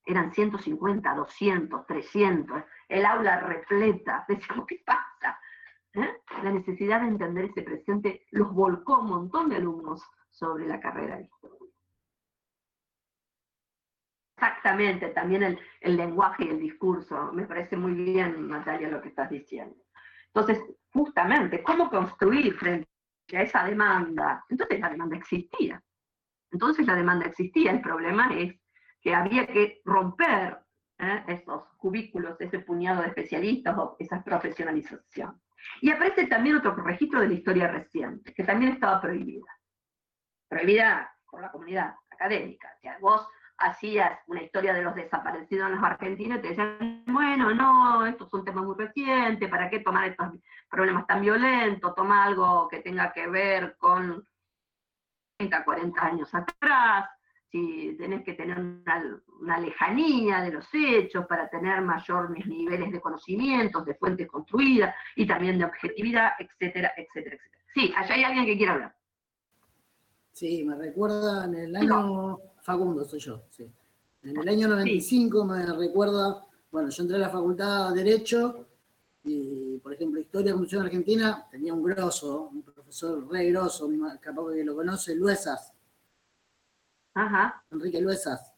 Eran 0.05 0.33
150, 0.33 1.13
200, 1.13 1.85
300, 1.85 2.63
el 2.87 3.05
aula 3.05 3.39
repleta. 3.41 4.25
Decíamos, 4.27 4.65
¿qué 4.67 4.81
pasa? 4.85 5.39
¿Eh? 5.93 6.21
La 6.43 6.51
necesidad 6.51 7.01
de 7.01 7.07
entender 7.07 7.45
ese 7.45 7.61
presente 7.61 8.25
los 8.31 8.51
volcó 8.53 8.99
un 8.99 9.09
montón 9.09 9.49
de 9.49 9.57
alumnos 9.57 10.03
sobre 10.29 10.67
la 10.67 10.79
carrera 10.79 11.17
de 11.17 11.23
historia. 11.23 11.58
Exactamente, 14.41 15.09
también 15.09 15.43
el, 15.81 15.97
lenguaje 15.97 16.45
y 16.45 16.47
el 16.47 16.59
discurso. 16.61 17.33
Me 17.33 17.45
parece 17.45 17.75
muy 17.75 17.91
bien, 17.91 18.47
Natalia, 18.47 18.87
lo 18.87 19.01
que 19.01 19.09
estás 19.09 19.29
diciendo. 19.29 19.75
Entonces, 20.27 20.63
justamente, 20.93 21.61
¿cómo 21.61 21.89
construir 21.89 22.53
frente 22.53 22.87
a 23.33 23.41
esa 23.41 23.65
demanda? 23.65 24.45
Entonces 24.47 24.79
la 24.79 24.89
demanda 24.89 25.17
existía. 25.17 25.83
Entonces 26.51 26.87
la 26.87 26.95
demanda 26.95 27.25
existía. 27.25 27.71
El 27.71 27.81
problema 27.81 28.29
es 28.33 28.55
que 29.01 29.13
había 29.13 29.45
que 29.45 29.81
romper 29.83 30.57
¿eh? 30.99 31.23
esos 31.27 31.63
cubículos, 31.75 32.39
ese 32.39 32.59
puñado 32.59 33.01
de 33.01 33.09
especialistas 33.09 33.77
o 33.77 33.97
esa 33.99 34.23
profesionalización. 34.23 35.41
Y 35.81 35.91
aparece 35.91 36.27
también 36.27 36.55
otro 36.55 36.73
registro 36.75 37.19
de 37.19 37.27
la 37.27 37.33
historia 37.33 37.67
reciente, 37.67 38.33
que 38.33 38.45
también 38.45 38.71
estaba 38.71 39.01
prohibida. 39.01 39.51
Prohibida 40.47 41.13
por 41.29 41.41
la 41.41 41.51
comunidad 41.51 41.93
académica. 42.09 42.71
O 42.77 42.79
sea, 42.79 42.97
vos 43.01 43.27
hacías 43.59 44.19
una 44.27 44.41
historia 44.41 44.73
de 44.73 44.81
los 44.81 44.95
desaparecidos 44.95 45.67
en 45.67 45.75
los 45.75 45.83
argentinos 45.83 46.39
y 46.39 46.41
te 46.41 46.47
decían, 46.49 47.03
bueno, 47.07 47.53
no, 47.53 48.05
estos 48.05 48.29
son 48.29 48.45
temas 48.45 48.65
muy 48.65 48.75
recientes, 48.75 49.49
¿para 49.49 49.69
qué 49.69 49.79
tomar 49.79 50.09
estos 50.09 50.27
problemas 50.69 51.05
tan 51.07 51.21
violentos? 51.21 51.95
Toma 51.95 52.23
algo 52.23 52.67
que 52.69 52.79
tenga 52.79 53.11
que 53.11 53.27
ver 53.27 53.75
con 53.77 54.25
30, 55.37 55.63
40 55.63 56.05
años 56.05 56.33
atrás, 56.33 57.09
si 57.51 57.95
tenés 57.97 58.23
que 58.23 58.33
tener 58.33 58.59
una, 58.59 59.59
lejanía 59.59 60.41
de 60.41 60.51
los 60.51 60.67
hechos 60.73 61.25
para 61.25 61.49
tener 61.49 61.81
mayores 61.81 62.45
niveles 62.45 62.91
de 62.91 63.01
conocimientos, 63.01 63.85
de 63.85 63.95
fuentes 63.95 64.27
construidas 64.27 64.95
y 65.15 65.25
también 65.25 65.57
de 65.57 65.65
objetividad, 65.65 66.33
etcétera, 66.37 66.93
etcétera, 66.95 67.35
etcétera. 67.35 67.59
Sí, 67.73 67.93
allá 67.95 68.15
hay 68.15 68.23
alguien 68.23 68.45
que 68.45 68.57
quiera 68.57 68.73
hablar. 68.73 68.95
Sí, 70.31 70.63
me 70.63 70.75
recuerda 70.75 71.45
en 71.45 71.55
el 71.55 71.75
año, 71.75 72.39
Facundo 72.69 73.03
soy 73.03 73.19
yo, 73.19 73.41
sí. 73.49 73.67
En 74.21 74.37
el 74.37 74.47
año 74.47 74.67
95 74.67 75.43
me 75.43 75.65
recuerda, 75.65 76.45
bueno, 76.71 76.89
yo 76.89 77.01
entré 77.01 77.17
a 77.17 77.21
la 77.21 77.29
facultad 77.29 77.89
de 77.89 78.03
Derecho 78.03 78.67
y, 79.23 79.77
por 79.77 79.91
ejemplo, 79.93 80.19
Historia 80.19 80.53
de 80.53 80.75
la 80.77 80.83
Argentina 80.83 81.47
tenía 81.49 81.73
un 81.73 81.81
grosso, 81.81 82.49
un 82.53 82.61
profesor 82.61 83.27
re 83.27 83.49
grosso, 83.49 83.89
capaz 84.21 84.53
que 84.53 84.63
lo 84.63 84.75
conoce, 84.75 85.15
Luesas. 85.15 85.73
Ajá. 87.15 87.63
Enrique 87.71 87.99
Luesas. 87.99 88.53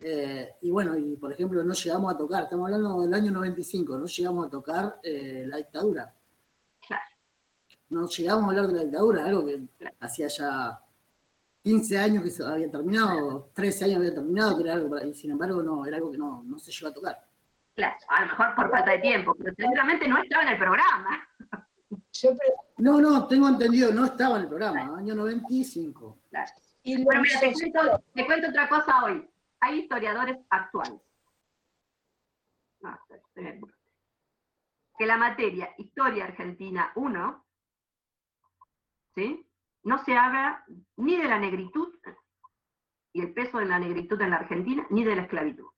Eh, 0.00 0.54
y 0.62 0.70
bueno, 0.70 0.96
y 0.96 1.16
por 1.16 1.30
ejemplo, 1.30 1.62
no 1.62 1.74
llegamos 1.74 2.14
a 2.14 2.16
tocar, 2.16 2.44
estamos 2.44 2.64
hablando 2.66 3.02
del 3.02 3.12
año 3.12 3.32
95, 3.32 3.98
no 3.98 4.06
llegamos 4.06 4.46
a 4.46 4.50
tocar 4.50 4.98
eh, 5.02 5.44
la 5.46 5.58
dictadura. 5.58 6.14
Claro. 6.86 7.04
No 7.90 8.08
llegamos 8.08 8.44
a 8.44 8.48
hablar 8.48 8.66
de 8.68 8.72
la 8.72 8.84
dictadura, 8.84 9.26
algo 9.26 9.44
que 9.44 9.62
hacía 10.00 10.28
ya 10.28 10.81
15 11.62 11.98
años 11.98 12.24
que 12.24 12.30
se 12.30 12.44
había 12.44 12.70
terminado, 12.70 13.50
13 13.54 13.84
años 13.84 13.96
había 13.98 14.14
terminado, 14.14 14.56
que 14.56 14.64
era 14.64 14.74
algo, 14.74 14.98
y 15.00 15.14
sin 15.14 15.30
embargo 15.30 15.62
no, 15.62 15.86
era 15.86 15.96
algo 15.96 16.10
que 16.10 16.18
no, 16.18 16.42
no 16.44 16.58
se 16.58 16.72
llegó 16.72 16.88
a 16.88 16.94
tocar. 16.94 17.24
Claro, 17.74 17.96
a 18.08 18.20
lo 18.22 18.26
mejor 18.26 18.54
por 18.54 18.70
falta 18.70 18.90
de 18.90 18.98
tiempo, 18.98 19.34
pero 19.34 19.54
seguramente 19.56 20.08
no 20.08 20.22
estaba 20.22 20.42
en 20.42 20.48
el 20.48 20.58
programa. 20.58 21.28
No, 22.78 23.00
no, 23.00 23.26
tengo 23.28 23.48
entendido, 23.48 23.92
no 23.92 24.06
estaba 24.06 24.36
en 24.36 24.42
el 24.42 24.48
programa, 24.48 24.98
año 24.98 25.14
95. 25.14 26.18
Claro. 26.30 26.52
Y 26.82 27.02
bueno, 27.04 27.22
mira, 27.22 27.40
te 27.40 27.52
cuento, 27.52 28.04
te 28.12 28.26
cuento, 28.26 28.48
otra 28.48 28.68
cosa 28.68 29.04
hoy. 29.04 29.28
Hay 29.60 29.80
historiadores 29.80 30.38
actuales. 30.50 31.00
que 34.98 35.06
la 35.06 35.16
materia 35.16 35.70
Historia 35.78 36.24
Argentina 36.24 36.92
1, 36.96 37.46
¿sí? 39.14 39.46
No 39.84 39.98
se 40.04 40.16
habla 40.16 40.64
ni 40.96 41.16
de 41.16 41.28
la 41.28 41.38
negritud 41.38 41.94
y 43.12 43.20
el 43.20 43.32
peso 43.32 43.58
de 43.58 43.66
la 43.66 43.78
negritud 43.78 44.20
en 44.20 44.30
la 44.30 44.36
Argentina, 44.36 44.86
ni 44.90 45.04
de 45.04 45.16
la 45.16 45.22
esclavitud. 45.22 45.68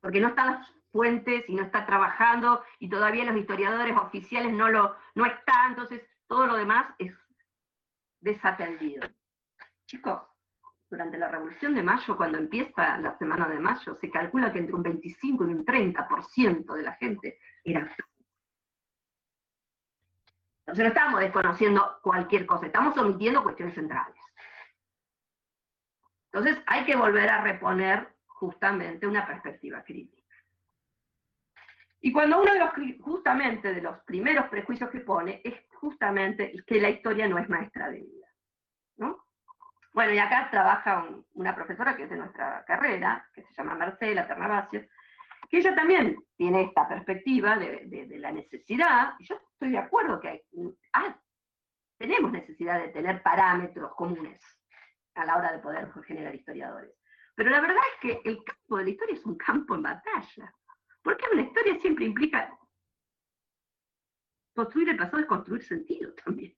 Porque 0.00 0.20
no 0.20 0.28
están 0.28 0.52
las 0.52 0.74
fuentes 0.90 1.44
y 1.48 1.54
no 1.54 1.62
está 1.62 1.86
trabajando 1.86 2.64
y 2.78 2.88
todavía 2.88 3.24
los 3.24 3.36
historiadores 3.36 3.96
oficiales 3.96 4.52
no 4.52 4.68
lo 4.68 4.96
no 5.14 5.26
están, 5.26 5.70
entonces 5.70 6.02
todo 6.26 6.46
lo 6.46 6.56
demás 6.56 6.94
es 6.98 7.12
desatendido. 8.20 9.08
Chicos, 9.86 10.22
durante 10.90 11.18
la 11.18 11.28
Revolución 11.28 11.74
de 11.74 11.82
Mayo, 11.82 12.16
cuando 12.16 12.38
empieza 12.38 12.98
la 12.98 13.16
Semana 13.18 13.48
de 13.48 13.58
Mayo, 13.58 13.96
se 14.00 14.10
calcula 14.10 14.52
que 14.52 14.60
entre 14.60 14.74
un 14.74 14.82
25 14.82 15.44
y 15.44 15.52
un 15.52 15.64
30% 15.64 16.74
de 16.74 16.82
la 16.82 16.92
gente 16.92 17.38
era 17.64 17.94
entonces 20.66 20.84
no 20.84 20.88
estamos 20.88 21.20
desconociendo 21.20 21.98
cualquier 22.02 22.46
cosa, 22.46 22.66
estamos 22.66 22.96
omitiendo 22.96 23.42
cuestiones 23.42 23.74
centrales. 23.74 24.16
Entonces 26.32 26.62
hay 26.66 26.84
que 26.84 26.96
volver 26.96 27.28
a 27.28 27.42
reponer 27.42 28.08
justamente 28.26 29.06
una 29.06 29.26
perspectiva 29.26 29.84
crítica. 29.84 30.22
Y 32.00 32.12
cuando 32.12 32.40
uno 32.40 32.52
de 32.52 32.58
los, 32.58 32.70
justamente 33.00 33.74
de 33.74 33.82
los 33.82 33.98
primeros 34.00 34.48
prejuicios 34.48 34.90
que 34.90 35.00
pone 35.00 35.42
es 35.44 35.54
justamente 35.74 36.54
que 36.66 36.80
la 36.80 36.88
historia 36.88 37.28
no 37.28 37.38
es 37.38 37.48
maestra 37.48 37.90
de 37.90 38.00
vida. 38.00 38.26
¿no? 38.96 39.26
Bueno, 39.92 40.12
y 40.12 40.18
acá 40.18 40.48
trabaja 40.50 41.06
una 41.34 41.54
profesora 41.54 41.94
que 41.94 42.04
es 42.04 42.10
de 42.10 42.16
nuestra 42.16 42.64
carrera, 42.66 43.28
que 43.34 43.42
se 43.42 43.54
llama 43.54 43.74
Marcela 43.74 44.26
Ternavasio, 44.26 44.86
que 45.48 45.58
ella 45.58 45.74
también 45.74 46.16
tiene 46.36 46.62
esta 46.62 46.88
perspectiva 46.88 47.56
de, 47.56 48.06
la 48.18 48.32
necesidad, 48.32 49.14
y 49.18 49.26
yo 49.26 49.36
estoy 49.52 49.70
de 49.70 49.78
acuerdo 49.78 50.20
que 50.20 50.44
tenemos 51.98 52.32
necesidad 52.32 52.80
de 52.80 52.88
tener 52.88 53.22
parámetros 53.22 53.94
comunes 53.94 54.40
a 55.14 55.24
la 55.24 55.36
hora 55.36 55.52
de 55.52 55.58
poder 55.60 55.90
generar 56.06 56.34
historiadores. 56.34 56.92
Pero 57.34 57.50
la 57.50 57.60
verdad 57.60 57.82
es 57.94 58.00
que 58.00 58.28
el 58.28 58.42
campo 58.44 58.78
de 58.78 58.84
la 58.84 58.90
historia 58.90 59.14
es 59.14 59.26
un 59.26 59.36
campo 59.36 59.74
en 59.74 59.82
batalla, 59.82 60.54
porque 61.02 61.24
una 61.32 61.42
historia 61.42 61.78
siempre 61.80 62.04
implica 62.04 62.56
construir 64.54 64.88
el 64.90 64.96
pasado 64.96 65.18
es 65.18 65.26
construir 65.26 65.62
sentido 65.62 66.12
también. 66.24 66.56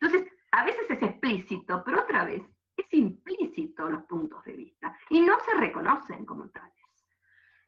Entonces, 0.00 0.32
a 0.52 0.64
veces 0.64 0.90
es 0.90 1.02
explícito, 1.02 1.82
pero 1.84 2.02
otra 2.02 2.24
vez 2.24 2.42
es 2.76 2.86
implícito 2.92 3.90
los 3.90 4.04
puntos 4.04 4.42
de 4.44 4.52
vista 4.54 4.98
y 5.10 5.20
no 5.20 5.38
se 5.40 5.54
reconocen 5.54 6.24
como 6.24 6.48
tales. 6.48 6.72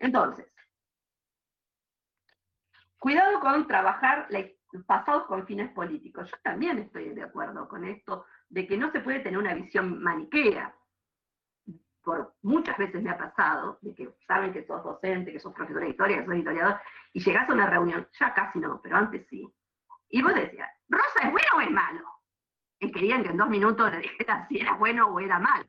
Entonces, 0.01 0.47
cuidado 2.99 3.39
con 3.39 3.67
trabajar 3.67 4.29
pasados 4.87 5.27
con 5.27 5.47
fines 5.47 5.71
políticos. 5.73 6.29
Yo 6.31 6.37
también 6.43 6.79
estoy 6.79 7.11
de 7.11 7.23
acuerdo 7.23 7.69
con 7.69 7.85
esto 7.85 8.27
de 8.49 8.67
que 8.67 8.77
no 8.77 8.91
se 8.91 9.01
puede 9.01 9.21
tener 9.21 9.39
una 9.39 9.55
visión 9.55 10.03
maniquea. 10.03 10.75
Por 12.03 12.35
muchas 12.43 12.79
veces 12.79 13.03
me 13.03 13.11
ha 13.11 13.19
pasado, 13.19 13.79
de 13.83 13.95
que 13.95 14.15
saben 14.27 14.53
que 14.53 14.67
sos 14.67 14.83
docente, 14.83 15.33
que 15.33 15.41
sos 15.41 15.53
profesor 15.53 15.83
de 15.83 15.91
historia, 15.91 16.19
que 16.19 16.27
sos 16.27 16.37
historiador, 16.37 16.81
y 17.13 17.23
llegás 17.23 17.49
a 17.49 17.53
una 17.53 17.67
reunión, 17.67 18.09
ya 18.19 18.33
casi 18.33 18.59
no, 18.59 18.81
pero 18.83 18.97
antes 18.97 19.27
sí. 19.29 19.47
Y 20.09 20.23
vos 20.23 20.35
decías, 20.35 20.71
¿Rosa 20.89 21.27
es 21.27 21.31
bueno 21.31 21.49
o 21.57 21.61
es 21.61 21.71
malo? 21.71 22.05
Y 22.79 22.91
querían 22.91 23.23
que 23.23 23.29
en 23.29 23.37
dos 23.37 23.51
minutos 23.51 23.91
le 23.91 23.99
dijera 23.99 24.47
si 24.49 24.61
era 24.61 24.75
bueno 24.75 25.09
o 25.09 25.21
era 25.21 25.39
malo. 25.39 25.67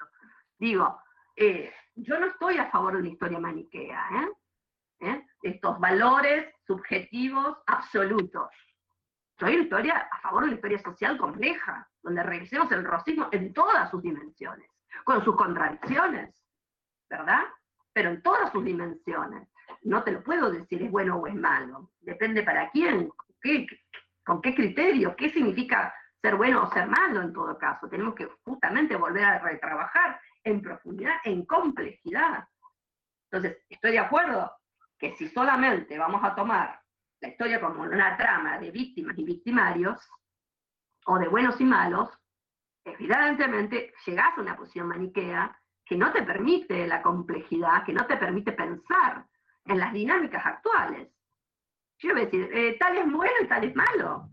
Digo, 0.57 1.01
eh, 1.35 1.73
yo 1.95 2.19
no 2.19 2.27
estoy 2.27 2.57
a 2.57 2.69
favor 2.69 2.93
de 2.93 2.99
una 2.99 3.09
historia 3.09 3.39
maniquea, 3.39 4.09
¿eh? 4.11 4.29
¿Eh? 5.01 5.25
estos 5.41 5.79
valores 5.79 6.53
subjetivos 6.65 7.57
absolutos. 7.65 8.49
Soy 9.39 9.55
una 9.55 10.07
a 10.11 10.19
favor 10.21 10.43
de 10.43 10.49
la 10.49 10.55
historia 10.55 10.79
social 10.79 11.17
compleja, 11.17 11.89
donde 12.03 12.21
revisemos 12.21 12.71
el 12.71 12.85
racismo 12.85 13.27
en 13.31 13.51
todas 13.53 13.89
sus 13.89 14.03
dimensiones, 14.03 14.69
con 15.03 15.23
sus 15.23 15.35
contradicciones, 15.35 16.35
¿verdad? 17.09 17.41
Pero 17.91 18.09
en 18.11 18.21
todas 18.21 18.51
sus 18.51 18.63
dimensiones. 18.63 19.49
No 19.81 20.03
te 20.03 20.11
lo 20.11 20.23
puedo 20.23 20.51
decir 20.51 20.83
es 20.83 20.91
bueno 20.91 21.17
o 21.17 21.25
es 21.25 21.33
malo. 21.33 21.89
Depende 22.01 22.43
para 22.43 22.69
quién, 22.69 23.09
con 24.23 24.41
qué 24.41 24.53
criterio, 24.53 25.15
qué 25.15 25.31
significa 25.31 25.91
ser 26.21 26.35
bueno 26.35 26.63
o 26.63 26.71
ser 26.71 26.85
malo 26.85 27.23
en 27.23 27.33
todo 27.33 27.57
caso. 27.57 27.89
Tenemos 27.89 28.13
que 28.13 28.29
justamente 28.43 28.95
volver 28.95 29.23
a 29.23 29.39
retrabajar 29.39 30.21
en 30.43 30.61
profundidad, 30.61 31.15
en 31.23 31.45
complejidad. 31.45 32.47
Entonces, 33.31 33.63
estoy 33.69 33.91
de 33.91 33.99
acuerdo 33.99 34.51
que 34.97 35.15
si 35.15 35.27
solamente 35.29 35.97
vamos 35.97 36.23
a 36.23 36.35
tomar 36.35 36.79
la 37.21 37.29
historia 37.29 37.61
como 37.61 37.83
una 37.83 38.17
trama 38.17 38.57
de 38.57 38.71
víctimas 38.71 39.17
y 39.17 39.23
victimarios, 39.23 39.99
o 41.05 41.17
de 41.17 41.27
buenos 41.27 41.59
y 41.59 41.65
malos, 41.65 42.09
evidentemente 42.83 43.93
llegás 44.05 44.37
a 44.37 44.41
una 44.41 44.55
posición 44.55 44.87
maniquea 44.87 45.55
que 45.85 45.97
no 45.97 46.11
te 46.11 46.23
permite 46.23 46.87
la 46.87 47.01
complejidad, 47.01 47.83
que 47.85 47.93
no 47.93 48.05
te 48.05 48.17
permite 48.17 48.51
pensar 48.53 49.25
en 49.65 49.79
las 49.79 49.93
dinámicas 49.93 50.45
actuales. 50.45 51.09
Yo 51.99 52.13
voy 52.13 52.21
a 52.21 52.25
decir, 52.25 52.49
eh, 52.51 52.77
tal 52.79 52.97
es 52.97 53.11
bueno 53.11 53.35
y 53.41 53.47
tal 53.47 53.63
es 53.63 53.75
malo. 53.75 54.29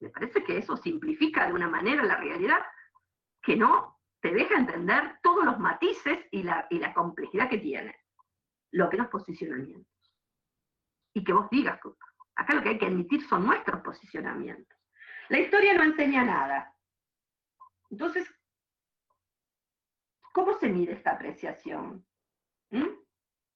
Me 0.00 0.10
parece 0.10 0.44
que 0.44 0.58
eso 0.58 0.76
simplifica 0.76 1.46
de 1.46 1.52
una 1.52 1.68
manera 1.68 2.04
la 2.04 2.16
realidad 2.16 2.58
que 3.42 3.56
no 3.56 3.93
te 4.24 4.32
deja 4.32 4.56
entender 4.56 5.18
todos 5.22 5.44
los 5.44 5.58
matices 5.58 6.18
y 6.30 6.42
la, 6.42 6.66
complejidad 6.94 7.46
que 7.50 7.58
tiene 7.58 7.94
lo 8.70 8.88
que 8.88 8.96
los 8.96 9.08
posicionamientos. 9.08 10.16
Y 11.12 11.22
que 11.22 11.34
vos 11.34 11.46
digas, 11.50 11.78
acá 12.34 12.54
lo 12.54 12.62
que 12.62 12.70
hay 12.70 12.78
que 12.78 12.86
admitir 12.86 13.22
son 13.28 13.44
nuestros 13.44 13.82
posicionamientos. 13.82 14.78
La 15.28 15.40
historia 15.40 15.74
no 15.74 15.82
enseña 15.82 16.24
nada. 16.24 16.74
Entonces, 17.90 18.26
¿cómo 20.32 20.58
se 20.58 20.70
mide 20.70 20.94
esta 20.94 21.10
apreciación? 21.10 22.06
¿Mm? 22.70 22.88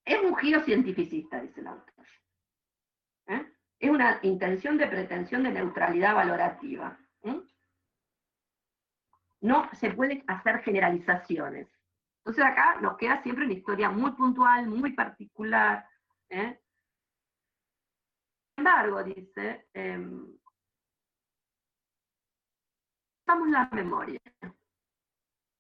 Es 0.05 0.23
un 0.23 0.37
giro 0.37 0.61
cientificista, 0.61 1.41
dice 1.41 1.61
el 1.61 1.69
autor. 1.69 2.07
¿Eh? 3.29 3.55
Es 3.79 3.89
una 3.89 4.21
intención 4.21 4.77
de 4.77 4.87
pretensión 4.87 5.45
de 5.45 5.51
neutralidad 5.51 6.15
valorativa. 6.15 7.01
¿Mm? 7.23 7.39
No 9.41 9.71
se 9.75 9.91
pueden 9.91 10.25
hacer 10.27 10.63
generalizaciones. 10.63 11.69
Entonces 12.19 12.45
acá 12.45 12.81
nos 12.81 12.97
queda 12.97 13.23
siempre 13.23 13.45
una 13.45 13.55
historia 13.55 13.91
muy 13.91 14.11
puntual, 14.13 14.67
muy 14.67 14.93
particular. 14.93 15.89
¿eh? 16.29 16.61
Sin 18.55 18.67
embargo, 18.67 19.03
dice, 19.03 19.69
eh, 19.73 19.95
empezamos 23.27 23.49
la 23.49 23.69
memoria, 23.73 24.21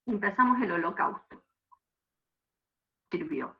empezamos 0.06 0.60
el 0.60 0.72
holocausto. 0.72 1.44
Sirvió. 3.10 3.58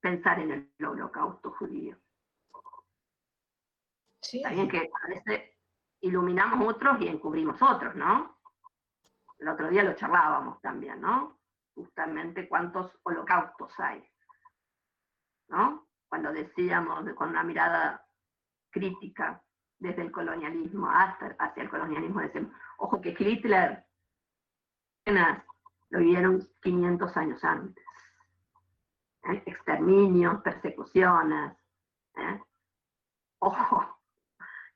Pensar 0.00 0.38
en 0.38 0.50
el 0.78 0.86
holocausto 0.86 1.50
judío. 1.50 1.98
Sí. 4.22 4.40
También 4.42 4.68
que 4.68 4.78
a 4.78 5.08
veces 5.08 5.51
iluminamos 6.02 6.74
otros 6.74 7.00
y 7.00 7.08
encubrimos 7.08 7.60
otros, 7.62 7.94
¿no? 7.96 8.38
el 9.42 9.48
otro 9.48 9.68
día 9.68 9.82
lo 9.82 9.94
charlábamos 9.94 10.60
también, 10.60 11.00
¿no? 11.00 11.40
Justamente 11.74 12.48
cuántos 12.48 12.92
holocaustos 13.02 13.72
hay, 13.80 14.08
¿no? 15.48 15.88
Cuando 16.08 16.32
decíamos 16.32 17.04
con 17.14 17.30
una 17.30 17.42
mirada 17.42 18.06
crítica 18.70 19.42
desde 19.78 20.02
el 20.02 20.12
colonialismo 20.12 20.88
hasta 20.88 21.34
hacia 21.40 21.64
el 21.64 21.70
colonialismo, 21.70 22.20
decimos, 22.20 22.52
ojo 22.78 23.00
que 23.00 23.16
Hitler 23.18 23.84
lo 25.06 25.98
vivieron 25.98 26.48
500 26.62 27.16
años 27.16 27.44
antes. 27.44 27.84
¿eh? 29.24 29.42
Exterminios, 29.46 30.40
persecuciones. 30.42 31.56
¿eh? 32.16 32.40
Ojo, 33.40 34.01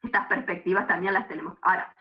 estas 0.06 0.26
perspectivas 0.26 0.86
también 0.86 1.14
las 1.14 1.28
tenemos. 1.28 1.58
Ahora, 1.62 1.94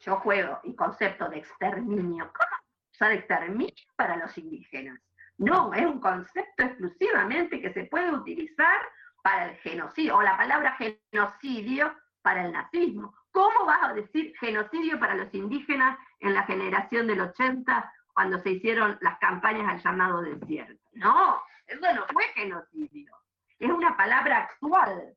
yo 0.00 0.16
juego 0.16 0.60
el 0.64 0.76
concepto 0.76 1.28
de 1.28 1.38
exterminio. 1.38 2.32
¿Cómo 2.32 2.62
usar 2.92 3.12
exterminio 3.12 3.74
para 3.96 4.16
los 4.16 4.36
indígenas? 4.38 5.00
No, 5.38 5.72
es 5.74 5.84
un 5.84 6.00
concepto 6.00 6.62
exclusivamente 6.62 7.60
que 7.60 7.72
se 7.72 7.84
puede 7.84 8.10
utilizar 8.10 8.80
para 9.22 9.50
el 9.50 9.56
genocidio, 9.56 10.16
o 10.16 10.22
la 10.22 10.36
palabra 10.36 10.76
genocidio 10.76 11.94
para 12.22 12.46
el 12.46 12.52
nazismo. 12.52 13.14
¿Cómo 13.32 13.66
vas 13.66 13.82
a 13.82 13.92
decir 13.92 14.34
genocidio 14.38 14.98
para 14.98 15.14
los 15.14 15.32
indígenas 15.34 15.98
en 16.20 16.32
la 16.32 16.44
generación 16.44 17.06
del 17.06 17.20
80 17.20 17.92
cuando 18.14 18.38
se 18.38 18.50
hicieron 18.50 18.96
las 19.02 19.18
campañas 19.18 19.68
al 19.68 19.82
llamado 19.82 20.22
desierto? 20.22 20.80
No, 20.92 21.42
eso 21.66 21.94
no 21.94 22.06
fue 22.12 22.24
genocidio. 22.34 23.14
Es 23.58 23.70
una 23.70 23.96
palabra 23.96 24.38
actual. 24.38 25.16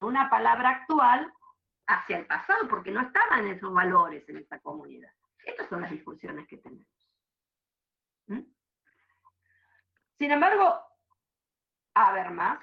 Una 0.00 0.30
palabra 0.30 0.70
actual 0.70 1.32
hacia 1.86 2.18
el 2.18 2.26
pasado, 2.26 2.68
porque 2.68 2.90
no 2.90 3.00
estaban 3.00 3.46
esos 3.48 3.72
valores 3.72 4.28
en 4.28 4.38
esta 4.38 4.58
comunidad. 4.60 5.12
Estas 5.44 5.68
son 5.68 5.82
las 5.82 5.90
discusiones 5.90 6.46
que 6.46 6.58
tenemos. 6.58 6.86
¿Mm? 8.26 8.42
Sin 10.18 10.30
embargo, 10.30 10.80
Habermas 11.94 12.60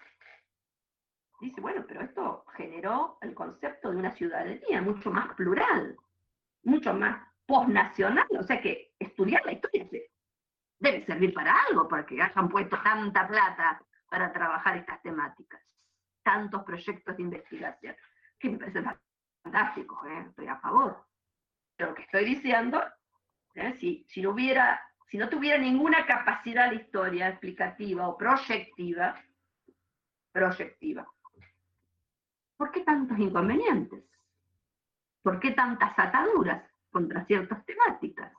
dice, 1.40 1.62
bueno, 1.62 1.86
pero 1.88 2.02
esto 2.02 2.46
generó 2.56 3.18
el 3.22 3.34
concepto 3.34 3.92
de 3.92 3.98
una 3.98 4.16
ciudadanía 4.16 4.82
mucho 4.82 5.12
más 5.12 5.34
plural, 5.36 5.96
mucho 6.64 6.94
más 6.94 7.28
posnacional, 7.46 8.28
o 8.38 8.44
sea 8.44 8.62
que 8.62 8.94
estudiar 9.00 9.46
la 9.46 9.54
historia 9.54 9.88
debe 10.80 11.06
servir 11.06 11.34
para 11.34 11.56
algo, 11.70 11.88
porque 11.88 12.22
hayan 12.22 12.50
puesto 12.50 12.82
tanta 12.82 13.28
plata 13.28 13.82
para 14.10 14.32
trabajar 14.32 14.78
estas 14.78 15.02
temáticas, 15.02 15.62
tantos 16.28 16.62
proyectos 16.66 17.16
de 17.16 17.24
investigación, 17.24 17.96
que 18.38 18.50
me 18.50 18.58
parece 18.58 18.84
fantástico, 19.42 20.06
¿eh? 20.06 20.26
estoy 20.28 20.48
a 20.48 20.58
favor. 20.58 21.06
Pero 21.78 21.92
lo 21.92 21.96
que 21.96 22.02
estoy 22.02 22.26
diciendo, 22.26 22.84
¿eh? 23.56 23.74
si, 23.80 24.04
si, 24.10 24.22
no 24.22 24.32
hubiera, 24.32 24.82
si 25.06 25.18
no 25.18 25.30
tuviera 25.30 25.58
ninguna 25.58 26.06
capacidad 26.06 26.70
de 26.70 26.76
historia 26.76 27.30
explicativa 27.30 28.10
o 28.10 28.18
proyectiva, 28.18 29.16
proyectiva, 30.34 31.08
¿por 32.58 32.72
qué 32.72 32.82
tantos 32.82 33.18
inconvenientes? 33.18 34.04
¿Por 35.22 35.40
qué 35.40 35.52
tantas 35.52 35.98
ataduras 35.98 36.62
contra 36.92 37.24
ciertas 37.24 37.66
temáticas? 37.66 38.34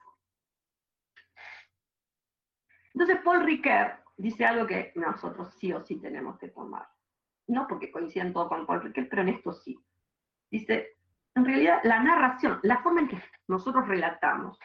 Entonces 2.93 3.19
Paul 3.24 3.47
Ricoeur 3.47 4.05
dice 4.19 4.44
algo 4.44 4.66
que 4.66 4.93
nosotros 4.94 5.55
sí 5.55 5.73
o 5.73 5.82
sí 5.86 5.98
tenemos 5.98 6.39
que 6.39 6.48
tomar. 6.48 6.86
No 7.49 7.66
porque 7.66 7.91
coinciden 7.91 8.33
todo 8.33 8.49
con 8.49 8.66
Paul 8.66 8.83
Ricoeur, 8.83 9.09
pero 9.09 9.23
en 9.23 9.29
esto 9.31 9.53
sí. 9.53 9.79
Dice, 10.51 10.97
en 11.35 11.45
realidad 11.45 11.81
la 11.85 12.03
narración, 12.03 12.61
la 12.62 12.83
forma 12.83 13.01
en 13.01 13.09
que 13.09 13.23
nosotros 13.49 13.87
relatamos, 13.89 14.59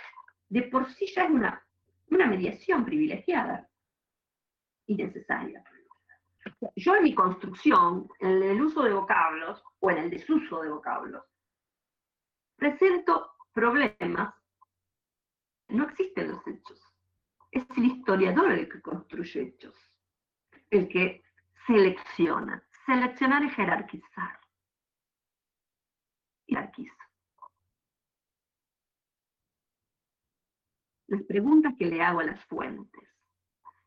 de 0.49 0.63
por 0.63 0.89
sí 0.91 1.07
ya 1.13 1.25
es 1.25 1.31
una, 1.31 1.65
una 2.09 2.27
mediación 2.27 2.85
privilegiada 2.85 3.67
y 4.85 4.95
necesaria. 4.95 5.63
Yo 6.75 6.95
en 6.95 7.03
mi 7.03 7.15
construcción, 7.15 8.07
en 8.19 8.43
el 8.43 8.61
uso 8.61 8.83
de 8.83 8.93
vocablos 8.93 9.63
o 9.79 9.89
en 9.91 9.97
el 9.97 10.09
desuso 10.09 10.61
de 10.61 10.69
vocablos, 10.69 11.23
presento 12.55 13.33
problemas. 13.53 14.33
No 15.69 15.85
existen 15.85 16.31
los 16.31 16.47
hechos. 16.47 16.81
Es 17.51 17.65
el 17.77 17.85
historiador 17.85 18.51
el 18.51 18.67
que 18.67 18.81
construye 18.81 19.41
hechos, 19.41 19.75
el 20.69 20.87
que 20.87 21.23
selecciona. 21.67 22.63
Seleccionar 22.85 23.43
y 23.43 23.49
jerarquizar. 23.49 24.39
Las 31.07 31.23
preguntas 31.23 31.73
que 31.77 31.85
le 31.85 32.01
hago 32.01 32.21
a 32.21 32.25
las 32.25 32.43
fuentes 32.45 33.09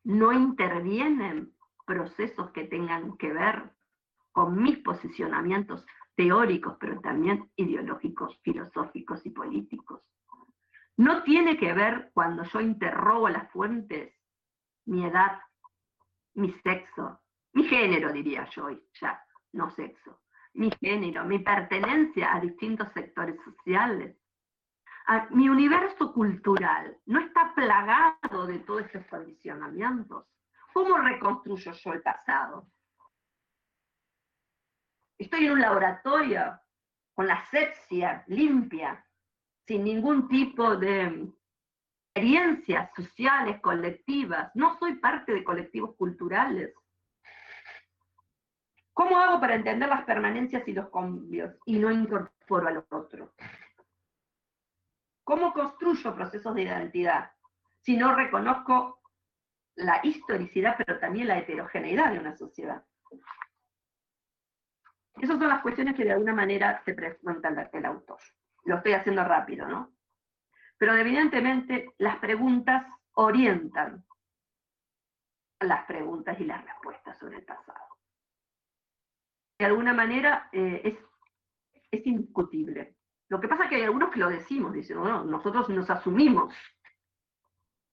no 0.03 0.31
intervienen 0.31 1.53
procesos 1.85 2.51
que 2.51 2.65
tengan 2.65 3.17
que 3.17 3.33
ver 3.33 3.73
con 4.31 4.61
mis 4.61 4.77
posicionamientos 4.79 5.85
teóricos, 6.15 6.77
pero 6.79 6.99
también 7.01 7.51
ideológicos, 7.55 8.39
filosóficos 8.43 9.25
y 9.25 9.29
políticos. 9.31 10.01
No 10.95 11.23
tiene 11.23 11.57
que 11.57 11.73
ver 11.73 12.11
cuando 12.13 12.43
yo 12.43 12.61
interrogo 12.61 13.29
las 13.29 13.51
fuentes 13.51 14.13
mi 14.85 15.05
edad, 15.05 15.39
mi 16.33 16.51
sexo, 16.63 17.19
mi 17.57 17.63
género 17.63 18.13
diría 18.13 18.47
yo, 18.51 18.69
ya, 19.01 19.19
no 19.53 19.71
sexo, 19.71 20.21
mi 20.53 20.69
género, 20.79 21.25
mi 21.25 21.39
pertenencia 21.39 22.35
a 22.35 22.39
distintos 22.39 22.87
sectores 22.93 23.35
sociales. 23.43 24.15
mi 25.31 25.49
universo 25.49 26.13
cultural 26.13 26.95
no 27.07 27.19
está 27.19 27.55
plagado 27.55 28.45
de 28.45 28.59
todos 28.59 28.83
esos 28.83 29.07
condicionamientos. 29.07 30.27
¿Cómo 30.71 30.99
reconstruyo 30.99 31.71
yo 31.71 31.93
el 31.93 32.03
pasado? 32.03 32.67
Estoy 35.17 35.47
en 35.47 35.53
un 35.53 35.61
laboratorio 35.61 36.59
con 37.15 37.25
la 37.25 37.37
asepsia 37.39 38.23
limpia, 38.27 39.03
sin 39.65 39.83
ningún 39.83 40.27
tipo 40.27 40.75
de 40.75 41.33
experiencias 42.13 42.91
sociales, 42.95 43.59
colectivas. 43.61 44.51
No 44.53 44.77
soy 44.77 44.93
parte 44.97 45.33
de 45.33 45.43
colectivos 45.43 45.95
culturales. 45.95 46.71
¿Cómo 48.97 49.15
hago 49.19 49.39
para 49.39 49.53
entender 49.53 49.87
las 49.87 50.05
permanencias 50.05 50.67
y 50.67 50.73
los 50.73 50.89
cambios 50.89 51.53
y 51.67 51.77
no 51.77 51.91
incorporo 51.91 52.67
a 52.67 52.71
los 52.71 52.91
otros? 52.91 53.29
¿Cómo 55.23 55.53
construyo 55.53 56.15
procesos 56.15 56.55
de 56.55 56.63
identidad 56.63 57.31
si 57.79 57.95
no 57.95 58.15
reconozco 58.15 58.99
la 59.75 59.99
historicidad, 60.01 60.73
pero 60.79 60.97
también 60.97 61.27
la 61.27 61.37
heterogeneidad 61.37 62.11
de 62.11 62.17
una 62.17 62.35
sociedad? 62.35 62.83
Esas 65.21 65.37
son 65.37 65.47
las 65.47 65.61
cuestiones 65.61 65.95
que 65.95 66.03
de 66.03 66.13
alguna 66.13 66.33
manera 66.33 66.81
se 66.83 66.95
pregunta 66.95 67.69
el 67.71 67.85
autor. 67.85 68.17
Lo 68.65 68.77
estoy 68.77 68.93
haciendo 68.93 69.23
rápido, 69.23 69.67
¿no? 69.67 69.93
Pero 70.75 70.95
evidentemente 70.95 71.93
las 71.99 72.17
preguntas 72.17 72.87
orientan 73.13 74.03
las 75.59 75.85
preguntas 75.85 76.39
y 76.39 76.45
las 76.45 76.65
respuestas 76.65 77.15
sobre 77.19 77.37
el 77.37 77.45
pasado. 77.45 77.86
De 79.59 79.65
alguna 79.65 79.93
manera 79.93 80.49
eh, 80.51 80.81
es, 80.83 80.95
es 81.91 82.05
indiscutible. 82.05 82.95
Lo 83.29 83.39
que 83.39 83.47
pasa 83.47 83.63
es 83.63 83.69
que 83.69 83.75
hay 83.77 83.83
algunos 83.83 84.11
que 84.11 84.19
lo 84.19 84.29
decimos, 84.29 84.73
dicen, 84.73 84.97
no, 84.97 85.23
nosotros 85.25 85.67
nos 85.69 85.89
asumimos 85.89 86.53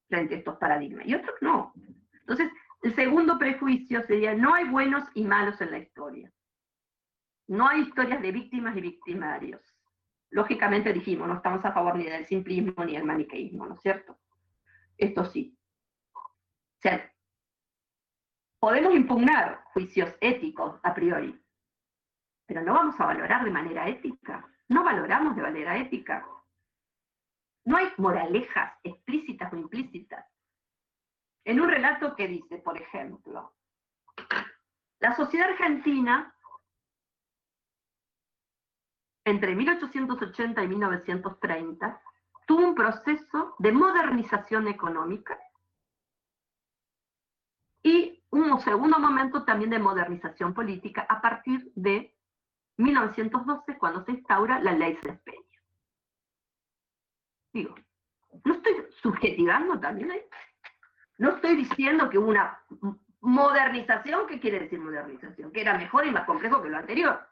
frente 0.08 0.34
a 0.34 0.38
estos 0.38 0.56
paradigmas, 0.58 1.06
y 1.06 1.14
otros 1.14 1.34
no. 1.40 1.72
Entonces, 2.12 2.50
el 2.82 2.94
segundo 2.94 3.38
prejuicio 3.38 4.06
sería, 4.06 4.34
no 4.34 4.54
hay 4.54 4.68
buenos 4.68 5.08
y 5.14 5.24
malos 5.24 5.60
en 5.60 5.70
la 5.70 5.78
historia. 5.78 6.30
No 7.48 7.66
hay 7.68 7.82
historias 7.82 8.22
de 8.22 8.32
víctimas 8.32 8.76
y 8.76 8.80
victimarios. 8.80 9.60
Lógicamente 10.30 10.92
dijimos, 10.92 11.28
no 11.28 11.34
estamos 11.34 11.64
a 11.64 11.72
favor 11.72 11.96
ni 11.96 12.04
del 12.04 12.26
simplismo 12.26 12.84
ni 12.84 12.94
del 12.94 13.04
maniqueísmo, 13.04 13.66
¿no 13.66 13.74
es 13.74 13.80
cierto? 13.80 14.18
Esto 14.96 15.24
sí. 15.24 15.58
O 16.14 16.80
sea, 16.80 17.10
podemos 18.58 18.94
impugnar 18.94 19.64
juicios 19.72 20.14
éticos 20.20 20.78
a 20.82 20.94
priori, 20.94 21.43
pero 22.46 22.62
no 22.62 22.74
vamos 22.74 22.98
a 23.00 23.06
valorar 23.06 23.44
de 23.44 23.50
manera 23.50 23.88
ética. 23.88 24.46
No 24.68 24.84
valoramos 24.84 25.36
de 25.36 25.42
manera 25.42 25.76
ética. 25.78 26.26
No 27.64 27.76
hay 27.76 27.88
moralejas 27.96 28.74
explícitas 28.82 29.52
o 29.52 29.56
implícitas. 29.56 30.26
En 31.44 31.60
un 31.60 31.68
relato 31.68 32.14
que 32.16 32.28
dice, 32.28 32.58
por 32.58 32.80
ejemplo, 32.80 33.54
la 35.00 35.14
sociedad 35.14 35.50
argentina 35.50 36.34
entre 39.24 39.54
1880 39.54 40.62
y 40.62 40.68
1930, 40.68 42.00
tuvo 42.46 42.68
un 42.68 42.74
proceso 42.74 43.54
de 43.58 43.72
modernización 43.72 44.68
económica 44.68 45.38
y 47.82 48.22
un 48.30 48.60
segundo 48.60 48.98
momento 48.98 49.44
también 49.44 49.70
de 49.70 49.78
modernización 49.78 50.52
política 50.52 51.06
a 51.08 51.20
partir 51.20 51.72
de 51.74 52.13
1912, 52.76 53.78
cuando 53.78 54.04
se 54.04 54.12
instaura 54.12 54.58
la 54.60 54.72
ley 54.72 54.96
Cespeña. 54.96 55.40
Digo, 57.52 57.74
no 58.44 58.54
estoy 58.54 58.86
subjetivando 59.00 59.78
también 59.78 60.10
ahí. 60.10 60.22
No 61.18 61.30
estoy 61.30 61.56
diciendo 61.56 62.10
que 62.10 62.18
una 62.18 62.60
modernización, 63.20 64.26
¿qué 64.26 64.40
quiere 64.40 64.60
decir 64.60 64.80
modernización? 64.80 65.52
Que 65.52 65.60
era 65.60 65.78
mejor 65.78 66.06
y 66.06 66.10
más 66.10 66.24
complejo 66.24 66.60
que 66.62 66.68
lo 66.68 66.78
anterior. 66.78 67.26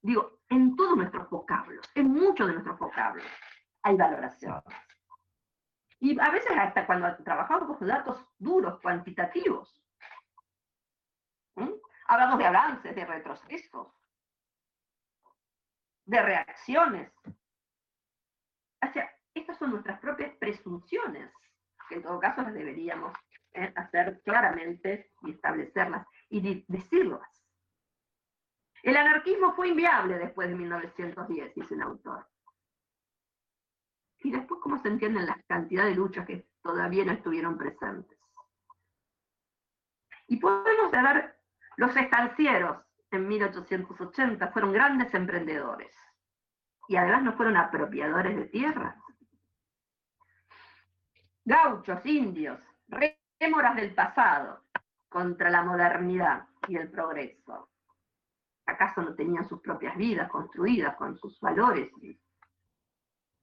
Digo, 0.00 0.40
en 0.48 0.74
todos 0.74 0.96
nuestros 0.96 1.28
vocablos, 1.30 1.88
en 1.94 2.08
muchos 2.08 2.46
de 2.46 2.54
nuestros 2.54 2.78
vocablos, 2.78 3.24
hay 3.82 3.96
valoraciones. 3.96 4.64
Y 6.00 6.18
a 6.18 6.30
veces 6.30 6.50
hasta 6.56 6.84
cuando 6.86 7.14
trabajamos 7.22 7.78
con 7.78 7.86
datos 7.86 8.20
duros, 8.38 8.80
cuantitativos. 8.80 9.80
Hablamos 12.06 12.38
de 12.38 12.46
avances, 12.46 12.96
de 12.96 13.04
retrocesos, 13.04 14.01
de 16.04 16.22
reacciones. 16.22 17.12
O 18.82 18.86
estas 19.34 19.58
son 19.58 19.70
nuestras 19.70 19.98
propias 20.00 20.34
presunciones, 20.36 21.32
que 21.88 21.96
en 21.96 22.02
todo 22.02 22.20
caso 22.20 22.42
las 22.42 22.52
deberíamos 22.52 23.12
eh, 23.52 23.72
hacer 23.76 24.20
claramente 24.22 25.10
y 25.22 25.32
establecerlas 25.32 26.06
y 26.28 26.64
decirlas. 26.68 27.28
El 28.82 28.96
anarquismo 28.96 29.54
fue 29.54 29.68
inviable 29.68 30.18
después 30.18 30.48
de 30.48 30.56
1910, 30.56 31.54
dice 31.54 31.74
un 31.74 31.82
autor. 31.82 32.28
Y 34.18 34.30
después, 34.30 34.60
¿cómo 34.60 34.78
se 34.78 34.88
entienden 34.88 35.26
las 35.26 35.42
cantidades 35.46 35.92
de 35.92 35.96
luchas 35.96 36.26
que 36.26 36.46
todavía 36.62 37.04
no 37.04 37.12
estuvieron 37.12 37.56
presentes? 37.56 38.18
Y 40.26 40.36
podemos 40.36 40.90
ver, 40.90 41.36
los 41.76 41.96
estancieros 41.96 42.78
en 43.12 43.28
1880 43.28 44.48
fueron 44.48 44.72
grandes 44.72 45.12
emprendedores. 45.14 45.94
Y 46.88 46.96
además 46.96 47.22
no 47.22 47.32
fueron 47.34 47.56
apropiadores 47.56 48.36
de 48.36 48.46
tierras. 48.46 48.96
Gauchos, 51.44 52.04
indios, 52.06 52.60
rémoras 53.38 53.76
del 53.76 53.94
pasado 53.94 54.64
contra 55.08 55.50
la 55.50 55.62
modernidad 55.62 56.46
y 56.68 56.76
el 56.76 56.90
progreso. 56.90 57.70
¿Acaso 58.66 59.02
no 59.02 59.14
tenían 59.14 59.48
sus 59.48 59.60
propias 59.60 59.96
vidas 59.96 60.30
construidas 60.30 60.96
con 60.96 61.16
sus 61.18 61.38
valores? 61.40 61.90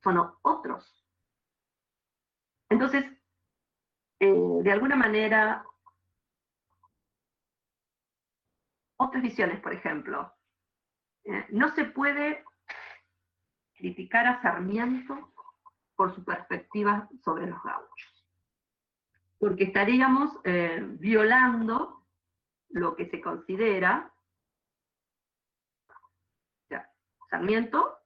Son 0.01 0.33
otros. 0.41 1.05
Entonces, 2.69 3.05
eh, 4.19 4.59
de 4.63 4.71
alguna 4.71 4.95
manera, 4.95 5.65
otras 8.99 9.23
visiones, 9.23 9.59
por 9.61 9.73
ejemplo, 9.73 10.33
eh, 11.23 11.45
no 11.49 11.73
se 11.73 11.85
puede 11.85 12.43
criticar 13.73 14.27
a 14.27 14.41
Sarmiento 14.41 15.33
por 15.95 16.13
su 16.13 16.23
perspectiva 16.23 17.07
sobre 17.23 17.47
los 17.47 17.61
gauchos, 17.63 18.25
porque 19.37 19.65
estaríamos 19.65 20.37
eh, 20.43 20.79
violando 20.99 22.05
lo 22.69 22.95
que 22.95 23.09
se 23.09 23.21
considera 23.21 24.11
Sarmiento, 27.29 27.99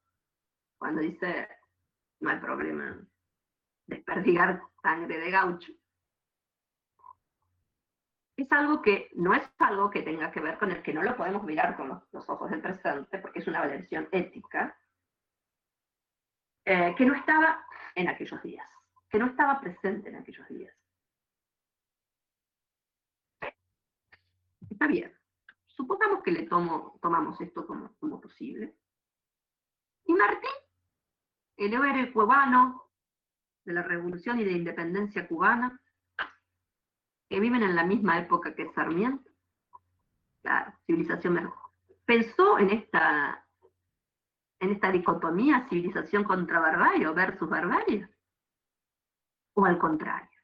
cuando 0.78 1.02
dice, 1.02 1.48
no 2.20 2.30
hay 2.30 2.40
problema, 2.40 2.98
desperdigar 3.86 4.62
sangre 4.82 5.18
de 5.18 5.32
gaucho, 5.32 5.72
es 8.36 8.52
algo 8.52 8.82
que 8.82 9.10
no 9.14 9.34
es 9.34 9.44
algo 9.60 9.90
que 9.90 10.02
tenga 10.02 10.32
que 10.32 10.40
ver 10.40 10.58
con 10.58 10.72
el 10.72 10.82
que 10.82 10.94
no 10.94 11.04
lo 11.04 11.16
podemos 11.16 11.44
mirar 11.44 11.76
con 11.78 11.90
los, 11.90 12.30
ojos 12.30 12.50
del 12.50 12.62
presente, 12.62 13.20
porque 13.20 13.40
es 13.40 13.48
una 13.48 13.60
valoración 13.60 14.08
ética, 14.12 14.78
eh, 16.66 16.96
que 16.98 17.06
no 17.06 17.14
estaba 17.14 17.66
en 17.96 18.08
aquellos 18.08 18.42
días, 18.42 18.68
que 19.10 19.20
no 19.20 19.28
estaba 19.28 19.60
presente 19.60 20.10
en 20.10 20.16
aquellos 20.16 20.48
días. 20.48 20.76
Está 24.70 24.88
bien. 24.88 25.14
Supongamos 25.68 26.24
que 26.24 26.32
le 26.32 26.44
tomo, 26.44 26.98
tomamos 27.02 27.40
esto 27.40 27.68
como, 27.68 27.94
como 28.00 28.20
posible. 28.20 28.76
Y 30.06 30.14
Martín, 30.14 30.50
el 31.58 31.74
héroe 31.74 32.12
cubano 32.12 32.90
de 33.66 33.74
la 33.74 33.84
revolución 33.84 34.40
y 34.40 34.44
de 34.44 34.52
independencia 34.52 35.28
cubana, 35.28 35.80
que 37.34 37.40
viven 37.40 37.64
en 37.64 37.76
la 37.76 37.84
misma 37.84 38.20
época 38.20 38.54
que 38.54 38.72
Sarmiento, 38.74 39.28
la 40.44 40.78
civilización. 40.86 41.52
Pensó 42.06 42.60
en 42.60 42.70
esta, 42.70 43.44
en 44.60 44.70
esta 44.70 44.92
dicotomía 44.92 45.66
civilización 45.68 46.26
contra 46.26 46.60
barbarie 46.60 47.10
versus 47.10 47.50
barbarie, 47.50 48.08
o 49.56 49.66
al 49.66 49.80
contrario. 49.80 50.40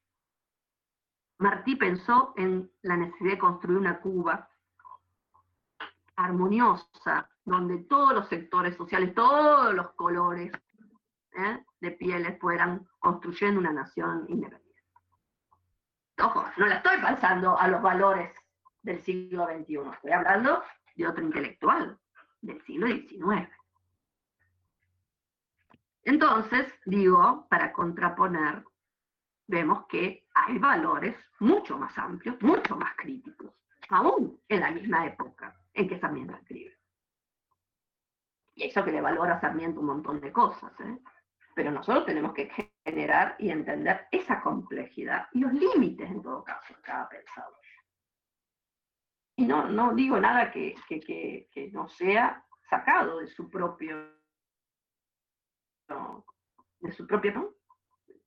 Martí 1.37 1.75
pensó 1.75 2.33
en 2.37 2.71
la 2.81 2.97
necesidad 2.97 3.33
de 3.33 3.37
construir 3.37 3.77
una 3.77 3.99
Cuba 3.99 4.49
armoniosa, 6.15 7.29
donde 7.45 7.83
todos 7.83 8.15
los 8.15 8.27
sectores 8.29 8.75
sociales, 8.75 9.13
todos 9.13 9.75
los 9.75 9.91
colores 9.91 10.51
¿eh? 11.33 11.63
de 11.81 11.91
pieles 11.91 12.39
fueran 12.39 12.89
construyendo 12.97 13.59
una 13.59 13.73
nación 13.73 14.25
independiente. 14.27 14.68
Ojo, 16.21 16.45
no 16.57 16.65
la 16.65 16.75
estoy 16.75 16.97
pasando 16.97 17.57
a 17.57 17.67
los 17.67 17.81
valores 17.81 18.31
del 18.81 19.01
siglo 19.03 19.45
XXI, 19.47 19.79
estoy 19.93 20.11
hablando 20.11 20.63
de 20.95 21.07
otro 21.07 21.23
intelectual 21.23 21.97
del 22.41 22.61
siglo 22.63 22.87
XIX. 22.87 23.49
Entonces, 26.03 26.73
digo, 26.85 27.47
para 27.49 27.71
contraponer, 27.71 28.63
vemos 29.47 29.85
que 29.87 30.27
hay 30.33 30.57
valores 30.57 31.15
mucho 31.39 31.77
más 31.77 31.97
amplios, 31.97 32.41
mucho 32.41 32.75
más 32.75 32.93
críticos, 32.95 33.53
aún 33.89 34.39
en 34.47 34.59
la 34.61 34.71
misma 34.71 35.05
época 35.05 35.55
en 35.73 35.87
que 35.87 35.97
lo 35.97 36.35
escribe. 36.35 36.77
Y 38.55 38.63
eso 38.65 38.83
que 38.83 38.91
le 38.91 39.01
valora 39.01 39.35
a 39.35 39.41
Sarmiento 39.41 39.79
un 39.79 39.85
montón 39.85 40.19
de 40.19 40.33
cosas. 40.33 40.71
¿eh? 40.81 40.99
Pero 41.59 41.71
nosotros 41.71 42.05
tenemos 42.05 42.33
que 42.33 42.49
generar 42.85 43.35
y 43.37 43.49
entender 43.49 44.07
esa 44.11 44.39
complejidad 44.39 45.27
y 45.33 45.41
los 45.41 45.51
límites, 45.51 46.09
en 46.09 46.21
todo 46.21 46.41
caso, 46.41 46.73
de 46.73 46.81
cada 46.81 47.09
pensador. 47.09 47.59
Y 49.35 49.45
no, 49.45 49.67
no 49.67 49.93
digo 49.93 50.17
nada 50.21 50.53
que, 50.53 50.73
que, 50.87 51.69
no 51.73 51.89
sea 51.89 52.45
sacado 52.69 53.19
de 53.19 53.27
su 53.27 53.49
propio, 53.49 54.09
de 56.79 56.91
su 56.93 57.05
propio, 57.05 57.57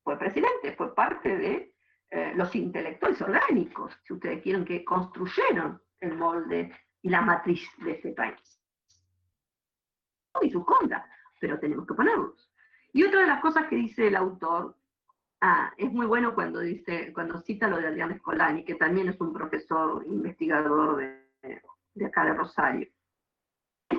fue 0.05 0.19
presidente, 0.19 0.77
fue 0.77 0.95
parte 0.95 1.35
de 1.35 1.75
eh, 2.11 2.35
los 2.35 2.55
intelectuales 2.55 3.23
orgánicos, 3.23 3.99
si 4.05 4.13
ustedes 4.13 4.43
quieren, 4.43 4.67
que 4.67 4.85
construyeron 4.85 5.81
el 6.01 6.19
molde 6.19 6.71
y 7.01 7.09
la 7.09 7.23
matriz 7.23 7.67
de 7.79 7.93
ese 7.93 8.13
país. 8.13 8.63
Y 10.43 10.51
sus 10.51 10.67
contras, 10.67 11.09
pero 11.41 11.59
tenemos 11.59 11.87
que 11.87 11.95
ponerlos. 11.95 12.52
Y 12.93 13.05
otra 13.05 13.21
de 13.21 13.27
las 13.27 13.41
cosas 13.41 13.67
que 13.69 13.77
dice 13.77 14.09
el 14.09 14.17
autor, 14.17 14.77
ah, 15.41 15.73
es 15.77 15.91
muy 15.91 16.07
bueno 16.07 16.35
cuando 16.35 16.61
dice, 16.61 17.13
cuando 17.13 17.41
cita 17.41 17.69
lo 17.69 17.79
de 17.79 17.89
Adrián 17.89 18.13
Escolani, 18.13 18.65
que 18.65 18.75
también 18.75 19.09
es 19.09 19.21
un 19.21 19.33
profesor 19.33 20.05
investigador 20.07 20.97
de, 20.97 21.63
de 21.95 22.07
acá 22.07 22.25
de 22.25 22.35
Rosario. 22.35 22.89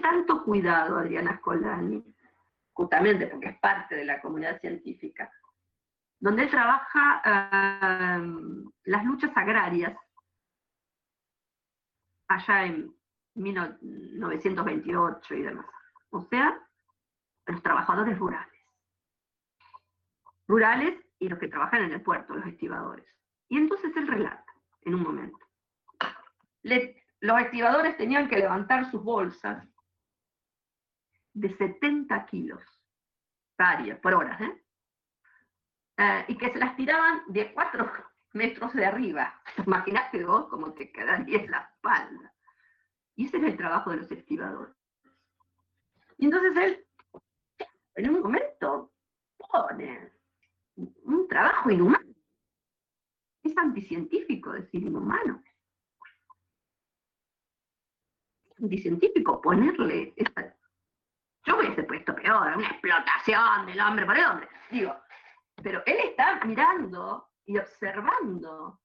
Tanto 0.01 0.43
cuidado, 0.43 0.97
Adriana 0.97 1.37
Scolani, 1.37 2.03
justamente 2.73 3.27
porque 3.27 3.49
es 3.49 3.59
parte 3.59 3.95
de 3.95 4.05
la 4.05 4.19
comunidad 4.21 4.59
científica, 4.59 5.31
donde 6.19 6.47
trabaja 6.47 7.21
ah, 7.23 8.21
las 8.85 9.05
luchas 9.05 9.31
agrarias 9.35 9.95
allá 12.27 12.65
en 12.65 12.95
1928 13.35 15.35
y 15.35 15.41
demás. 15.41 15.67
O 16.09 16.21
sea, 16.21 16.59
los 17.47 17.61
trabajadores 17.61 18.17
rurales. 18.17 18.52
Rurales 20.47 20.99
y 21.19 21.29
los 21.29 21.39
que 21.39 21.47
trabajan 21.47 21.83
en 21.83 21.93
el 21.93 22.01
puerto, 22.01 22.35
los 22.35 22.45
estibadores. 22.45 23.05
Y 23.49 23.57
entonces 23.57 23.95
él 23.95 24.07
relata, 24.07 24.45
en 24.81 24.95
un 24.95 25.03
momento. 25.03 25.37
los 26.63 27.41
estibadores 27.41 27.97
tenían 27.97 28.27
que 28.27 28.37
levantar 28.37 28.89
sus 28.91 29.03
bolsas 29.03 29.67
de 31.33 31.55
70 31.55 32.25
kilos 32.25 32.61
por 34.01 34.13
hora, 34.13 34.37
¿eh? 34.41 34.63
¿eh? 35.97 36.25
y 36.27 36.37
que 36.37 36.51
se 36.51 36.59
las 36.59 36.75
tiraban 36.75 37.23
de 37.27 37.53
4 37.53 37.91
metros 38.33 38.73
de 38.73 38.85
arriba. 38.85 39.41
Imagínate 39.65 40.23
vos 40.25 40.47
cómo 40.49 40.73
te 40.73 40.91
quedaría 40.91 41.39
en 41.39 41.51
la 41.51 41.59
espalda. 41.59 42.33
Y 43.15 43.27
ese 43.27 43.37
era 43.37 43.47
el 43.47 43.57
trabajo 43.57 43.91
de 43.91 43.97
los 43.97 44.11
estibadores. 44.11 44.75
Y 46.17 46.25
entonces 46.25 46.57
él, 46.57 46.85
en 47.95 48.09
un 48.09 48.21
momento, 48.21 48.91
pone 49.37 50.12
un 50.75 51.27
trabajo 51.27 51.69
inhumano. 51.69 52.13
Es 53.43 53.57
anticientífico 53.57 54.51
decir 54.53 54.83
inhumano. 54.83 55.43
Anticientífico 58.59 59.41
ponerle 59.41 60.13
esa... 60.15 60.55
Yo 61.45 61.57
hubiese 61.57 61.83
puesto 61.83 62.15
peor, 62.15 62.55
una 62.55 62.69
explotación 62.69 63.65
del 63.65 63.79
hombre 63.81 64.05
por 64.05 64.17
el 64.17 64.25
hombre. 64.25 64.47
Digo, 64.71 64.95
pero 65.61 65.83
él 65.85 65.97
está 66.05 66.43
mirando 66.45 67.29
y 67.45 67.57
observando 67.57 68.79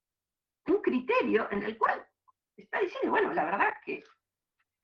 un 0.66 0.82
criterio 0.82 1.48
en 1.52 1.62
el 1.62 1.78
cual 1.78 2.04
está 2.56 2.80
diciendo, 2.80 3.10
bueno, 3.10 3.32
la 3.32 3.44
verdad 3.44 3.74
que... 3.84 4.02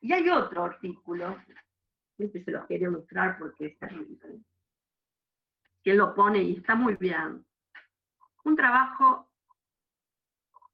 Y 0.00 0.12
hay 0.12 0.28
otro 0.28 0.64
artículo, 0.64 1.36
este 2.18 2.44
se 2.44 2.50
los 2.52 2.66
quería 2.66 2.90
mostrar 2.90 3.38
porque 3.38 3.66
es 3.66 3.78
terrible, 3.78 4.40
que 5.84 5.94
lo 5.94 6.14
pone 6.14 6.42
y 6.42 6.56
está 6.56 6.74
muy 6.74 6.96
bien. 6.96 7.46
Un 8.44 8.56
trabajo 8.56 9.28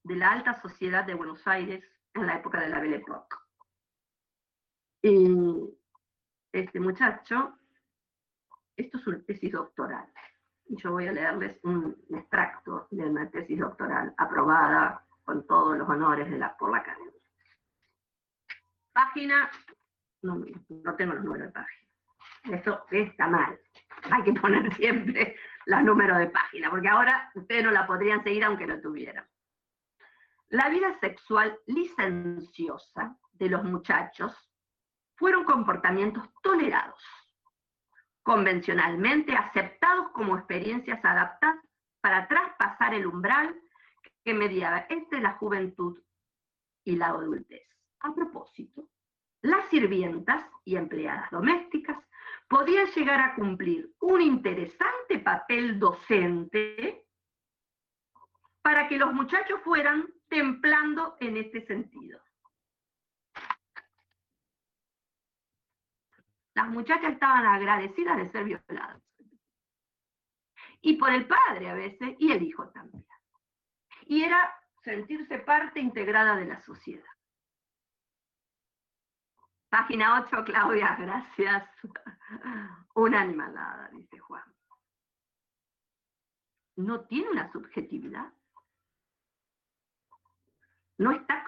de 0.05 0.17
la 0.17 0.33
alta 0.33 0.61
sociedad 0.63 1.05
de 1.05 1.15
Buenos 1.15 1.47
Aires 1.47 1.85
en 2.15 2.27
la 2.27 2.37
época 2.37 2.61
de 2.61 2.69
la 2.69 2.81
Belle 2.81 2.97
Époque. 2.97 3.37
Y 5.03 5.79
este 6.53 6.81
muchacho, 6.81 7.59
esto 8.77 8.99
es 8.99 9.07
una 9.07 9.23
tesis 9.23 9.53
doctoral 9.53 10.11
yo 10.71 10.93
voy 10.93 11.09
a 11.09 11.13
leerles 11.13 11.59
un 11.65 11.97
extracto 12.11 12.87
de 12.91 13.05
una 13.05 13.29
tesis 13.31 13.59
doctoral 13.59 14.15
aprobada 14.17 15.05
con 15.25 15.47
todos 15.47 15.77
los 15.77 15.89
honores 15.89 16.31
de 16.31 16.39
la, 16.39 16.57
por 16.57 16.71
la 16.71 16.79
academia. 16.79 17.13
Página, 18.93 19.51
no, 20.23 20.45
no 20.69 20.97
tengo 20.97 21.15
los 21.15 21.25
números 21.25 21.49
de 21.49 21.53
página. 21.53 21.90
Esto 22.45 22.85
está 22.91 23.29
mal. 23.29 23.59
Hay 24.11 24.23
que 24.23 24.33
poner 24.33 24.73
siempre 24.75 25.37
los 25.67 25.83
números 25.83 26.19
de 26.19 26.29
página, 26.29 26.71
porque 26.71 26.89
ahora 26.89 27.31
ustedes 27.35 27.65
no 27.65 27.71
la 27.71 27.87
podrían 27.87 28.23
seguir 28.23 28.45
aunque 28.45 28.67
lo 28.67 28.81
tuvieran. 28.81 29.27
La 30.49 30.69
vida 30.69 30.99
sexual 31.01 31.59
licenciosa 31.67 33.17
de 33.33 33.49
los 33.49 33.63
muchachos 33.65 34.35
fueron 35.17 35.45
comportamientos 35.45 36.29
tolerados 36.43 37.01
convencionalmente 38.23 39.35
aceptados 39.35 40.11
como 40.13 40.37
experiencias 40.37 41.05
adaptadas 41.05 41.65
para 42.01 42.29
traspasar 42.29 42.95
el 42.95 43.07
umbral 43.07 43.61
que 44.25 44.35
mediaba 44.35 44.87
entre 44.89 45.21
la 45.21 45.33
juventud 45.33 46.01
y 46.85 46.97
la 46.97 47.09
adultez. 47.09 47.67
A 48.01 48.15
propósito, 48.15 48.85
las 49.43 49.69
sirvientas 49.69 50.45
y 50.65 50.77
empleadas 50.77 51.31
domésticas 51.31 51.99
podían 52.51 52.89
llegar 52.89 53.21
a 53.21 53.35
cumplir 53.37 53.95
un 54.01 54.21
interesante 54.21 55.21
papel 55.21 55.79
docente 55.79 57.07
para 58.61 58.89
que 58.89 58.99
los 58.99 59.13
muchachos 59.13 59.61
fueran 59.63 60.13
templando 60.29 61.17
en 61.21 61.37
este 61.37 61.65
sentido. 61.65 62.21
Las 66.55 66.69
muchachas 66.71 67.13
estaban 67.13 67.47
agradecidas 67.47 68.17
de 68.17 68.31
ser 68.33 68.45
violadas. 68.45 69.01
Y 70.81 70.97
por 70.97 71.13
el 71.13 71.29
padre 71.29 71.71
a 71.71 71.75
veces, 71.75 72.17
y 72.19 72.33
el 72.33 72.43
hijo 72.43 72.69
también. 72.71 73.07
Y 74.07 74.25
era 74.25 74.53
sentirse 74.83 75.39
parte 75.39 75.79
integrada 75.79 76.35
de 76.35 76.47
la 76.47 76.61
sociedad. 76.63 77.05
Página 79.69 80.27
8, 80.27 80.45
Claudia, 80.45 80.97
gracias. 80.99 81.71
Una 82.95 83.23
animalada, 83.23 83.89
dice 83.93 84.19
Juan. 84.19 84.43
No 86.77 87.01
tiene 87.07 87.31
una 87.31 87.51
subjetividad. 87.53 88.33
No 90.99 91.13
está 91.13 91.45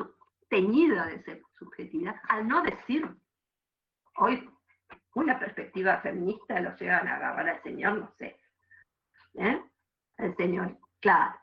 teñida 0.49 1.07
de 1.07 1.23
ser 1.23 1.43
subjetividad, 1.59 2.17
al 2.29 2.49
no 2.49 2.63
decir. 2.63 3.09
Hoy 4.17 4.51
una 5.15 5.39
perspectiva 5.39 6.01
feminista 6.01 6.61
lo 6.61 6.77
llegan 6.77 7.07
a 7.09 7.17
agarrar 7.17 7.49
al 7.49 7.63
Señor, 7.63 7.99
no 7.99 8.15
sé. 8.19 8.39
¿Eh? 9.35 9.63
El 10.17 10.37
Señor, 10.37 10.79
claro. 11.01 11.39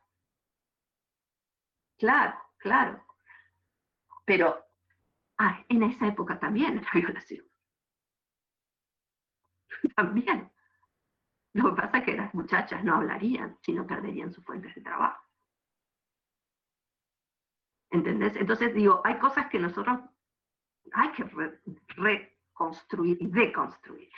Claro, 1.97 2.39
claro. 2.57 3.05
Pero 4.25 4.65
en 5.67 5.83
esa 5.83 6.07
época 6.07 6.39
también 6.39 6.77
era 6.77 6.89
violación. 6.93 7.48
también. 9.95 10.51
Lo 11.53 11.75
que 11.75 11.81
pasa 11.81 11.97
es 11.99 12.03
que 12.05 12.15
las 12.15 12.33
muchachas 12.33 12.83
no 12.83 12.95
hablarían, 12.95 13.57
sino 13.61 13.85
perderían 13.85 14.31
sus 14.31 14.43
fuentes 14.45 14.73
de 14.75 14.81
trabajo. 14.81 15.23
¿Entendés? 17.91 18.35
Entonces 18.35 18.73
digo, 18.73 19.01
hay 19.03 19.17
cosas 19.17 19.47
que 19.49 19.57
nosotros 19.57 19.99
hay 20.93 21.11
que 21.11 21.23
re, 21.95 22.37
construir 22.53 23.17
y 23.19 23.27
deconstruir. 23.27 24.09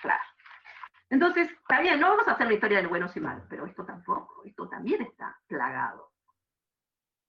Claro. 0.00 0.22
Entonces, 1.10 1.50
está 1.50 1.80
bien, 1.80 2.00
no 2.00 2.10
vamos 2.10 2.26
a 2.28 2.32
hacer 2.32 2.46
la 2.46 2.54
historia 2.54 2.80
de 2.80 2.86
buenos 2.86 3.14
y 3.16 3.20
malos, 3.20 3.44
pero 3.48 3.66
esto 3.66 3.84
tampoco, 3.84 4.42
esto 4.44 4.68
también 4.68 5.02
está 5.02 5.38
plagado. 5.46 6.12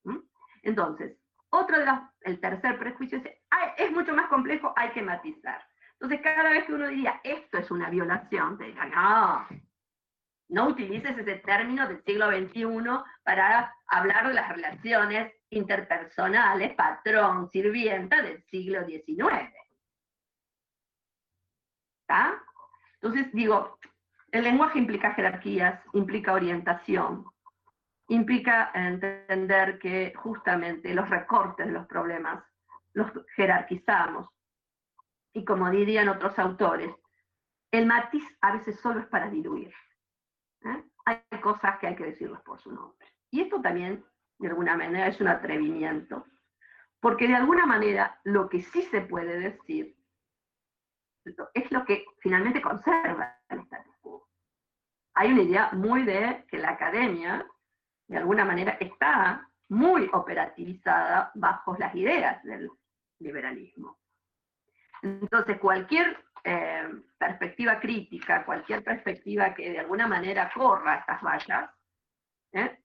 ¿Mm? 0.04 0.20
Entonces, 0.64 1.18
otro 1.50 1.78
de 1.78 1.86
los, 1.86 2.00
el 2.22 2.40
tercer 2.40 2.80
prejuicio 2.80 3.18
es, 3.18 3.26
es 3.78 3.92
mucho 3.92 4.14
más 4.14 4.28
complejo, 4.28 4.74
hay 4.76 4.92
que 4.92 5.02
matizar. 5.02 5.62
Entonces, 6.00 6.22
cada 6.22 6.50
vez 6.50 6.66
que 6.66 6.74
uno 6.74 6.88
diría, 6.88 7.22
esto 7.24 7.58
es 7.58 7.72
una 7.72 7.90
violación, 7.90 8.58
te 8.58 8.66
digan, 8.66 8.92
no, 8.92 9.48
no 10.50 10.68
utilices 10.68 11.18
ese 11.18 11.36
término 11.38 11.88
del 11.88 12.04
siglo 12.04 12.30
XXI 12.30 12.66
para 13.24 13.74
hablar 13.88 14.28
de 14.28 14.34
las 14.34 14.50
relaciones 14.50 15.34
interpersonales, 15.50 16.76
patrón, 16.76 17.50
sirvienta 17.52 18.22
del 18.22 18.44
siglo 18.46 18.86
XIX. 18.86 19.54
Entonces 23.02 23.32
digo, 23.34 23.80
el 24.32 24.44
lenguaje 24.44 24.80
implica 24.80 25.14
jerarquías, 25.14 25.82
implica 25.94 26.34
orientación, 26.34 27.26
implica 28.08 28.72
entender 28.74 29.80
que 29.80 30.14
justamente 30.16 30.94
los 30.94 31.10
recortes 31.10 31.68
de 31.68 31.72
los 31.72 31.88
problemas 31.88 32.44
los 32.94 33.12
jerarquizamos. 33.36 34.30
Y 35.36 35.44
como 35.44 35.70
dirían 35.70 36.08
otros 36.08 36.40
autores, 36.40 36.96
el 37.72 37.86
matiz 37.86 38.24
a 38.40 38.54
veces 38.54 38.80
solo 38.80 39.02
es 39.02 39.08
para 39.08 39.30
diluir. 39.30 39.74
¿eh? 40.64 40.84
Hay 41.06 41.42
cosas 41.42 41.78
que 41.78 41.88
hay 41.88 41.96
que 41.96 42.06
decirlas 42.06 42.42
por 42.42 42.60
su 42.62 42.72
nombre. 42.72 43.06
Y 43.30 43.42
esto 43.42 43.62
también, 43.62 44.04
de 44.40 44.48
alguna 44.48 44.78
manera, 44.78 45.08
es 45.08 45.20
un 45.20 45.28
atrevimiento, 45.28 46.26
porque 47.02 47.28
de 47.28 47.36
alguna 47.36 47.66
manera 47.66 48.18
lo 48.24 48.48
que 48.48 48.62
sí 48.62 48.82
se 48.84 49.02
puede 49.02 49.38
decir 49.40 49.96
es 51.54 51.72
lo 51.72 51.84
que 51.84 52.06
finalmente 52.20 52.62
conserva 52.62 53.38
el 53.50 53.60
status 53.60 53.96
quo. 54.00 54.30
Hay 55.16 55.34
una 55.34 55.42
idea 55.42 55.70
muy 55.74 56.04
de 56.04 56.46
que 56.48 56.60
la 56.60 56.70
academia, 56.72 57.46
de 58.08 58.18
alguna 58.18 58.46
manera, 58.46 58.78
está 58.80 59.50
muy 59.68 60.10
operativizada 60.14 61.32
bajo 61.36 61.76
las 61.78 61.94
ideas 61.94 62.42
del 62.44 62.70
liberalismo. 63.20 63.98
Entonces, 65.02 65.60
cualquier 65.60 66.18
eh, 66.44 66.90
perspectiva 67.18 67.80
crítica, 67.80 68.46
cualquier 68.46 68.84
perspectiva 68.84 69.54
que 69.54 69.72
de 69.72 69.80
alguna 69.80 70.08
manera 70.08 70.52
corra 70.54 70.98
estas 71.00 71.22
vallas, 71.22 71.70
¿eh? 72.54 72.80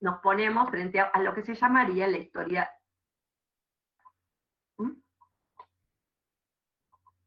nos 0.00 0.20
ponemos 0.20 0.70
frente 0.70 1.00
a, 1.00 1.10
lo 1.20 1.34
que 1.34 1.42
se 1.42 1.54
llamaría 1.54 2.08
la 2.08 2.18
historia. 2.18 2.70
¿Mm? 4.78 4.90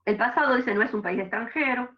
El 0.05 0.17
pasado, 0.17 0.55
dice, 0.55 0.73
no 0.73 0.81
es 0.81 0.93
un 0.93 1.01
país 1.01 1.19
extranjero, 1.19 1.89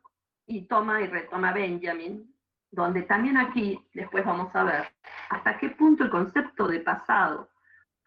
y 0.45 0.65
toma 0.67 1.01
y 1.01 1.07
retoma 1.07 1.51
Benjamin, 1.51 2.33
donde 2.71 3.03
también 3.03 3.37
aquí, 3.37 3.85
después 3.93 4.25
vamos 4.25 4.55
a 4.55 4.63
ver, 4.63 4.87
hasta 5.29 5.57
qué 5.57 5.69
punto 5.69 6.03
el 6.03 6.09
concepto 6.09 6.67
de 6.67 6.79
pasado 6.79 7.49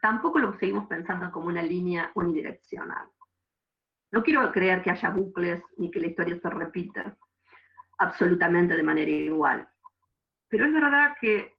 tampoco 0.00 0.38
lo 0.38 0.58
seguimos 0.58 0.86
pensando 0.86 1.30
como 1.30 1.46
una 1.46 1.62
línea 1.62 2.10
unidireccional. 2.14 3.06
No 4.12 4.22
quiero 4.22 4.50
creer 4.50 4.82
que 4.82 4.90
haya 4.90 5.10
bucles 5.10 5.62
ni 5.76 5.90
que 5.90 6.00
la 6.00 6.08
historia 6.08 6.38
se 6.40 6.50
repita 6.50 7.16
absolutamente 7.98 8.76
de 8.76 8.82
manera 8.82 9.10
igual. 9.10 9.68
Pero 10.48 10.64
es 10.64 10.72
verdad 10.72 11.16
que 11.20 11.56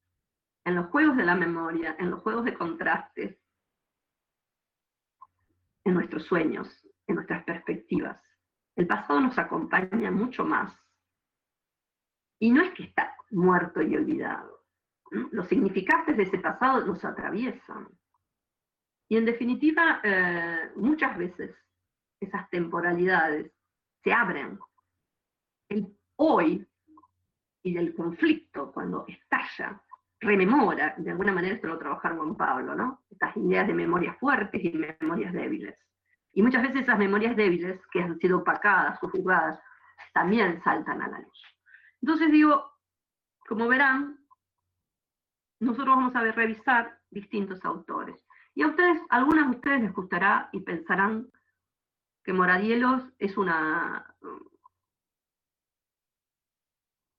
en 0.65 0.75
los 0.75 0.87
juegos 0.87 1.15
de 1.15 1.23
la 1.23 1.35
memoria, 1.35 1.95
en 1.99 2.11
los 2.11 2.21
juegos 2.21 2.43
de 2.45 2.53
contrastes, 2.53 3.37
en 5.85 5.93
nuestros 5.93 6.23
sueños, 6.25 6.67
en 7.07 7.15
nuestras 7.15 7.43
perspectivas, 7.43 8.21
el 8.75 8.87
pasado 8.87 9.19
nos 9.21 9.37
acompaña 9.37 10.11
mucho 10.11 10.43
más. 10.43 10.73
Y 12.39 12.49
no 12.49 12.61
es 12.63 12.71
que 12.71 12.83
está 12.83 13.15
muerto 13.29 13.81
y 13.81 13.95
olvidado. 13.95 14.65
Los 15.31 15.47
significantes 15.47 16.17
de 16.17 16.23
ese 16.23 16.39
pasado 16.39 16.85
nos 16.85 17.03
atraviesan. 17.03 17.87
Y 19.09 19.17
en 19.17 19.25
definitiva, 19.25 19.99
eh, 20.03 20.71
muchas 20.75 21.17
veces 21.17 21.55
esas 22.21 22.49
temporalidades 22.49 23.51
se 24.03 24.13
abren. 24.13 24.59
El 25.69 25.87
hoy 26.15 26.67
y 27.63 27.73
del 27.73 27.93
conflicto, 27.93 28.71
cuando 28.71 29.05
estalla, 29.07 29.81
rememora, 30.19 30.93
de 30.97 31.11
alguna 31.11 31.33
manera 31.33 31.55
esto 31.55 31.67
lo 31.67 31.77
trabajar 31.77 32.15
Juan 32.15 32.35
Pablo, 32.35 32.75
¿no? 32.75 33.03
Estas 33.09 33.35
ideas 33.37 33.67
de 33.67 33.73
memorias 33.73 34.17
fuertes 34.19 34.63
y 34.63 34.71
memorias 34.71 35.33
débiles. 35.33 35.75
Y 36.33 36.41
muchas 36.41 36.61
veces 36.61 36.83
esas 36.83 36.97
memorias 36.97 37.35
débiles, 37.35 37.79
que 37.91 38.01
han 38.01 38.17
sido 38.19 38.39
opacadas 38.39 39.01
o 39.03 39.09
juzgadas, 39.09 39.59
también 40.13 40.61
saltan 40.63 41.01
a 41.01 41.07
la 41.07 41.19
luz. 41.19 41.43
Entonces 42.01 42.31
digo, 42.31 42.71
como 43.47 43.67
verán, 43.67 44.19
nosotros 45.59 45.95
vamos 45.95 46.15
a 46.15 46.23
ver, 46.23 46.35
revisar 46.35 46.97
distintos 47.09 47.63
autores. 47.65 48.15
Y 48.53 48.63
a 48.63 48.67
ustedes, 48.67 48.99
algunas 49.09 49.49
de 49.49 49.55
ustedes 49.57 49.81
les 49.81 49.93
gustará 49.93 50.49
y 50.51 50.61
pensarán 50.61 51.27
que 52.23 52.33
Moradielos 52.33 53.03
es 53.17 53.37
una, 53.37 54.15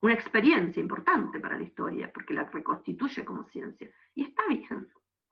una 0.00 0.14
experiencia 0.14 0.80
importante 0.80 1.40
para 1.40 1.56
la 1.56 1.64
historia, 1.64 2.10
porque 2.12 2.34
la 2.34 2.44
reconstituye 2.44 3.24
como 3.24 3.44
ciencia. 3.48 3.90
Y 4.14 4.24
está 4.24 4.46
bien. 4.48 4.88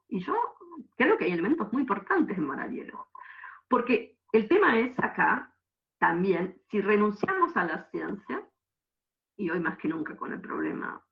Y 0.08 0.20
yo 0.20 0.34
creo 0.96 1.16
que 1.16 1.24
hay 1.24 1.32
elementos 1.32 1.72
muy 1.72 1.82
importantes 1.82 2.36
en 2.36 2.46
Moradielos. 2.46 3.00
Porque 3.68 4.18
el 4.32 4.48
tema 4.48 4.78
es 4.78 4.98
acá, 4.98 5.54
también, 5.98 6.60
si 6.70 6.80
renunciamos 6.80 7.56
a 7.56 7.64
la 7.64 7.88
ciencia, 7.90 8.44
y 9.36 9.50
hoy 9.50 9.60
más 9.60 9.78
que 9.78 9.88
nunca 9.88 10.16
con 10.16 10.32
el 10.32 10.40
problema 10.40 11.02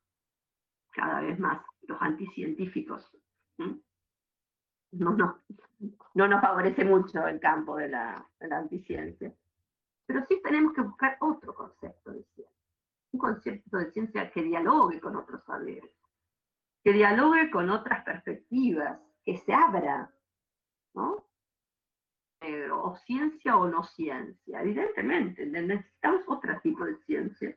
cada 0.91 1.21
vez 1.21 1.39
más, 1.39 1.63
los 1.83 2.01
anticientíficos, 2.03 3.09
no, 4.93 5.11
no, 5.13 5.43
no 6.15 6.29
nos 6.29 6.41
favorece 6.41 6.85
mucho 6.85 7.27
el 7.27 7.41
campo 7.41 7.77
de 7.77 7.89
la, 7.89 8.27
de 8.41 8.49
la 8.49 8.59
anticiencia. 8.59 9.33
Pero 10.07 10.25
sí 10.27 10.41
tenemos 10.43 10.73
que 10.73 10.83
buscar 10.83 11.17
otro 11.21 11.55
concepto 11.55 12.11
de 12.13 12.25
ciencia, 12.35 12.59
un 13.13 13.21
concepto 13.21 13.77
de 13.77 13.91
ciencia 13.93 14.31
que 14.31 14.43
dialogue 14.43 15.01
con 15.01 15.17
otros 15.17 15.45
saberes, 15.45 15.91
que 16.83 16.93
dialogue 16.93 17.51
con 17.51 17.69
otras 17.71 18.05
perspectivas, 18.05 18.99
que 19.25 19.37
se 19.39 19.53
abra, 19.53 20.11
¿no? 20.95 21.25
Eh, 22.41 22.71
o 22.71 22.97
ciencia 23.05 23.57
o 23.57 23.69
no 23.69 23.85
ciencia. 23.85 24.63
Evidentemente, 24.63 25.45
necesitamos 25.45 26.23
otro 26.29 26.59
tipo 26.63 26.85
de 26.85 26.97
ciencia, 27.05 27.57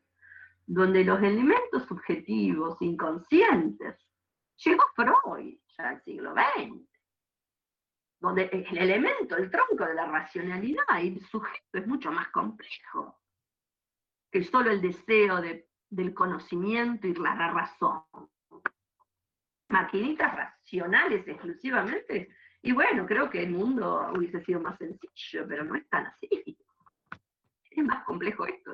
donde 0.65 1.03
los 1.03 1.21
elementos 1.21 1.83
subjetivos, 1.87 2.81
inconscientes, 2.81 3.95
llegó 4.57 4.83
Freud 4.95 5.57
ya 5.77 5.89
al 5.89 6.03
siglo 6.03 6.33
XX, 6.33 6.90
donde 8.21 8.43
el 8.51 8.77
elemento, 8.77 9.35
el 9.35 9.49
tronco 9.49 9.83
de 9.83 9.95
la 9.95 10.05
racionalidad 10.05 10.83
y 11.01 11.07
el 11.07 11.21
sujeto 11.25 11.73
es 11.73 11.87
mucho 11.87 12.11
más 12.11 12.29
complejo 12.29 13.19
que 14.31 14.43
solo 14.43 14.71
el 14.71 14.79
deseo 14.79 15.41
del 15.89 16.13
conocimiento 16.13 17.07
y 17.07 17.13
la 17.15 17.51
razón. 17.51 18.03
Maquinitas 19.69 20.33
racionales 20.33 21.27
exclusivamente, 21.27 22.29
y 22.61 22.71
bueno, 22.71 23.05
creo 23.05 23.29
que 23.29 23.43
el 23.43 23.51
mundo 23.51 24.11
hubiese 24.15 24.43
sido 24.45 24.61
más 24.61 24.77
sencillo, 24.77 25.45
pero 25.47 25.63
no 25.65 25.75
es 25.75 25.87
tan 25.89 26.07
así. 26.07 26.57
Es 27.71 27.83
más 27.83 28.03
complejo 28.03 28.45
esto. 28.45 28.73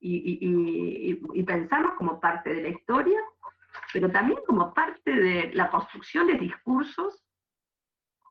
Y, 0.00 0.38
y, 0.40 1.20
y 1.34 1.42
pensarnos 1.42 1.94
como 1.94 2.20
parte 2.20 2.54
de 2.54 2.62
la 2.62 2.68
historia, 2.68 3.20
pero 3.92 4.10
también 4.10 4.38
como 4.46 4.72
parte 4.72 5.10
de 5.10 5.52
la 5.54 5.70
construcción 5.70 6.28
de 6.28 6.34
discursos 6.34 7.27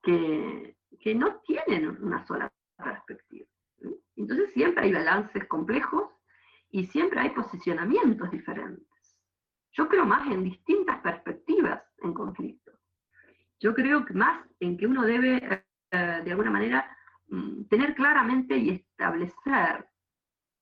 que, 0.07 1.15
no 1.15 1.39
tienen 1.41 2.03
una 2.03 2.25
sola 2.25 2.51
perspectiva. 2.77 3.47
Entonces 4.15 4.51
siempre 4.53 4.85
hay 4.85 4.93
balances 4.93 5.45
complejos 5.47 6.11
y 6.69 6.85
siempre 6.87 7.19
hay 7.19 7.29
posicionamientos 7.29 8.29
diferentes. 8.31 8.87
Yo 9.71 9.87
creo 9.87 10.05
más 10.05 10.29
en 10.31 10.43
distintas 10.43 10.99
perspectivas 11.01 11.81
en 11.99 12.13
conflicto. 12.13 12.71
Yo 13.59 13.73
creo 13.73 14.05
más 14.13 14.45
en 14.59 14.77
que 14.77 14.87
uno 14.87 15.03
debe, 15.03 15.65
eh, 15.91 16.21
de 16.23 16.31
alguna 16.31 16.51
manera, 16.51 16.97
mm, 17.27 17.65
tener 17.65 17.95
claramente 17.95 18.57
y 18.57 18.69
establecer 18.69 19.89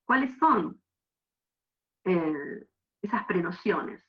cuáles 0.05 0.37
son 0.37 0.79
eh, 2.03 2.67
esas 3.01 3.25
prenociones 3.25 4.03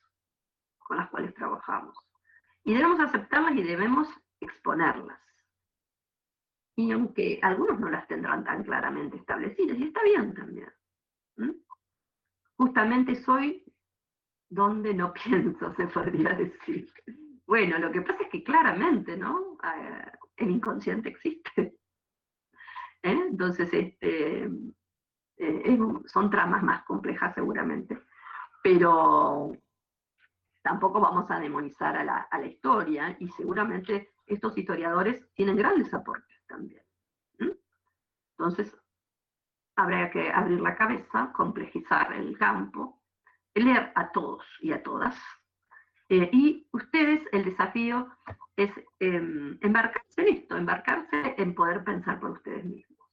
con 0.79 0.99
las 0.99 1.09
cuales 1.09 1.35
trabajamos. 1.35 1.97
Y 2.65 2.75
debemos 2.75 3.01
aceptarlas 3.01 3.55
y 3.55 3.63
debemos 3.63 4.09
exponerlas 4.41 5.26
y 6.77 6.93
aunque 6.93 7.41
algunos 7.43 7.81
no 7.81 7.89
las 7.89 8.07
tendrán 8.07 8.45
tan 8.45 8.63
claramente 8.63 9.17
establecidas, 9.17 9.79
y 9.79 9.85
está 9.85 10.03
bien 10.05 10.35
también. 10.35 10.71
Justamente 12.59 13.15
soy 13.17 13.65
donde 14.49 14.93
no 14.93 15.13
pienso, 15.25 15.75
se 15.75 15.87
podría 15.87 16.31
decir. 16.35 16.93
Bueno, 17.47 17.79
lo 17.79 17.91
que 17.91 18.03
pasa 18.03 18.25
es 18.25 18.29
que 18.29 18.45
claramente, 18.45 19.17
¿no? 19.17 19.57
Eh, 19.65 20.13
el 20.37 20.51
inconsciente 20.51 21.09
existe. 21.09 21.79
¿Eh? 23.03 23.21
Entonces, 23.31 23.73
este, 23.73 24.51
eh, 25.39 25.79
son 26.07 26.29
tramas 26.29 26.63
más 26.63 26.85
complejas 26.85 27.35
seguramente, 27.35 28.03
pero 28.63 29.57
tampoco 30.63 31.01
vamos 31.01 31.31
a 31.31 31.39
demonizar 31.39 31.97
a 31.97 32.05
la, 32.05 32.17
a 32.31 32.39
la 32.39 32.47
historia 32.47 33.17
y 33.19 33.29
seguramente 33.29 34.11
estos 34.27 34.59
historiadores 34.59 35.25
tienen 35.35 35.57
grandes 35.57 35.95
aportes 35.95 36.36
también. 36.47 36.83
Entonces, 38.39 38.77
habría 39.77 40.11
que 40.11 40.31
abrir 40.31 40.61
la 40.61 40.77
cabeza, 40.77 41.33
complejizar 41.33 42.13
el 42.13 42.37
campo, 42.39 43.03
leer 43.55 43.93
a 43.95 44.11
todos 44.13 44.45
y 44.61 44.73
a 44.73 44.83
todas. 44.83 45.17
Eh, 46.09 46.29
y 46.33 46.69
ustedes, 46.73 47.23
el 47.33 47.45
desafío 47.45 48.09
es 48.57 48.71
em, 49.01 49.59
embarcarse 49.61 50.23
en 50.23 50.29
esto, 50.29 50.57
embarcarse 50.57 51.35
en 51.37 51.55
poder 51.55 51.83
pensar 51.85 52.21
por 52.21 52.31
ustedes 52.31 52.65
mismos. 52.65 53.09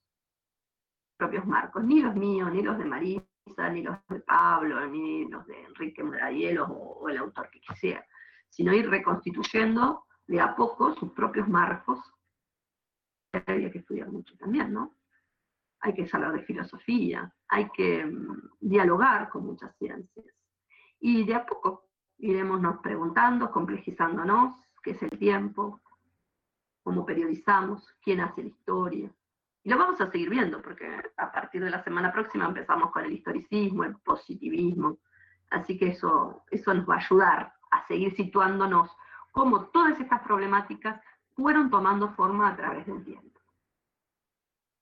Propios 1.16 1.46
marcos, 1.46 1.84
ni 1.84 2.00
los 2.00 2.14
míos, 2.14 2.50
ni 2.52 2.62
los 2.62 2.78
de 2.78 2.84
Marisa, 2.84 3.68
ni 3.72 3.82
los 3.82 3.96
de 4.08 4.20
Pablo, 4.20 4.86
ni 4.86 5.28
los 5.28 5.46
de 5.46 5.64
Enrique 5.64 6.02
Murayelo 6.02 6.66
o, 6.66 7.00
o 7.00 7.08
el 7.08 7.18
autor 7.18 7.50
que 7.50 7.60
quisiera, 7.60 8.04
sino 8.48 8.72
ir 8.72 8.88
reconstituyendo 8.88 10.04
de 10.26 10.40
a 10.40 10.54
poco 10.54 10.94
sus 10.94 11.12
propios 11.12 11.48
marcos 11.48 12.00
había 13.46 13.70
que 13.70 13.78
estudiar 13.78 14.10
mucho 14.10 14.36
también, 14.36 14.72
¿no? 14.72 14.94
hay 15.84 15.92
que 15.92 16.08
saber 16.08 16.32
de 16.32 16.42
filosofía, 16.44 17.30
hay 17.48 17.68
que 17.68 18.06
mm, 18.06 18.52
dialogar 18.60 19.28
con 19.28 19.44
muchas 19.44 19.76
ciencias. 19.76 20.26
Y 20.98 21.24
de 21.24 21.34
a 21.34 21.44
poco 21.44 21.90
iremos 22.16 22.78
preguntando, 22.82 23.50
complejizándonos, 23.50 24.56
qué 24.82 24.92
es 24.92 25.02
el 25.02 25.18
tiempo, 25.18 25.82
cómo 26.82 27.04
periodizamos, 27.04 27.86
quién 28.02 28.20
hace 28.20 28.44
la 28.44 28.48
historia. 28.48 29.10
Y 29.62 29.68
lo 29.68 29.76
vamos 29.76 30.00
a 30.00 30.10
seguir 30.10 30.30
viendo, 30.30 30.62
porque 30.62 30.86
a 31.18 31.30
partir 31.30 31.62
de 31.62 31.70
la 31.70 31.84
semana 31.84 32.12
próxima 32.12 32.46
empezamos 32.46 32.90
con 32.90 33.04
el 33.04 33.12
historicismo, 33.12 33.84
el 33.84 33.96
positivismo. 33.96 34.98
Así 35.50 35.78
que 35.78 35.88
eso, 35.88 36.44
eso 36.50 36.72
nos 36.72 36.88
va 36.88 36.94
a 36.94 37.04
ayudar 37.04 37.52
a 37.70 37.86
seguir 37.88 38.16
situándonos 38.16 38.90
cómo 39.32 39.66
todas 39.66 40.00
estas 40.00 40.22
problemáticas 40.22 40.98
fueron 41.36 41.70
tomando 41.70 42.10
forma 42.14 42.50
a 42.50 42.56
través 42.56 42.86
del 42.86 43.04
tiempo. 43.04 43.40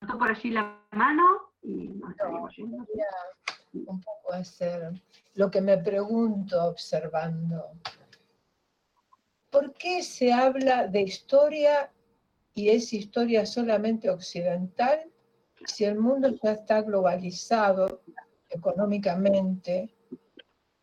por 0.01 0.31
allí 0.31 0.51
la 0.51 0.79
mano 0.93 1.53
y 1.63 1.89
nos 1.89 2.57
yendo. 2.57 2.87
Un 3.75 4.01
poco 4.03 4.35
hacer 4.35 4.93
lo 5.35 5.51
que 5.51 5.61
me 5.61 5.79
pregunto 5.79 6.63
observando. 6.65 7.73
¿Por 9.51 9.73
qué 9.75 10.03
se 10.03 10.33
habla 10.33 10.87
de 10.89 11.03
historia 11.03 11.91
y 12.55 12.69
es 12.69 12.93
historia 12.93 13.47
solamente 13.47 14.11
occidental 14.11 15.11
si 15.65 15.85
el 15.85 15.99
mundo 15.99 16.29
ya 16.43 16.53
está 16.53 16.83
globalizado 16.83 18.03
económicamente? 18.51 19.95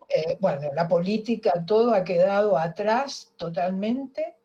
Eh, 0.08 0.38
bueno, 0.40 0.74
la 0.74 0.88
política, 0.88 1.64
todo 1.66 1.94
ha 1.94 2.04
quedado 2.04 2.58
atrás 2.58 3.32
totalmente, 3.38 4.39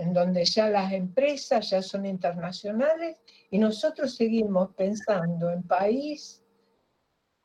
en 0.00 0.14
donde 0.14 0.44
ya 0.46 0.68
las 0.68 0.92
empresas 0.92 1.70
ya 1.70 1.82
son 1.82 2.06
internacionales 2.06 3.18
y 3.50 3.58
nosotros 3.58 4.14
seguimos 4.16 4.74
pensando 4.74 5.50
en 5.50 5.62
país, 5.62 6.42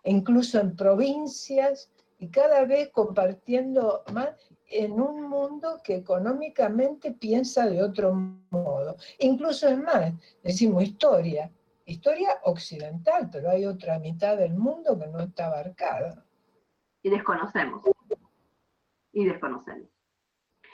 incluso 0.06 0.60
en 0.60 0.76
provincias, 0.76 1.92
y 2.18 2.30
cada 2.30 2.64
vez 2.64 2.90
compartiendo 2.92 4.04
más 4.14 4.30
en 4.68 4.94
un 4.94 5.24
mundo 5.24 5.82
que 5.84 5.96
económicamente 5.96 7.12
piensa 7.12 7.68
de 7.68 7.84
otro 7.84 8.14
modo. 8.14 8.96
Incluso 9.20 9.68
es 9.68 9.78
más, 9.78 10.14
decimos 10.42 10.84
historia, 10.84 11.52
historia 11.86 12.40
occidental, 12.44 13.30
pero 13.30 13.50
hay 13.50 13.66
otra 13.66 14.00
mitad 14.00 14.38
del 14.38 14.56
mundo 14.56 14.98
que 14.98 15.08
no 15.08 15.20
está 15.20 15.48
abarcada. 15.48 16.26
Y 17.04 17.10
desconocemos. 17.10 17.84
Y 19.12 19.26
desconocemos. 19.26 19.95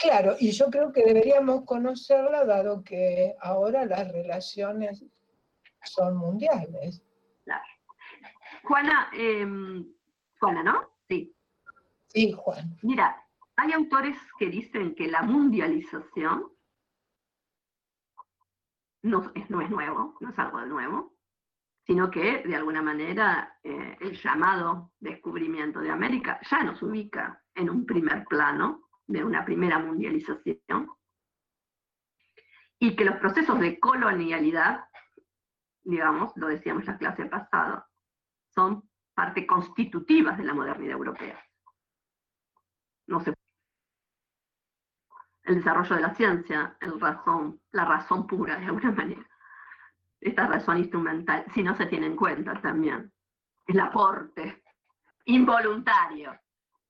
Claro, 0.02 0.36
y 0.40 0.52
yo 0.52 0.72
creo 0.72 0.91
que 0.91 1.03
deberíamos 1.03 1.64
conocerla 1.64 2.44
dado 2.44 2.84
que 2.84 3.36
ahora 3.40 3.86
las 3.86 4.11
relaciones 4.11 5.06
son 5.84 6.18
mundiales. 6.18 7.03
Claro. 7.44 7.64
Juana, 8.64 9.10
em, 9.14 9.86
Juana, 10.40 10.64
¿no? 10.64 10.90
Sí. 11.07 11.36
Sí, 12.07 12.32
Juan. 12.32 12.76
Mira, 12.82 13.15
hay 13.57 13.73
autores 13.73 14.18
que 14.40 14.48
dicen 14.48 14.95
que 14.95 15.07
la 15.07 15.22
mundialización 15.22 16.52
no 19.03 19.32
es, 19.36 19.49
nuevo, 19.49 20.15
no 20.19 20.30
es 20.32 20.40
algo 20.40 20.61
de 20.61 20.68
nuevo, 20.68 21.14
sino 21.86 22.10
que 22.10 22.40
de 22.40 22.56
alguna 22.56 22.82
manera 22.82 23.60
eh, 23.64 23.98
el 23.99 24.19
llamado 24.19 24.94
descubrimiento 24.99 25.80
de 25.80 25.91
América 25.91 26.40
ya 26.49 26.64
nos 26.64 26.82
ubica 26.82 27.44
en 27.53 27.69
un 27.69 27.86
primer 27.86 28.26
plano 28.26 28.91
de 29.07 29.23
una 29.23 29.44
primera 29.45 29.80
mundialización 29.80 30.90
y 32.80 32.95
que 32.95 33.06
los 33.06 33.18
procesos 33.18 33.60
de 33.60 33.80
colonialidad, 33.80 34.86
digamos, 35.84 36.32
lo 36.36 36.48
decíamos 36.48 36.84
en 36.84 36.94
la 36.94 36.98
clase 36.98 37.26
pasada, 37.26 37.88
son 38.56 38.90
parte 39.14 39.45
constitutivas 39.45 40.38
de 40.38 40.45
la 40.45 40.53
modernidad 40.53 40.94
europea. 40.94 41.44
No 43.07 43.19
se 43.19 43.34
el 45.44 45.56
desarrollo 45.56 45.95
de 45.95 46.02
la 46.02 46.15
ciencia, 46.15 46.78
la 47.72 47.86
razón 47.86 48.28
pura 48.28 48.57
de 48.57 48.65
alguna 48.65 48.91
manera. 48.91 49.28
Esta 50.19 50.48
razón 50.48 50.78
instrumental, 50.78 51.45
si 51.53 51.64
no 51.64 51.76
se 51.76 51.88
tiene 51.88 52.06
en 52.06 52.15
cuenta 52.15 52.60
también, 52.61 53.11
el 53.68 53.80
aporte 53.80 54.64
involuntario 55.26 56.40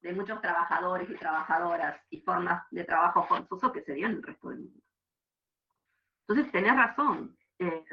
de 0.02 0.14
muchos 0.14 0.42
trabajadores 0.42 1.10
y 1.10 1.16
trabajadoras 1.16 2.02
y 2.10 2.22
formas 2.22 2.66
de 2.72 2.84
trabajo 2.84 3.24
forzoso 3.24 3.72
que 3.72 3.82
se 3.82 3.94
dio 3.94 4.08
en 4.08 4.14
el 4.14 4.24
resto 4.24 4.50
del 4.50 4.60
mundo. 4.60 4.84
Entonces, 6.28 6.52
tenés 6.52 6.76
razón. 6.76 7.38
Eh, 7.60 7.86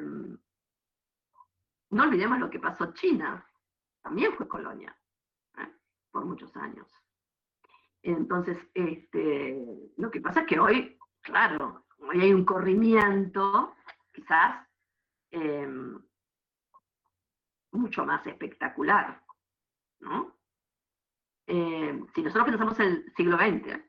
no 1.91 2.03
olvidemos 2.03 2.39
lo 2.39 2.51
que 2.51 2.61
pasó 2.61 2.93
China. 2.95 3.45
También 4.03 4.33
fue 4.35 4.49
colonia, 4.49 4.97
¿eh? 5.59 5.73
por 6.11 6.25
muchos 6.25 6.57
años. 6.57 6.89
Entonces, 8.03 8.59
este, 8.75 9.93
lo 9.97 10.11
que 10.11 10.21
pasa 10.21 10.41
es 10.41 10.47
que 10.47 10.59
hoy, 10.59 10.99
claro, 11.21 11.85
hoy 11.99 12.21
hay 12.21 12.33
un 12.33 12.45
corrimiento, 12.45 13.75
quizás, 14.13 14.67
em, 15.31 16.01
mucho 17.73 18.07
más 18.07 18.27
espectacular, 18.27 19.23
¿no? 20.01 20.38
Em, 21.49 22.07
si 22.15 22.23
nosotros 22.23 22.47
pensamos 22.47 22.79
en 22.79 22.87
el 22.87 23.13
siglo 23.17 23.37
XX, 23.37 23.81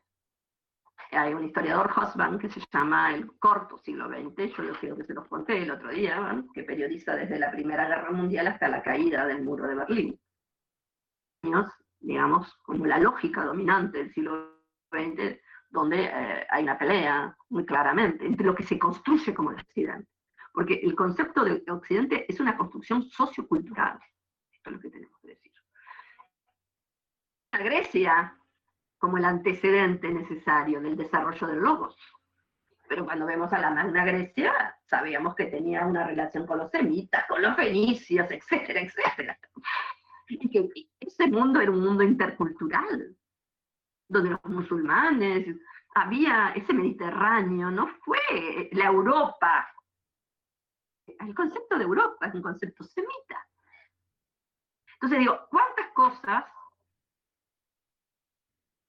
hay 1.12 1.34
un 1.34 1.44
historiador, 1.44 1.92
Hosban, 1.96 2.40
que 2.40 2.50
se 2.50 2.62
llama 2.72 3.14
el 3.14 3.38
corto 3.38 3.78
siglo 3.80 4.08
XX, 4.08 4.56
yo 4.56 4.64
lo 4.64 4.74
creo 4.76 4.96
que 4.96 5.04
se 5.04 5.14
los 5.14 5.28
conté 5.28 5.64
el 5.64 5.72
otro 5.72 5.90
día, 5.90 6.44
que 6.54 6.64
periodiza 6.64 7.16
desde 7.16 7.38
la 7.38 7.52
Primera 7.52 7.88
Guerra 7.88 8.12
Mundial 8.12 8.48
hasta 8.48 8.70
la 8.70 8.82
caída 8.82 9.26
del 9.26 9.44
muro 9.44 9.68
de 9.68 9.76
Berlín 9.76 10.20
digamos, 12.00 12.54
como 12.64 12.86
la 12.86 13.00
lógica 13.00 13.44
dominante 13.44 14.00
del 14.00 14.14
siglo 14.14 14.62
XX, 14.92 15.40
donde 15.70 16.06
eh, 16.06 16.48
hay 16.50 16.64
una 16.64 16.78
pelea 16.78 17.36
muy 17.50 17.66
claramente 17.66 18.26
entre 18.26 18.46
lo 18.46 18.56
que 18.56 18.64
se 18.64 18.80
construye 18.80 19.34
como 19.34 19.52
el 19.52 19.58
Occidente. 19.58 20.10
Porque 20.54 20.76
el 20.76 20.96
concepto 20.96 21.44
de 21.44 21.64
Occidente 21.70 22.26
es 22.28 22.40
una 22.40 22.58
construcción 22.58 23.04
sociocultural. 23.04 24.00
Esto 24.52 24.70
es 24.70 24.76
lo 24.76 24.82
que 24.82 24.90
tenemos 24.90 25.20
que 25.22 25.28
decir. 25.28 25.49
La 27.52 27.60
Grecia 27.60 28.36
como 28.98 29.18
el 29.18 29.26
antecedente 29.26 30.10
necesario 30.10 30.82
del 30.82 30.98
desarrollo 30.98 31.48
del 31.48 31.60
logos. 31.60 31.96
Pero 32.88 33.06
cuando 33.06 33.26
vemos 33.26 33.54
a 33.54 33.60
la 33.60 33.70
Magna 33.70 34.04
Grecia, 34.04 34.78
sabíamos 34.86 35.36
que 35.36 35.46
tenía 35.46 35.86
una 35.86 36.06
relación 36.06 36.46
con 36.46 36.58
los 36.58 36.72
semitas, 36.72 37.26
con 37.28 37.42
los 37.42 37.56
fenicios, 37.56 38.30
etcétera, 38.30 38.82
etcétera 38.82 39.40
y 40.30 40.50
que 40.50 40.90
ese 41.00 41.28
mundo 41.28 41.60
era 41.60 41.72
un 41.72 41.84
mundo 41.84 42.04
intercultural, 42.04 43.16
donde 44.08 44.30
los 44.30 44.44
musulmanes, 44.46 45.58
había 45.96 46.54
ese 46.56 46.74
Mediterráneo, 46.74 47.72
no 47.72 47.88
fue 47.88 48.70
la 48.74 48.86
Europa. 48.86 49.68
El 51.08 51.34
concepto 51.34 51.78
de 51.78 51.84
Europa 51.84 52.28
es 52.28 52.36
un 52.36 52.44
concepto 52.44 52.84
semita. 52.84 53.48
Entonces 54.94 55.20
digo, 55.20 55.48
¿cuántas 55.50 55.90
cosas 55.94 56.46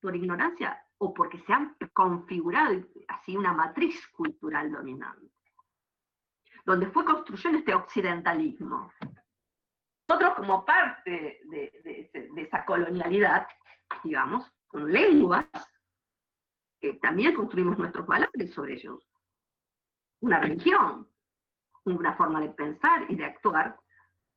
por 0.01 0.15
ignorancia 0.15 0.83
o 0.97 1.13
porque 1.13 1.39
se 1.39 1.53
han 1.53 1.75
configurado 1.93 2.83
así 3.07 3.37
una 3.37 3.53
matriz 3.53 4.07
cultural 4.09 4.71
dominante? 4.71 5.31
Donde 6.65 6.87
fue 6.87 7.05
construyendo 7.05 7.59
este 7.59 7.73
occidentalismo, 7.73 8.91
nosotros 10.07 10.35
como 10.35 10.65
parte 10.65 11.41
de, 11.45 12.11
esa 12.35 12.65
colonialidad, 12.65 13.47
digamos, 14.03 14.51
con 14.67 14.91
lenguas, 14.91 15.45
también 17.01 17.33
construimos 17.35 17.77
nuestros 17.77 18.05
valores 18.05 18.53
sobre 18.53 18.73
ellos. 18.73 19.07
Una 20.19 20.39
religión, 20.39 21.07
una 21.85 22.13
forma 22.15 22.41
de 22.41 22.49
pensar 22.49 23.05
y 23.09 23.15
de 23.15 23.25
actuar. 23.25 23.79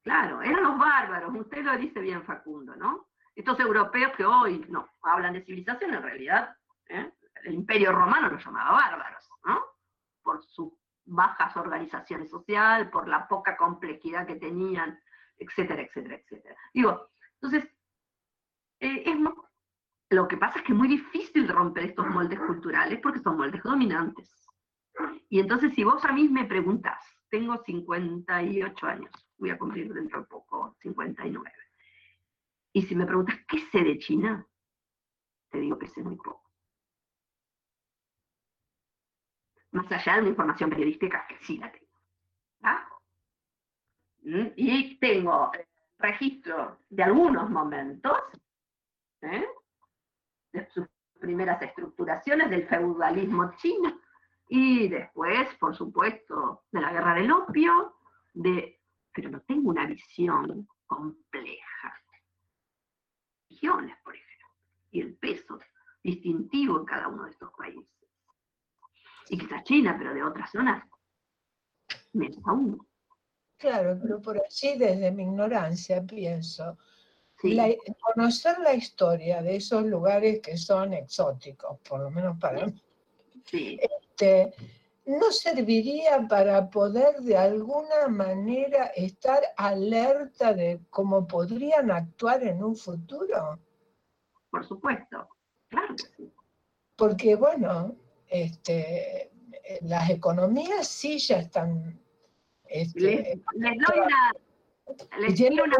Claro, 0.02 0.42
eran 0.42 0.62
los 0.62 0.78
bárbaros, 0.78 1.34
usted 1.34 1.64
lo 1.64 1.76
dice 1.76 2.00
bien 2.00 2.22
Facundo, 2.24 2.76
¿no? 2.76 3.08
Estos 3.34 3.58
europeos 3.60 4.12
que 4.16 4.24
hoy 4.24 4.64
no 4.68 4.88
hablan 5.02 5.34
de 5.34 5.42
civilización, 5.42 5.94
en 5.94 6.02
realidad 6.02 6.56
¿eh? 6.88 7.12
el 7.44 7.54
imperio 7.54 7.92
romano 7.92 8.30
los 8.30 8.44
llamaba 8.44 8.72
bárbaros, 8.72 9.28
¿no? 9.44 9.60
Por 10.22 10.42
sus 10.44 10.72
bajas 11.04 11.56
organizaciones 11.56 12.30
sociales, 12.30 12.88
por 12.90 13.08
la 13.08 13.26
poca 13.28 13.56
complejidad 13.56 14.26
que 14.26 14.36
tenían 14.36 14.98
etcétera, 15.38 15.82
etcétera, 15.82 16.16
etcétera. 16.16 16.56
Digo, 16.72 17.10
entonces, 17.40 17.70
eh, 18.80 19.02
es, 19.06 19.16
lo 20.10 20.28
que 20.28 20.36
pasa 20.36 20.58
es 20.58 20.64
que 20.64 20.72
es 20.72 20.78
muy 20.78 20.88
difícil 20.88 21.48
romper 21.48 21.84
estos 21.84 22.06
moldes 22.06 22.38
culturales 22.40 23.00
porque 23.02 23.20
son 23.20 23.36
moldes 23.36 23.62
dominantes. 23.62 24.30
Y 25.28 25.40
entonces, 25.40 25.74
si 25.74 25.82
vos 25.82 26.04
a 26.04 26.12
mí 26.12 26.28
me 26.28 26.44
preguntas, 26.44 27.04
tengo 27.28 27.56
58 27.64 28.86
años, 28.86 29.10
voy 29.38 29.50
a 29.50 29.58
cumplir 29.58 29.92
dentro 29.92 30.20
de 30.20 30.26
poco 30.26 30.76
59. 30.80 31.50
Y 32.74 32.82
si 32.82 32.96
me 32.96 33.06
preguntas, 33.06 33.36
¿qué 33.46 33.60
sé 33.70 33.84
de 33.84 33.98
China? 33.98 34.44
Te 35.48 35.60
digo 35.60 35.78
que 35.78 35.86
sé 35.86 36.02
muy 36.02 36.16
poco. 36.16 36.42
Más 39.70 39.90
allá 39.92 40.14
de 40.14 40.20
una 40.22 40.30
información 40.30 40.70
periodística 40.70 41.24
que 41.28 41.38
sí 41.38 41.58
la 41.58 41.70
tengo. 41.70 41.86
¿Ah? 42.62 42.88
Y 44.56 44.98
tengo 44.98 45.52
registro 45.98 46.80
de 46.90 47.02
algunos 47.04 47.48
momentos, 47.48 48.18
¿eh? 49.22 49.46
de 50.52 50.68
sus 50.70 50.88
primeras 51.20 51.62
estructuraciones 51.62 52.50
del 52.50 52.66
feudalismo 52.66 53.52
chino, 53.56 54.00
y 54.48 54.88
después, 54.88 55.54
por 55.60 55.76
supuesto, 55.76 56.64
de 56.72 56.80
la 56.80 56.92
guerra 56.92 57.14
del 57.14 57.30
opio, 57.30 57.98
de, 58.32 58.80
pero 59.12 59.30
no 59.30 59.40
tengo 59.42 59.70
una 59.70 59.86
visión 59.86 60.66
compleja. 60.86 62.03
Regiones, 63.50 63.96
por 64.02 64.14
ejemplo, 64.14 64.46
y 64.90 65.00
el 65.00 65.14
peso 65.16 65.58
distintivo 66.02 66.78
en 66.78 66.84
cada 66.84 67.08
uno 67.08 67.24
de 67.24 67.30
estos 67.30 67.50
países. 67.56 67.88
Y 69.28 69.38
quizás 69.38 69.64
China, 69.64 69.96
pero 69.98 70.12
de 70.12 70.22
otras 70.22 70.50
zonas, 70.50 70.84
menos 72.12 72.38
aún. 72.46 72.86
Claro, 73.56 73.98
pero 74.00 74.20
por 74.20 74.36
allí 74.36 74.76
desde 74.78 75.10
mi 75.10 75.22
ignorancia 75.22 76.02
pienso, 76.02 76.76
conocer 78.14 78.58
la 78.60 78.74
historia 78.74 79.42
de 79.42 79.56
esos 79.56 79.84
lugares 79.84 80.40
que 80.40 80.56
son 80.56 80.94
exóticos, 80.94 81.78
por 81.80 82.00
lo 82.00 82.10
menos 82.10 82.38
para 82.38 82.66
mí, 82.66 82.82
este, 83.80 84.54
¿no 85.06 85.30
serviría 85.32 86.26
para 86.28 86.70
poder 86.70 87.16
de 87.20 87.36
alguna 87.36 88.08
manera 88.08 88.86
estar 88.96 89.40
alerta 89.56 90.54
de 90.54 90.80
cómo 90.90 91.26
podrían 91.26 91.90
actuar 91.90 92.42
en 92.42 92.62
un 92.62 92.76
futuro? 92.76 93.58
Por 94.50 94.66
supuesto, 94.66 95.28
claro 95.68 95.94
Porque 96.96 97.36
bueno, 97.36 97.96
este, 98.28 99.30
las 99.82 100.10
economías 100.10 100.86
sí 100.88 101.18
ya 101.18 101.38
están 101.38 102.00
este, 102.74 103.40
les, 103.54 103.76
doy 103.78 104.00
una, 104.00 104.32
les 105.18 105.38
doy 105.38 105.60
una 105.60 105.76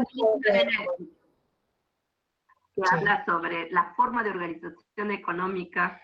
que 2.77 2.83
habla 2.91 3.25
sobre 3.25 3.71
la 3.71 3.93
forma 3.95 4.23
de 4.23 4.31
organización 4.31 5.11
económica, 5.13 6.01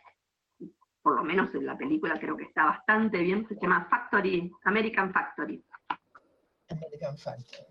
por 1.03 1.17
lo 1.17 1.25
menos 1.25 1.55
en 1.55 1.67
la 1.67 1.77
película 1.77 2.19
creo 2.19 2.37
que 2.37 2.45
está 2.45 2.65
bastante 2.65 3.19
bien, 3.19 3.47
se 3.49 3.57
llama 3.57 3.87
Factory, 3.91 4.53
American 4.65 5.13
Factory. 5.13 5.65
American 6.69 7.19
Factory. 7.19 7.67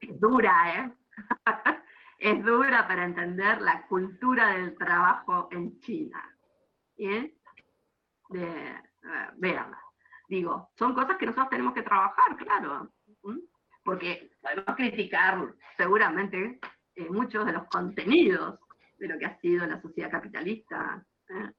Es 0.00 0.20
dura, 0.20 0.74
¿eh? 0.74 0.92
es 2.18 2.44
dura 2.44 2.86
para 2.88 3.04
entender 3.04 3.60
la 3.60 3.86
cultura 3.86 4.56
del 4.56 4.76
trabajo 4.76 5.48
en 5.52 5.78
China. 5.80 6.20
¿Bien? 6.96 7.32
De, 8.30 8.74
uh, 9.04 9.74
Digo, 10.28 10.70
son 10.78 10.94
cosas 10.94 11.18
que 11.18 11.26
nosotros 11.26 11.50
tenemos 11.50 11.74
que 11.74 11.82
trabajar, 11.82 12.36
claro, 12.36 12.90
porque 13.84 14.30
podemos 14.40 14.76
criticar 14.76 15.54
seguramente 15.76 16.58
eh, 16.94 17.10
muchos 17.10 17.44
de 17.44 17.52
los 17.52 17.66
contenidos 17.68 18.58
de 18.98 19.08
lo 19.08 19.18
que 19.18 19.26
ha 19.26 19.38
sido 19.40 19.66
la 19.66 19.80
sociedad 19.80 20.10
capitalista 20.10 21.04
¿eh? 21.28 21.52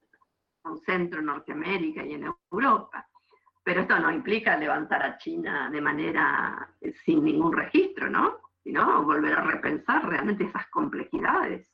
Centro, 0.84 1.22
Norteamérica 1.22 2.04
y 2.04 2.14
en 2.14 2.24
Europa. 2.50 3.06
Pero 3.62 3.82
esto 3.82 3.98
no 3.98 4.10
implica 4.10 4.56
levantar 4.56 5.02
a 5.02 5.18
China 5.18 5.70
de 5.70 5.80
manera 5.80 6.68
eh, 6.80 6.92
sin 7.04 7.24
ningún 7.24 7.52
registro, 7.52 8.10
¿no? 8.10 8.40
Sino 8.62 9.02
volver 9.02 9.34
a 9.34 9.42
repensar 9.42 10.06
realmente 10.06 10.44
esas 10.44 10.66
complejidades 10.68 11.70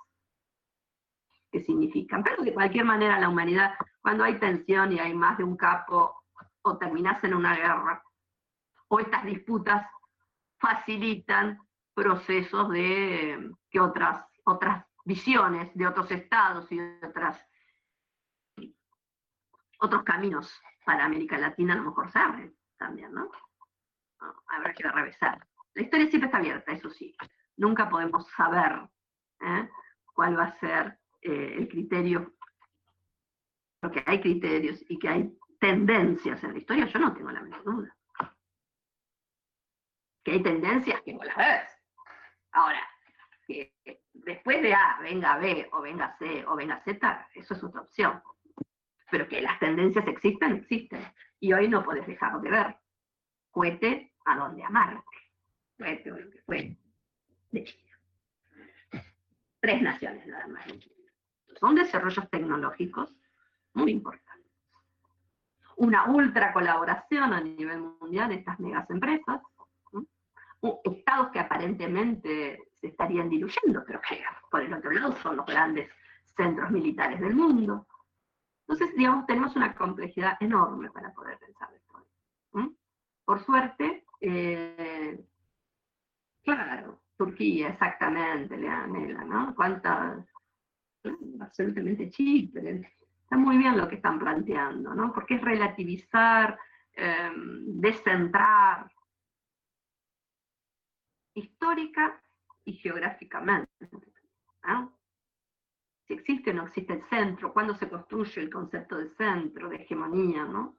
que 1.50 1.60
significan. 1.64 2.22
Pero 2.22 2.42
de 2.42 2.54
cualquier 2.54 2.84
manera 2.84 3.18
la 3.18 3.28
humanidad, 3.28 3.74
cuando 4.00 4.24
hay 4.24 4.38
tensión 4.38 4.92
y 4.92 4.98
hay 4.98 5.14
más 5.14 5.38
de 5.38 5.44
un 5.44 5.56
capo 5.56 6.22
o 6.62 6.78
terminas 6.78 7.22
en 7.24 7.34
una 7.34 7.56
guerra, 7.56 8.02
o 8.88 9.00
estas 9.00 9.24
disputas 9.24 9.86
facilitan 10.58 11.58
procesos 11.94 12.70
de 12.70 13.50
que 13.70 13.80
otras, 13.80 14.24
otras 14.44 14.84
visiones 15.04 15.70
de 15.74 15.86
otros 15.86 16.10
estados 16.10 16.70
y 16.70 16.80
otras, 16.80 17.40
otros 19.80 20.02
caminos 20.04 20.60
para 20.84 21.04
América 21.04 21.38
Latina 21.38 21.74
a 21.74 21.76
lo 21.76 21.84
mejor 21.84 22.10
se 22.10 22.18
abren 22.18 22.56
también, 22.76 23.12
¿no? 23.12 23.30
Habrá 24.48 24.72
que 24.74 24.82
revisar. 24.88 25.46
La 25.74 25.82
historia 25.82 26.08
siempre 26.08 26.26
está 26.26 26.38
abierta, 26.38 26.72
eso 26.72 26.90
sí. 26.90 27.14
Nunca 27.56 27.88
podemos 27.88 28.28
saber 28.30 28.88
¿eh? 29.40 29.68
cuál 30.14 30.38
va 30.38 30.44
a 30.44 30.58
ser 30.58 30.98
eh, 31.22 31.54
el 31.58 31.68
criterio, 31.68 32.34
porque 33.80 34.02
hay 34.06 34.20
criterios 34.20 34.82
y 34.88 34.98
que 34.98 35.08
hay 35.08 35.38
tendencias 35.58 36.42
en 36.42 36.52
la 36.52 36.58
historia, 36.58 36.86
yo 36.86 36.98
no 36.98 37.14
tengo 37.14 37.30
la 37.30 37.42
menor 37.42 37.62
duda. 37.64 37.96
Que 40.22 40.32
hay 40.32 40.42
tendencias 40.42 41.02
no 41.06 41.24
las 41.24 41.36
ves. 41.36 41.70
Ahora, 42.52 42.86
que 43.46 43.72
después 44.12 44.62
de 44.62 44.74
A 44.74 44.98
venga 45.00 45.38
B 45.38 45.68
o 45.72 45.80
venga 45.80 46.16
C 46.18 46.44
o 46.46 46.56
venga 46.56 46.82
Z, 46.82 47.28
eso 47.34 47.54
es 47.54 47.64
otra 47.64 47.82
opción. 47.82 48.22
Pero 49.10 49.28
que 49.28 49.40
las 49.40 49.58
tendencias 49.58 50.06
existen, 50.06 50.52
existen. 50.56 51.02
Y 51.40 51.52
hoy 51.52 51.68
no 51.68 51.82
puedes 51.82 52.06
dejar 52.06 52.40
de 52.40 52.50
ver. 52.50 52.76
Cuete 53.50 54.12
a 54.24 54.36
donde 54.36 54.62
amarte. 54.62 55.02
Cuete 55.76 56.12
o 56.12 56.18
lo 56.18 56.30
que 56.30 56.38
fue 56.42 56.76
de 57.50 57.64
China. 57.64 57.98
Tres 59.60 59.82
naciones 59.82 60.26
nada 60.26 60.46
más. 60.46 60.64
Son 61.58 61.74
desarrollos 61.74 62.30
tecnológicos 62.30 63.12
muy 63.74 63.92
importantes 63.92 64.30
una 65.80 66.10
ultra 66.10 66.52
colaboración 66.52 67.32
a 67.32 67.40
nivel 67.40 67.80
mundial 67.80 68.28
de 68.28 68.34
estas 68.34 68.60
megas 68.60 68.88
empresas, 68.90 69.40
estados 70.84 71.30
que 71.32 71.40
aparentemente 71.40 72.58
se 72.78 72.88
estarían 72.88 73.30
diluyendo, 73.30 73.82
pero 73.86 73.98
que 74.06 74.22
por 74.50 74.60
el 74.60 74.74
otro 74.74 74.90
lado 74.90 75.16
son 75.22 75.38
los 75.38 75.46
grandes 75.46 75.90
centros 76.36 76.70
militares 76.70 77.18
del 77.18 77.34
mundo. 77.34 77.86
Entonces, 78.70 78.96
digamos, 78.96 79.26
tenemos 79.26 79.56
una 79.56 79.74
complejidad 79.74 80.36
enorme 80.38 80.92
para 80.92 81.12
poder 81.12 81.36
pensar 81.38 81.68
esto. 81.74 82.06
Por 83.24 83.44
suerte, 83.44 84.04
eh, 84.20 85.24
claro, 86.44 87.02
Turquía, 87.16 87.70
exactamente, 87.70 88.56
Leanela, 88.56 89.24
¿no? 89.24 89.56
Cuántas, 89.56 90.24
absolutamente 91.40 92.10
Chipre, 92.10 92.88
Está 93.24 93.36
muy 93.36 93.58
bien 93.58 93.76
lo 93.76 93.88
que 93.88 93.96
están 93.96 94.20
planteando, 94.20 94.94
¿no? 94.94 95.12
Porque 95.12 95.34
es 95.34 95.42
relativizar, 95.42 96.56
em, 96.92 97.80
descentrar 97.80 98.88
histórica 101.34 102.22
y 102.64 102.74
geográficamente. 102.74 103.70
Si 106.10 106.14
existe 106.14 106.50
o 106.50 106.54
no 106.54 106.66
existe 106.66 106.94
el 106.94 107.04
centro, 107.08 107.52
cuándo 107.52 107.72
se 107.76 107.88
construye 107.88 108.40
el 108.40 108.50
concepto 108.50 108.98
de 108.98 109.10
centro, 109.10 109.68
de 109.68 109.76
hegemonía, 109.76 110.44
¿no? 110.44 110.76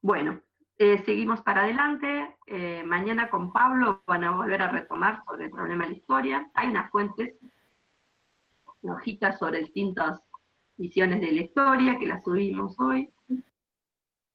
Bueno, 0.00 0.40
eh, 0.78 1.02
seguimos 1.04 1.42
para 1.42 1.64
adelante. 1.64 2.38
Eh, 2.46 2.82
mañana 2.82 3.28
con 3.28 3.52
Pablo 3.52 4.02
van 4.06 4.24
a 4.24 4.30
volver 4.30 4.62
a 4.62 4.70
retomar 4.70 5.22
sobre 5.26 5.44
el 5.44 5.50
problema 5.50 5.84
de 5.84 5.90
la 5.90 5.96
historia. 5.98 6.50
Hay 6.54 6.68
unas 6.70 6.90
fuentes, 6.90 7.36
hojitas 8.80 9.38
sobre 9.38 9.58
distintas 9.58 10.22
visiones 10.78 11.20
de 11.20 11.32
la 11.32 11.42
historia, 11.42 11.98
que 11.98 12.06
las 12.06 12.24
subimos 12.24 12.80
hoy. 12.80 13.12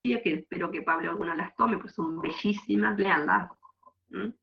Que 0.03 0.21
espero 0.23 0.69
que 0.69 0.83
Pablo 0.83 1.09
alguna 1.09 1.33
las 1.33 1.55
tome, 1.55 1.79
pues 1.79 1.95
son 1.95 2.21
bellísimas, 2.21 2.95
leanlas. 2.95 3.49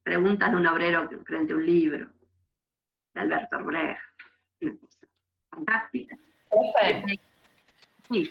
Preguntas 0.03 0.51
de 0.51 0.57
un 0.57 0.67
obrero 0.67 1.09
frente 1.25 1.53
a 1.53 1.57
un 1.57 1.67
libro, 1.67 2.09
de 3.15 3.21
Alberto 3.21 3.63
Brecht. 3.63 4.12
Fantástica. 5.53 6.17
Sí. 8.11 8.31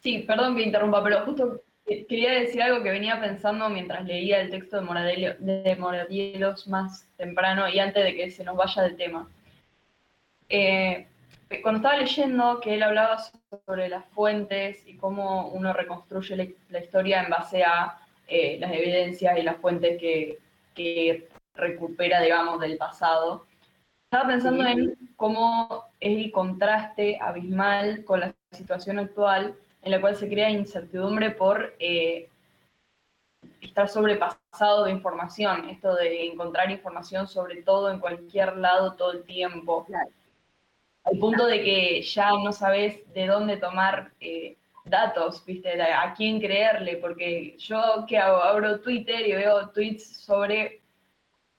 sí, 0.00 0.18
perdón 0.20 0.56
que 0.56 0.62
interrumpa, 0.62 1.04
pero 1.04 1.24
justo 1.24 1.60
quería 1.84 2.32
decir 2.32 2.62
algo 2.62 2.82
que 2.82 2.90
venía 2.90 3.20
pensando 3.20 3.68
mientras 3.68 4.04
leía 4.04 4.40
el 4.40 4.50
texto 4.50 4.80
de 4.80 5.76
Moradielos 5.76 6.66
más 6.66 7.06
temprano 7.16 7.68
y 7.68 7.78
antes 7.78 8.02
de 8.02 8.14
que 8.14 8.30
se 8.30 8.44
nos 8.44 8.56
vaya 8.56 8.82
del 8.82 8.96
tema. 8.96 9.28
Eh, 10.48 11.06
cuando 11.62 11.78
estaba 11.78 11.96
leyendo 11.96 12.60
que 12.60 12.74
él 12.74 12.82
hablaba 12.82 13.18
sobre 13.66 13.88
las 13.88 14.06
fuentes 14.06 14.86
y 14.86 14.96
cómo 14.96 15.48
uno 15.48 15.72
reconstruye 15.72 16.56
la, 16.70 16.78
historia 16.78 17.22
en 17.22 17.30
base 17.30 17.62
a 17.64 17.98
eh, 18.26 18.56
las 18.58 18.72
evidencias 18.72 19.38
y 19.38 19.42
las 19.42 19.56
fuentes 19.56 20.00
que, 20.00 21.28
recupera, 21.54 22.20
digamos, 22.22 22.60
del 22.60 22.78
pasado, 22.78 23.46
estaba 24.12 24.28
pensando 24.28 24.66
en 24.66 24.94
cómo 25.16 25.86
es 25.98 26.18
el 26.18 26.30
contraste 26.32 27.18
abismal 27.18 28.04
con 28.04 28.20
la 28.20 28.34
situación 28.50 28.98
actual 28.98 29.56
en 29.80 29.90
la 29.90 30.02
cual 30.02 30.16
se 30.16 30.28
crea 30.28 30.50
incertidumbre 30.50 31.30
por 31.30 31.74
eh, 31.78 32.28
estar 33.62 33.88
sobrepasado 33.88 34.84
de 34.84 34.90
información, 34.90 35.70
esto 35.70 35.94
de 35.94 36.26
encontrar 36.26 36.70
información 36.70 37.26
sobre 37.26 37.62
todo 37.62 37.90
en 37.90 38.00
cualquier 38.00 38.58
lado 38.58 38.92
todo 38.96 39.12
el 39.12 39.24
tiempo 39.24 39.86
al 41.04 41.18
punto 41.18 41.46
de 41.46 41.62
que 41.62 42.02
ya 42.02 42.32
no 42.32 42.52
sabes 42.52 43.00
de 43.14 43.26
dónde 43.26 43.56
tomar 43.56 44.12
eh, 44.20 44.58
datos, 44.84 45.42
¿viste? 45.46 45.80
A 45.80 46.12
quién 46.12 46.38
creerle, 46.38 46.98
porque 46.98 47.56
yo 47.56 48.04
que 48.06 48.18
hago, 48.18 48.42
abro 48.42 48.78
Twitter 48.78 49.26
y 49.26 49.32
veo 49.32 49.70
tweets 49.70 50.18
sobre 50.18 50.82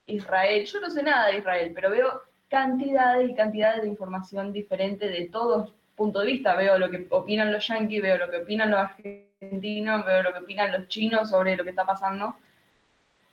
Israel. 0.06 0.64
Yo 0.64 0.80
no 0.80 0.88
sé 0.88 1.02
nada 1.02 1.26
de 1.26 1.38
Israel, 1.38 1.72
pero 1.74 1.90
veo 1.90 2.22
cantidades 2.48 3.30
y 3.30 3.34
cantidades 3.34 3.82
de 3.82 3.88
información 3.88 4.52
diferente 4.52 5.08
de 5.08 5.28
todos 5.28 5.72
puntos 5.96 6.24
de 6.24 6.32
vista. 6.32 6.54
Veo 6.54 6.78
lo 6.78 6.90
que 6.90 7.06
opinan 7.10 7.52
los 7.52 7.66
yanquis, 7.66 8.02
veo 8.02 8.18
lo 8.18 8.30
que 8.30 8.38
opinan 8.38 8.70
los 8.70 8.80
argentinos, 8.80 10.04
veo 10.04 10.22
lo 10.22 10.32
que 10.32 10.38
opinan 10.40 10.72
los 10.72 10.88
chinos 10.88 11.30
sobre 11.30 11.56
lo 11.56 11.64
que 11.64 11.70
está 11.70 11.84
pasando. 11.84 12.36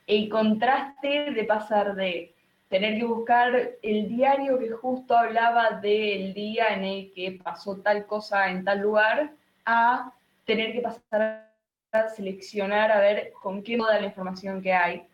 El 0.06 0.28
contraste 0.28 1.32
de 1.32 1.44
pasar 1.44 1.94
de 1.94 2.34
tener 2.68 2.98
que 2.98 3.04
buscar 3.04 3.72
el 3.82 4.08
diario 4.08 4.58
que 4.58 4.70
justo 4.70 5.16
hablaba 5.16 5.72
del 5.80 6.32
día 6.32 6.68
en 6.68 6.84
el 6.84 7.12
que 7.12 7.38
pasó 7.42 7.76
tal 7.76 8.06
cosa 8.06 8.48
en 8.48 8.64
tal 8.64 8.80
lugar, 8.80 9.30
a 9.66 10.12
tener 10.44 10.72
que 10.72 10.80
pasar 10.80 11.52
a 11.92 12.08
seleccionar 12.08 12.90
a 12.90 13.00
ver 13.00 13.32
con 13.42 13.62
qué 13.62 13.76
moda 13.76 14.00
la 14.00 14.06
información 14.06 14.62
que 14.62 14.72
hay. 14.72 15.06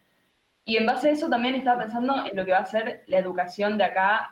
Y 0.68 0.76
en 0.76 0.84
base 0.84 1.08
a 1.08 1.12
eso 1.12 1.30
también 1.30 1.54
estaba 1.54 1.80
pensando 1.80 2.26
en 2.26 2.36
lo 2.36 2.44
que 2.44 2.52
va 2.52 2.58
a 2.58 2.66
ser 2.66 3.02
la 3.06 3.18
educación 3.18 3.78
de 3.78 3.84
acá, 3.84 4.30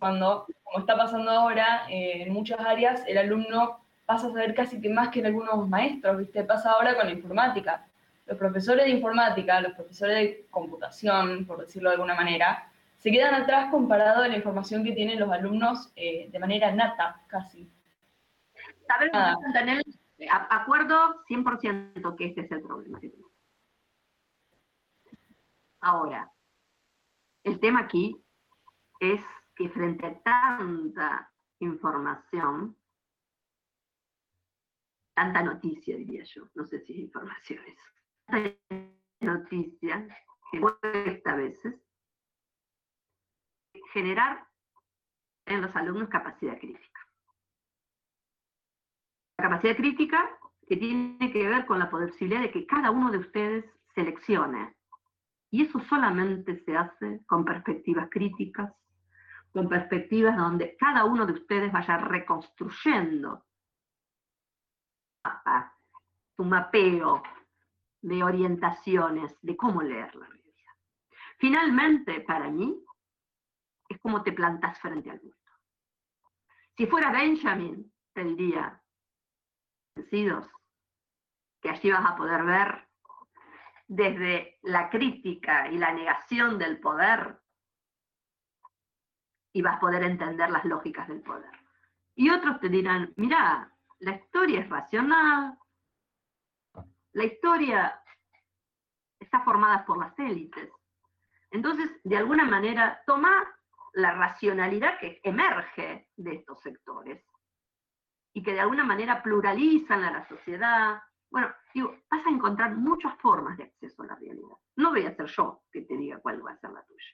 cuando, 0.00 0.46
como 0.64 0.80
está 0.80 0.96
pasando 0.96 1.30
ahora, 1.30 1.86
eh, 1.88 2.24
en 2.24 2.32
muchas 2.32 2.58
áreas 2.58 3.04
el 3.06 3.18
alumno 3.18 3.78
pasa 4.04 4.26
a 4.26 4.30
saber 4.30 4.52
casi 4.52 4.80
que 4.80 4.88
más 4.88 5.10
que 5.10 5.20
en 5.20 5.26
algunos 5.26 5.68
maestros, 5.68 6.18
¿viste? 6.18 6.42
Pasa 6.42 6.72
ahora 6.72 6.96
con 6.96 7.06
la 7.06 7.12
informática 7.12 7.86
los 8.26 8.36
profesores 8.36 8.86
de 8.86 8.90
informática, 8.90 9.60
los 9.60 9.74
profesores 9.74 10.16
de 10.16 10.46
computación, 10.50 11.46
por 11.46 11.60
decirlo 11.60 11.90
de 11.90 11.94
alguna 11.94 12.14
manera, 12.14 12.68
se 12.98 13.12
quedan 13.12 13.34
atrás 13.34 13.70
comparado 13.70 14.22
a 14.22 14.28
la 14.28 14.36
información 14.36 14.82
que 14.82 14.92
tienen 14.92 15.20
los 15.20 15.30
alumnos 15.30 15.92
eh, 15.94 16.28
de 16.32 16.38
manera 16.38 16.72
nata, 16.72 17.20
casi. 17.28 17.70
Tener, 19.52 19.82
acuerdo 20.50 21.22
100% 21.28 22.16
que 22.16 22.26
este 22.26 22.40
es 22.40 22.50
el 22.50 22.62
problema 22.62 22.98
Ahora, 25.86 26.32
el 27.42 27.60
tema 27.60 27.80
aquí 27.80 28.24
es 29.00 29.20
que 29.54 29.68
frente 29.68 30.06
a 30.06 30.22
tanta 30.22 31.30
información, 31.58 32.74
tanta 35.14 35.42
noticia, 35.42 35.98
diría 35.98 36.24
yo, 36.24 36.48
no 36.54 36.64
sé 36.64 36.80
si 36.80 36.94
es 36.94 36.98
información 37.00 37.60
eso, 37.66 38.56
noticia 39.20 40.08
que 40.50 40.58
cuesta 40.58 41.32
a 41.32 41.36
veces 41.36 41.74
generar 43.92 44.48
en 45.44 45.60
los 45.60 45.76
alumnos 45.76 46.08
capacidad 46.08 46.58
crítica. 46.58 47.00
La 49.36 49.50
capacidad 49.50 49.76
crítica 49.76 50.38
que 50.66 50.78
tiene 50.78 51.30
que 51.30 51.46
ver 51.46 51.66
con 51.66 51.78
la 51.78 51.90
posibilidad 51.90 52.40
de 52.40 52.50
que 52.50 52.64
cada 52.64 52.90
uno 52.90 53.10
de 53.10 53.18
ustedes 53.18 53.66
seleccione. 53.94 54.74
Y 55.54 55.62
eso 55.62 55.78
solamente 55.88 56.64
se 56.64 56.76
hace 56.76 57.24
con 57.26 57.44
perspectivas 57.44 58.08
críticas, 58.10 58.74
con 59.52 59.68
perspectivas 59.68 60.36
donde 60.36 60.76
cada 60.76 61.04
uno 61.04 61.26
de 61.26 61.34
ustedes 61.34 61.70
vaya 61.70 61.96
reconstruyendo 61.96 63.46
su 66.36 66.44
mapeo 66.44 67.22
de 68.02 68.24
orientaciones 68.24 69.32
de 69.42 69.56
cómo 69.56 69.80
leer 69.80 70.12
la 70.16 70.26
realidad. 70.26 70.72
Finalmente, 71.38 72.22
para 72.22 72.50
mí, 72.50 72.84
es 73.88 74.00
como 74.00 74.24
te 74.24 74.32
plantas 74.32 74.76
frente 74.80 75.08
al 75.08 75.20
mundo. 75.20 75.36
Si 76.76 76.88
fuera 76.88 77.12
Benjamin, 77.12 77.94
te 78.12 78.24
diría, 78.24 78.82
vencidos, 79.94 80.48
que 81.62 81.70
allí 81.70 81.92
vas 81.92 82.10
a 82.10 82.16
poder 82.16 82.42
ver 82.42 82.88
desde 83.94 84.58
la 84.62 84.90
crítica 84.90 85.70
y 85.70 85.78
la 85.78 85.92
negación 85.92 86.58
del 86.58 86.80
poder 86.80 87.38
y 89.52 89.62
vas 89.62 89.76
a 89.76 89.80
poder 89.80 90.02
entender 90.02 90.50
las 90.50 90.64
lógicas 90.64 91.06
del 91.06 91.22
poder. 91.22 91.50
Y 92.16 92.28
otros 92.28 92.58
te 92.58 92.68
dirán, 92.68 93.12
mira, 93.16 93.72
la 94.00 94.16
historia 94.16 94.60
es 94.60 94.68
racional, 94.68 95.56
la 97.12 97.24
historia 97.24 98.02
está 99.20 99.44
formada 99.44 99.84
por 99.86 99.98
las 99.98 100.18
élites. 100.18 100.70
Entonces, 101.52 101.88
de 102.02 102.16
alguna 102.16 102.46
manera, 102.46 103.00
toma 103.06 103.44
la 103.92 104.10
racionalidad 104.12 104.98
que 104.98 105.20
emerge 105.22 106.08
de 106.16 106.34
estos 106.34 106.60
sectores 106.62 107.24
y 108.32 108.42
que 108.42 108.54
de 108.54 108.60
alguna 108.60 108.82
manera 108.82 109.22
pluralizan 109.22 110.02
a 110.02 110.10
la 110.10 110.28
sociedad. 110.28 111.00
Bueno, 111.34 111.52
digo, 111.74 111.96
vas 112.08 112.24
a 112.24 112.30
encontrar 112.30 112.76
muchas 112.76 113.12
formas 113.18 113.56
de 113.56 113.64
acceso 113.64 114.04
a 114.04 114.06
la 114.06 114.14
realidad. 114.14 114.56
No 114.76 114.90
voy 114.90 115.04
a 115.04 115.16
ser 115.16 115.26
yo 115.26 115.64
que 115.72 115.80
te 115.80 115.96
diga 115.96 116.20
cuál 116.20 116.46
va 116.46 116.52
a 116.52 116.58
ser 116.58 116.70
la 116.70 116.84
tuya. 116.84 117.10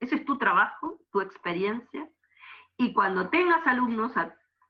Ese 0.00 0.16
es 0.16 0.24
tu 0.24 0.36
trabajo, 0.36 0.98
tu 1.12 1.20
experiencia, 1.20 2.10
y 2.76 2.92
cuando 2.92 3.30
tengas 3.30 3.64
alumnos 3.68 4.10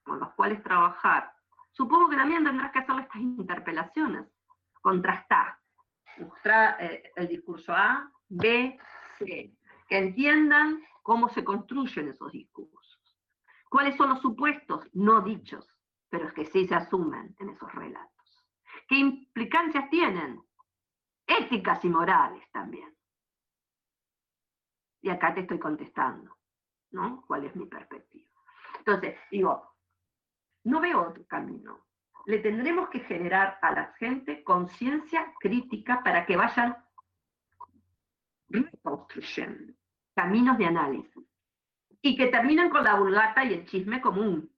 con 0.03 0.21
los 0.21 0.31
cuales 0.35 0.63
trabajar 0.63 1.33
supongo 1.73 2.11
que 2.11 2.17
también 2.17 2.45
tendrás 2.45 2.71
que 2.71 2.81
hacer 2.81 3.01
estas 3.01 3.23
interpelaciones, 3.23 4.27
contrastar, 4.83 5.59
mostrar 6.19 6.77
eh, 6.81 7.13
el 7.17 7.29
discurso 7.29 7.73
A, 7.73 8.13
B, 8.29 8.79
C, 9.17 9.57
que 9.89 9.97
entiendan 9.97 10.83
cómo 11.03 11.31
se 11.31 11.43
construyen 11.45 12.09
esos 12.09 12.31
discursos, 12.31 13.01
cuáles 13.71 13.97
son 13.97 14.11
los 14.11 14.21
supuestos 14.21 14.87
no 14.93 15.23
dichos, 15.23 15.67
pero 16.11 16.31
que 16.35 16.45
sí 16.45 16.69
se 16.69 16.75
asumen 16.75 17.35
en 17.39 17.49
esos 17.49 17.75
relatos, 17.75 18.14
qué 18.89 18.97
implicancias 18.97 19.89
tienen, 19.91 20.43
éticas 21.27 21.85
y 21.85 21.89
morales 21.89 22.45
también. 22.53 22.95
Y 25.03 25.11
acá 25.11 25.35
te 25.35 25.41
estoy 25.41 25.59
contestando, 25.59 26.37
¿no? 26.91 27.25
¿Cuál 27.27 27.45
es 27.45 27.55
mi 27.57 27.67
perspectiva? 27.67 28.31
Entonces, 28.79 29.19
digo, 29.31 29.75
no 30.65 30.81
veo 30.81 31.09
otro 31.09 31.27
camino. 31.27 31.87
Le 32.27 32.39
tendremos 32.39 32.89
que 32.89 33.01
generar 33.01 33.59
a 33.61 33.73
la 33.73 33.93
gente 33.99 34.43
conciencia 34.43 35.35
crítica 35.39 36.03
para 36.03 36.25
que 36.25 36.37
vayan 36.37 36.77
reconstruyendo 38.49 39.75
caminos 40.15 40.57
de 40.59 40.67
análisis 40.67 41.25
y 42.01 42.17
que 42.17 42.29
terminen 42.29 42.71
con 42.71 42.85
la 42.85 42.95
vulgata 42.95 43.45
y 43.45 43.55
el 43.55 43.67
chisme 43.67 44.01
común. 44.01 44.54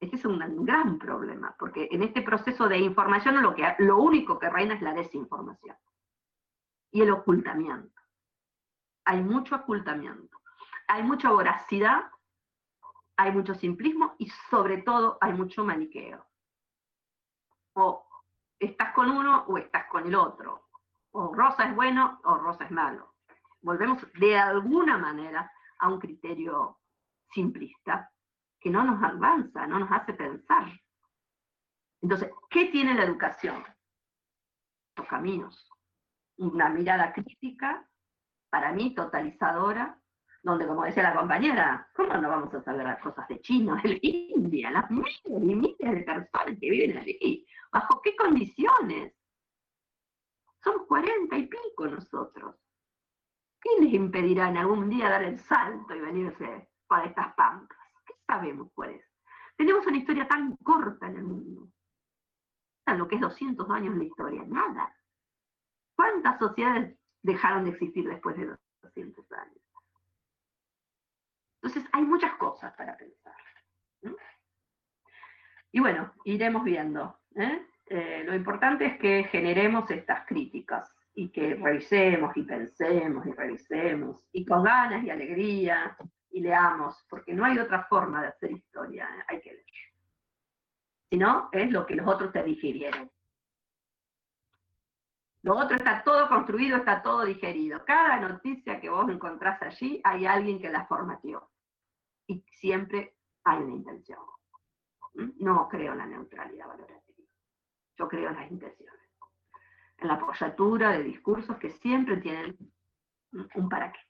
Este 0.00 0.16
es 0.16 0.24
un 0.24 0.38
gran 0.66 0.98
problema, 0.98 1.54
porque 1.58 1.88
en 1.90 2.02
este 2.02 2.22
proceso 2.22 2.68
de 2.68 2.78
información 2.78 3.42
lo, 3.42 3.54
que, 3.54 3.74
lo 3.78 3.98
único 3.98 4.38
que 4.38 4.50
reina 4.50 4.74
es 4.74 4.82
la 4.82 4.92
desinformación 4.92 5.76
y 6.90 7.02
el 7.02 7.10
ocultamiento. 7.10 8.00
Hay 9.06 9.22
mucho 9.22 9.56
ocultamiento, 9.56 10.38
hay 10.88 11.02
mucha 11.02 11.30
voracidad 11.30 12.10
hay 13.16 13.32
mucho 13.32 13.54
simplismo 13.54 14.14
y 14.18 14.28
sobre 14.50 14.78
todo 14.78 15.18
hay 15.20 15.32
mucho 15.32 15.64
maniqueo. 15.64 16.24
O 17.74 18.06
estás 18.58 18.92
con 18.94 19.10
uno 19.10 19.44
o 19.48 19.58
estás 19.58 19.86
con 19.86 20.06
el 20.06 20.14
otro. 20.14 20.68
O 21.12 21.34
Rosa 21.34 21.64
es 21.64 21.74
bueno 21.74 22.20
o 22.24 22.34
Rosa 22.36 22.64
es 22.64 22.70
malo. 22.70 23.14
Volvemos 23.62 24.06
de 24.14 24.38
alguna 24.38 24.98
manera 24.98 25.50
a 25.78 25.88
un 25.88 25.98
criterio 25.98 26.78
simplista 27.30 28.10
que 28.60 28.70
no 28.70 28.84
nos 28.84 29.02
avanza, 29.02 29.66
no 29.66 29.78
nos 29.78 29.90
hace 29.90 30.14
pensar. 30.14 30.68
Entonces, 32.02 32.30
¿qué 32.50 32.66
tiene 32.66 32.94
la 32.94 33.04
educación? 33.04 33.64
Los 34.96 35.06
caminos. 35.06 35.68
Una 36.38 36.68
mirada 36.68 37.12
crítica, 37.12 37.88
para 38.50 38.72
mí 38.72 38.94
totalizadora, 38.94 39.98
donde, 40.42 40.66
como 40.66 40.84
decía 40.84 41.02
la 41.02 41.16
compañera, 41.16 41.88
¿cómo 41.94 42.14
no 42.14 42.28
vamos 42.28 42.54
a 42.54 42.62
saber 42.62 42.86
las 42.86 43.00
cosas 43.00 43.26
de 43.28 43.40
China, 43.40 43.80
de 43.82 43.98
India, 44.00 44.70
las 44.70 44.90
miles 44.90 45.20
y 45.24 45.30
miles 45.30 45.76
de 45.78 46.02
personas 46.02 46.58
que 46.60 46.70
viven 46.70 46.98
allí? 46.98 47.46
¿Bajo 47.72 48.00
qué 48.02 48.14
condiciones? 48.14 49.12
Somos 50.62 50.86
cuarenta 50.86 51.36
y 51.36 51.46
pico 51.46 51.86
nosotros. 51.88 52.56
¿Quién 53.58 53.84
les 53.84 53.94
impedirá 53.94 54.48
en 54.48 54.58
algún 54.58 54.88
día 54.88 55.10
dar 55.10 55.24
el 55.24 55.38
salto 55.40 55.94
y 55.94 56.00
venirse 56.00 56.68
para 56.86 57.06
estas 57.06 57.34
pampas? 57.34 57.85
¿Qué 58.26 58.32
sabemos 58.32 58.70
cuál 58.74 58.90
es? 58.90 59.04
Tenemos 59.56 59.86
una 59.86 59.96
historia 59.96 60.26
tan 60.26 60.56
corta 60.56 61.06
en 61.06 61.16
el 61.16 61.24
mundo. 61.24 61.68
Lo 62.86 63.08
que 63.08 63.16
es 63.16 63.20
200 63.20 63.68
años 63.70 63.96
la 63.96 64.04
historia, 64.04 64.44
nada. 64.46 64.94
¿Cuántas 65.96 66.38
sociedades 66.38 66.96
dejaron 67.22 67.64
de 67.64 67.70
existir 67.70 68.08
después 68.08 68.36
de 68.36 68.56
200 68.82 69.32
años? 69.32 69.60
Entonces 71.56 71.88
hay 71.92 72.04
muchas 72.04 72.34
cosas 72.34 72.72
para 72.74 72.96
pensar. 72.96 73.34
Y 75.72 75.80
bueno, 75.80 76.12
iremos 76.24 76.64
viendo. 76.64 77.18
¿eh? 77.34 77.66
Eh, 77.86 78.22
lo 78.24 78.34
importante 78.34 78.86
es 78.86 78.98
que 78.98 79.24
generemos 79.24 79.90
estas 79.90 80.26
críticas 80.26 80.94
y 81.14 81.30
que 81.30 81.54
revisemos 81.54 82.36
y 82.36 82.42
pensemos 82.42 83.26
y 83.26 83.32
revisemos 83.32 84.20
y 84.32 84.44
con 84.44 84.62
ganas 84.62 85.02
y 85.02 85.10
alegría 85.10 85.96
y 86.30 86.40
leamos, 86.40 87.04
porque 87.08 87.32
no 87.32 87.44
hay 87.44 87.58
otra 87.58 87.84
forma 87.84 88.22
de 88.22 88.28
hacer 88.28 88.52
historia, 88.52 89.08
hay 89.28 89.40
que 89.40 89.52
leer. 89.52 89.66
sino 91.10 91.48
es 91.52 91.70
lo 91.70 91.86
que 91.86 91.94
los 91.94 92.06
otros 92.06 92.32
te 92.32 92.42
digirieron. 92.42 93.10
Lo 95.42 95.56
otro 95.56 95.76
está 95.76 96.02
todo 96.02 96.28
construido, 96.28 96.78
está 96.78 97.02
todo 97.02 97.24
digerido. 97.24 97.84
Cada 97.84 98.18
noticia 98.18 98.80
que 98.80 98.90
vos 98.90 99.08
encontrás 99.08 99.62
allí, 99.62 100.00
hay 100.02 100.26
alguien 100.26 100.60
que 100.60 100.68
la 100.68 100.86
formateó. 100.86 101.48
Y 102.26 102.44
siempre 102.58 103.14
hay 103.44 103.62
una 103.62 103.76
intención. 103.76 104.18
¿Mm? 105.14 105.30
No 105.38 105.68
creo 105.68 105.92
en 105.92 105.98
la 105.98 106.06
neutralidad 106.06 106.66
valorativa. 106.66 107.28
Yo 107.96 108.08
creo 108.08 108.30
en 108.30 108.36
las 108.36 108.50
intenciones. 108.50 109.08
En 109.98 110.08
la 110.08 110.14
apoyatura 110.14 110.90
de 110.90 111.04
discursos 111.04 111.56
que 111.58 111.70
siempre 111.70 112.16
tienen 112.16 112.56
un 113.54 113.68
para 113.68 113.92
qué. 113.92 114.00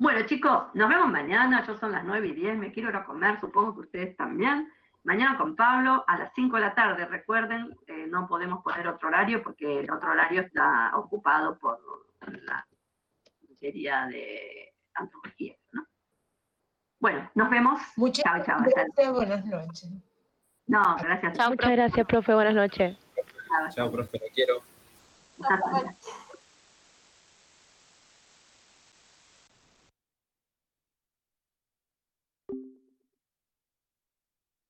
Bueno, 0.00 0.22
chicos, 0.24 0.62
nos 0.72 0.88
vemos 0.88 1.10
mañana. 1.10 1.62
Yo 1.66 1.78
son 1.78 1.92
las 1.92 2.02
9 2.02 2.28
y 2.28 2.32
10. 2.32 2.56
Me 2.56 2.72
quiero 2.72 2.88
ir 2.88 2.96
a 2.96 3.04
comer. 3.04 3.38
Supongo 3.38 3.74
que 3.74 3.80
ustedes 3.80 4.16
también. 4.16 4.72
Mañana 5.04 5.36
con 5.36 5.54
Pablo 5.54 6.04
a 6.06 6.16
las 6.16 6.32
5 6.34 6.56
de 6.56 6.62
la 6.62 6.74
tarde, 6.74 7.04
recuerden, 7.04 7.76
eh, 7.86 8.06
no 8.08 8.26
podemos 8.26 8.62
poner 8.62 8.88
otro 8.88 9.08
horario 9.08 9.42
porque 9.42 9.80
el 9.80 9.90
otro 9.90 10.10
horario 10.10 10.40
está 10.40 10.92
ocupado 10.96 11.58
por 11.58 11.78
la 12.46 12.66
materia 13.46 14.06
de 14.06 14.72
antropología. 14.94 15.54
¿no? 15.72 15.86
Bueno, 16.98 17.30
nos 17.34 17.50
vemos. 17.50 17.82
Muchas 17.96 18.46
gracias, 18.46 19.12
buenas 19.12 19.44
noches. 19.44 19.90
No, 20.66 20.96
gracias. 20.96 21.36
Chao, 21.36 21.50
muchas 21.50 21.72
gracias, 21.72 22.06
profe, 22.06 22.32
buenas 22.32 22.54
noches. 22.54 22.96
Chao, 23.74 23.92
profe, 23.92 24.18
te 24.18 24.30
quiero. 24.30 24.62